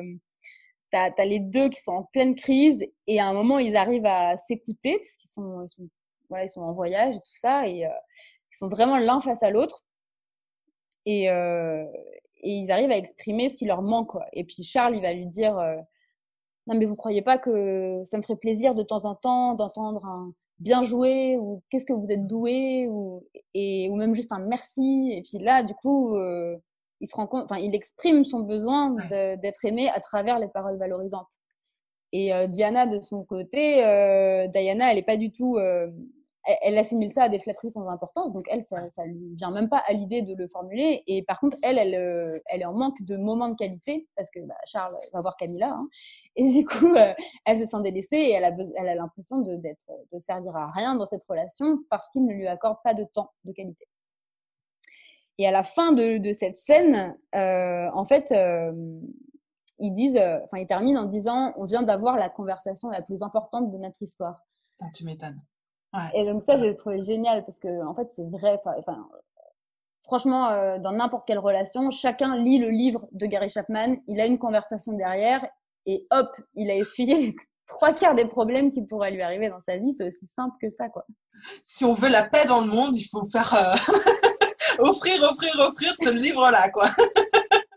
tu 0.91 0.97
as, 0.97 1.25
les 1.25 1.39
deux 1.39 1.69
qui 1.69 1.81
sont 1.81 1.91
en 1.93 2.03
pleine 2.03 2.35
crise 2.35 2.85
et 3.07 3.19
à 3.19 3.27
un 3.27 3.33
moment, 3.33 3.59
ils 3.59 3.75
arrivent 3.75 4.05
à 4.05 4.37
s'écouter 4.37 4.97
parce 4.97 5.15
qu'ils 5.17 5.29
sont, 5.29 5.63
ils 5.63 5.69
sont, 5.69 5.89
voilà, 6.29 6.45
ils 6.45 6.49
sont 6.49 6.61
en 6.61 6.73
voyage 6.73 7.15
et 7.15 7.19
tout 7.19 7.39
ça 7.39 7.67
et 7.67 7.85
euh, 7.85 7.89
ils 8.51 8.57
sont 8.57 8.67
vraiment 8.67 8.97
l'un 8.97 9.21
face 9.21 9.43
à 9.43 9.49
l'autre. 9.49 9.83
Et, 11.05 11.29
euh, 11.29 11.85
et 12.41 12.51
ils 12.51 12.71
arrivent 12.71 12.91
à 12.91 12.97
exprimer 12.97 13.49
ce 13.49 13.57
qui 13.57 13.65
leur 13.65 13.81
manque. 13.81 14.09
Quoi. 14.09 14.25
Et 14.33 14.43
puis 14.43 14.63
Charles, 14.63 14.95
il 14.95 15.01
va 15.01 15.13
lui 15.13 15.27
dire 15.27 15.57
euh, 15.57 15.77
Non, 16.67 16.77
mais 16.77 16.85
vous 16.85 16.95
croyez 16.95 17.21
pas 17.21 17.37
que 17.37 18.01
ça 18.05 18.17
me 18.17 18.21
ferait 18.21 18.37
plaisir 18.37 18.75
de 18.75 18.83
temps 18.83 19.05
en 19.05 19.15
temps 19.15 19.55
d'entendre 19.55 20.05
un 20.05 20.33
bien 20.59 20.83
joué 20.83 21.37
ou 21.37 21.63
qu'est-ce 21.69 21.85
que 21.85 21.93
vous 21.93 22.11
êtes 22.11 22.27
doué 22.27 22.87
ou, 22.89 23.25
et, 23.53 23.89
ou 23.89 23.95
même 23.95 24.13
juste 24.13 24.31
un 24.31 24.39
merci. 24.39 25.11
Et 25.13 25.21
puis 25.21 25.43
là, 25.43 25.63
du 25.63 25.73
coup, 25.73 26.15
euh, 26.15 26.57
il 26.99 27.07
se 27.07 27.15
rend 27.15 27.27
compte, 27.27 27.43
enfin, 27.43 27.59
il 27.59 27.73
exprime 27.75 28.23
son 28.23 28.41
besoin 28.41 28.95
d'être 29.09 29.65
aimé 29.65 29.89
à 29.89 29.99
travers 29.99 30.39
les 30.39 30.47
paroles 30.47 30.77
valorisantes. 30.77 31.39
Et 32.11 32.33
euh, 32.33 32.47
Diana, 32.47 32.87
de 32.87 33.01
son 33.01 33.23
côté, 33.23 33.85
euh, 33.85 34.47
Diana, 34.47 34.91
elle 34.91 34.97
est 34.97 35.03
pas 35.03 35.17
du 35.17 35.31
tout, 35.31 35.57
euh, 35.57 35.87
elle, 36.63 36.77
assimile 36.79 37.11
ça 37.11 37.23
à 37.23 37.29
des 37.29 37.37
flatteries 37.39 37.69
sans 37.69 37.87
importance, 37.87 38.33
donc 38.33 38.47
elle, 38.49 38.63
ça, 38.63 38.89
ça 38.89 39.05
lui 39.05 39.35
vient 39.35 39.51
même 39.51 39.69
pas 39.69 39.83
à 39.87 39.93
l'idée 39.93 40.23
de 40.23 40.33
le 40.33 40.47
formuler. 40.47 41.03
Et 41.05 41.21
par 41.21 41.39
contre, 41.39 41.57
elle, 41.61 41.77
elle, 41.77 42.41
elle 42.47 42.61
est 42.61 42.65
en 42.65 42.73
manque 42.73 42.99
de 43.03 43.15
moments 43.15 43.49
de 43.49 43.55
qualité 43.55 44.07
parce 44.15 44.31
que 44.31 44.39
bah, 44.39 44.55
Charles 44.65 44.97
va 45.13 45.21
voir 45.21 45.37
Camilla, 45.37 45.69
hein, 45.69 45.87
et 46.35 46.51
du 46.51 46.65
coup, 46.65 46.95
elle 47.45 47.59
se 47.59 47.65
sent 47.65 47.81
délaissée 47.83 48.17
et 48.17 48.31
elle 48.31 48.45
a, 48.45 48.57
elle 48.75 48.89
a 48.89 48.95
l'impression 48.95 49.37
de, 49.39 49.57
d'être, 49.57 49.91
de 50.11 50.17
servir 50.17 50.55
à 50.55 50.71
rien 50.71 50.95
dans 50.95 51.05
cette 51.05 51.23
relation 51.25 51.77
parce 51.91 52.09
qu'il 52.09 52.25
ne 52.25 52.33
lui 52.33 52.47
accorde 52.47 52.77
pas 52.83 52.95
de 52.95 53.03
temps 53.03 53.29
de 53.43 53.51
qualité. 53.51 53.85
Et 55.39 55.47
à 55.47 55.51
la 55.51 55.63
fin 55.63 55.93
de, 55.93 56.33
cette 56.33 56.57
scène, 56.57 57.17
euh, 57.33 57.89
en 57.93 58.05
fait, 58.05 58.29
euh, 58.33 58.73
ils 59.79 59.93
disent, 59.93 60.17
euh, 60.17 60.37
enfin, 60.43 60.57
ils 60.57 60.67
terminent 60.67 61.01
en 61.01 61.05
disant, 61.05 61.53
on 61.55 61.63
vient 61.63 61.81
d'avoir 61.81 62.17
la 62.17 62.29
conversation 62.29 62.89
la 62.89 63.01
plus 63.01 63.23
importante 63.23 63.71
de 63.71 63.77
notre 63.77 64.03
histoire. 64.03 64.41
tu 64.93 65.05
m'étonnes. 65.05 65.41
Et 66.13 66.25
donc 66.25 66.43
ça, 66.43 66.57
j'ai 66.57 66.75
trouvé 66.75 67.01
génial 67.01 67.45
parce 67.45 67.57
que, 67.57 67.87
en 67.87 67.95
fait, 67.95 68.09
c'est 68.09 68.29
vrai. 68.29 68.61
Enfin, 68.77 69.07
franchement, 70.01 70.77
dans 70.77 70.91
n'importe 70.91 71.25
quelle 71.25 71.39
relation, 71.39 71.89
chacun 71.89 72.35
lit 72.35 72.59
le 72.59 72.69
livre 72.69 73.07
de 73.13 73.25
Gary 73.25 73.49
Chapman, 73.49 73.95
il 74.07 74.19
a 74.19 74.25
une 74.25 74.37
conversation 74.37 74.91
derrière 74.91 75.47
et 75.85 76.05
hop, 76.11 76.29
il 76.53 76.69
a 76.69 76.75
essuyé 76.75 77.33
trois 77.65 77.93
quarts 77.93 78.13
des 78.13 78.27
problèmes 78.27 78.71
qui 78.71 78.83
pourraient 78.83 79.11
lui 79.11 79.21
arriver 79.21 79.49
dans 79.49 79.61
sa 79.61 79.77
vie, 79.77 79.93
c'est 79.93 80.05
aussi 80.05 80.27
simple 80.27 80.55
que 80.61 80.69
ça, 80.69 80.89
quoi. 80.89 81.05
Si 81.63 81.85
on 81.85 81.93
veut 81.93 82.09
la 82.09 82.23
paix 82.23 82.45
dans 82.45 82.61
le 82.61 82.67
monde, 82.67 82.95
il 82.95 83.05
faut 83.05 83.23
faire 83.25 83.53
euh, 83.53 83.73
offrir, 84.79 85.23
offrir, 85.23 85.53
offrir 85.59 85.93
ce 85.95 86.09
livre-là, 86.09 86.69
quoi. 86.69 86.89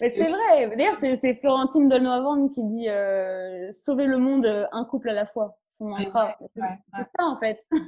Mais 0.00 0.10
c'est 0.10 0.28
vrai. 0.28 0.76
D'ailleurs, 0.76 0.96
c'est 0.98 1.34
Florentine 1.40 1.88
Dolnoavant 1.88 2.48
qui 2.48 2.62
dit 2.64 2.88
euh, 2.88 3.70
sauver 3.72 4.06
le 4.06 4.18
monde 4.18 4.68
un 4.72 4.84
couple 4.84 5.10
à 5.10 5.12
la 5.12 5.26
fois. 5.26 5.58
Son 5.68 5.86
mantra. 5.86 6.36
c'est 6.56 7.04
ça 7.18 7.24
en 7.24 7.38
fait. 7.38 7.58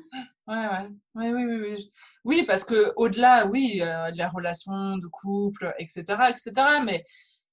Ouais, 0.49 0.57
ouais. 0.57 0.89
Oui, 1.15 1.33
oui, 1.33 1.45
oui, 1.45 1.61
oui. 1.63 1.93
Oui, 2.25 2.43
parce 2.43 2.65
que 2.65 2.93
au-delà, 2.97 3.47
oui, 3.47 3.81
euh, 3.81 4.11
les 4.11 4.27
relations 4.27 4.97
de 4.99 5.07
couple, 5.07 5.73
etc., 5.79 6.03
etc. 6.29 6.53
Mais 6.85 7.05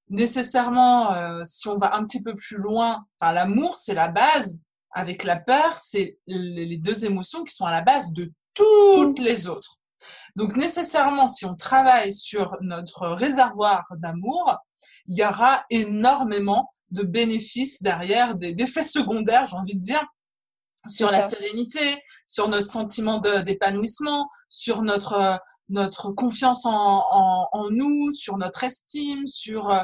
nécessairement, 0.09 1.13
euh, 1.13 1.43
si 1.45 1.67
on 1.67 1.77
va 1.77 1.95
un 1.95 2.03
petit 2.03 2.23
peu 2.23 2.33
plus 2.33 2.57
loin, 2.57 3.05
enfin, 3.19 3.31
l'amour, 3.31 3.77
c'est 3.77 3.93
la 3.93 4.07
base. 4.07 4.63
Avec 4.91 5.23
la 5.23 5.39
peur, 5.39 5.73
c'est 5.73 6.17
les 6.25 6.77
deux 6.79 7.05
émotions 7.05 7.43
qui 7.43 7.53
sont 7.53 7.65
à 7.65 7.71
la 7.71 7.83
base 7.83 8.11
de 8.11 8.33
toutes 8.55 9.19
les 9.19 9.47
autres. 9.47 9.78
Donc 10.35 10.55
nécessairement, 10.55 11.27
si 11.27 11.45
on 11.45 11.55
travaille 11.55 12.13
sur 12.13 12.57
notre 12.61 13.07
réservoir 13.07 13.85
d'amour, 13.97 14.57
il 15.07 15.17
y 15.17 15.23
aura 15.23 15.63
énormément 15.69 16.69
de 16.91 17.03
bénéfices 17.03 17.81
derrière, 17.81 18.35
d'effets 18.35 18.83
secondaires, 18.83 19.45
j'ai 19.45 19.55
envie 19.55 19.75
de 19.75 19.81
dire, 19.81 20.03
sur 20.87 21.11
la 21.11 21.21
sérénité, 21.21 22.01
sur 22.25 22.47
notre 22.47 22.67
sentiment 22.67 23.17
d'épanouissement, 23.19 24.29
sur 24.47 24.81
notre 24.81 25.39
notre 25.69 26.11
confiance 26.13 26.65
en, 26.65 27.03
en, 27.51 27.69
nous, 27.69 28.11
sur 28.11 28.37
notre 28.37 28.63
estime, 28.63 29.27
sur 29.27 29.69
euh, 29.69 29.81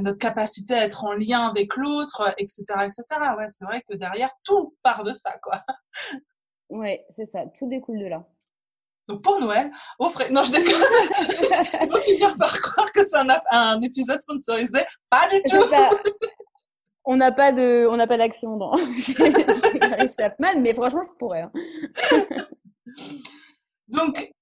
notre 0.00 0.18
capacité 0.18 0.74
à 0.74 0.84
être 0.84 1.04
en 1.04 1.12
lien 1.12 1.48
avec 1.48 1.76
l'autre, 1.76 2.34
etc., 2.38 2.64
etc. 2.84 3.04
Ouais, 3.36 3.48
c'est 3.48 3.64
vrai 3.64 3.82
que 3.88 3.96
derrière 3.96 4.30
tout 4.44 4.76
part 4.82 5.04
de 5.04 5.12
ça, 5.12 5.32
quoi. 5.42 5.62
Ouais, 6.68 7.04
c'est 7.10 7.26
ça, 7.26 7.46
tout 7.58 7.68
découle 7.68 8.00
de 8.00 8.06
là. 8.06 8.26
Donc 9.08 9.22
pour 9.22 9.40
Noël, 9.40 9.70
offrez. 9.98 10.30
Non, 10.30 10.42
je 10.44 10.52
déconne. 10.52 10.74
On 11.80 11.86
va 11.86 12.00
finir 12.00 12.36
par 12.38 12.60
croire 12.60 12.92
que 12.92 13.02
c'est 13.02 13.16
un, 13.16 13.26
un, 13.50 13.80
épisode 13.80 14.20
sponsorisé. 14.20 14.80
Pas 15.10 15.28
du 15.28 15.42
tout. 15.42 15.64
On 17.04 17.16
n'a 17.16 17.32
pas 17.32 17.50
de, 17.50 17.86
on 17.90 17.96
n'a 17.96 18.06
pas 18.06 18.16
d'action 18.16 18.56
dans 18.56 18.76
Chapman, 20.18 20.60
mais 20.60 20.72
franchement, 20.72 21.02
je 21.04 21.12
pourrais. 21.18 21.42
Hein. 21.42 21.52
Donc, 23.88 24.32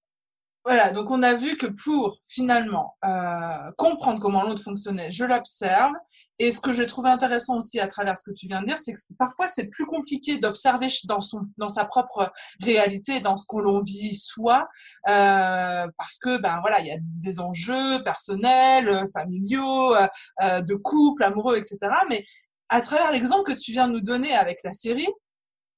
voilà, 0.64 0.92
donc 0.92 1.10
on 1.10 1.22
a 1.22 1.32
vu 1.34 1.56
que 1.56 1.66
pour 1.66 2.18
finalement 2.22 2.96
euh, 3.04 3.72
comprendre 3.78 4.20
comment 4.20 4.42
l'autre 4.42 4.62
fonctionnait, 4.62 5.10
je 5.10 5.24
l'observe. 5.24 5.92
Et 6.38 6.50
ce 6.50 6.60
que 6.60 6.70
j'ai 6.72 6.86
trouvé 6.86 7.08
intéressant 7.08 7.56
aussi 7.58 7.80
à 7.80 7.86
travers 7.86 8.16
ce 8.16 8.30
que 8.30 8.34
tu 8.34 8.46
viens 8.46 8.60
de 8.60 8.66
dire, 8.66 8.78
c'est 8.78 8.92
que 8.92 8.98
parfois 9.18 9.48
c'est 9.48 9.68
plus 9.68 9.86
compliqué 9.86 10.38
d'observer 10.38 10.88
dans 11.04 11.20
son 11.20 11.42
dans 11.56 11.68
sa 11.68 11.86
propre 11.86 12.30
réalité, 12.62 13.20
dans 13.20 13.36
ce 13.36 13.46
qu'on 13.46 13.60
l'on 13.60 13.80
vit 13.80 14.14
soi, 14.14 14.68
euh, 15.08 15.86
parce 15.96 16.18
que 16.18 16.38
ben 16.38 16.60
voilà, 16.60 16.80
il 16.80 16.86
y 16.86 16.92
a 16.92 16.98
des 17.00 17.40
enjeux 17.40 18.02
personnels, 18.04 19.06
familiaux, 19.14 19.94
euh, 19.94 20.60
de 20.60 20.74
couple, 20.74 21.24
amoureux, 21.24 21.56
etc. 21.56 21.78
Mais 22.10 22.24
à 22.68 22.80
travers 22.82 23.12
l'exemple 23.12 23.50
que 23.52 23.58
tu 23.58 23.72
viens 23.72 23.88
de 23.88 23.94
nous 23.94 24.00
donner 24.02 24.34
avec 24.34 24.58
la 24.64 24.72
série, 24.72 25.08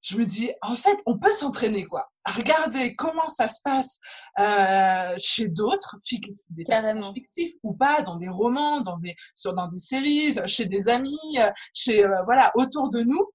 je 0.03 0.17
me 0.17 0.27
dis, 0.27 0.53
en 0.63 0.75
fait, 0.75 0.99
on 1.07 1.19
peut 1.19 1.31
s'entraîner, 1.31 1.85
quoi. 1.85 2.12
À 2.25 2.33
regarder 2.33 2.95
comment 2.95 3.29
ça 3.29 3.49
se 3.49 3.61
passe 3.65 3.99
euh, 4.39 5.15
chez 5.19 5.49
d'autres, 5.49 5.97
des 6.51 6.65
personnages 6.65 7.13
fictifs 7.13 7.55
ou 7.63 7.75
pas, 7.75 8.03
dans 8.03 8.17
des 8.17 8.29
romans, 8.29 8.81
dans 8.81 8.97
des, 8.99 9.17
sur, 9.35 9.55
dans 9.55 9.67
des 9.67 9.79
séries, 9.79 10.35
chez 10.47 10.67
des 10.67 10.89
amis, 10.89 11.19
euh, 11.39 11.51
chez, 11.75 12.05
euh, 12.05 12.23
voilà, 12.25 12.53
autour 12.55 12.91
de 12.91 13.01
nous 13.01 13.29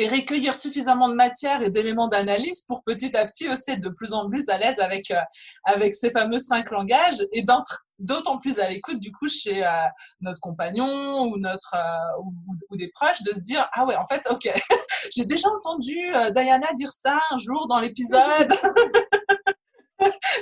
et 0.00 0.08
recueillir 0.08 0.54
suffisamment 0.54 1.08
de 1.08 1.14
matière 1.14 1.62
et 1.62 1.70
d'éléments 1.70 2.08
d'analyse 2.08 2.62
pour 2.62 2.82
petit 2.84 3.14
à 3.16 3.26
petit 3.26 3.48
aussi 3.48 3.72
être 3.72 3.82
de 3.82 3.90
plus 3.90 4.14
en 4.14 4.28
plus 4.28 4.48
à 4.48 4.56
l'aise 4.56 4.78
avec, 4.78 5.10
euh, 5.10 5.20
avec 5.64 5.94
ces 5.94 6.10
fameux 6.10 6.38
cinq 6.38 6.70
langages 6.70 7.26
et 7.32 7.42
d'autant 8.00 8.38
plus 8.38 8.58
à 8.58 8.68
l'écoute 8.68 8.98
du 8.98 9.12
coup 9.12 9.28
chez 9.28 9.64
euh, 9.64 9.70
notre 10.20 10.40
compagnon 10.40 11.22
ou 11.24 11.38
notre 11.38 11.74
euh, 11.74 12.22
ou, 12.70 12.76
des 12.76 12.88
proches 12.88 13.22
de 13.22 13.30
se 13.30 13.40
dire 13.40 13.68
ah 13.72 13.84
ouais 13.84 13.96
en 13.96 14.06
fait 14.06 14.26
ok 14.30 14.50
j'ai 15.14 15.24
déjà 15.24 15.48
entendu 15.48 15.96
Diana 16.34 16.72
dire 16.74 16.90
ça 16.90 17.18
un 17.30 17.36
jour 17.36 17.68
dans 17.68 17.80
l'épisode. 17.80 18.52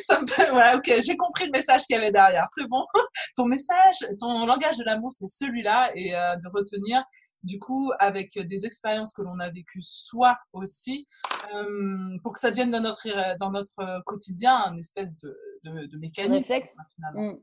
Ça 0.03 0.21
me 0.21 0.51
voilà 0.53 0.77
ok 0.77 1.01
j'ai 1.03 1.17
compris 1.17 1.47
le 1.47 1.51
message 1.51 1.83
qu'il 1.83 1.97
y 1.97 1.99
avait 1.99 2.13
derrière 2.13 2.45
c'est 2.55 2.67
bon. 2.67 2.87
Ton 3.37 3.45
message 3.47 4.07
ton 4.21 4.47
langage 4.47 4.77
de 4.77 4.85
l'amour 4.85 5.13
c'est 5.13 5.27
celui-là 5.27 5.91
et 5.97 6.11
de 6.13 6.49
retenir 6.57 7.03
du 7.43 7.59
coup, 7.59 7.93
avec 7.99 8.39
des 8.39 8.67
expériences 8.67 9.13
que 9.13 9.23
l'on 9.23 9.39
a 9.39 9.51
vécues 9.51 9.83
soi 9.83 10.37
aussi, 10.53 11.07
euh, 11.55 12.19
pour 12.23 12.33
que 12.33 12.39
ça 12.39 12.51
devienne 12.51 12.71
dans 12.71 12.81
notre, 12.81 13.07
dans 13.39 13.51
notre 13.51 14.03
quotidien 14.05 14.73
une 14.73 14.79
espèce 14.79 15.17
de, 15.19 15.37
de, 15.65 15.87
de 15.87 15.99
mécanisme. 15.99 16.55
Finalement. 16.89 17.33
Mm. 17.33 17.39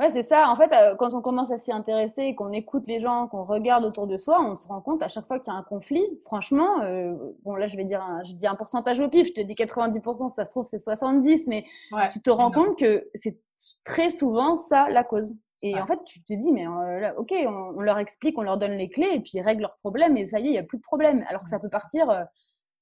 Ouais, 0.00 0.10
c'est 0.10 0.22
ça. 0.22 0.48
En 0.48 0.56
fait, 0.56 0.72
euh, 0.72 0.96
quand 0.96 1.12
on 1.12 1.20
commence 1.20 1.50
à 1.50 1.58
s'y 1.58 1.72
intéresser, 1.72 2.34
qu'on 2.34 2.52
écoute 2.52 2.86
les 2.86 3.00
gens, 3.00 3.28
qu'on 3.28 3.44
regarde 3.44 3.84
autour 3.84 4.06
de 4.06 4.16
soi, 4.16 4.40
on 4.40 4.54
se 4.54 4.66
rend 4.66 4.80
compte 4.80 5.02
à 5.02 5.08
chaque 5.08 5.26
fois 5.26 5.38
qu'il 5.38 5.52
y 5.52 5.54
a 5.54 5.58
un 5.58 5.62
conflit. 5.62 6.02
Franchement, 6.24 6.80
euh, 6.82 7.14
bon 7.44 7.54
là, 7.54 7.66
je 7.66 7.76
vais 7.76 7.84
dire, 7.84 8.00
un, 8.00 8.24
je 8.24 8.32
dis 8.32 8.46
un 8.46 8.54
pourcentage 8.54 8.98
au 9.00 9.10
pif. 9.10 9.26
Je 9.26 9.34
te 9.34 9.42
dis 9.42 9.52
90%, 9.54 10.30
ça 10.30 10.46
se 10.46 10.50
trouve 10.50 10.66
c'est 10.66 10.78
70, 10.78 11.48
mais 11.48 11.66
tu 12.12 12.22
te 12.22 12.30
rends 12.30 12.50
compte 12.50 12.78
que 12.78 13.10
c'est 13.14 13.38
très 13.84 14.08
souvent 14.08 14.56
ça 14.56 14.88
la 14.88 15.04
cause. 15.04 15.34
Et 15.60 15.78
en 15.78 15.84
fait, 15.84 16.02
tu 16.06 16.24
te 16.24 16.32
dis, 16.32 16.50
mais 16.50 16.66
euh, 16.66 17.12
ok, 17.18 17.34
on, 17.46 17.82
leur 17.82 17.98
explique, 17.98 18.38
on 18.38 18.42
leur 18.42 18.56
donne 18.56 18.78
les 18.78 18.88
clés, 18.88 19.10
et 19.12 19.20
puis 19.20 19.32
ils 19.34 19.42
règlent 19.42 19.60
leurs 19.60 19.76
problèmes, 19.80 20.16
et 20.16 20.26
ça 20.26 20.40
y 20.40 20.44
est, 20.44 20.46
il 20.46 20.52
n'y 20.52 20.58
a 20.58 20.62
plus 20.62 20.78
de 20.78 20.82
problème. 20.82 21.22
Alors 21.28 21.44
que 21.44 21.50
ça 21.50 21.58
peut 21.58 21.68
partir, 21.68 22.26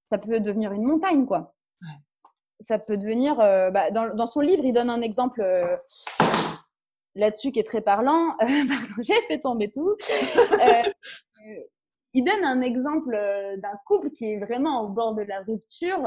ça 0.07 0.19
peut 0.19 0.39
devenir 0.39 0.71
une 0.71 0.85
montagne, 0.85 1.27
quoi. 1.27 1.53
Ça 2.61 2.79
peut 2.79 2.97
devenir. 2.97 3.41
Euh, 3.41 3.71
bah, 3.71 3.91
dans, 3.91 4.15
dans, 4.15 4.27
son 4.27 4.41
livre, 4.41 4.65
il 4.65 4.73
donne 4.73 4.91
un 4.91 5.01
exemple 5.01 5.43
là-dessus 7.15 7.53
qui 7.53 7.61
est 7.61 7.67
très 7.67 7.81
parlant. 7.81 8.35
pardon, 8.39 9.03
j'ai 9.03 9.21
fait 9.23 9.41
tomber 9.41 9.71
tout. 9.71 9.97
il 12.15 12.25
donne 12.25 12.45
un 12.45 12.61
exemple 12.61 13.19
d'un 13.59 13.79
couple 13.87 14.11
qui 14.11 14.33
est 14.33 14.39
vraiment 14.39 14.83
au 14.83 14.89
bord 14.89 15.15
de 15.15 15.23
la 15.23 15.41
rupture 15.41 16.03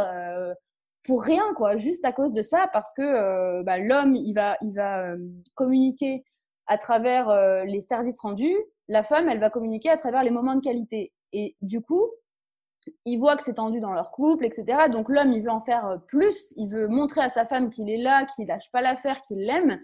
pour 1.04 1.24
rien, 1.24 1.54
quoi, 1.56 1.78
juste 1.78 2.06
à 2.06 2.12
cause 2.12 2.32
de 2.32 2.42
ça, 2.42 2.70
parce 2.72 2.94
que 2.94 3.64
bah, 3.64 3.80
l'homme, 3.80 4.16
il 4.16 4.34
va, 4.34 4.58
il 4.62 4.74
va 4.74 5.16
communiquer 5.56 6.24
à 6.72 6.78
travers 6.78 7.30
euh, 7.30 7.66
les 7.66 7.82
services 7.82 8.22
rendus, 8.22 8.56
la 8.88 9.04
femme, 9.04 9.28
elle 9.28 9.42
va 9.42 9.50
communiquer 9.50 9.90
à 9.90 9.98
travers 9.98 10.24
les 10.24 10.30
moments 10.30 10.56
de 10.56 10.62
qualité. 10.62 11.12
Et 11.34 11.58
du 11.62 11.82
coup, 11.82 12.10
ils 13.06 13.18
voient 13.18 13.36
que 13.36 13.44
c'est 13.44 13.56
tendu 13.56 13.80
dans 13.80 13.94
leur 13.94 14.12
couple, 14.12 14.46
etc. 14.46 14.90
Donc 14.92 15.10
l'homme, 15.10 15.32
il 15.34 15.44
veut 15.44 15.52
en 15.52 15.62
faire 15.62 15.86
euh, 15.86 15.98
plus, 15.98 16.54
il 16.58 16.68
veut 16.68 16.88
montrer 16.88 17.22
à 17.22 17.30
sa 17.30 17.46
femme 17.46 17.70
qu'il 17.70 17.90
est 17.90 17.98
là, 17.98 18.26
qu'il 18.26 18.48
lâche 18.48 18.72
pas 18.72 18.82
l'affaire, 18.82 19.22
qu'il 19.22 19.40
l'aime. 19.40 19.80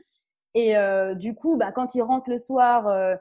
Et 0.53 0.77
euh, 0.77 1.13
du 1.13 1.35
coup, 1.35 1.57
bah, 1.57 1.71
quand 1.71 1.95
il 1.95 2.01
rentre 2.01 2.29
le 2.29 2.39
soir, 2.39 3.17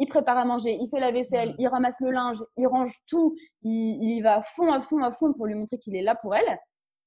il 0.00 0.06
prépare 0.08 0.38
à 0.38 0.46
manger, 0.46 0.78
il 0.80 0.88
fait 0.88 0.98
la 0.98 1.12
vaisselle, 1.12 1.50
mmh. 1.50 1.56
il 1.58 1.68
ramasse 1.68 2.00
le 2.00 2.10
linge, 2.10 2.42
il 2.56 2.66
range 2.66 3.02
tout, 3.06 3.36
il, 3.62 4.02
il 4.02 4.16
y 4.16 4.22
va 4.22 4.36
à 4.36 4.40
fond, 4.40 4.72
à 4.72 4.80
fond, 4.80 5.02
à 5.02 5.10
fond 5.10 5.34
pour 5.34 5.46
lui 5.46 5.54
montrer 5.54 5.78
qu'il 5.78 5.94
est 5.94 6.02
là 6.02 6.14
pour 6.14 6.34
elle. 6.34 6.58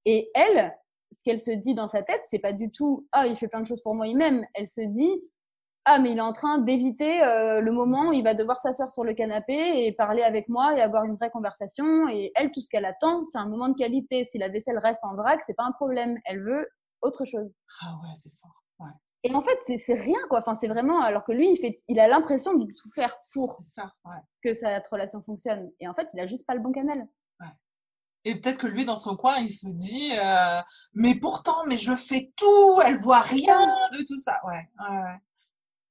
Et 0.05 0.29
elle, 0.35 0.73
ce 1.11 1.23
qu'elle 1.23 1.39
se 1.39 1.51
dit 1.51 1.73
dans 1.73 1.87
sa 1.87 2.03
tête, 2.03 2.21
c'est 2.23 2.39
pas 2.39 2.53
du 2.53 2.71
tout 2.71 3.07
ah 3.11 3.27
il 3.27 3.35
fait 3.35 3.47
plein 3.47 3.61
de 3.61 3.67
choses 3.67 3.81
pour 3.81 3.95
moi, 3.95 4.07
il 4.07 4.17
m'aime. 4.17 4.45
Elle 4.53 4.67
se 4.67 4.81
dit 4.81 5.21
ah 5.89 5.99
mais 5.99 6.11
il 6.11 6.17
est 6.17 6.21
en 6.21 6.33
train 6.33 6.57
d'éviter 6.57 7.23
euh, 7.23 7.61
le 7.61 7.71
moment 7.71 8.09
où 8.09 8.13
il 8.13 8.21
va 8.21 8.33
devoir 8.33 8.59
s'asseoir 8.59 8.91
sur 8.91 9.05
le 9.05 9.13
canapé 9.13 9.85
et 9.85 9.93
parler 9.93 10.21
avec 10.21 10.49
moi 10.49 10.77
et 10.77 10.81
avoir 10.81 11.05
une 11.05 11.15
vraie 11.15 11.29
conversation 11.29 12.09
et 12.09 12.31
elle 12.35 12.51
tout 12.51 12.59
ce 12.59 12.67
qu'elle 12.69 12.83
attend 12.83 13.23
c'est 13.31 13.37
un 13.37 13.47
moment 13.47 13.69
de 13.69 13.73
qualité 13.73 14.25
si 14.25 14.37
la 14.37 14.49
vaisselle 14.49 14.77
reste 14.79 15.03
en 15.05 15.15
vrac 15.15 15.41
c'est 15.47 15.53
pas 15.53 15.63
un 15.63 15.71
problème 15.71 16.19
elle 16.25 16.43
veut 16.43 16.67
autre 17.01 17.23
chose 17.23 17.53
ah 17.81 17.95
ouais 18.03 18.13
c'est 18.15 18.33
fort 18.41 18.63
ouais. 18.79 18.91
et 19.23 19.33
en 19.33 19.41
fait 19.41 19.57
c'est 19.77 19.93
rien 19.93 20.19
quoi 20.29 20.39
enfin 20.39 20.55
c'est 20.55 20.67
vraiment 20.67 21.01
alors 21.01 21.23
que 21.23 21.31
lui 21.31 21.51
il 21.51 21.55
fait 21.57 21.81
il 21.87 22.01
a 22.01 22.07
l'impression 22.09 22.53
de 22.53 22.65
tout 22.65 22.91
faire 22.93 23.15
pour 23.31 23.57
ça, 23.61 23.93
ouais. 24.03 24.19
que 24.43 24.53
cette 24.53 24.85
relation 24.87 25.21
fonctionne 25.21 25.71
et 25.79 25.87
en 25.87 25.93
fait 25.93 26.09
il 26.13 26.19
a 26.19 26.27
juste 26.27 26.45
pas 26.45 26.53
le 26.53 26.61
bon 26.61 26.73
canal 26.73 26.99
ouais. 27.39 27.47
Et 28.25 28.33
peut-être 28.33 28.59
que 28.59 28.67
lui, 28.67 28.83
dans 28.83 28.97
son 28.97 29.15
coin, 29.15 29.37
il 29.37 29.49
se 29.49 29.69
dit, 29.69 30.11
euh, 30.17 30.59
mais 30.93 31.15
pourtant, 31.15 31.63
mais 31.65 31.77
je 31.77 31.95
fais 31.95 32.33
tout, 32.35 32.81
elle 32.85 32.97
voit 32.97 33.21
rien 33.21 33.57
de 33.93 34.03
tout 34.05 34.17
ça. 34.17 34.41
Ouais, 34.43 34.67
ouais, 34.81 34.97
ouais. 34.97 35.17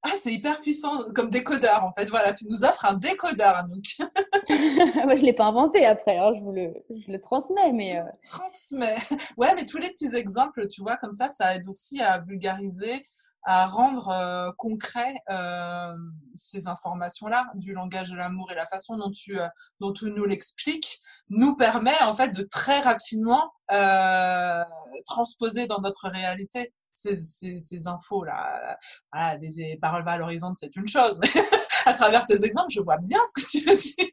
Ah, 0.09 0.15
c'est 0.15 0.33
hyper 0.33 0.61
puissant 0.61 1.11
comme 1.15 1.31
décodeur, 1.31 1.83
en 1.83 1.93
fait. 1.93 2.05
Voilà, 2.05 2.33
tu 2.33 2.47
nous 2.49 2.65
offres 2.65 2.85
un 2.85 2.95
décodeur, 2.95 3.57
Anouk. 3.57 3.83
Moi, 3.99 5.15
je 5.17 5.21
ne 5.21 5.27
l'ai 5.27 5.33
pas 5.33 5.47
inventé 5.47 5.85
après, 5.85 6.17
hein. 6.19 6.33
je, 6.37 6.43
vous 6.43 6.53
le, 6.53 6.73
je 6.91 7.11
le 7.11 7.21
transmets. 7.21 7.73
Mais 7.73 7.99
euh... 7.99 8.05
Transmets. 8.25 9.03
Ouais, 9.37 9.53
mais 9.57 9.67
tous 9.67 9.79
les 9.79 9.89
petits 9.89 10.15
exemples, 10.15 10.69
tu 10.69 10.81
vois, 10.81 10.97
comme 10.97 11.13
ça, 11.13 11.29
ça 11.29 11.57
aide 11.57 11.67
aussi 11.67 12.01
à 12.01 12.19
vulgariser, 12.19 13.05
à 13.43 13.67
rendre 13.67 14.11
euh, 14.11 14.53
concret 14.57 15.17
euh, 15.29 15.97
ces 16.35 16.69
informations-là 16.69 17.47
du 17.55 17.73
langage 17.73 18.11
de 18.11 18.17
l'amour 18.17 18.53
et 18.53 18.55
la 18.55 18.67
façon 18.67 18.97
dont 18.97 19.11
tu, 19.11 19.37
dont 19.81 19.93
tu 19.93 20.13
nous 20.13 20.25
l'expliques 20.25 21.01
nous 21.31 21.57
permet, 21.57 22.01
en 22.03 22.15
fait, 22.15 22.31
de 22.31 22.43
très 22.43 22.79
rapidement 22.79 23.51
transposer 25.05 25.67
dans 25.67 25.81
notre 25.81 26.09
réalité 26.09 26.73
ces, 26.97 27.87
infos-là. 27.87 28.79
Voilà, 29.13 29.37
des, 29.37 29.79
paroles 29.81 30.05
valorisantes, 30.05 30.57
c'est 30.59 30.75
une 30.77 30.89
chose, 30.89 31.19
mais 31.21 31.29
à 31.87 31.95
travers 31.95 32.27
tes 32.27 32.45
exemples, 32.45 32.71
je 32.71 32.81
vois 32.81 32.99
bien 32.99 33.19
ce 33.35 33.43
que 33.43 33.49
tu 33.49 33.61
veux 33.65 33.77
dire. 33.77 34.07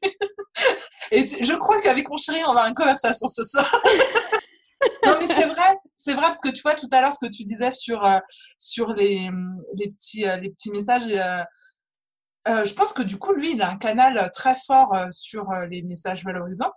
Et 1.11 1.27
je 1.27 1.53
crois 1.53 1.81
qu'avec 1.81 2.09
mon 2.09 2.17
chéri, 2.17 2.39
on 2.43 2.47
va 2.47 2.51
avoir 2.51 2.67
une 2.67 2.75
conversation 2.75 3.27
ce 3.27 3.43
soir. 3.43 3.69
non, 5.05 5.17
mais 5.19 5.27
c'est 5.27 5.47
vrai, 5.47 5.77
c'est 5.95 6.13
vrai, 6.13 6.23
parce 6.23 6.41
que 6.41 6.49
tu 6.49 6.61
vois, 6.61 6.75
tout 6.75 6.89
à 6.91 7.01
l'heure, 7.01 7.13
ce 7.13 7.25
que 7.25 7.31
tu 7.31 7.43
disais 7.43 7.71
sur, 7.71 8.03
euh, 8.05 8.19
sur 8.57 8.93
les, 8.93 9.29
les, 9.75 9.89
petits, 9.91 10.27
euh, 10.27 10.37
les 10.37 10.49
petits 10.49 10.71
messages, 10.71 11.07
euh, 11.07 12.65
je 12.65 12.73
pense 12.73 12.93
que 12.93 13.01
du 13.01 13.17
coup, 13.17 13.33
lui, 13.33 13.51
il 13.51 13.61
a 13.61 13.69
un 13.69 13.77
canal 13.77 14.29
très 14.33 14.55
fort 14.67 14.93
sur 15.11 15.49
les 15.69 15.81
messages 15.83 16.23
valorisants. 16.23 16.73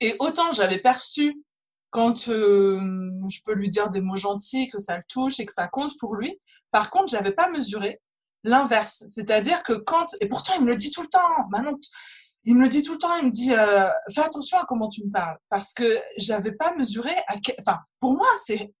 Et 0.00 0.16
autant 0.18 0.52
j'avais 0.52 0.78
perçu 0.78 1.40
quand 1.92 2.24
je 2.24 3.42
peux 3.44 3.54
lui 3.54 3.68
dire 3.68 3.90
des 3.90 4.00
mots 4.00 4.16
gentils, 4.16 4.68
que 4.70 4.78
ça 4.78 4.96
le 4.96 5.02
touche 5.08 5.38
et 5.38 5.46
que 5.46 5.52
ça 5.52 5.68
compte 5.68 5.92
pour 6.00 6.16
lui. 6.16 6.40
Par 6.70 6.90
contre, 6.90 7.08
j'avais 7.12 7.32
pas 7.32 7.50
mesuré 7.50 8.00
l'inverse. 8.44 9.04
C'est-à-dire 9.06 9.62
que 9.62 9.74
quand, 9.74 10.06
et 10.20 10.28
pourtant 10.28 10.54
il 10.56 10.64
me 10.64 10.70
le 10.70 10.76
dit 10.76 10.90
tout 10.90 11.02
le 11.02 11.08
temps, 11.08 11.28
maintenant, 11.50 11.78
il 12.44 12.56
me 12.56 12.62
le 12.62 12.68
dit 12.68 12.82
tout 12.82 12.94
le 12.94 12.98
temps, 12.98 13.14
il 13.18 13.26
me 13.26 13.30
dit 13.30 13.52
euh, 13.54 13.90
fais 14.12 14.22
attention 14.22 14.58
à 14.58 14.64
comment 14.64 14.88
tu 14.88 15.04
me 15.04 15.12
parles. 15.12 15.36
Parce 15.50 15.74
que 15.74 16.00
j'avais 16.16 16.52
pas 16.52 16.74
mesuré 16.74 17.12
à 17.28 17.36
enfin 17.60 17.78
pour 18.00 18.14
moi 18.14 18.28
c'est 18.42 18.72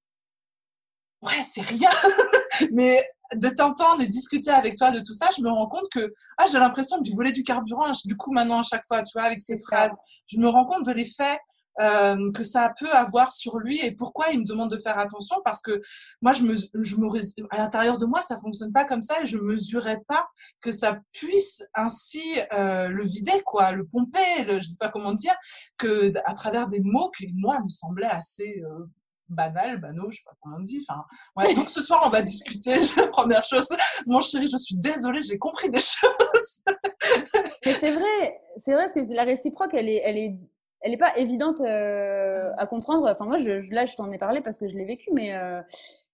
ouais 1.22 1.42
c'est 1.44 1.62
rien. 1.62 1.90
Mais 2.72 2.98
de 3.34 3.48
t'entendre 3.48 4.02
et 4.02 4.08
discuter 4.08 4.50
avec 4.50 4.76
toi 4.76 4.90
de 4.90 5.00
tout 5.00 5.14
ça 5.14 5.28
je 5.34 5.42
me 5.42 5.48
rends 5.48 5.68
compte 5.68 5.88
que 5.90 6.12
ah 6.36 6.46
j'ai 6.50 6.58
l'impression 6.58 6.98
de 6.98 7.08
lui 7.08 7.14
voler 7.14 7.32
du 7.32 7.42
carburant 7.44 7.90
du 8.04 8.14
coup 8.14 8.30
maintenant 8.30 8.60
à 8.60 8.62
chaque 8.62 8.86
fois 8.86 9.02
tu 9.02 9.12
vois 9.14 9.26
avec 9.26 9.40
ces 9.40 9.56
phrases. 9.58 9.94
Je 10.26 10.38
me 10.38 10.48
rends 10.48 10.66
compte 10.66 10.86
de 10.86 10.92
l'effet 10.92 11.38
euh, 11.80 12.30
que 12.32 12.42
ça 12.42 12.72
peut 12.78 12.92
avoir 12.92 13.32
sur 13.32 13.58
lui 13.58 13.78
et 13.84 13.92
pourquoi 13.92 14.26
il 14.32 14.40
me 14.40 14.44
demande 14.44 14.70
de 14.70 14.76
faire 14.76 14.98
attention 14.98 15.36
parce 15.44 15.62
que 15.62 15.80
moi 16.20 16.32
je 16.32 16.42
me, 16.42 16.54
je 16.54 16.96
me 16.96 17.08
à 17.50 17.58
l'intérieur 17.58 17.98
de 17.98 18.04
moi 18.04 18.20
ça 18.20 18.38
fonctionne 18.38 18.72
pas 18.72 18.84
comme 18.84 19.02
ça 19.02 19.22
et 19.22 19.26
je 19.26 19.38
mesurais 19.38 20.00
pas 20.06 20.26
que 20.60 20.70
ça 20.70 21.00
puisse 21.12 21.64
ainsi 21.74 22.22
euh, 22.52 22.88
le 22.88 23.04
vider 23.04 23.42
quoi 23.44 23.72
le 23.72 23.86
pomper 23.86 24.20
je 24.46 24.66
sais 24.66 24.76
pas 24.78 24.90
comment 24.90 25.14
dire 25.14 25.34
que 25.78 26.12
à 26.26 26.34
travers 26.34 26.68
des 26.68 26.80
mots 26.82 27.10
qui 27.10 27.32
moi 27.34 27.58
me 27.62 27.68
semblaient 27.68 28.06
assez 28.06 28.62
euh, 28.66 28.86
banal, 29.32 29.80
banaux, 29.80 30.10
je 30.10 30.18
sais 30.18 30.22
pas 30.24 30.36
comment 30.40 30.56
on 30.58 30.60
dit. 30.60 30.84
Enfin, 30.88 31.02
ouais. 31.36 31.54
Donc 31.54 31.68
ce 31.70 31.80
soir, 31.80 32.02
on 32.04 32.10
va 32.10 32.22
discuter. 32.22 32.74
Première 33.12 33.44
chose, 33.44 33.68
mon 34.06 34.20
chéri, 34.20 34.46
je 34.48 34.56
suis 34.56 34.76
désolée, 34.76 35.22
j'ai 35.22 35.38
compris 35.38 35.70
des 35.70 35.78
choses. 35.80 36.64
C'est 37.62 37.90
vrai, 37.90 38.40
c'est 38.56 38.72
vrai 38.72 38.84
parce 38.84 38.94
que 38.94 39.12
la 39.12 39.24
réciproque, 39.24 39.74
elle 39.74 39.88
est, 39.88 40.02
elle 40.04 40.18
est 40.18 40.36
elle 40.82 40.90
n'est 40.90 40.98
pas 40.98 41.16
évidente 41.16 41.60
euh, 41.60 42.52
à 42.56 42.66
comprendre. 42.66 43.08
Enfin, 43.08 43.24
moi, 43.24 43.38
je, 43.38 43.72
là, 43.72 43.86
je 43.86 43.94
t'en 43.94 44.10
ai 44.10 44.18
parlé 44.18 44.40
parce 44.40 44.58
que 44.58 44.68
je 44.68 44.76
l'ai 44.76 44.84
vécu, 44.84 45.10
mais 45.12 45.34
euh, 45.34 45.62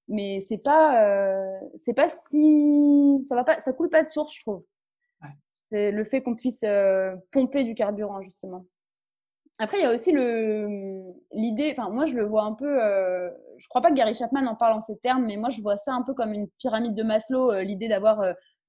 mais 0.08 0.40
c'est 0.40 0.58
pas 0.58 1.04
euh, 1.04 1.58
c'est 1.76 1.94
pas 1.94 2.08
si 2.08 3.24
ça 3.28 3.34
va 3.34 3.44
pas 3.44 3.60
ça 3.60 3.72
coule 3.72 3.90
pas 3.90 4.02
de 4.02 4.08
source, 4.08 4.34
je 4.34 4.40
trouve. 4.40 4.64
C'est 5.70 5.90
le 5.90 6.04
fait 6.04 6.22
qu'on 6.22 6.34
puisse 6.34 6.64
pomper 7.30 7.64
du 7.64 7.74
carburant 7.74 8.22
justement. 8.22 8.64
Après, 9.58 9.78
il 9.78 9.82
y 9.82 9.86
a 9.86 9.92
aussi 9.92 10.12
le 10.12 11.02
l'idée. 11.32 11.74
Enfin, 11.76 11.90
moi, 11.90 12.06
je 12.06 12.14
le 12.14 12.24
vois 12.24 12.44
un 12.44 12.54
peu. 12.54 12.78
je 13.58 13.68
crois 13.68 13.82
pas 13.82 13.90
que 13.90 13.94
Gary 13.94 14.14
Chapman 14.14 14.46
en 14.46 14.54
parle 14.54 14.74
en 14.74 14.80
ces 14.80 14.96
termes, 14.98 15.26
mais 15.26 15.36
moi, 15.36 15.50
je 15.50 15.60
vois 15.60 15.76
ça 15.76 15.92
un 15.92 16.02
peu 16.02 16.14
comme 16.14 16.32
une 16.32 16.48
pyramide 16.58 16.94
de 16.94 17.02
Maslow. 17.02 17.60
l'idée 17.60 17.88
d'avoir 17.88 18.22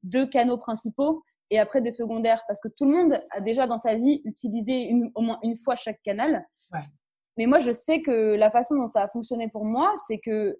deux 0.03 0.25
canaux 0.25 0.57
principaux 0.57 1.23
et 1.49 1.59
après 1.59 1.81
des 1.81 1.91
secondaires 1.91 2.43
parce 2.47 2.61
que 2.61 2.67
tout 2.67 2.85
le 2.85 2.91
monde 2.91 3.23
a 3.31 3.41
déjà 3.41 3.67
dans 3.67 3.77
sa 3.77 3.95
vie 3.95 4.21
utilisé 4.25 4.83
une, 4.83 5.11
au 5.15 5.21
moins 5.21 5.39
une 5.43 5.57
fois 5.57 5.75
chaque 5.75 6.01
canal. 6.03 6.45
Mais 7.37 7.45
moi, 7.45 7.59
je 7.59 7.71
sais 7.71 8.01
que 8.01 8.35
la 8.35 8.51
façon 8.51 8.75
dont 8.75 8.87
ça 8.87 9.03
a 9.03 9.07
fonctionné 9.07 9.47
pour 9.47 9.63
moi, 9.63 9.93
c'est 10.07 10.19
que 10.19 10.59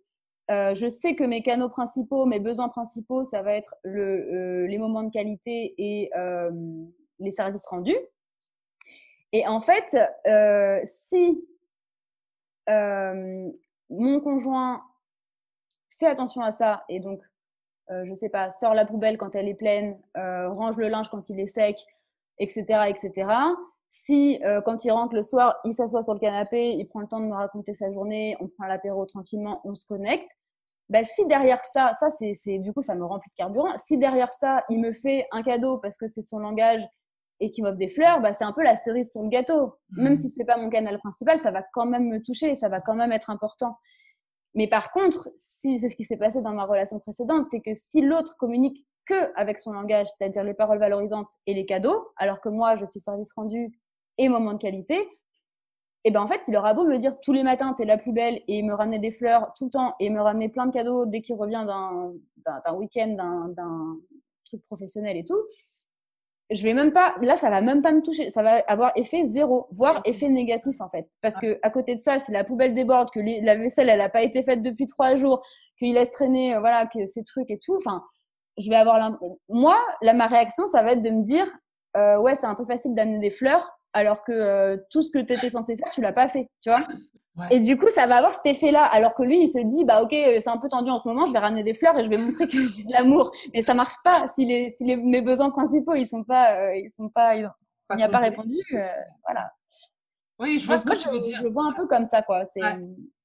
euh, 0.50 0.74
je 0.74 0.88
sais 0.88 1.16
que 1.16 1.24
mes 1.24 1.44
canaux 1.44 1.70
principaux, 1.70 2.26
mes 2.26 2.40
besoins 2.40 2.70
principaux, 2.70 3.24
ça 3.24 3.44
va 3.44 3.54
être 3.54 3.76
le, 3.84 4.64
euh, 4.64 4.68
les 4.68 4.78
moments 4.78 5.04
de 5.04 5.12
qualité 5.12 5.76
et 5.78 6.10
euh, 6.16 6.50
les 7.20 7.32
services 7.32 7.68
rendus. 7.68 7.98
Et 9.32 9.46
en 9.46 9.62
fait, 9.62 9.96
si 10.86 11.46
mon 12.68 14.20
conjoint 14.22 14.82
fait 16.00 16.08
attention 16.08 16.42
à 16.42 16.52
ça 16.52 16.84
et 16.88 17.00
donc 17.00 17.22
euh, 17.92 18.06
je 18.06 18.14
sais 18.14 18.30
pas, 18.30 18.52
sort 18.52 18.74
la 18.74 18.86
poubelle 18.86 19.18
quand 19.18 19.36
elle 19.36 19.48
est 19.48 19.56
pleine, 19.56 20.00
euh, 20.18 20.50
range 20.50 20.78
le 20.78 20.88
linge 20.88 21.10
quand 21.10 21.30
il 21.30 21.40
est 21.40 21.48
sec, 21.48 21.78
etc., 22.38 22.64
etc. 22.88 23.28
Si 23.90 24.40
euh, 24.44 24.62
quand 24.62 24.86
il 24.86 24.92
rentre 24.92 25.16
le 25.16 25.24
soir, 25.24 25.58
il 25.66 25.74
s'assoit 25.74 26.04
sur 26.04 26.14
le 26.14 26.20
canapé, 26.20 26.74
il 26.74 26.88
prend 26.88 27.02
le 27.02 27.08
temps 27.08 27.20
de 27.20 27.26
me 27.26 27.34
raconter 27.34 27.74
sa 27.74 27.90
journée, 27.90 28.38
on 28.40 28.48
prend 28.48 28.68
l'apéro 28.68 29.06
tranquillement, 29.06 29.62
on 29.64 29.74
se 29.74 29.86
connecte. 29.86 30.30
Bah, 30.90 31.04
si 31.04 31.26
derrière 31.26 31.64
ça, 31.64 31.94
ça 31.94 32.10
c'est, 32.10 32.34
c'est 32.34 32.60
du 32.60 32.74
coup 32.74 32.82
ça 32.82 32.96
me 32.96 33.06
remplit 33.06 33.30
de 33.30 33.36
carburant. 33.36 33.76
Si 33.78 33.98
derrière 33.98 34.32
ça, 34.32 34.64
il 34.70 34.80
me 34.80 34.92
fait 34.92 35.28
un 35.32 35.42
cadeau 35.42 35.78
parce 35.78 35.98
que 35.98 36.08
c'est 36.08 36.22
son 36.22 36.40
langage 36.40 36.84
et 37.40 37.50
qu'il 37.50 37.64
m'offre 37.64 37.78
des 37.78 37.88
fleurs, 37.88 38.22
bah, 38.22 38.34
c'est 38.34 38.44
un 38.44 38.54
peu 38.54 38.64
la 38.64 38.76
cerise 38.76 39.12
sur 39.12 39.24
le 39.24 39.30
gâteau. 39.30 39.76
Même 39.92 40.14
mmh. 40.14 40.18
si 40.18 40.30
c'est 40.30 40.46
pas 40.46 40.58
mon 40.58 40.70
canal 40.70 40.98
principal, 41.00 41.40
ça 41.40 41.52
va 41.52 41.64
quand 41.74 41.86
même 41.86 42.08
me 42.08 42.22
toucher, 42.22 42.54
ça 42.56 42.70
va 42.70 42.82
quand 42.82 42.96
même 42.96 43.12
être 43.12 43.30
important. 43.30 43.78
Mais 44.56 44.68
par 44.68 44.92
contre, 44.92 45.30
si 45.38 45.80
c'est 45.80 45.90
ce 45.90 45.96
qui 45.96 46.04
s'est 46.04 46.18
passé 46.18 46.42
dans 46.42 46.54
ma 46.54 46.66
relation 46.66 47.00
précédente, 47.00 47.48
c'est 47.50 47.62
que 47.62 47.74
si 47.76 48.02
l'autre 48.02 48.36
communique 48.38 48.86
que 49.06 49.32
avec 49.36 49.60
son 49.60 49.72
langage, 49.74 50.08
c'est-à-dire 50.18 50.44
les 50.44 50.54
paroles 50.54 50.80
valorisantes 50.80 51.32
et 51.46 51.54
les 51.54 51.66
cadeaux, 51.66 52.10
alors 52.18 52.42
que 52.42 52.50
moi 52.50 52.76
je 52.76 52.86
suis 52.86 53.00
service 53.00 53.32
rendu 53.34 53.80
et 54.18 54.30
moment 54.30 54.54
de 54.54 54.58
qualité, 54.60 55.08
et 56.06 56.10
eh 56.10 56.12
ben 56.12 56.22
en 56.22 56.28
fait, 56.28 56.48
il 56.48 56.56
aura 56.56 56.74
beau 56.74 56.86
me 56.86 56.98
dire 56.98 57.20
tous 57.20 57.34
les 57.34 57.44
matins 57.44 57.74
t'es 57.74 57.84
la 57.84 57.98
plus 57.98 58.14
belle 58.14 58.42
et 58.48 58.64
me 58.64 58.74
ramener 58.74 59.00
des 59.00 59.12
fleurs 59.12 59.52
tout 59.58 59.66
le 59.66 59.72
temps 59.72 59.96
et 60.00 60.10
me 60.10 60.22
ramener 60.22 60.48
plein 60.48 60.66
de 60.66 60.72
cadeaux 60.72 61.06
dès 61.06 61.22
qu'il 61.22 61.36
revient 61.36 61.66
d'un 61.68 62.74
week-end, 62.76 63.18
d'un 63.50 63.98
truc 64.46 64.66
professionnel 64.66 65.18
et 65.18 65.26
tout, 65.26 65.44
je 66.52 66.64
vais 66.64 66.74
même 66.74 66.92
pas, 66.92 67.16
là, 67.22 67.36
ça 67.36 67.50
va 67.50 67.62
même 67.62 67.82
pas 67.82 67.92
me 67.92 68.02
toucher. 68.02 68.30
Ça 68.30 68.42
va 68.42 68.64
avoir 68.68 68.92
effet 68.96 69.26
zéro, 69.28 69.68
voire 69.72 70.02
effet 70.06 70.30
négatif, 70.30 70.82
en 70.82 70.90
fait. 70.90 71.08
Parce 71.22 71.36
ah. 71.38 71.42
que, 71.42 71.60
à 71.62 71.70
côté 71.70 71.96
de 71.96 72.00
ça, 72.00 72.18
si 72.20 72.32
la 72.32 72.44
poubelle 72.44 72.74
déborde, 72.74 73.12
que 73.12 73.20
la 73.20 73.56
vaisselle, 73.56 73.90
elle 73.90 74.02
a 74.02 74.10
pas 74.10 74.24
été 74.24 74.42
faite 74.42 74.62
depuis 74.62 74.88
trois 74.88 75.16
jours, 75.16 75.46
qu'il 75.78 75.94
laisse 75.94 76.12
traîner, 76.12 76.56
euh, 76.56 76.60
voilà, 76.60 76.88
que 76.88 77.06
ces 77.06 77.24
trucs 77.24 77.52
et 77.52 77.60
tout, 77.64 77.76
enfin, 77.76 78.04
je 78.58 78.70
vais 78.70 78.76
avoir 78.76 79.20
moi, 79.48 79.78
là, 80.02 80.14
ma 80.14 80.26
réaction, 80.26 80.66
ça 80.68 80.82
va 80.82 80.94
être 80.94 81.02
de 81.02 81.10
me 81.12 81.24
dire, 81.24 81.48
euh, 81.98 82.20
ouais, 82.20 82.36
c'est 82.36 82.48
un 82.48 82.56
peu 82.56 82.66
facile 82.66 82.96
d'amener 82.96 83.20
des 83.20 83.30
fleurs, 83.30 83.70
alors 83.94 84.24
que 84.24 84.32
euh, 84.32 84.78
tout 84.90 85.04
ce 85.04 85.12
que 85.12 85.20
tu 85.20 85.34
étais 85.34 85.50
censé 85.52 85.78
faire, 85.78 85.92
tu 85.92 86.02
l'as 86.02 86.14
pas 86.14 86.28
fait, 86.28 86.50
tu 86.62 86.70
vois. 86.70 86.82
Et 87.52 87.60
du 87.60 87.78
coup, 87.78 87.90
ça 87.90 88.08
va 88.08 88.18
avoir 88.18 88.34
cet 88.34 88.46
effet-là. 88.46 88.84
Alors 88.84 89.16
que 89.16 89.24
lui, 89.24 89.44
il 89.44 89.48
se 89.48 89.60
dit, 89.60 89.86
bah 89.86 90.02
ok, 90.04 90.12
c'est 90.12 90.50
un 90.50 90.58
peu 90.58 90.68
tendu 90.68 90.90
en 90.90 91.00
ce 91.00 91.08
moment, 91.08 91.26
je 91.26 91.32
vais 91.32 91.40
ramener 91.40 91.64
des 91.64 91.74
fleurs 91.74 91.98
et 91.98 92.04
je 92.04 92.10
vais 92.10 92.18
montrer 92.18 92.48
que 92.48 92.68
j'ai 92.68 92.84
de 92.84 92.92
l'amour. 92.92 93.32
Mais 93.54 93.62
ça 93.62 93.74
marche 93.74 93.96
pas 94.04 94.28
si 94.28 94.46
les, 94.46 94.72
si 94.72 94.84
les, 94.84 94.96
mes 94.96 95.22
besoins 95.22 95.50
principaux, 95.50 95.96
ils 95.96 96.08
sont 96.08 96.24
pas, 96.24 96.56
euh, 96.58 96.76
ils 96.76 96.90
sont 96.90 97.10
pas, 97.10 97.36
il 97.36 97.50
n'y 97.96 98.04
a 98.04 98.10
pas 98.10 98.20
répondu. 98.20 98.58
Euh, 98.74 98.88
voilà. 99.26 99.52
Oui, 100.40 100.60
je 100.60 100.68
vois 100.68 100.78
ce 100.78 100.90
que 100.90 100.96
tu 100.96 101.10
veux 101.10 101.20
dire. 101.20 101.38
Je 101.38 101.44
le 101.44 101.50
vois 101.50 101.66
un 101.66 101.74
peu 101.74 101.86
comme 101.88 102.06
ça, 102.06 102.22
quoi. 102.22 102.46
C'est 102.54 102.62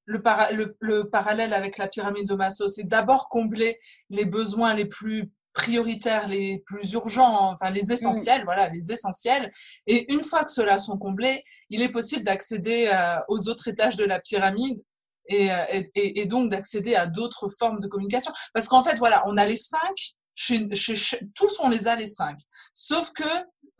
le, 0.07 0.21
le, 0.51 0.77
le, 0.79 1.09
parallèle 1.09 1.53
avec 1.53 1.77
la 1.77 1.87
pyramide 1.87 2.27
de 2.27 2.35
Maslow, 2.35 2.67
c'est 2.67 2.87
d'abord 2.87 3.27
combler 3.29 3.79
les 4.09 4.25
besoins 4.25 4.75
les 4.75 4.85
plus 4.85 5.31
prioritaires, 5.55 6.27
les 6.27 6.61
plus 6.67 6.91
urgents, 6.93 7.53
enfin 7.53 7.71
les 7.71 7.91
essentiels, 7.91 8.41
mm. 8.41 8.45
voilà, 8.45 8.69
les 8.69 8.91
essentiels. 8.91 9.51
Et 9.87 10.13
une 10.13 10.21
fois 10.21 10.43
que 10.43 10.51
ceux-là 10.51 10.77
sont 10.77 10.97
comblés, 10.97 11.43
il 11.71 11.81
est 11.81 11.89
possible 11.89 12.23
d'accéder 12.23 12.91
euh, 12.93 13.15
aux 13.29 13.47
autres 13.49 13.67
étages 13.67 13.95
de 13.95 14.05
la 14.05 14.19
pyramide 14.19 14.79
et, 15.27 15.51
euh, 15.51 15.63
et, 15.71 16.21
et 16.21 16.25
donc 16.25 16.51
d'accéder 16.51 16.93
à 16.95 17.07
d'autres 17.07 17.47
formes 17.47 17.79
de 17.79 17.87
communication. 17.87 18.31
Parce 18.53 18.67
qu'en 18.67 18.83
fait, 18.83 18.97
voilà, 18.97 19.23
on 19.27 19.37
a 19.37 19.45
les 19.45 19.55
cinq, 19.55 19.95
chez, 20.35 20.75
chez, 20.75 21.19
tous 21.33 21.59
on 21.61 21.69
les 21.69 21.87
a 21.87 21.95
les 21.95 22.07
cinq. 22.07 22.37
Sauf 22.73 23.11
que 23.13 23.29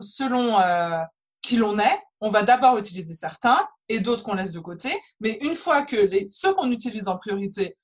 selon 0.00 0.58
euh, 0.58 0.98
qui 1.42 1.56
l'on 1.56 1.78
est, 1.78 2.00
on 2.20 2.30
va 2.30 2.42
d'abord 2.42 2.78
utiliser 2.78 3.12
certains 3.12 3.68
et 3.88 4.00
d'autres 4.00 4.24
qu'on 4.24 4.34
laisse 4.34 4.52
de 4.52 4.60
côté. 4.60 4.90
Mais 5.20 5.38
une 5.42 5.54
fois 5.54 5.82
que 5.82 5.96
les, 5.96 6.26
ceux 6.28 6.54
qu'on 6.54 6.72
utilise 6.72 7.06
en 7.06 7.18
priorité 7.18 7.76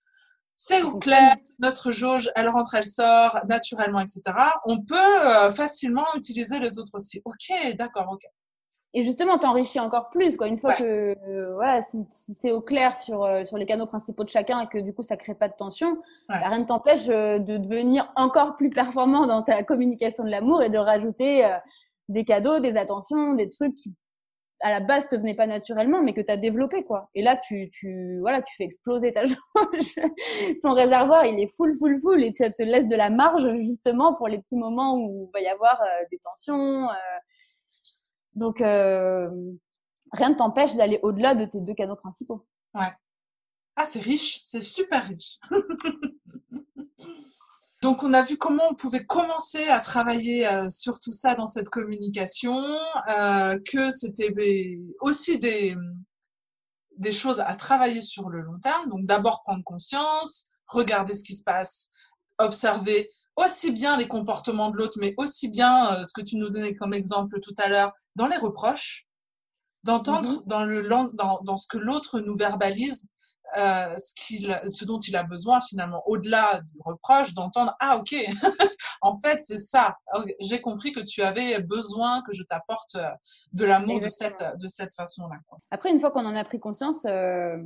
c'est 0.56 0.82
clair, 1.00 1.36
notre 1.58 1.90
jauge, 1.90 2.30
elle 2.36 2.48
rentre, 2.48 2.74
elle 2.74 2.86
sort 2.86 3.40
naturellement, 3.48 4.00
etc. 4.00 4.22
On 4.64 4.78
peut 4.78 4.96
euh, 4.96 5.50
facilement 5.50 6.06
utiliser 6.14 6.58
les 6.58 6.78
autres 6.78 6.92
aussi. 6.94 7.20
Ok, 7.24 7.76
d'accord, 7.76 8.08
ok. 8.12 8.22
Et 8.94 9.02
justement, 9.02 9.38
t'enrichis 9.38 9.80
encore 9.80 10.10
plus, 10.10 10.36
quoi. 10.36 10.48
Une 10.48 10.58
fois 10.58 10.74
que, 10.74 11.16
euh, 11.26 11.54
voilà, 11.54 11.80
si, 11.80 12.04
c'est 12.10 12.50
au 12.50 12.60
clair 12.60 12.96
sur, 12.96 13.24
euh, 13.24 13.42
sur 13.42 13.56
les 13.56 13.64
canaux 13.64 13.86
principaux 13.86 14.22
de 14.22 14.28
chacun 14.28 14.60
et 14.60 14.66
que 14.66 14.78
du 14.78 14.92
coup 14.92 15.02
ça 15.02 15.16
crée 15.16 15.34
pas 15.34 15.48
de 15.48 15.54
tension, 15.54 15.96
bah, 16.28 16.36
rien 16.44 16.58
ne 16.58 16.64
t'empêche 16.64 17.06
de 17.06 17.56
devenir 17.56 18.12
encore 18.16 18.56
plus 18.56 18.68
performant 18.68 19.26
dans 19.26 19.42
ta 19.42 19.62
communication 19.62 20.24
de 20.24 20.30
l'amour 20.30 20.62
et 20.62 20.68
de 20.68 20.76
rajouter 20.76 21.50
des 22.10 22.26
cadeaux, 22.26 22.60
des 22.60 22.76
attentions, 22.76 23.34
des 23.34 23.48
trucs 23.48 23.74
qui 23.76 23.94
à 24.62 24.70
la 24.70 24.80
base 24.80 25.08
te 25.08 25.16
venait 25.16 25.34
pas 25.34 25.46
naturellement, 25.46 26.02
mais 26.02 26.14
que 26.14 26.20
tu 26.20 26.30
as 26.30 26.36
développé, 26.36 26.84
quoi. 26.84 27.10
Et 27.14 27.22
là, 27.22 27.36
tu, 27.36 27.68
tu, 27.70 28.18
voilà, 28.20 28.42
tu 28.42 28.54
fais 28.56 28.64
exploser 28.64 29.12
ta 29.12 29.24
jauge. 29.26 29.94
Ton 30.62 30.74
réservoir, 30.74 31.26
il 31.26 31.40
est 31.40 31.48
full, 31.48 31.74
full, 31.76 32.00
full, 32.00 32.22
et 32.22 32.32
tu 32.32 32.42
te 32.52 32.62
laisses 32.62 32.88
de 32.88 32.96
la 32.96 33.10
marge, 33.10 33.46
justement, 33.58 34.14
pour 34.14 34.28
les 34.28 34.38
petits 34.38 34.56
moments 34.56 34.96
où 34.96 35.28
il 35.28 35.32
va 35.32 35.40
y 35.40 35.48
avoir 35.48 35.80
euh, 35.82 36.04
des 36.10 36.18
tensions. 36.18 36.88
Euh. 36.88 37.18
Donc, 38.34 38.60
euh, 38.60 39.28
rien 40.12 40.30
ne 40.30 40.34
t'empêche 40.34 40.74
d'aller 40.76 41.00
au-delà 41.02 41.34
de 41.34 41.44
tes 41.44 41.60
deux 41.60 41.74
canaux 41.74 41.96
principaux. 41.96 42.46
Ouais. 42.74 42.86
Ah, 43.76 43.84
c'est 43.84 44.02
riche, 44.02 44.40
c'est 44.44 44.62
super 44.62 45.06
riche. 45.06 45.38
Donc, 47.82 48.04
on 48.04 48.14
a 48.14 48.22
vu 48.22 48.38
comment 48.38 48.62
on 48.70 48.74
pouvait 48.76 49.04
commencer 49.04 49.66
à 49.66 49.80
travailler 49.80 50.46
euh, 50.46 50.70
sur 50.70 51.00
tout 51.00 51.10
ça 51.10 51.34
dans 51.34 51.48
cette 51.48 51.68
communication, 51.68 52.64
euh, 53.10 53.58
que 53.66 53.90
c'était 53.90 54.32
aussi 55.00 55.40
des, 55.40 55.76
des 56.96 57.10
choses 57.10 57.40
à 57.40 57.56
travailler 57.56 58.00
sur 58.00 58.30
le 58.30 58.40
long 58.40 58.60
terme. 58.60 58.88
Donc, 58.88 59.04
d'abord 59.04 59.42
prendre 59.42 59.64
conscience, 59.64 60.52
regarder 60.68 61.12
ce 61.12 61.24
qui 61.24 61.34
se 61.34 61.42
passe, 61.42 61.90
observer 62.38 63.10
aussi 63.34 63.72
bien 63.72 63.96
les 63.96 64.06
comportements 64.06 64.70
de 64.70 64.76
l'autre, 64.76 64.98
mais 65.00 65.14
aussi 65.16 65.50
bien 65.50 65.92
euh, 65.92 66.04
ce 66.04 66.12
que 66.12 66.24
tu 66.24 66.36
nous 66.36 66.50
donnais 66.50 66.76
comme 66.76 66.94
exemple 66.94 67.40
tout 67.40 67.54
à 67.58 67.68
l'heure 67.68 67.92
dans 68.14 68.28
les 68.28 68.36
reproches, 68.36 69.08
d'entendre 69.82 70.30
mm-hmm. 70.30 70.46
dans, 70.46 70.64
le, 70.64 70.88
dans, 71.14 71.40
dans 71.42 71.56
ce 71.56 71.66
que 71.66 71.78
l'autre 71.78 72.20
nous 72.20 72.36
verbalise 72.36 73.08
euh, 73.56 73.96
ce, 73.98 74.14
qu'il, 74.14 74.60
ce 74.66 74.84
dont 74.84 74.98
il 74.98 75.16
a 75.16 75.22
besoin 75.22 75.60
finalement, 75.60 76.02
au-delà 76.06 76.60
du 76.60 76.80
reproche, 76.80 77.34
d'entendre 77.34 77.74
Ah, 77.80 77.98
ok, 77.98 78.14
en 79.02 79.14
fait, 79.14 79.42
c'est 79.42 79.58
ça. 79.58 79.96
J'ai 80.40 80.60
compris 80.60 80.92
que 80.92 81.00
tu 81.00 81.22
avais 81.22 81.60
besoin 81.60 82.22
que 82.22 82.32
je 82.32 82.42
t'apporte 82.42 82.96
euh, 82.96 83.10
de 83.52 83.64
l'amour 83.64 84.00
de 84.00 84.08
cette, 84.08 84.42
de 84.58 84.68
cette 84.68 84.94
façon-là. 84.94 85.36
Après, 85.70 85.90
une 85.90 86.00
fois 86.00 86.10
qu'on 86.10 86.24
en 86.24 86.34
a 86.34 86.44
pris 86.44 86.60
conscience, 86.60 87.04
euh, 87.04 87.58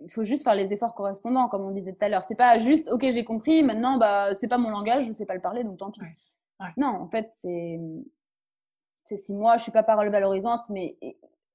il 0.00 0.10
faut 0.10 0.24
juste 0.24 0.44
faire 0.44 0.54
les 0.54 0.72
efforts 0.72 0.94
correspondants, 0.94 1.48
comme 1.48 1.62
on 1.62 1.70
disait 1.70 1.92
tout 1.92 2.04
à 2.04 2.08
l'heure. 2.08 2.24
C'est 2.24 2.34
pas 2.34 2.58
juste 2.58 2.88
Ok, 2.90 3.02
j'ai 3.02 3.24
compris, 3.24 3.62
maintenant, 3.62 3.98
bah, 3.98 4.34
c'est 4.34 4.48
pas 4.48 4.58
mon 4.58 4.70
langage, 4.70 5.06
je 5.06 5.12
sais 5.12 5.26
pas 5.26 5.34
le 5.34 5.40
parler, 5.40 5.64
donc 5.64 5.78
tant 5.78 5.90
pis. 5.90 6.00
Non, 6.76 6.88
en 6.88 7.08
fait, 7.08 7.30
c'est. 7.32 7.80
C'est 9.04 9.16
si 9.16 9.34
moi, 9.34 9.56
je 9.56 9.62
suis 9.62 9.72
pas 9.72 9.82
parole 9.82 10.10
valorisante, 10.10 10.60
mais 10.68 10.96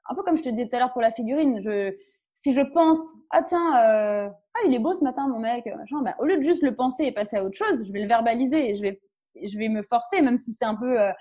un 0.07 0.15
peu 0.15 0.23
comme 0.23 0.37
je 0.37 0.43
te 0.43 0.49
disais 0.49 0.67
tout 0.67 0.75
à 0.75 0.79
l'heure 0.79 0.93
pour 0.93 1.01
la 1.01 1.11
figurine, 1.11 1.61
je 1.61 1.95
si 2.35 2.53
je 2.53 2.61
pense 2.61 2.99
ah 3.31 3.41
tiens 3.41 3.75
euh, 3.79 4.29
ah 4.29 4.59
il 4.65 4.73
est 4.73 4.79
beau 4.79 4.93
ce 4.93 5.03
matin 5.03 5.27
mon 5.27 5.39
mec 5.39 5.65
machin, 5.65 6.01
bah, 6.03 6.15
au 6.19 6.25
lieu 6.25 6.37
de 6.37 6.43
juste 6.43 6.61
le 6.61 6.75
penser 6.75 7.05
et 7.05 7.11
passer 7.11 7.37
à 7.37 7.43
autre 7.43 7.57
chose 7.57 7.83
je 7.83 7.91
vais 7.91 8.01
le 8.01 8.07
verbaliser 8.07 8.69
et 8.69 8.75
je 8.75 8.81
vais 8.81 9.01
je 9.41 9.57
vais 9.57 9.69
me 9.69 9.81
forcer 9.81 10.21
même 10.21 10.37
si 10.37 10.53
c'est 10.53 10.65
un 10.65 10.75
peu 10.75 10.99
euh, 10.99 11.11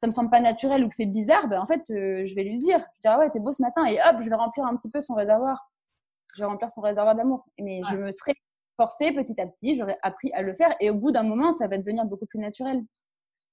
ça 0.00 0.06
me 0.06 0.12
semble 0.12 0.30
pas 0.30 0.40
naturel 0.40 0.84
ou 0.84 0.88
que 0.88 0.94
c'est 0.94 1.06
bizarre 1.06 1.46
bah, 1.48 1.60
en 1.60 1.66
fait 1.66 1.82
euh, 1.90 2.24
je 2.24 2.34
vais 2.34 2.44
lui 2.44 2.58
dire. 2.58 2.78
Je 2.78 2.84
vais 2.84 3.00
dire 3.02 3.12
ah 3.12 3.18
ouais 3.18 3.30
t'es 3.30 3.40
beau 3.40 3.52
ce 3.52 3.62
matin 3.62 3.84
et 3.84 3.98
hop 3.98 4.16
je 4.20 4.28
vais 4.28 4.34
remplir 4.34 4.64
un 4.64 4.76
petit 4.76 4.90
peu 4.90 5.00
son 5.00 5.14
réservoir. 5.14 5.70
Je 6.34 6.42
vais 6.42 6.46
remplir 6.46 6.70
son 6.70 6.80
réservoir 6.80 7.14
d'amour. 7.14 7.44
Mais 7.60 7.80
je 7.90 7.96
me 7.96 8.12
serais 8.12 8.34
forcée 8.76 9.12
petit 9.12 9.38
à 9.40 9.46
petit 9.46 9.74
j'aurais 9.74 9.98
appris 10.02 10.32
à 10.32 10.42
le 10.42 10.54
faire 10.54 10.74
et 10.80 10.90
au 10.90 10.94
bout 10.94 11.10
d'un 11.10 11.22
moment 11.22 11.52
ça 11.52 11.68
va 11.68 11.76
devenir 11.76 12.06
beaucoup 12.06 12.26
plus 12.26 12.38
naturel 12.38 12.82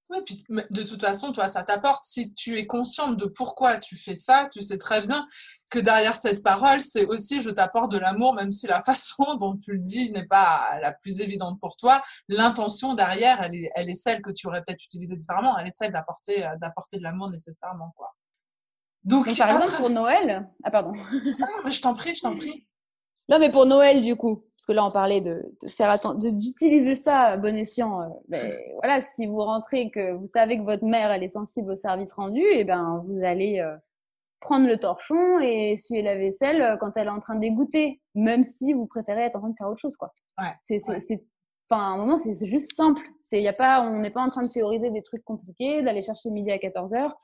oui, 0.09 0.19
puis 0.25 0.43
de 0.49 0.83
toute 0.83 1.01
façon, 1.01 1.31
toi, 1.33 1.47
ça 1.47 1.63
t'apporte. 1.63 2.03
Si 2.03 2.33
tu 2.33 2.57
es 2.57 2.65
consciente 2.65 3.17
de 3.17 3.25
pourquoi 3.25 3.77
tu 3.77 3.97
fais 3.97 4.15
ça, 4.15 4.47
tu 4.51 4.61
sais 4.61 4.77
très 4.77 5.01
bien 5.01 5.27
que 5.69 5.79
derrière 5.79 6.15
cette 6.15 6.43
parole, 6.43 6.79
c'est 6.79 7.05
aussi 7.05 7.41
je 7.41 7.49
t'apporte 7.49 7.91
de 7.91 7.97
l'amour, 7.97 8.33
même 8.33 8.51
si 8.51 8.67
la 8.67 8.79
façon 8.81 9.35
dont 9.35 9.57
tu 9.57 9.73
le 9.73 9.79
dis 9.79 10.11
n'est 10.11 10.27
pas 10.27 10.79
la 10.81 10.93
plus 10.93 11.19
évidente 11.19 11.59
pour 11.59 11.75
toi. 11.75 12.01
L'intention 12.29 12.93
derrière, 12.93 13.41
elle 13.43 13.55
est, 13.55 13.69
elle 13.75 13.89
est 13.89 13.95
celle 13.95 14.21
que 14.21 14.31
tu 14.31 14.47
aurais 14.47 14.63
peut-être 14.63 14.83
utilisée 14.83 15.17
différemment. 15.17 15.57
Elle 15.57 15.67
est 15.67 15.75
celle 15.75 15.91
d'apporter, 15.91 16.45
euh, 16.45 16.55
d'apporter 16.57 16.97
de 16.97 17.03
l'amour 17.03 17.29
nécessairement, 17.29 17.93
quoi. 17.97 18.13
Donc, 19.03 19.25
par 19.37 19.49
exemple, 19.49 19.77
pour 19.77 19.89
Noël, 19.89 20.49
ah 20.63 20.71
pardon. 20.71 20.91
Ah, 21.41 21.45
mais 21.63 21.71
je 21.71 21.81
t'en 21.81 21.93
prie, 21.93 22.13
je 22.13 22.21
t'en 22.21 22.35
prie. 22.35 22.66
Non, 23.29 23.39
mais 23.39 23.51
pour 23.51 23.65
Noël, 23.65 24.03
du 24.03 24.15
coup, 24.15 24.43
parce 24.55 24.65
que 24.65 24.71
là, 24.71 24.85
on 24.85 24.91
parlait 24.91 25.19
de, 25.19 25.53
de 25.61 25.67
faire 25.67 25.89
attention, 25.89 26.31
d'utiliser 26.31 26.95
ça 26.95 27.19
à 27.19 27.37
bon 27.37 27.55
escient. 27.57 28.01
Euh, 28.01 28.05
ben, 28.29 28.39
voilà, 28.81 29.01
si 29.01 29.25
vous 29.25 29.39
rentrez, 29.39 29.89
que 29.91 30.13
vous 30.13 30.27
savez 30.27 30.57
que 30.57 30.63
votre 30.63 30.85
mère, 30.85 31.11
elle 31.11 31.23
est 31.23 31.29
sensible 31.29 31.71
au 31.71 31.75
service 31.75 32.13
rendu, 32.13 32.41
et 32.41 32.59
eh 32.61 32.63
ben, 32.63 33.03
vous 33.05 33.23
allez 33.23 33.59
euh, 33.59 33.75
prendre 34.39 34.67
le 34.67 34.77
torchon 34.77 35.39
et 35.41 35.73
essuyer 35.73 36.01
la 36.01 36.17
vaisselle 36.17 36.61
euh, 36.61 36.77
quand 36.77 36.95
elle 36.95 37.07
est 37.07 37.11
en 37.11 37.19
train 37.19 37.35
de 37.35 37.41
dégoûter, 37.41 38.01
même 38.15 38.43
si 38.43 38.71
vous 38.71 38.87
préférez 38.87 39.23
être 39.23 39.35
en 39.35 39.41
train 39.41 39.49
de 39.49 39.57
faire 39.57 39.67
autre 39.67 39.81
chose, 39.81 39.97
quoi. 39.97 40.13
Ouais. 40.37 40.53
C'est, 40.61 40.79
c'est, 40.79 41.25
enfin, 41.69 41.81
à 41.81 41.87
un 41.87 41.97
moment, 41.97 42.17
c'est, 42.17 42.45
juste 42.45 42.73
simple. 42.75 43.01
C'est, 43.21 43.41
y 43.41 43.47
a 43.49 43.53
pas, 43.53 43.81
on 43.81 43.99
n'est 43.99 44.11
pas 44.11 44.21
en 44.21 44.29
train 44.29 44.43
de 44.43 44.51
théoriser 44.51 44.89
des 44.89 45.03
trucs 45.03 45.25
compliqués, 45.25 45.81
d'aller 45.81 46.01
chercher 46.01 46.29
midi 46.29 46.49
à 46.49 46.59
14 46.59 46.93
heures 46.93 47.17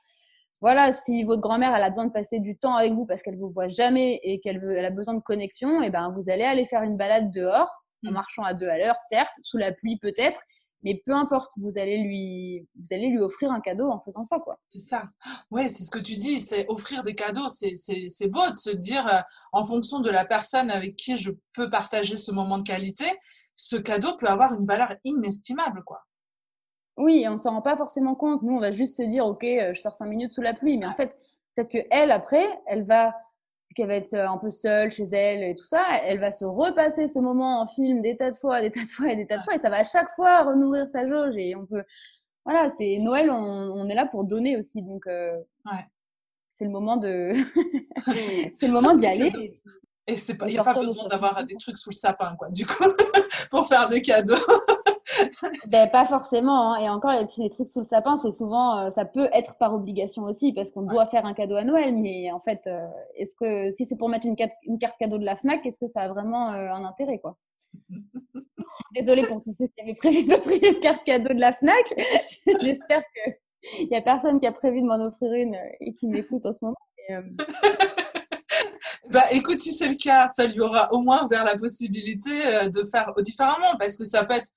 voilà, 0.64 0.92
si 0.92 1.24
votre 1.24 1.42
grand-mère 1.42 1.74
elle 1.76 1.82
a 1.82 1.90
besoin 1.90 2.06
de 2.06 2.10
passer 2.10 2.40
du 2.40 2.56
temps 2.56 2.74
avec 2.74 2.94
vous 2.94 3.04
parce 3.04 3.20
qu'elle 3.20 3.36
vous 3.36 3.50
voit 3.50 3.68
jamais 3.68 4.18
et 4.22 4.40
qu'elle 4.40 4.64
a 4.82 4.88
besoin 4.88 5.12
de 5.12 5.20
connexion, 5.20 5.82
et 5.82 5.88
eh 5.88 5.90
ben 5.90 6.10
vous 6.16 6.30
allez 6.30 6.42
aller 6.42 6.64
faire 6.64 6.80
une 6.80 6.96
balade 6.96 7.30
dehors 7.30 7.84
en 8.02 8.10
mm. 8.10 8.14
marchant 8.14 8.44
à 8.44 8.54
deux 8.54 8.68
à 8.68 8.78
l'heure, 8.78 8.96
certes, 9.10 9.34
sous 9.42 9.58
la 9.58 9.72
pluie 9.72 9.98
peut-être, 9.98 10.40
mais 10.82 11.02
peu 11.04 11.12
importe, 11.12 11.52
vous 11.58 11.76
allez 11.76 12.02
lui, 12.04 12.66
vous 12.76 12.94
allez 12.94 13.08
lui 13.08 13.18
offrir 13.18 13.52
un 13.52 13.60
cadeau 13.60 13.90
en 13.90 14.00
faisant 14.00 14.24
ça, 14.24 14.38
quoi. 14.38 14.58
C'est 14.70 14.80
ça. 14.80 15.04
Ouais, 15.50 15.68
c'est 15.68 15.84
ce 15.84 15.90
que 15.90 15.98
tu 15.98 16.16
dis, 16.16 16.40
c'est 16.40 16.64
offrir 16.68 17.02
des 17.02 17.14
cadeaux. 17.14 17.48
C'est 17.50 18.28
beau 18.28 18.48
de 18.50 18.56
se 18.56 18.70
dire, 18.70 19.06
euh, 19.06 19.20
en 19.52 19.64
fonction 19.64 20.00
de 20.00 20.10
la 20.10 20.24
personne 20.24 20.70
avec 20.70 20.96
qui 20.96 21.18
je 21.18 21.30
peux 21.52 21.68
partager 21.68 22.16
ce 22.16 22.32
moment 22.32 22.56
de 22.56 22.62
qualité, 22.62 23.04
ce 23.54 23.76
cadeau 23.76 24.16
peut 24.16 24.28
avoir 24.28 24.54
une 24.54 24.64
valeur 24.64 24.94
inestimable, 25.04 25.82
quoi. 25.84 26.00
Oui, 26.96 27.26
on 27.28 27.36
s'en 27.36 27.50
rend 27.50 27.62
pas 27.62 27.76
forcément 27.76 28.14
compte. 28.14 28.42
Nous, 28.42 28.54
on 28.54 28.60
va 28.60 28.70
juste 28.70 28.96
se 28.96 29.02
dire, 29.02 29.26
ok, 29.26 29.44
euh, 29.44 29.74
je 29.74 29.80
sors 29.80 29.94
cinq 29.94 30.06
minutes 30.06 30.32
sous 30.32 30.42
la 30.42 30.54
pluie. 30.54 30.78
Mais 30.78 30.86
en 30.86 30.92
fait, 30.92 31.16
peut-être 31.54 31.70
que 31.70 31.78
elle, 31.90 32.12
après, 32.12 32.46
elle 32.66 32.84
va, 32.84 33.14
qu'elle 33.74 33.88
va 33.88 33.96
être 33.96 34.14
euh, 34.14 34.28
un 34.28 34.38
peu 34.38 34.50
seule 34.50 34.90
chez 34.90 35.04
elle 35.04 35.42
et 35.42 35.54
tout 35.54 35.64
ça, 35.64 35.82
elle 36.04 36.20
va 36.20 36.30
se 36.30 36.44
repasser 36.44 37.06
ce 37.06 37.18
moment 37.18 37.60
en 37.60 37.66
film 37.66 38.00
des 38.00 38.16
tas 38.16 38.30
de 38.30 38.36
fois, 38.36 38.60
des 38.60 38.70
tas 38.70 38.82
de 38.82 38.88
fois 38.88 39.12
et 39.12 39.16
des 39.16 39.26
tas 39.26 39.38
de 39.38 39.42
fois, 39.42 39.54
et 39.54 39.58
ça 39.58 39.70
va 39.70 39.78
à 39.78 39.84
chaque 39.84 40.14
fois 40.14 40.44
renourrir 40.44 40.88
sa 40.88 41.06
jauge. 41.06 41.34
Et 41.36 41.56
on 41.56 41.66
peut, 41.66 41.82
voilà, 42.44 42.68
c'est 42.68 42.98
Noël, 42.98 43.30
on, 43.30 43.88
est 43.88 43.94
là 43.94 44.06
pour 44.06 44.24
donner 44.24 44.56
aussi, 44.56 44.82
donc 44.82 45.06
euh, 45.06 45.36
ouais. 45.66 45.84
c'est 46.48 46.64
le 46.64 46.70
moment 46.70 46.96
de, 46.96 47.32
c'est 48.54 48.66
le 48.66 48.72
moment 48.72 48.94
d'y 48.94 49.06
aller. 49.06 49.54
Et 50.06 50.16
c'est 50.16 50.36
pas, 50.36 50.46
il 50.48 50.52
n'y 50.52 50.58
a 50.58 50.64
pas 50.64 50.74
besoin 50.74 51.08
d'avoir 51.08 51.42
des 51.44 51.56
trucs 51.56 51.78
sous 51.78 51.90
le 51.90 51.94
sapin, 51.94 52.36
quoi, 52.36 52.48
du 52.48 52.66
coup, 52.66 52.84
pour 53.50 53.66
faire 53.66 53.88
des 53.88 54.02
cadeaux. 54.02 54.34
ben, 55.68 55.88
pas 55.90 56.04
forcément. 56.04 56.74
Hein. 56.74 56.80
Et 56.80 56.88
encore, 56.88 57.12
les 57.12 57.48
trucs 57.48 57.68
sous 57.68 57.80
le 57.80 57.84
sapin, 57.84 58.16
c'est 58.16 58.30
souvent, 58.30 58.78
euh, 58.78 58.90
ça 58.90 59.04
peut 59.04 59.28
être 59.32 59.56
par 59.58 59.74
obligation 59.74 60.24
aussi, 60.24 60.52
parce 60.52 60.70
qu'on 60.70 60.82
doit 60.82 61.06
faire 61.06 61.26
un 61.26 61.34
cadeau 61.34 61.56
à 61.56 61.64
Noël. 61.64 61.96
Mais 61.96 62.30
en 62.32 62.40
fait, 62.40 62.62
euh, 62.66 62.86
est-ce 63.16 63.34
que 63.36 63.70
si 63.70 63.86
c'est 63.86 63.96
pour 63.96 64.08
mettre 64.08 64.26
une, 64.26 64.36
une, 64.64 64.78
carte 64.78 64.98
cadeau 64.98 65.18
de 65.18 65.24
la 65.24 65.36
Fnac, 65.36 65.64
est-ce 65.64 65.78
que 65.78 65.86
ça 65.86 66.02
a 66.02 66.08
vraiment 66.08 66.52
euh, 66.52 66.72
un 66.72 66.84
intérêt, 66.84 67.18
quoi? 67.18 67.36
Désolée 68.94 69.22
pour 69.22 69.40
tous 69.40 69.52
ceux 69.52 69.66
qui 69.66 69.82
avaient 69.82 69.94
prévu 69.94 70.24
d'offrir 70.24 70.60
une 70.62 70.78
carte 70.80 71.04
cadeau 71.04 71.34
de 71.34 71.40
la 71.40 71.52
Fnac. 71.52 71.94
J'espère 72.60 73.02
que 73.02 73.30
il 73.80 73.88
y 73.88 73.96
a 73.96 74.02
personne 74.02 74.38
qui 74.38 74.46
a 74.46 74.52
prévu 74.52 74.82
de 74.82 74.86
m'en 74.86 75.02
offrir 75.02 75.32
une 75.32 75.56
et 75.80 75.94
qui 75.94 76.06
m'écoute 76.06 76.44
en 76.44 76.52
ce 76.52 76.66
moment. 76.66 76.76
bah, 79.10 79.24
écoute, 79.32 79.58
si 79.60 79.72
c'est 79.72 79.88
le 79.88 79.94
cas, 79.94 80.28
ça 80.28 80.46
lui 80.46 80.60
aura 80.60 80.92
au 80.92 81.00
moins 81.00 81.24
ouvert 81.24 81.44
la 81.44 81.56
possibilité 81.56 82.30
de 82.68 82.84
faire 82.84 83.10
différemment, 83.22 83.74
parce 83.78 83.96
que 83.96 84.04
ça 84.04 84.22
peut 84.26 84.34
être 84.34 84.50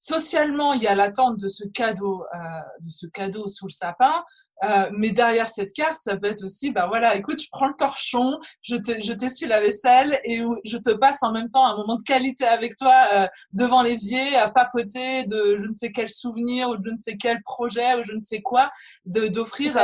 socialement, 0.00 0.72
il 0.72 0.82
y 0.82 0.88
a 0.88 0.94
l'attente 0.94 1.36
de 1.36 1.46
ce 1.46 1.64
cadeau, 1.68 2.24
euh, 2.34 2.38
de 2.80 2.90
ce 2.90 3.06
cadeau 3.06 3.46
sous 3.46 3.66
le 3.66 3.72
sapin. 3.72 4.24
Euh, 4.64 4.90
mais 4.92 5.10
derrière 5.10 5.48
cette 5.48 5.72
carte, 5.72 6.00
ça 6.02 6.16
peut 6.16 6.28
être 6.28 6.44
aussi, 6.44 6.70
bah 6.70 6.86
voilà, 6.86 7.14
écoute, 7.16 7.40
je 7.40 7.48
prends 7.50 7.68
le 7.68 7.74
torchon, 7.78 8.38
je 8.62 8.76
te, 8.76 9.00
je 9.00 9.12
t'essuie 9.12 9.46
la 9.46 9.58
vaisselle 9.58 10.18
et 10.24 10.42
je 10.64 10.76
te 10.76 10.90
passe 10.90 11.22
en 11.22 11.32
même 11.32 11.48
temps 11.48 11.66
un 11.66 11.76
moment 11.76 11.96
de 11.96 12.02
qualité 12.02 12.44
avec 12.44 12.76
toi 12.76 12.94
euh, 13.14 13.26
devant 13.52 13.82
l'évier, 13.82 14.36
à 14.36 14.50
papoter 14.50 15.24
de 15.24 15.56
je 15.58 15.66
ne 15.66 15.74
sais 15.74 15.92
quel 15.92 16.10
souvenir 16.10 16.68
ou 16.68 16.76
de 16.76 16.82
je 16.84 16.92
ne 16.92 16.96
sais 16.98 17.16
quel 17.16 17.42
projet 17.42 17.94
ou 17.94 18.04
je 18.04 18.12
ne 18.12 18.20
sais 18.20 18.42
quoi, 18.42 18.70
de, 19.06 19.28
d'offrir 19.28 19.78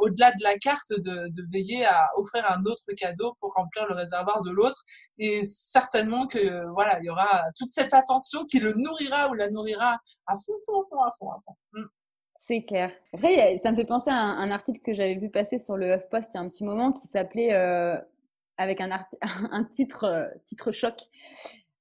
au-delà 0.00 0.30
de 0.32 0.42
la 0.42 0.56
carte, 0.58 0.92
de, 0.98 1.30
veiller 1.52 1.84
à 1.84 2.10
offrir 2.16 2.44
un 2.50 2.62
autre 2.64 2.92
cadeau 2.96 3.34
pour 3.40 3.52
remplir 3.54 3.86
le 3.86 3.94
réservoir 3.94 4.42
de 4.42 4.50
l'autre. 4.50 4.82
Et 5.18 5.42
certainement 5.44 6.26
que 6.26 6.66
voilà, 6.72 6.98
il 7.00 7.06
y 7.06 7.10
aura 7.10 7.42
toute 7.58 7.70
cette 7.70 7.94
attention 7.94 8.44
qui 8.44 8.60
le 8.60 8.72
nourrira 8.74 9.28
ou 9.28 9.34
la 9.34 9.50
nourrira 9.50 9.96
à 10.26 10.34
fond, 10.34 10.52
fond, 10.66 10.82
fond, 10.88 11.00
à 11.02 11.10
fond, 11.18 11.30
à 11.30 11.38
fond. 11.44 11.54
Mm. 11.72 11.86
C'est 12.42 12.62
clair. 12.62 12.90
Après, 13.12 13.58
ça 13.58 13.70
me 13.70 13.76
fait 13.76 13.84
penser 13.84 14.10
à 14.10 14.16
un, 14.16 14.50
article 14.50 14.80
que 14.80 14.94
j'avais 14.94 15.16
vu 15.16 15.30
passer 15.30 15.58
sur 15.58 15.76
le 15.76 15.94
HuffPost 15.94 16.32
il 16.32 16.36
y 16.36 16.38
a 16.38 16.40
un 16.40 16.48
petit 16.48 16.64
moment 16.64 16.90
qui 16.90 17.06
s'appelait 17.06 17.52
euh, 17.52 17.96
avec 18.56 18.80
un, 18.80 18.88
titre, 19.72 20.04
euh, 20.04 20.26
titre 20.46 20.72
choc. 20.72 21.00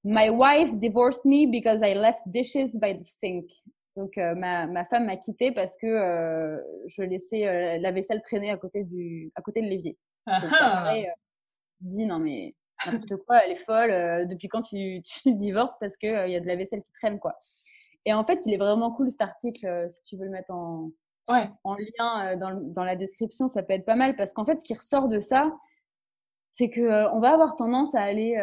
My 0.04 0.30
wife 0.30 0.78
divorced 0.78 1.26
me 1.26 1.48
because 1.50 1.82
I 1.82 1.94
left 1.94 2.22
dishes 2.28 2.76
by 2.76 2.94
the 2.94 3.06
sink. 3.06 3.52
Donc 4.00 4.18
euh, 4.18 4.34
ma, 4.34 4.66
ma, 4.66 4.86
femme 4.86 5.08
m'a 5.08 5.18
quittée 5.18 5.52
parce 5.52 5.76
que 5.76 5.86
euh, 5.86 6.58
je 6.88 7.02
laissais 7.02 7.46
euh, 7.46 7.78
la 7.80 7.92
vaisselle 7.92 8.22
traîner 8.22 8.50
à 8.50 8.56
côté 8.56 8.86
du 8.86 9.30
à 9.36 9.42
côté 9.42 9.62
de 9.62 9.66
l'évier. 9.66 9.98
Donc 10.26 10.42
ça 10.44 10.56
ah! 10.62 10.72
paraît 10.72 11.14
dit 11.82 12.06
non 12.06 12.20
mais 12.20 12.56
n'importe 12.86 13.18
quoi, 13.26 13.44
elle 13.44 13.52
est 13.52 13.56
folle. 13.58 14.26
depuis 14.30 14.48
quand 14.48 14.62
tu, 14.62 15.02
tu 15.04 15.34
divorces 15.34 15.76
parce 15.82 15.98
que 15.98 16.28
il 16.28 16.32
y 16.32 16.36
a 16.38 16.40
de 16.40 16.48
la 16.48 16.56
vaisselle 16.56 16.82
qui 16.82 16.94
traîne 16.94 17.20
quoi. 17.20 17.36
Et 18.06 18.14
en 18.14 18.24
fait, 18.24 18.46
il 18.46 18.54
est 18.54 18.58
vraiment 18.58 18.90
cool 18.92 19.12
cet 19.12 19.20
article 19.20 19.88
si 19.90 20.02
tu 20.06 20.16
veux 20.16 20.24
le 20.24 20.32
mettre 20.32 20.54
en 20.54 20.92
ouais. 21.30 21.50
en 21.66 21.76
lien 21.76 22.38
dans, 22.38 22.52
dans 22.54 22.86
la 22.86 22.96
description, 22.96 23.50
ça 23.50 23.64
peut 23.64 23.74
être 23.74 23.86
pas 23.86 23.98
mal 23.98 24.16
parce 24.16 24.32
qu'en 24.32 24.46
fait, 24.46 24.58
ce 24.58 24.64
qui 24.64 24.74
ressort 24.74 25.10
de 25.10 25.20
ça, 25.20 25.52
c'est 26.52 26.70
que 26.70 27.14
on 27.14 27.20
va 27.20 27.34
avoir 27.34 27.58
tendance 27.58 27.94
à 27.96 28.02
aller 28.02 28.38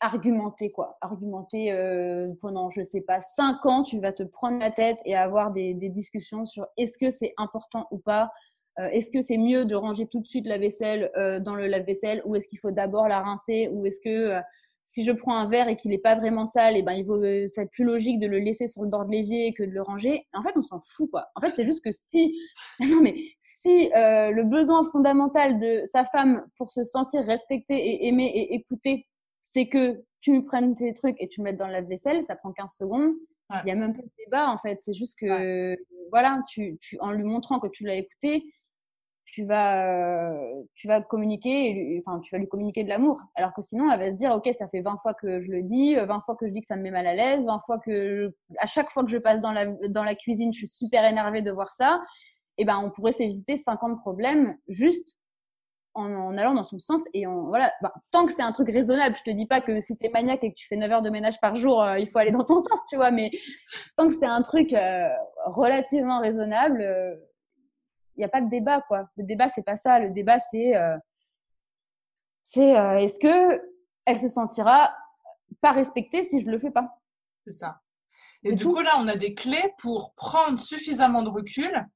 argumenter 0.00 0.70
quoi 0.70 0.96
argumenter 1.00 1.72
euh, 1.72 2.28
pendant 2.40 2.70
je 2.70 2.82
sais 2.82 3.00
pas 3.00 3.20
cinq 3.20 3.64
ans 3.66 3.82
tu 3.82 4.00
vas 4.00 4.12
te 4.12 4.22
prendre 4.22 4.58
la 4.58 4.70
tête 4.70 4.98
et 5.04 5.16
avoir 5.16 5.52
des, 5.52 5.74
des 5.74 5.88
discussions 5.88 6.46
sur 6.46 6.66
est-ce 6.76 6.98
que 6.98 7.10
c'est 7.10 7.34
important 7.36 7.86
ou 7.90 7.98
pas 7.98 8.30
euh, 8.78 8.88
est-ce 8.88 9.10
que 9.10 9.20
c'est 9.20 9.38
mieux 9.38 9.64
de 9.64 9.74
ranger 9.74 10.06
tout 10.06 10.20
de 10.20 10.26
suite 10.26 10.46
la 10.46 10.58
vaisselle 10.58 11.10
euh, 11.16 11.40
dans 11.40 11.54
le 11.54 11.66
lave-vaisselle 11.66 12.22
ou 12.24 12.36
est-ce 12.36 12.48
qu'il 12.48 12.58
faut 12.58 12.70
d'abord 12.70 13.08
la 13.08 13.20
rincer 13.20 13.68
ou 13.72 13.84
est-ce 13.86 14.00
que 14.00 14.40
si 14.90 15.04
je 15.04 15.12
prends 15.12 15.36
un 15.36 15.48
verre 15.48 15.68
et 15.68 15.76
qu'il 15.76 15.92
n'est 15.92 15.98
pas 15.98 16.16
vraiment 16.16 16.46
sale, 16.46 16.74
et 16.74 16.80
eh 16.80 16.82
ben 16.82 16.92
il 16.92 17.04
vaut, 17.04 17.22
c'est 17.46 17.70
plus 17.70 17.84
logique 17.84 18.18
de 18.18 18.26
le 18.26 18.38
laisser 18.38 18.66
sur 18.66 18.82
le 18.82 18.88
bord 18.88 19.04
de 19.04 19.12
l'évier 19.12 19.52
que 19.54 19.62
de 19.62 19.70
le 19.70 19.82
ranger. 19.82 20.26
En 20.32 20.42
fait, 20.42 20.56
on 20.56 20.62
s'en 20.62 20.80
fout 20.80 21.08
quoi. 21.10 21.28
En 21.36 21.40
fait, 21.40 21.50
c'est 21.50 21.64
juste 21.64 21.84
que 21.84 21.92
si, 21.92 22.36
non 22.80 23.00
mais 23.00 23.14
si 23.38 23.92
euh, 23.94 24.30
le 24.30 24.42
besoin 24.44 24.82
fondamental 24.82 25.58
de 25.60 25.82
sa 25.84 26.04
femme 26.04 26.44
pour 26.56 26.72
se 26.72 26.84
sentir 26.84 27.24
respectée 27.24 27.76
et 27.76 28.08
aimée 28.08 28.32
et 28.34 28.54
écoutée, 28.54 29.06
c'est 29.42 29.68
que 29.68 30.02
tu 30.20 30.32
lui 30.32 30.42
prennes 30.42 30.74
tes 30.74 30.92
trucs 30.92 31.16
et 31.20 31.28
tu 31.28 31.40
me 31.40 31.46
mettes 31.46 31.56
dans 31.56 31.66
la 31.66 31.80
vaisselle, 31.82 32.22
ça 32.22 32.36
prend 32.36 32.52
15 32.52 32.72
secondes. 32.74 33.12
Il 33.64 33.68
y 33.68 33.72
a 33.72 33.74
même 33.74 33.94
pas 33.94 34.02
de 34.02 34.10
débat 34.24 34.48
en 34.48 34.58
fait. 34.58 34.80
C'est 34.80 34.92
juste 34.92 35.18
que 35.18 35.76
voilà, 36.10 36.40
tu, 36.48 36.78
tu, 36.80 36.98
en 37.00 37.10
lui 37.10 37.24
montrant 37.24 37.58
que 37.58 37.66
tu 37.66 37.84
l'as 37.84 37.96
écouté, 37.96 38.44
tu 39.24 39.44
vas, 39.44 40.32
tu 40.74 40.88
vas 40.88 41.00
communiquer, 41.00 42.00
enfin, 42.04 42.20
tu 42.20 42.34
vas 42.34 42.38
lui 42.38 42.48
communiquer 42.48 42.84
de 42.84 42.88
l'amour. 42.88 43.20
Alors 43.34 43.52
que 43.54 43.62
sinon, 43.62 43.90
elle 43.90 43.98
va 43.98 44.10
se 44.10 44.16
dire, 44.16 44.32
OK, 44.32 44.48
ça 44.52 44.68
fait 44.68 44.80
20 44.80 44.98
fois 44.98 45.14
que 45.14 45.40
je 45.40 45.50
le 45.50 45.62
dis, 45.62 45.94
20 45.94 46.20
fois 46.20 46.36
que 46.36 46.46
je 46.46 46.52
dis 46.52 46.60
que 46.60 46.66
ça 46.66 46.76
me 46.76 46.82
met 46.82 46.90
mal 46.90 47.06
à 47.06 47.14
l'aise, 47.14 47.46
20 47.46 47.60
fois 47.60 47.78
que, 47.78 48.34
à 48.58 48.66
chaque 48.66 48.90
fois 48.90 49.04
que 49.04 49.10
je 49.10 49.18
passe 49.18 49.40
dans 49.40 49.52
la, 49.52 49.66
dans 49.88 50.04
la 50.04 50.14
cuisine, 50.14 50.52
je 50.52 50.58
suis 50.58 50.68
super 50.68 51.04
énervée 51.04 51.42
de 51.42 51.50
voir 51.50 51.72
ça. 51.72 52.02
Et 52.58 52.62
eh 52.62 52.64
ben, 52.66 52.78
on 52.78 52.90
pourrait 52.90 53.12
s'éviter 53.12 53.56
50 53.56 54.00
problèmes 54.00 54.54
juste 54.68 55.16
en, 55.94 56.36
allant 56.38 56.54
dans 56.54 56.64
son 56.64 56.78
sens 56.78 57.04
et 57.14 57.26
en, 57.26 57.46
voilà, 57.46 57.72
bah, 57.82 57.92
tant 58.10 58.26
que 58.26 58.32
c'est 58.32 58.42
un 58.42 58.52
truc 58.52 58.68
raisonnable, 58.68 59.16
je 59.16 59.30
te 59.30 59.34
dis 59.34 59.46
pas 59.46 59.60
que 59.60 59.80
si 59.80 59.96
tu 59.96 60.06
es 60.06 60.10
maniaque 60.10 60.44
et 60.44 60.52
que 60.52 60.56
tu 60.56 60.66
fais 60.66 60.76
9 60.76 60.90
heures 60.90 61.02
de 61.02 61.10
ménage 61.10 61.40
par 61.40 61.56
jour, 61.56 61.82
euh, 61.82 61.98
il 61.98 62.08
faut 62.08 62.18
aller 62.18 62.30
dans 62.30 62.44
ton 62.44 62.60
sens, 62.60 62.80
tu 62.88 62.96
vois, 62.96 63.10
mais 63.10 63.30
tant 63.96 64.08
que 64.08 64.14
c'est 64.14 64.26
un 64.26 64.42
truc 64.42 64.72
euh, 64.72 65.08
relativement 65.46 66.20
raisonnable, 66.20 66.82
euh, 66.82 67.16
il 68.16 68.20
n'y 68.20 68.24
a 68.24 68.28
pas 68.28 68.40
de 68.40 68.50
débat, 68.50 68.82
quoi. 68.82 69.08
Le 69.16 69.24
débat, 69.24 69.48
c'est 69.48 69.62
pas 69.62 69.76
ça. 69.76 69.98
Le 69.98 70.10
débat, 70.10 70.38
c'est 70.38 70.76
euh, 70.76 70.96
c'est 72.42 72.76
euh, 72.76 72.98
est-ce 72.98 73.18
que 73.18 73.62
elle 74.04 74.18
se 74.18 74.28
sentira 74.28 74.94
pas 75.60 75.72
respectée 75.72 76.24
si 76.24 76.40
je 76.40 76.50
le 76.50 76.58
fais 76.58 76.70
pas? 76.70 76.98
C'est 77.46 77.52
ça. 77.52 77.80
Et 78.42 78.54
du 78.54 78.64
coup, 78.64 78.80
là, 78.80 78.96
on 78.98 79.08
a 79.08 79.16
des 79.16 79.34
clés 79.34 79.72
pour 79.78 80.14
prendre 80.14 80.58
suffisamment 80.58 81.22
de 81.22 81.30
recul 81.30 81.86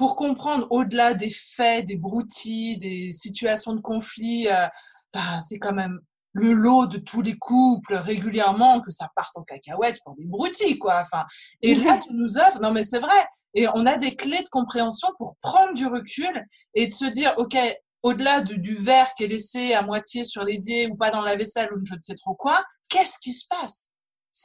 pour 0.00 0.16
comprendre 0.16 0.66
au-delà 0.70 1.12
des 1.12 1.28
faits, 1.28 1.84
des 1.84 1.98
broutilles, 1.98 2.78
des 2.78 3.12
situations 3.12 3.74
de 3.74 3.82
conflit. 3.82 4.48
Euh, 4.48 4.66
bah, 5.12 5.40
c'est 5.46 5.58
quand 5.58 5.74
même 5.74 6.00
le 6.32 6.54
lot 6.54 6.86
de 6.86 6.96
tous 6.96 7.20
les 7.20 7.36
couples 7.36 7.96
régulièrement 7.96 8.80
que 8.80 8.90
ça 8.90 9.10
parte 9.14 9.36
en 9.36 9.42
cacahuète 9.42 9.98
pour 10.02 10.14
des 10.16 10.26
broutilles, 10.26 10.78
quoi. 10.78 11.02
Enfin, 11.02 11.26
et 11.60 11.74
là, 11.74 12.00
tu 12.02 12.14
nous 12.14 12.38
offres, 12.38 12.62
non 12.62 12.72
mais 12.72 12.82
c'est 12.82 12.98
vrai, 13.00 13.26
et 13.52 13.68
on 13.74 13.84
a 13.84 13.98
des 13.98 14.16
clés 14.16 14.42
de 14.42 14.48
compréhension 14.48 15.08
pour 15.18 15.36
prendre 15.42 15.74
du 15.74 15.86
recul 15.86 16.46
et 16.72 16.86
de 16.86 16.92
se 16.94 17.04
dire, 17.04 17.34
OK, 17.36 17.58
au-delà 18.02 18.40
du, 18.40 18.74
verre 18.76 19.12
qui 19.18 19.24
est 19.24 19.28
laissé 19.28 19.74
à 19.74 19.82
moitié 19.82 20.24
sur 20.24 20.44
l'évier 20.44 20.90
ou 20.90 20.96
pas 20.96 21.10
dans 21.10 21.20
la 21.20 21.36
vaisselle 21.36 21.74
ou 21.74 21.84
je 21.84 21.94
ne 21.94 22.00
sais 22.00 22.14
trop 22.14 22.34
quoi, 22.34 22.64
qu'est-ce 22.88 23.18
qui 23.18 23.34
se 23.34 23.44
passe? 23.46 23.92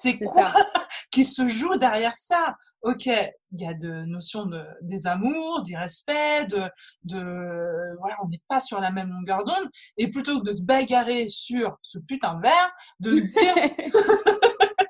C'est 0.02 0.18
quoi 0.18 0.46
qui 1.12 1.24
se 1.24 1.48
joue 1.48 1.78
derrière 1.78 2.16
ça 2.16 2.56
Ok, 2.82 3.06
il 3.06 3.62
y 3.62 3.66
a 3.66 3.74
de 3.74 4.06
notions 4.06 4.46
de 4.46 4.62
des 4.82 5.08
amours, 5.08 5.62
d'irrespect, 5.62 6.48
de, 6.48 6.64
de 7.04 7.96
voilà, 8.00 8.18
on 8.24 8.28
n'est 8.28 8.42
pas 8.48 8.60
sur 8.60 8.82
la 8.82 8.92
même 8.92 9.10
longueur 9.10 9.44
d'onde. 9.44 9.70
Et 9.98 10.10
plutôt 10.10 10.40
que 10.42 10.46
de 10.46 10.54
se 10.54 10.64
bagarrer 10.64 11.28
sur 11.28 11.78
ce 11.82 12.00
putain 12.00 12.36
de 12.36 12.42
verre, 12.42 12.72
de 13.00 13.16
se 13.16 13.22
dire, 13.22 13.56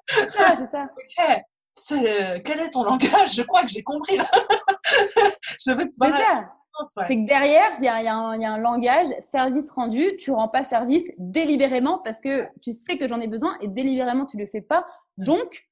c'est 0.09 0.29
ça, 0.31 0.55
c'est 0.57 0.71
ça. 0.71 0.87
Ok, 0.97 1.41
c'est, 1.73 2.41
quel 2.43 2.59
est 2.61 2.71
ton 2.71 2.83
langage? 2.83 3.35
Je 3.35 3.41
crois 3.43 3.63
que 3.63 3.69
j'ai 3.69 3.83
compris 3.83 4.17
là. 4.17 4.29
je 5.65 5.71
vais 5.71 5.85
pouvoir. 5.87 6.45
C'est 6.83 7.15
que 7.15 7.25
derrière, 7.25 7.71
il 7.79 7.85
y, 7.85 7.87
a, 7.87 8.17
un 8.17 8.57
langage, 8.57 9.07
service 9.19 9.71
rendu, 9.71 10.17
tu 10.17 10.31
rends 10.31 10.49
pas 10.49 10.63
service 10.63 11.09
délibérément 11.17 11.99
parce 11.99 12.19
que 12.19 12.47
tu 12.61 12.73
sais 12.73 12.97
que 12.97 13.07
j'en 13.07 13.21
ai 13.21 13.27
besoin 13.27 13.57
et 13.61 13.67
délibérément 13.67 14.25
tu 14.25 14.37
le 14.37 14.45
fais 14.45 14.61
pas. 14.61 14.85
Donc, 15.17 15.67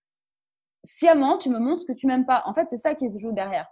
sciemment, 0.86 1.38
tu 1.38 1.50
me 1.50 1.60
montres 1.60 1.86
que 1.86 1.94
tu 1.94 2.08
m'aimes 2.08 2.26
pas. 2.26 2.44
En 2.46 2.54
fait, 2.54 2.68
c'est 2.70 2.78
ça 2.78 2.96
qui 2.96 3.10
se 3.10 3.20
joue 3.20 3.32
derrière. 3.32 3.68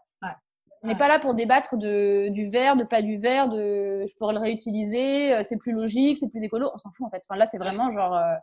On 0.84 0.88
n'est 0.88 0.98
pas 0.98 1.08
là 1.08 1.20
pour 1.20 1.36
débattre 1.36 1.78
de, 1.78 2.30
du 2.30 2.50
verre, 2.50 2.76
de 2.76 2.84
pas 2.84 3.04
du 3.04 3.20
verre, 3.20 3.50
de 3.50 4.04
je 4.08 4.16
pourrais 4.18 4.34
le 4.34 4.40
réutiliser, 4.40 5.32
euh, 5.32 5.44
c'est 5.48 5.58
plus 5.58 5.74
logique, 5.74 6.18
c'est 6.20 6.28
plus 6.28 6.42
écolo. 6.42 6.72
On 6.74 6.78
s'en 6.80 6.90
fout 6.90 7.06
en 7.06 7.12
fait. 7.12 7.22
Enfin, 7.30 7.38
là, 7.38 7.46
c'est 7.46 7.60
vraiment 7.60 7.92
genre, 7.92 8.16
euh, 8.16 8.34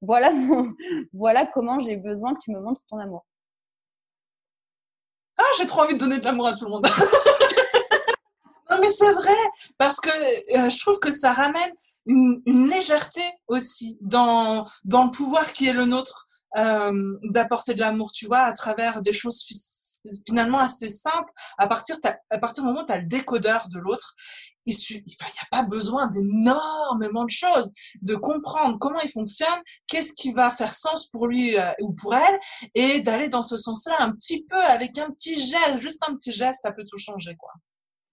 voilà, 0.00 0.30
voilà 1.12 1.44
comment 1.44 1.78
j'ai 1.80 1.96
besoin 1.96 2.32
que 2.32 2.40
tu 2.40 2.50
me 2.50 2.60
montres 2.60 2.80
ton 2.88 2.98
amour. 2.98 3.26
Ah, 5.36 5.42
j'ai 5.58 5.66
trop 5.66 5.82
envie 5.82 5.94
de 5.94 5.98
donner 5.98 6.18
de 6.18 6.24
l'amour 6.24 6.46
à 6.46 6.54
tout 6.54 6.64
le 6.64 6.70
monde. 6.70 6.86
non, 8.76 8.82
mais 8.82 8.92
c'est 8.92 9.12
vrai, 9.12 9.34
parce 9.78 10.00
que 10.00 10.10
euh, 10.10 10.68
je 10.68 10.80
trouve 10.80 10.98
que 10.98 11.10
ça 11.10 11.32
ramène 11.32 11.70
une, 12.06 12.68
légèreté 12.68 13.22
aussi 13.48 13.98
dans, 14.00 14.66
dans 14.84 15.04
le 15.04 15.10
pouvoir 15.10 15.52
qui 15.52 15.66
est 15.66 15.72
le 15.72 15.86
nôtre 15.86 16.26
euh, 16.56 17.16
d'apporter 17.24 17.74
de 17.74 17.80
l'amour, 17.80 18.12
tu 18.12 18.26
vois, 18.26 18.40
à 18.40 18.52
travers 18.52 19.02
des 19.02 19.12
choses 19.12 19.44
finalement 20.26 20.58
assez 20.58 20.88
simples. 20.88 21.30
À 21.58 21.66
partir, 21.66 21.96
à 22.30 22.38
partir 22.38 22.62
du 22.62 22.68
moment 22.68 22.82
où 22.82 22.84
tu 22.84 22.92
as 22.92 22.98
le 22.98 23.06
décodeur 23.06 23.68
de 23.68 23.78
l'autre, 23.78 24.14
il 24.66 24.74
n'y 25.04 25.16
a 25.22 25.46
pas 25.50 25.62
besoin 25.62 26.08
d'énormément 26.08 27.24
de 27.24 27.30
choses, 27.30 27.72
de 28.02 28.14
comprendre 28.16 28.78
comment 28.78 29.00
il 29.00 29.10
fonctionne, 29.10 29.60
qu'est-ce 29.86 30.12
qui 30.12 30.32
va 30.32 30.50
faire 30.50 30.74
sens 30.74 31.08
pour 31.08 31.28
lui 31.28 31.56
euh, 31.56 31.72
ou 31.80 31.92
pour 31.92 32.14
elle, 32.14 32.38
et 32.74 33.00
d'aller 33.00 33.28
dans 33.28 33.42
ce 33.42 33.56
sens-là 33.56 33.96
un 34.00 34.12
petit 34.12 34.44
peu 34.44 34.60
avec 34.62 34.98
un 34.98 35.10
petit 35.10 35.40
geste, 35.40 35.78
juste 35.78 36.02
un 36.08 36.14
petit 36.14 36.32
geste, 36.32 36.62
ça 36.62 36.72
peut 36.72 36.84
tout 36.84 36.98
changer, 36.98 37.36
quoi. 37.36 37.52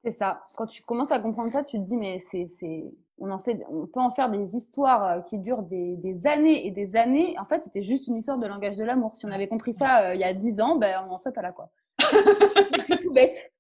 C'est 0.04 0.12
ça. 0.12 0.44
Quand 0.56 0.66
tu 0.66 0.84
commences 0.84 1.12
à 1.12 1.20
comprendre 1.20 1.52
ça, 1.52 1.64
tu 1.64 1.78
te 1.78 1.84
dis, 1.84 1.96
mais 1.96 2.22
c'est, 2.30 2.48
c'est, 2.60 2.94
on 3.20 3.32
en 3.32 3.40
fait, 3.40 3.64
on 3.70 3.88
peut 3.88 4.02
en 4.02 4.10
faire 4.10 4.30
des 4.30 4.56
histoires 4.56 5.06
euh, 5.06 5.22
qui 5.22 5.38
durent 5.38 5.64
des, 5.64 5.96
des 5.96 6.28
années 6.28 6.68
et 6.68 6.72
des 6.72 6.98
années. 6.98 7.36
En 7.40 7.46
fait, 7.46 7.64
c'était 7.64 7.84
juste 7.84 8.08
une 8.08 8.18
histoire 8.18 8.38
de 8.38 8.46
langage 8.46 8.76
de 8.76 8.84
l'amour. 8.84 9.16
Si 9.16 9.26
on 9.26 9.32
avait 9.32 9.48
compris 9.48 9.74
ça 9.74 10.10
euh, 10.10 10.16
il 10.16 10.20
y 10.20 10.26
a 10.26 10.34
dix 10.34 10.60
ans, 10.60 10.76
ben, 10.76 11.02
on 11.06 11.08
n'en 11.08 11.18
serait 11.18 11.34
pas 11.34 11.42
là, 11.42 11.54
quoi. 11.54 11.70
c'est 12.00 13.00
tout 13.02 13.14
bête. 13.14 13.54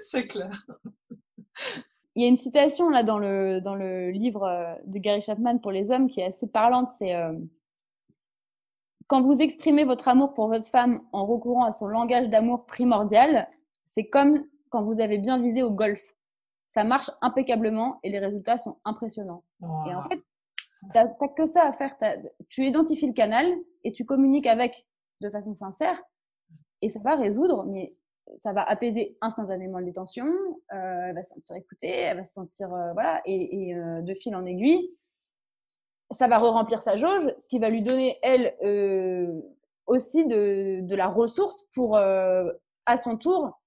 C'est 0.00 0.26
clair. 0.26 0.50
Il 2.14 2.22
y 2.22 2.24
a 2.24 2.28
une 2.28 2.36
citation 2.36 2.88
là 2.88 3.02
dans 3.02 3.18
le, 3.18 3.60
dans 3.60 3.74
le 3.74 4.10
livre 4.10 4.44
euh, 4.44 4.74
de 4.86 4.98
Gary 4.98 5.20
Chapman 5.20 5.58
pour 5.58 5.70
les 5.70 5.90
hommes 5.90 6.08
qui 6.08 6.20
est 6.20 6.26
assez 6.26 6.46
parlante. 6.46 6.88
C'est 6.88 7.14
quand 9.06 9.20
vous 9.20 9.40
exprimez 9.40 9.84
votre 9.84 10.08
amour 10.08 10.34
pour 10.34 10.48
votre 10.48 10.66
femme 10.66 11.02
en 11.12 11.26
recourant 11.26 11.64
à 11.64 11.72
son 11.72 11.88
langage 11.88 12.28
d'amour 12.28 12.66
primordial, 12.66 13.48
c'est 13.86 14.04
comme 14.04 14.44
quand 14.70 14.82
vous 14.82 15.00
avez 15.00 15.18
bien 15.18 15.40
visé 15.40 15.62
au 15.62 15.70
golf. 15.70 16.14
Ça 16.66 16.84
marche 16.84 17.10
impeccablement 17.22 17.98
et 18.02 18.10
les 18.10 18.18
résultats 18.18 18.58
sont 18.58 18.78
impressionnants. 18.84 19.42
Et 19.62 19.94
en 19.94 20.02
fait, 20.02 20.18
tu 20.18 20.86
n'as 20.94 21.06
que 21.06 21.46
ça 21.46 21.62
à 21.62 21.72
faire. 21.72 21.96
Tu 22.48 22.66
identifies 22.66 23.06
le 23.06 23.14
canal 23.14 23.46
et 23.84 23.92
tu 23.92 24.04
communiques 24.04 24.46
avec 24.46 24.86
de 25.20 25.30
façon 25.30 25.54
sincère 25.54 26.00
et 26.82 26.88
ça 26.88 27.00
va 27.00 27.16
résoudre, 27.16 27.64
mais 27.66 27.96
ça 28.38 28.52
va 28.52 28.62
apaiser 28.62 29.16
instantanément 29.20 29.78
les 29.78 29.92
tensions. 29.92 30.26
Euh, 30.72 31.06
elle 31.08 31.14
va 31.14 31.22
se 31.22 31.30
sentir 31.30 31.56
écoutée, 31.56 31.90
elle 31.90 32.18
va 32.18 32.24
se 32.24 32.34
sentir 32.34 32.72
euh, 32.72 32.92
voilà 32.92 33.22
et, 33.24 33.74
euh, 33.74 34.02
de 34.02 34.14
fil 34.14 34.34
en 34.36 34.44
aiguille, 34.44 34.90
ça 36.10 36.28
va 36.28 36.38
re-remplir 36.38 36.82
sa 36.82 36.96
jauge, 36.96 37.32
ce 37.38 37.48
qui 37.48 37.58
va 37.58 37.70
lui 37.70 37.82
donner 37.82 38.16
elle 38.22 38.54
aussi 39.86 40.26
de, 40.26 40.80
de, 40.82 40.94
la 40.94 41.08
ressource 41.08 41.64
pour 41.74 41.96
à 41.96 42.96
son 42.96 43.16
tour 43.16 43.58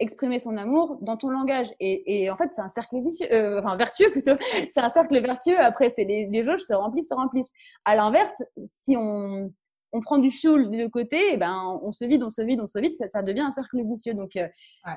exprimer 0.00 0.38
son 0.38 0.56
amour 0.56 0.98
dans 1.00 1.16
ton 1.16 1.28
langage. 1.28 1.72
Et, 1.80 2.24
et 2.24 2.30
en 2.30 2.36
fait, 2.36 2.50
c'est 2.52 2.60
un 2.60 2.68
cercle 2.68 3.00
vicieux, 3.02 3.32
euh, 3.32 3.60
enfin 3.60 3.76
vertueux 3.76 4.10
plutôt. 4.10 4.36
C'est 4.70 4.80
un 4.80 4.88
cercle 4.88 5.20
vertueux. 5.20 5.58
Après, 5.58 5.88
c'est 5.88 6.04
les, 6.04 6.26
les 6.26 6.42
jauges 6.42 6.62
se 6.62 6.74
remplissent, 6.74 7.08
se 7.08 7.14
remplissent. 7.14 7.52
À 7.84 7.94
l'inverse, 7.94 8.42
si 8.64 8.96
on, 8.96 9.52
on 9.92 10.00
prend 10.00 10.18
du 10.18 10.30
fioul 10.30 10.70
de 10.70 10.86
côté, 10.88 11.16
et 11.16 11.34
eh 11.34 11.36
ben 11.36 11.78
on 11.82 11.92
se 11.92 12.04
vide, 12.04 12.24
on 12.24 12.30
se 12.30 12.42
vide, 12.42 12.60
on 12.60 12.66
se 12.66 12.78
vide, 12.80 12.92
ça, 12.92 13.06
ça 13.06 13.22
devient 13.22 13.42
un 13.42 13.52
cercle 13.52 13.80
vicieux. 13.84 14.14
Donc 14.14 14.36
euh, 14.36 14.48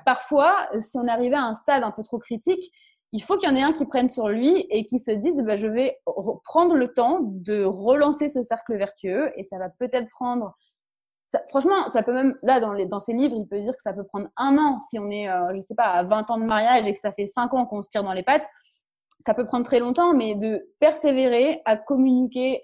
parfois, 0.05 0.67
si 0.79 0.97
on 0.97 1.07
arrivait 1.07 1.35
à 1.35 1.43
un 1.43 1.53
stade 1.53 1.83
un 1.83 1.91
peu 1.91 2.01
trop 2.01 2.17
critique, 2.17 2.71
il 3.13 3.21
faut 3.21 3.37
qu'il 3.37 3.47
y 3.47 3.51
en 3.51 3.55
ait 3.55 3.61
un 3.61 3.73
qui 3.73 3.85
prenne 3.85 4.09
sur 4.09 4.27
lui 4.27 4.65
et 4.69 4.85
qui 4.85 4.99
se 4.99 5.11
dise 5.11 5.41
bah, 5.45 5.55
je 5.55 5.67
vais 5.67 5.97
prendre 6.43 6.75
le 6.75 6.87
temps 6.93 7.19
de 7.21 7.63
relancer 7.63 8.27
ce 8.27 8.41
cercle 8.43 8.75
vertueux 8.75 9.31
et 9.35 9.43
ça 9.43 9.57
va 9.59 9.69
peut-être 9.69 10.09
prendre 10.09 10.55
franchement, 11.49 11.89
ça 11.89 12.03
peut 12.03 12.13
même, 12.13 12.35
là, 12.43 12.59
dans, 12.59 12.73
les, 12.73 12.85
dans 12.85 12.99
livres, 13.07 13.35
il 13.37 13.47
peut 13.47 13.59
dire 13.61 13.73
que 13.73 13.81
ça 13.81 13.93
peut 13.93 14.03
prendre 14.03 14.27
un 14.37 14.57
an 14.57 14.79
si 14.79 14.99
on 14.99 15.09
est, 15.09 15.29
euh, 15.29 15.53
je 15.55 15.59
sais 15.59 15.75
pas, 15.75 15.85
à 15.85 16.03
20 16.03 16.31
ans 16.31 16.37
de 16.37 16.45
mariage 16.45 16.87
et 16.87 16.93
que 16.93 16.99
ça 16.99 17.11
fait 17.11 17.27
5 17.27 17.53
ans 17.53 17.65
qu'on 17.65 17.81
se 17.81 17.89
tire 17.89 18.03
dans 18.03 18.13
les 18.13 18.23
pattes. 18.23 18.47
Ça 19.19 19.33
peut 19.33 19.45
prendre 19.45 19.65
très 19.65 19.79
longtemps, 19.79 20.13
mais 20.13 20.35
de 20.35 20.69
persévérer 20.79 21.61
à 21.65 21.77
communiquer 21.77 22.63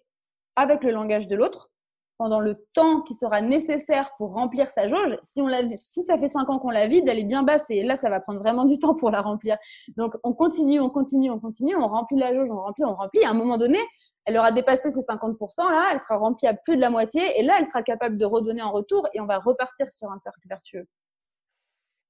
avec 0.56 0.84
le 0.84 0.92
langage 0.92 1.28
de 1.28 1.36
l'autre 1.36 1.72
pendant 2.18 2.40
le 2.40 2.64
temps 2.74 3.02
qui 3.02 3.16
sera 3.16 3.42
nécessaire 3.42 4.12
pour 4.18 4.34
remplir 4.34 4.70
sa 4.70 4.88
jauge. 4.88 5.18
Si, 5.24 5.42
on 5.42 5.48
l'a, 5.48 5.68
si 5.70 6.04
ça 6.04 6.18
fait 6.18 6.30
5 6.30 6.50
ans 6.50 6.60
qu'on 6.60 6.70
la 6.70 6.88
vide, 6.88 7.08
elle 7.08 7.20
est 7.20 7.26
bien 7.26 7.44
basse 7.44 7.70
et 7.70 7.84
là, 7.84 7.96
ça 7.96 8.10
va 8.10 8.20
prendre 8.20 8.40
vraiment 8.40 8.66
du 8.66 8.78
temps 8.78 8.94
pour 8.96 9.10
la 9.10 9.22
remplir. 9.22 9.58
Donc, 9.98 10.14
on 10.24 10.34
continue, 10.34 10.80
on 10.80 10.90
continue, 10.90 11.32
on 11.32 11.40
continue, 11.40 11.76
on 11.76 11.88
remplit 11.88 12.18
la 12.18 12.34
jauge, 12.34 12.50
on 12.52 12.62
remplit, 12.62 12.86
on 12.86 12.96
remplit. 12.96 13.26
à 13.26 13.32
un 13.32 13.34
moment 13.34 13.58
donné, 13.58 13.80
elle 14.26 14.38
aura 14.38 14.52
dépassé 14.52 14.92
ses 14.92 15.02
50%, 15.02 15.70
là, 15.70 15.90
elle 15.92 16.00
sera 16.00 16.18
remplie 16.18 16.48
à 16.48 16.54
plus 16.54 16.76
de 16.76 16.82
la 16.82 16.90
moitié, 16.90 17.40
et 17.40 17.44
là, 17.44 17.58
elle 17.60 17.68
sera 17.68 17.84
capable 17.84 18.18
de 18.18 18.26
redonner 18.26 18.62
en 18.62 18.72
retour, 18.72 19.08
et 19.14 19.20
on 19.20 19.26
va 19.26 19.38
repartir 19.38 19.92
sur 19.92 20.12
un 20.12 20.18
cercle 20.18 20.48
vertueux. 20.48 20.88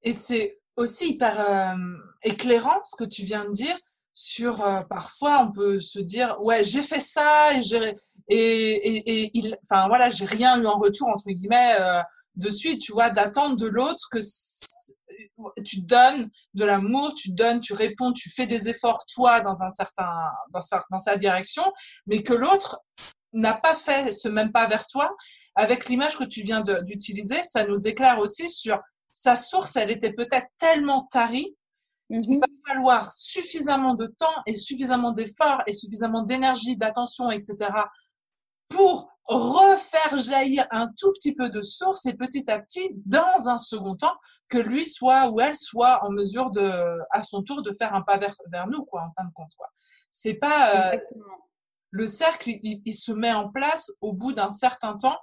Et 0.03 0.13
c'est 0.13 0.59
aussi 0.75 1.13
hyper 1.13 1.39
euh, 1.39 1.75
éclairant 2.23 2.79
ce 2.83 3.03
que 3.03 3.07
tu 3.07 3.23
viens 3.23 3.45
de 3.45 3.51
dire, 3.51 3.77
sur 4.13 4.63
parfois 4.89 5.39
on 5.39 5.51
peut 5.51 5.79
se 5.79 5.99
dire 5.99 6.37
ouais 6.39 6.63
j'ai 6.63 6.83
fait 6.83 6.99
ça 6.99 7.51
et 7.53 7.63
j'ai 7.63 7.95
et, 8.27 9.23
et, 9.23 9.31
il 9.33 9.57
enfin 9.63 9.87
voilà 9.87 10.11
j'ai 10.11 10.25
rien 10.25 10.61
eu 10.61 10.67
en 10.67 10.77
retour 10.77 11.07
entre 11.07 11.25
guillemets 11.29 11.75
de 12.35 12.49
suite 12.49 12.81
tu 12.81 12.91
vois 12.91 13.09
d'attendre 13.09 13.55
de 13.57 13.65
l'autre 13.65 14.07
que 14.11 14.19
tu 15.65 15.81
donnes 15.81 16.29
de 16.53 16.65
l'amour, 16.65 17.13
tu 17.15 17.31
donnes, 17.31 17.61
tu 17.61 17.73
réponds, 17.73 18.13
tu 18.13 18.29
fais 18.29 18.47
des 18.47 18.69
efforts 18.69 19.05
toi 19.13 19.41
dans 19.41 19.63
un 19.63 19.69
certain 19.69 20.09
dans 20.51 20.61
sa, 20.61 20.83
dans 20.91 20.97
sa 20.97 21.17
direction, 21.17 21.63
mais 22.07 22.23
que 22.23 22.33
l'autre 22.33 22.81
n'a 23.33 23.53
pas 23.53 23.73
fait 23.73 24.11
ce 24.11 24.27
même 24.27 24.51
pas 24.51 24.67
vers 24.67 24.87
toi. 24.87 25.15
Avec 25.55 25.87
l'image 25.87 26.17
que 26.17 26.23
tu 26.23 26.41
viens 26.41 26.61
d'utiliser, 26.61 27.43
ça 27.43 27.65
nous 27.65 27.87
éclaire 27.87 28.19
aussi 28.19 28.49
sur 28.49 28.79
sa 29.11 29.37
source. 29.37 29.75
Elle 29.75 29.91
était 29.91 30.13
peut-être 30.13 30.47
tellement 30.57 31.07
tarie 31.11 31.55
qu'il 32.09 32.39
va 32.39 32.47
mhm. 32.47 32.61
falloir 32.67 33.11
suffisamment 33.11 33.95
de 33.95 34.07
temps 34.07 34.43
et 34.45 34.55
suffisamment 34.55 35.11
d'efforts 35.11 35.61
et 35.67 35.73
suffisamment 35.73 36.23
d'énergie, 36.23 36.77
d'attention, 36.77 37.31
etc. 37.31 37.69
pour 38.67 39.12
refaire 39.25 40.19
jaillir 40.19 40.67
un 40.71 40.87
tout 40.97 41.11
petit 41.13 41.33
peu 41.33 41.49
de 41.49 41.61
source 41.61 42.05
et 42.05 42.13
petit 42.13 42.49
à 42.51 42.59
petit, 42.59 42.89
dans 43.05 43.47
un 43.47 43.57
second 43.57 43.95
temps, 43.95 44.15
que 44.49 44.57
lui 44.57 44.85
soit 44.85 45.29
ou 45.29 45.39
elle 45.39 45.55
soit 45.55 46.03
en 46.03 46.11
mesure 46.11 46.51
de, 46.51 46.99
à 47.11 47.23
son 47.23 47.41
tour, 47.43 47.61
de 47.61 47.71
faire 47.71 47.93
un 47.93 48.01
pas 48.01 48.17
vers, 48.17 48.35
vers 48.51 48.67
nous, 48.67 48.83
quoi, 48.85 49.03
en 49.03 49.11
fin 49.11 49.25
de 49.25 49.33
compte, 49.33 49.53
quoi. 49.57 49.67
C'est 50.09 50.35
pas, 50.35 50.93
euh, 50.93 50.99
le 51.91 52.07
cercle, 52.07 52.49
il, 52.61 52.93
se 52.93 53.11
met 53.11 53.31
en 53.31 53.49
place 53.49 53.91
au 54.01 54.13
bout 54.13 54.33
d'un 54.33 54.49
certain 54.49 54.97
temps, 54.97 55.17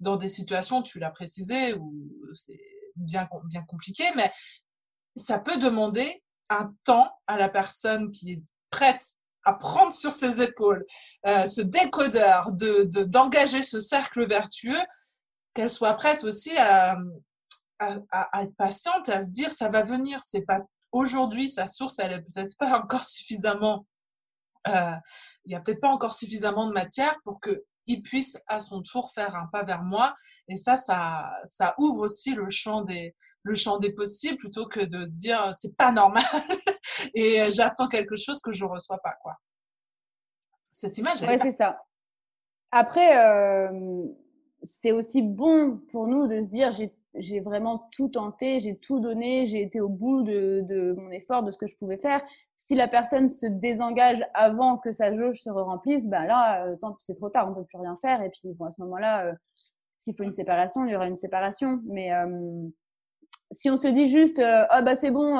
dans 0.00 0.16
des 0.16 0.28
situations, 0.28 0.82
tu 0.82 0.98
l'as 0.98 1.10
précisé, 1.10 1.74
où 1.74 2.10
c'est 2.34 2.60
bien, 2.96 3.28
bien 3.44 3.62
compliqué, 3.62 4.04
mais 4.16 4.32
ça 5.14 5.38
peut 5.38 5.58
demander 5.58 6.22
un 6.48 6.74
temps 6.84 7.12
à 7.26 7.36
la 7.36 7.48
personne 7.48 8.10
qui 8.10 8.32
est 8.32 8.44
prête 8.70 9.19
à 9.44 9.54
prendre 9.54 9.92
sur 9.92 10.12
ses 10.12 10.42
épaules 10.42 10.84
euh, 11.26 11.46
ce 11.46 11.60
décodeur, 11.62 12.52
de, 12.52 12.82
d'engager 13.04 13.62
ce 13.62 13.80
cercle 13.80 14.26
vertueux, 14.26 14.80
qu'elle 15.54 15.70
soit 15.70 15.94
prête 15.94 16.24
aussi 16.24 16.56
à, 16.58 16.96
à, 17.78 18.42
être 18.42 18.54
patiente, 18.56 19.08
à 19.08 19.22
se 19.22 19.30
dire 19.30 19.52
ça 19.52 19.68
va 19.68 19.82
venir. 19.82 20.20
C'est 20.22 20.42
pas 20.42 20.60
aujourd'hui 20.92 21.48
sa 21.48 21.66
source, 21.66 21.98
elle 21.98 22.12
est 22.12 22.20
peut-être 22.20 22.56
pas 22.58 22.78
encore 22.78 23.04
suffisamment, 23.04 23.86
euh, 24.68 24.94
il 25.44 25.52
y 25.52 25.54
a 25.54 25.60
peut-être 25.60 25.80
pas 25.80 25.88
encore 25.88 26.14
suffisamment 26.14 26.66
de 26.66 26.72
matière 26.72 27.16
pour 27.24 27.40
que 27.40 27.64
il 27.86 28.02
puisse 28.02 28.40
à 28.46 28.60
son 28.60 28.82
tour 28.82 29.10
faire 29.12 29.34
un 29.34 29.46
pas 29.46 29.64
vers 29.64 29.82
moi. 29.82 30.14
Et 30.48 30.56
ça, 30.56 30.76
ça, 30.76 31.32
ça 31.44 31.74
ouvre 31.78 32.00
aussi 32.00 32.34
le 32.34 32.48
champ 32.48 32.82
des, 32.82 33.14
le 33.42 33.54
champ 33.54 33.78
des 33.78 33.92
possibles 33.92 34.36
plutôt 34.36 34.66
que 34.66 34.80
de 34.80 35.06
se 35.06 35.16
dire 35.16 35.50
c'est 35.58 35.76
pas 35.76 35.90
normal 35.90 36.24
et 37.14 37.40
euh, 37.40 37.50
j'attends 37.50 37.88
quelque 37.88 38.16
chose 38.16 38.40
que 38.40 38.52
je 38.52 38.64
reçois 38.64 38.98
pas 38.98 39.14
quoi. 39.22 39.36
Cette 40.72 40.98
image. 40.98 41.22
Ouais, 41.22 41.38
c'est 41.38 41.52
ça. 41.52 41.84
Après, 42.70 43.18
euh, 43.18 44.04
c'est 44.62 44.92
aussi 44.92 45.22
bon 45.22 45.78
pour 45.90 46.06
nous 46.06 46.28
de 46.28 46.42
se 46.42 46.48
dire 46.48 46.70
j'ai 47.14 47.40
vraiment 47.40 47.88
tout 47.90 48.08
tenté, 48.08 48.60
j'ai 48.60 48.76
tout 48.76 49.00
donné, 49.00 49.44
j'ai 49.46 49.62
été 49.62 49.80
au 49.80 49.88
bout 49.88 50.22
de, 50.22 50.60
de, 50.60 50.92
mon 50.92 51.10
effort, 51.10 51.42
de 51.42 51.50
ce 51.50 51.58
que 51.58 51.66
je 51.66 51.76
pouvais 51.76 51.98
faire. 51.98 52.22
Si 52.56 52.76
la 52.76 52.86
personne 52.86 53.28
se 53.28 53.46
désengage 53.46 54.24
avant 54.32 54.78
que 54.78 54.92
sa 54.92 55.12
jauge 55.12 55.40
se 55.40 55.50
remplisse, 55.50 56.06
ben 56.06 56.24
là, 56.24 56.66
euh, 56.66 56.76
tant 56.76 56.94
c'est 56.98 57.14
trop 57.14 57.28
tard, 57.28 57.50
on 57.50 57.54
peut 57.54 57.64
plus 57.64 57.78
rien 57.78 57.96
faire. 57.96 58.22
Et 58.22 58.30
puis 58.30 58.54
bon, 58.54 58.66
à 58.66 58.70
ce 58.70 58.80
moment-là, 58.82 59.32
s'il 59.98 60.14
faut 60.16 60.22
une 60.22 60.32
séparation, 60.32 60.86
il 60.86 60.92
y 60.92 60.96
aura 60.96 61.08
une 61.08 61.16
séparation. 61.16 61.80
Mais 61.86 62.10
si 63.50 63.68
on 63.68 63.76
se 63.76 63.88
dit 63.88 64.04
juste 64.04 64.40
ah 64.40 64.82
bah 64.82 64.94
c'est 64.94 65.10
bon 65.10 65.36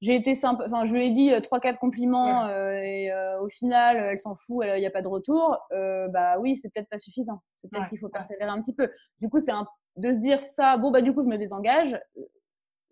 j'ai 0.00 0.16
été 0.16 0.34
sympa 0.34 0.64
enfin 0.66 0.84
je 0.84 0.92
lui 0.92 1.06
ai 1.06 1.10
dit 1.10 1.32
euh, 1.32 1.40
trois 1.40 1.60
quatre 1.60 1.78
compliments 1.78 2.48
et 2.48 3.10
au 3.40 3.48
final 3.48 3.96
elle 3.96 4.18
s'en 4.18 4.36
fout 4.36 4.64
il 4.66 4.80
n'y 4.80 4.86
a 4.86 4.90
pas 4.90 5.02
de 5.02 5.08
retour. 5.08 5.56
Bah 5.70 6.38
oui 6.40 6.56
c'est 6.56 6.72
peut-être 6.72 6.88
pas 6.88 6.98
suffisant. 6.98 7.42
C'est 7.56 7.70
peut-être 7.70 7.88
qu'il 7.88 7.98
faut 7.98 8.08
persévérer 8.08 8.50
un 8.50 8.60
petit 8.60 8.74
peu. 8.74 8.88
Du 9.20 9.28
coup 9.28 9.40
c'est 9.40 9.52
un 9.52 9.66
de 9.96 10.12
se 10.12 10.18
dire 10.18 10.42
ça 10.42 10.76
bon 10.76 10.90
bah 10.90 11.02
du 11.02 11.14
coup 11.14 11.22
je 11.22 11.28
me 11.28 11.38
désengage 11.38 11.98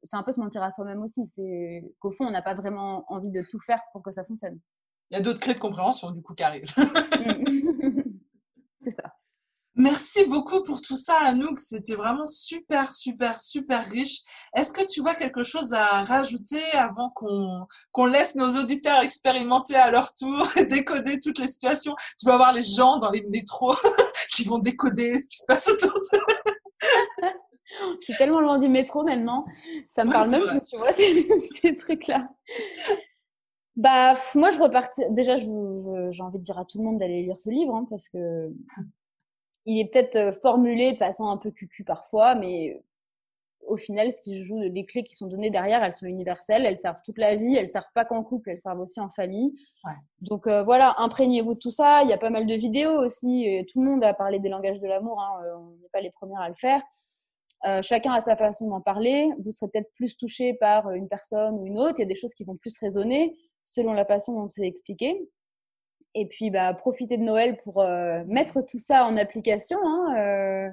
c'est 0.05 0.17
un 0.17 0.23
peu 0.23 0.33
se 0.33 0.41
mentir 0.41 0.63
à 0.63 0.71
soi-même 0.71 1.03
aussi. 1.03 1.27
C'est 1.27 1.85
qu'au 1.99 2.11
fond 2.11 2.27
on 2.27 2.31
n'a 2.31 2.43
pas 2.43 2.55
vraiment 2.55 3.05
envie 3.09 3.31
de 3.31 3.43
tout 3.49 3.61
faire 3.61 3.81
pour 3.93 4.03
que 4.03 4.11
ça 4.11 4.25
fonctionne. 4.25 4.59
Il 5.11 5.17
y 5.17 5.21
a 5.21 5.23
d'autres 5.23 5.41
clés 5.41 5.55
de 5.55 5.59
compréhension 5.61 6.11
du 6.11 6.23
coup 6.23 6.35
qui 6.35 6.43
arrivent. 6.43 6.67
Ça 6.67 6.83
Merci 9.75 10.27
beaucoup 10.27 10.63
pour 10.63 10.83
tout 10.83 10.97
ça, 10.97 11.17
Anouk. 11.23 11.59
C'était 11.59 11.95
vraiment 11.95 12.27
super, 12.27 12.93
super, 12.93 13.41
super 13.41 13.83
riche. 13.89 14.21
Est-ce 14.55 14.73
que 14.73 14.85
tu 14.85 15.01
vois 15.01 15.15
quelque 15.15 15.45
chose 15.45 15.73
à 15.73 16.03
rajouter 16.03 16.63
avant 16.73 17.11
qu'on 17.11 17.67
qu'on 17.91 18.05
laisse 18.05 18.35
nos 18.35 18.61
auditeurs 18.61 19.01
expérimenter 19.01 19.75
à 19.75 19.91
leur 19.91 20.13
tour 20.13 20.47
et 20.57 20.67
décoder 20.67 21.19
toutes 21.19 21.39
les 21.39 21.47
situations? 21.47 21.95
Tu 22.19 22.27
vas 22.27 22.37
voir 22.37 22.53
les 22.53 22.63
gens 22.63 22.99
dans 22.99 23.11
les 23.11 23.23
métros 23.23 23.75
qui 24.35 24.45
vont 24.45 24.59
décoder 24.59 25.19
ce 25.19 25.29
qui 25.29 25.39
se 25.39 25.47
passe 25.47 25.69
autour 25.69 25.95
d'eux. 25.95 27.29
Je 28.01 28.05
suis 28.05 28.15
tellement 28.17 28.41
loin 28.41 28.59
du 28.59 28.69
métro 28.69 29.03
maintenant. 29.03 29.47
Ça 29.89 30.05
me 30.05 30.13
parle 30.13 30.31
même 30.31 30.47
plus, 30.47 30.61
tu 30.69 30.77
vois, 30.77 30.93
ces, 30.93 31.75
trucs-là. 31.75 32.29
Bah, 33.77 34.15
moi, 34.35 34.51
je 34.51 34.59
repartis. 34.59 35.03
Déjà, 35.09 35.37
j'ai 35.39 36.23
envie 36.23 36.39
de 36.39 36.45
dire 36.45 36.59
à 36.59 36.67
tout 36.67 36.77
le 36.77 36.85
monde 36.85 36.99
d'aller 36.99 37.23
lire 37.23 37.39
ce 37.39 37.49
livre, 37.49 37.75
hein, 37.75 37.87
parce 37.89 38.11
que 38.11 38.53
il 39.67 39.81
est 39.81 39.93
peut-être 39.93 40.17
euh, 40.17 40.33
formulé 40.33 40.93
de 40.93 40.97
façon 40.97 41.27
un 41.27 41.37
peu 41.37 41.51
cucu 41.51 41.85
parfois, 41.85 42.35
mais 42.35 42.83
au 43.67 43.77
final, 43.77 44.13
ce 44.13 44.21
qui 44.21 44.43
joue, 44.43 44.59
les 44.59 44.85
clés 44.85 45.05
qui 45.05 45.15
sont 45.15 45.29
données 45.29 45.51
derrière, 45.51 45.85
elles 45.85 45.93
sont 45.93 46.07
universelles, 46.07 46.67
elles 46.67 46.77
servent 46.77 47.01
toute 47.05 47.19
la 47.19 47.37
vie, 47.37 47.55
elles 47.55 47.69
servent 47.69 47.93
pas 47.95 48.05
qu'en 48.05 48.25
couple, 48.25 48.51
elles 48.51 48.59
servent 48.59 48.81
aussi 48.81 49.01
en 49.01 49.09
famille. 49.09 49.53
Donc 50.21 50.49
euh, 50.49 50.65
voilà, 50.65 50.97
imprégnez-vous 50.99 51.55
de 51.55 51.59
tout 51.61 51.71
ça. 51.71 52.03
Il 52.03 52.09
y 52.09 52.13
a 52.13 52.19
pas 52.19 52.31
mal 52.31 52.47
de 52.47 52.55
vidéos 52.55 52.99
aussi. 52.99 53.45
Et 53.45 53.65
tout 53.65 53.81
le 53.81 53.89
monde 53.89 54.03
a 54.03 54.15
parlé 54.15 54.41
des 54.41 54.49
langages 54.49 54.81
de 54.81 54.89
l'amour. 54.89 55.21
Hein. 55.21 55.45
Euh, 55.45 55.57
on 55.59 55.81
n'est 55.81 55.89
pas 55.93 56.01
les 56.01 56.11
premières 56.11 56.41
à 56.41 56.49
le 56.49 56.57
faire. 56.57 56.83
chacun 57.83 58.13
a 58.13 58.21
sa 58.21 58.35
façon 58.35 58.67
d'en 58.67 58.81
parler. 58.81 59.31
Vous 59.45 59.53
serez 59.53 59.71
peut-être 59.71 59.93
plus 59.93 60.17
touché 60.17 60.55
par 60.55 60.91
une 60.91 61.09
personne 61.09 61.57
ou 61.61 61.65
une 61.65 61.79
autre. 61.79 61.95
Il 61.99 62.03
y 62.03 62.05
a 62.05 62.09
des 62.09 62.17
choses 62.17 62.35
qui 62.35 62.43
vont 62.43 62.57
plus 62.57 62.77
résonner 62.81 63.37
selon 63.65 63.93
la 63.93 64.05
façon 64.05 64.33
dont 64.33 64.49
c'est 64.49 64.67
expliqué. 64.67 65.29
Et 66.15 66.27
puis, 66.27 66.51
bah, 66.51 66.75
profitez 66.75 67.17
de 67.17 67.23
Noël 67.23 67.57
pour 67.63 67.81
euh, 67.81 68.23
mettre 68.27 68.61
tout 68.63 68.79
ça 68.79 69.05
en 69.07 69.17
application. 69.17 69.79
Hein, 69.83 70.17
euh, 70.19 70.71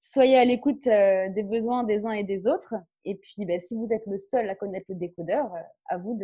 soyez 0.00 0.36
à 0.36 0.44
l'écoute 0.44 0.86
euh, 0.86 1.28
des 1.30 1.42
besoins 1.42 1.84
des 1.84 2.06
uns 2.06 2.12
et 2.12 2.24
des 2.24 2.46
autres. 2.46 2.74
Et 3.04 3.16
puis, 3.16 3.44
bah, 3.46 3.58
si 3.60 3.74
vous 3.74 3.92
êtes 3.92 4.06
le 4.06 4.18
seul 4.18 4.48
à 4.48 4.54
connaître 4.54 4.86
le 4.88 4.94
décodeur, 4.96 5.50
à 5.86 5.98
vous 5.98 6.18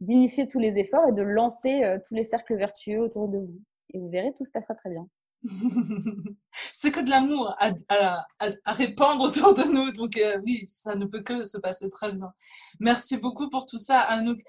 d'initier 0.00 0.48
tous 0.48 0.58
les 0.58 0.78
efforts 0.78 1.08
et 1.08 1.12
de 1.12 1.22
lancer 1.22 1.98
tous 2.06 2.14
les 2.14 2.24
cercles 2.24 2.56
vertueux 2.56 3.00
autour 3.00 3.28
de 3.28 3.38
vous. 3.38 3.60
Et 3.94 3.98
vous 3.98 4.08
verrez, 4.08 4.32
tout 4.34 4.44
se 4.44 4.50
passera 4.50 4.74
très 4.74 4.90
bien. 4.90 5.06
C'est 6.72 6.92
que 6.92 7.00
de 7.00 7.10
l'amour 7.10 7.54
à, 7.58 7.70
à, 7.88 8.26
à, 8.38 8.72
répandre 8.72 9.24
autour 9.24 9.54
de 9.54 9.62
nous. 9.62 9.92
Donc 9.92 10.18
oui, 10.44 10.62
ça 10.66 10.94
ne 10.94 11.04
peut 11.04 11.22
que 11.22 11.44
se 11.44 11.58
passer 11.58 11.88
très 11.88 12.10
bien. 12.10 12.32
Merci 12.80 13.18
beaucoup 13.18 13.48
pour 13.48 13.66
tout 13.66 13.78
ça, 13.78 14.00
Anouk 14.00 14.40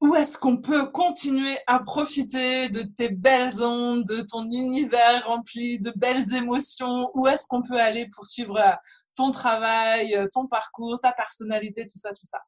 où 0.00 0.14
est-ce 0.14 0.38
qu'on 0.38 0.58
peut 0.58 0.90
continuer 0.90 1.56
à 1.66 1.78
profiter 1.78 2.68
de 2.68 2.82
tes 2.82 3.08
belles 3.08 3.62
ondes, 3.62 4.04
de 4.04 4.20
ton 4.20 4.44
univers 4.44 5.26
rempli 5.26 5.80
de 5.80 5.92
belles 5.96 6.34
émotions? 6.34 7.10
Où 7.14 7.26
est-ce 7.26 7.48
qu'on 7.48 7.62
peut 7.62 7.80
aller 7.80 8.08
poursuivre 8.14 8.58
euh, 8.58 8.74
ton 9.16 9.30
travail, 9.30 10.14
euh, 10.14 10.28
ton 10.32 10.46
parcours, 10.46 11.00
ta 11.00 11.12
personnalité, 11.12 11.86
tout 11.86 11.98
ça, 11.98 12.10
tout 12.10 12.24
ça? 12.24 12.40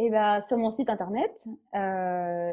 Eh 0.00 0.10
ben, 0.10 0.40
sur 0.40 0.58
mon 0.58 0.70
site 0.70 0.90
internet, 0.90 1.32
euh, 1.74 2.52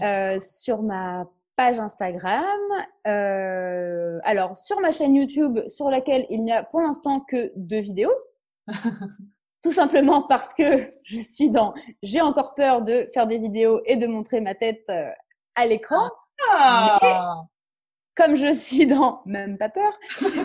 euh, 0.00 0.38
sur 0.38 0.82
ma 0.82 1.26
page 1.56 1.78
Instagram, 1.80 2.60
euh, 3.08 4.20
alors 4.22 4.56
sur 4.56 4.80
ma 4.80 4.92
chaîne 4.92 5.16
YouTube, 5.16 5.58
sur 5.66 5.90
laquelle 5.90 6.24
il 6.30 6.44
n'y 6.44 6.52
a 6.52 6.62
pour 6.62 6.80
l'instant 6.80 7.18
que 7.20 7.52
deux 7.56 7.80
vidéos. 7.80 8.14
tout 9.62 9.72
simplement 9.72 10.22
parce 10.22 10.52
que 10.52 10.92
je 11.02 11.20
suis 11.20 11.50
dans 11.50 11.72
j'ai 12.02 12.20
encore 12.20 12.54
peur 12.54 12.82
de 12.82 13.06
faire 13.14 13.26
des 13.26 13.38
vidéos 13.38 13.80
et 13.86 13.96
de 13.96 14.06
montrer 14.06 14.40
ma 14.40 14.54
tête 14.54 14.84
euh, 14.90 15.08
à 15.54 15.66
l'écran. 15.66 16.10
Ah. 16.50 17.44
comme 18.16 18.34
je 18.34 18.52
suis 18.52 18.86
dans 18.86 19.22
même 19.26 19.56
pas 19.58 19.68
peur, 19.68 19.96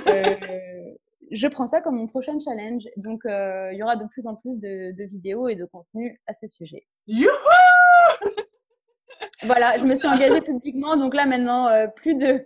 euh, 0.07 0.35
je 1.31 1.47
prends 1.47 1.65
ça 1.65 1.81
comme 1.81 1.95
mon 1.95 2.07
prochain 2.07 2.37
challenge. 2.39 2.83
Donc 2.97 3.25
euh, 3.25 3.71
il 3.73 3.79
y 3.79 3.83
aura 3.83 3.95
de 3.95 4.05
plus 4.05 4.27
en 4.27 4.35
plus 4.35 4.55
de, 4.57 5.03
vidéos 5.05 5.47
et 5.47 5.55
de 5.55 5.65
contenu 5.65 6.21
à 6.27 6.33
ce 6.33 6.47
sujet. 6.47 6.85
Youhou 7.07 7.31
voilà, 9.43 9.77
je 9.77 9.83
me 9.83 9.95
suis 9.95 10.07
engagée 10.07 10.41
publiquement, 10.41 10.97
donc 10.97 11.15
là 11.15 11.25
maintenant 11.25 11.69
plus 11.95 12.15
de 12.15 12.45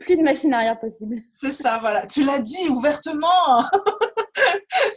plus 0.00 0.16
de 0.16 0.22
machine 0.22 0.54
arrière 0.54 0.80
possible. 0.80 1.16
C'est 1.28 1.50
ça, 1.50 1.78
voilà. 1.80 2.06
Tu 2.06 2.24
l'as 2.24 2.40
dit 2.40 2.68
ouvertement. 2.70 3.62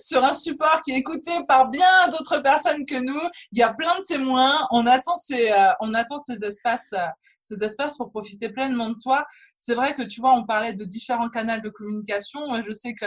Sur 0.01 0.23
un 0.23 0.33
support 0.33 0.81
qui 0.83 0.91
est 0.91 0.97
écouté 0.97 1.31
par 1.47 1.69
bien 1.69 2.07
d'autres 2.09 2.39
personnes 2.39 2.85
que 2.85 2.95
nous. 2.95 3.21
Il 3.51 3.59
y 3.59 3.63
a 3.63 3.73
plein 3.73 3.95
de 3.99 4.03
témoins. 4.03 4.67
On 4.71 4.87
attend 4.87 5.15
ces, 5.15 5.51
euh, 5.51 5.71
on 5.79 5.93
attend 5.93 6.17
ces 6.17 6.43
espaces, 6.43 6.93
euh, 6.93 7.05
ces 7.41 7.63
espaces 7.63 7.97
pour 7.97 8.09
profiter 8.09 8.49
pleinement 8.49 8.89
de 8.89 8.97
toi. 9.01 9.25
C'est 9.55 9.75
vrai 9.75 9.93
que 9.93 10.01
tu 10.01 10.19
vois, 10.19 10.33
on 10.33 10.45
parlait 10.45 10.73
de 10.73 10.83
différents 10.85 11.29
canaux 11.29 11.61
de 11.61 11.69
communication. 11.69 12.39
Je 12.61 12.71
sais 12.71 12.93
que 12.93 13.05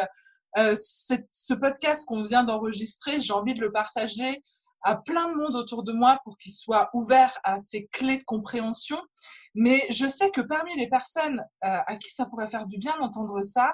euh, 0.58 0.74
ce 0.76 1.54
podcast 1.54 2.06
qu'on 2.06 2.22
vient 2.22 2.44
d'enregistrer, 2.44 3.20
j'ai 3.20 3.32
envie 3.32 3.54
de 3.54 3.60
le 3.60 3.72
partager 3.72 4.40
à 4.86 4.96
plein 4.96 5.30
de 5.30 5.34
monde 5.34 5.56
autour 5.56 5.82
de 5.82 5.92
moi 5.92 6.20
pour 6.24 6.36
qu'ils 6.36 6.52
soient 6.52 6.90
ouverts 6.92 7.36
à 7.42 7.58
ces 7.58 7.86
clés 7.86 8.18
de 8.18 8.24
compréhension. 8.24 9.00
Mais 9.54 9.82
je 9.90 10.06
sais 10.06 10.30
que 10.30 10.42
parmi 10.42 10.76
les 10.76 10.88
personnes 10.88 11.42
à 11.62 11.96
qui 11.96 12.10
ça 12.10 12.26
pourrait 12.26 12.48
faire 12.48 12.66
du 12.66 12.76
bien 12.76 12.94
d'entendre 12.98 13.40
ça, 13.40 13.72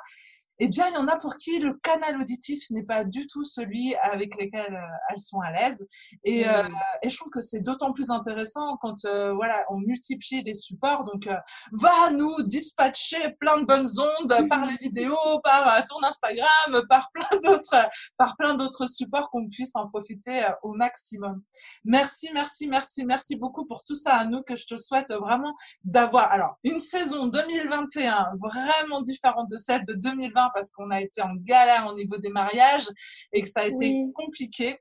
eh 0.62 0.68
bien, 0.68 0.86
il 0.88 0.94
y 0.94 0.96
en 0.98 1.08
a 1.08 1.16
pour 1.16 1.36
qui 1.36 1.58
le 1.58 1.72
canal 1.72 2.20
auditif 2.20 2.68
n'est 2.70 2.82
pas 2.82 3.02
du 3.04 3.26
tout 3.26 3.44
celui 3.44 3.94
avec 3.96 4.30
lequel 4.38 4.74
euh, 4.74 4.96
elles 5.08 5.18
sont 5.18 5.40
à 5.40 5.50
l'aise. 5.52 5.88
Et, 6.22 6.46
euh, 6.46 6.62
mmh. 6.62 6.74
et, 7.02 7.08
je 7.08 7.16
trouve 7.16 7.30
que 7.30 7.40
c'est 7.40 7.62
d'autant 7.62 7.92
plus 7.94 8.10
intéressant 8.10 8.76
quand 8.76 9.06
euh, 9.06 9.32
voilà, 9.32 9.64
on 9.70 9.78
multiplie 9.78 10.42
les 10.42 10.52
supports. 10.52 11.04
Donc, 11.04 11.30
va 11.72 12.10
nous 12.10 12.42
dispatcher 12.42 13.30
plein 13.40 13.58
de 13.60 13.64
bonnes 13.64 13.88
ondes 13.98 14.48
par 14.50 14.66
les 14.66 14.76
vidéos, 14.76 15.40
par 15.42 15.82
ton 15.86 16.02
Instagram, 16.06 16.86
par 16.90 17.10
plein 17.12 17.40
d'autres, 17.42 17.88
par 18.18 18.36
plein 18.36 18.54
d'autres 18.54 18.86
supports 18.86 19.30
qu'on 19.30 19.48
puisse 19.48 19.74
en 19.76 19.88
profiter 19.88 20.46
au 20.62 20.74
maximum. 20.74 21.42
Merci, 21.84 22.28
merci, 22.34 22.68
merci, 22.68 23.06
merci 23.06 23.36
beaucoup 23.36 23.64
pour 23.64 23.82
tout 23.82 23.94
ça 23.94 24.16
à 24.16 24.26
nous 24.26 24.42
que 24.42 24.56
je 24.56 24.66
te 24.66 24.76
souhaite 24.76 25.10
vraiment 25.10 25.54
d'avoir. 25.84 26.30
Alors, 26.30 26.58
une 26.64 26.80
saison 26.80 27.28
2021 27.28 28.34
vraiment 28.38 29.00
différente 29.00 29.48
de 29.48 29.56
celle 29.56 29.84
de 29.84 29.94
2020 29.94 30.49
parce 30.54 30.70
qu'on 30.70 30.90
a 30.90 31.00
été 31.00 31.22
en 31.22 31.34
galère 31.34 31.86
au 31.86 31.94
niveau 31.94 32.18
des 32.18 32.30
mariages 32.30 32.88
et 33.32 33.42
que 33.42 33.48
ça 33.48 33.60
a 33.60 33.66
été 33.66 33.94
compliqué. 34.14 34.78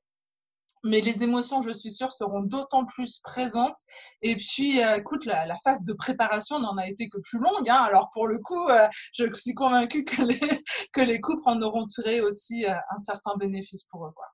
Mais 0.86 1.02
les 1.02 1.24
émotions, 1.24 1.62
je 1.62 1.72
suis 1.72 1.92
sûre, 1.92 2.12
seront 2.12 2.42
d'autant 2.42 2.86
plus 2.86 3.20
présentes. 3.20 3.78
Et 4.22 4.36
puis, 4.36 4.82
euh, 4.82 4.96
écoute, 4.96 5.26
la, 5.26 5.58
phase 5.64 5.84
de 5.84 5.94
préparation 5.94 6.60
n'en 6.60 6.78
a 6.78 6.88
été 6.88 7.10
que 7.10 7.18
plus 7.20 7.40
longue. 7.40 7.70
Hein. 7.70 7.84
Alors, 7.84 8.10
pour 8.14 8.28
le 8.28 8.40
coup, 8.40 8.70
euh, 8.70 8.88
je 9.14 9.26
suis 9.34 9.54
convaincue 9.54 10.06
que 10.06 10.22
les, 10.22 10.40
que 10.94 11.02
les 11.02 11.20
couples 11.20 11.42
en 11.46 11.62
auront 11.62 11.86
tiré 11.86 12.22
aussi 12.22 12.66
euh, 12.66 12.74
un 12.92 12.98
certain 12.98 13.36
bénéfice 13.36 13.84
pour 13.92 14.06
eux. 14.06 14.12
Quoi. 14.16 14.26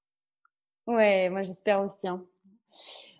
Ouais, 0.88 1.30
moi 1.30 1.42
j'espère 1.42 1.82
aussi. 1.82 2.08
Hein. 2.08 2.24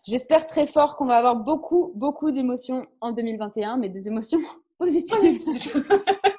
J'espère 0.08 0.46
très 0.46 0.68
fort 0.68 0.98
qu'on 0.98 1.08
va 1.08 1.18
avoir 1.18 1.36
beaucoup, 1.36 1.92
beaucoup 1.96 2.32
d'émotions 2.32 2.86
en 3.02 3.12
2021, 3.12 3.78
mais 3.78 3.90
des 3.90 4.08
émotions 4.08 4.40
positives. 4.78 5.40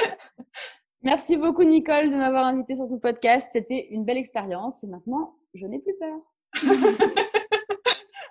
Merci 1.02 1.36
beaucoup 1.36 1.64
Nicole 1.64 2.10
de 2.10 2.16
m'avoir 2.16 2.44
invité 2.46 2.76
sur 2.76 2.86
ton 2.86 2.98
podcast. 2.98 3.48
C'était 3.52 3.88
une 3.90 4.04
belle 4.04 4.18
expérience 4.18 4.84
et 4.84 4.86
maintenant, 4.86 5.36
je 5.54 5.66
n'ai 5.66 5.80
plus 5.80 5.94
peur. 5.98 6.18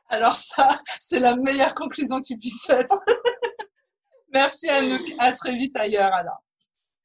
Alors 0.09 0.35
ça, 0.35 0.67
c'est 0.99 1.19
la 1.19 1.35
meilleure 1.35 1.75
conclusion 1.75 2.21
qui 2.21 2.38
puisse 2.38 2.69
être. 2.69 2.95
Merci 4.33 4.69
Anouk. 4.69 5.13
À 5.19 5.31
très 5.31 5.55
vite 5.55 5.75
ailleurs 5.75 6.13
alors. 6.13 6.43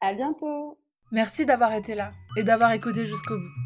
À 0.01 0.15
bientôt. 0.15 0.79
Merci 1.11 1.47
d'avoir 1.47 1.73
été 1.73 1.95
là 1.95 2.13
et 2.37 2.45
d'avoir 2.45 2.73
écouté 2.73 3.07
jusqu'au 3.07 3.37
bout. 3.37 3.66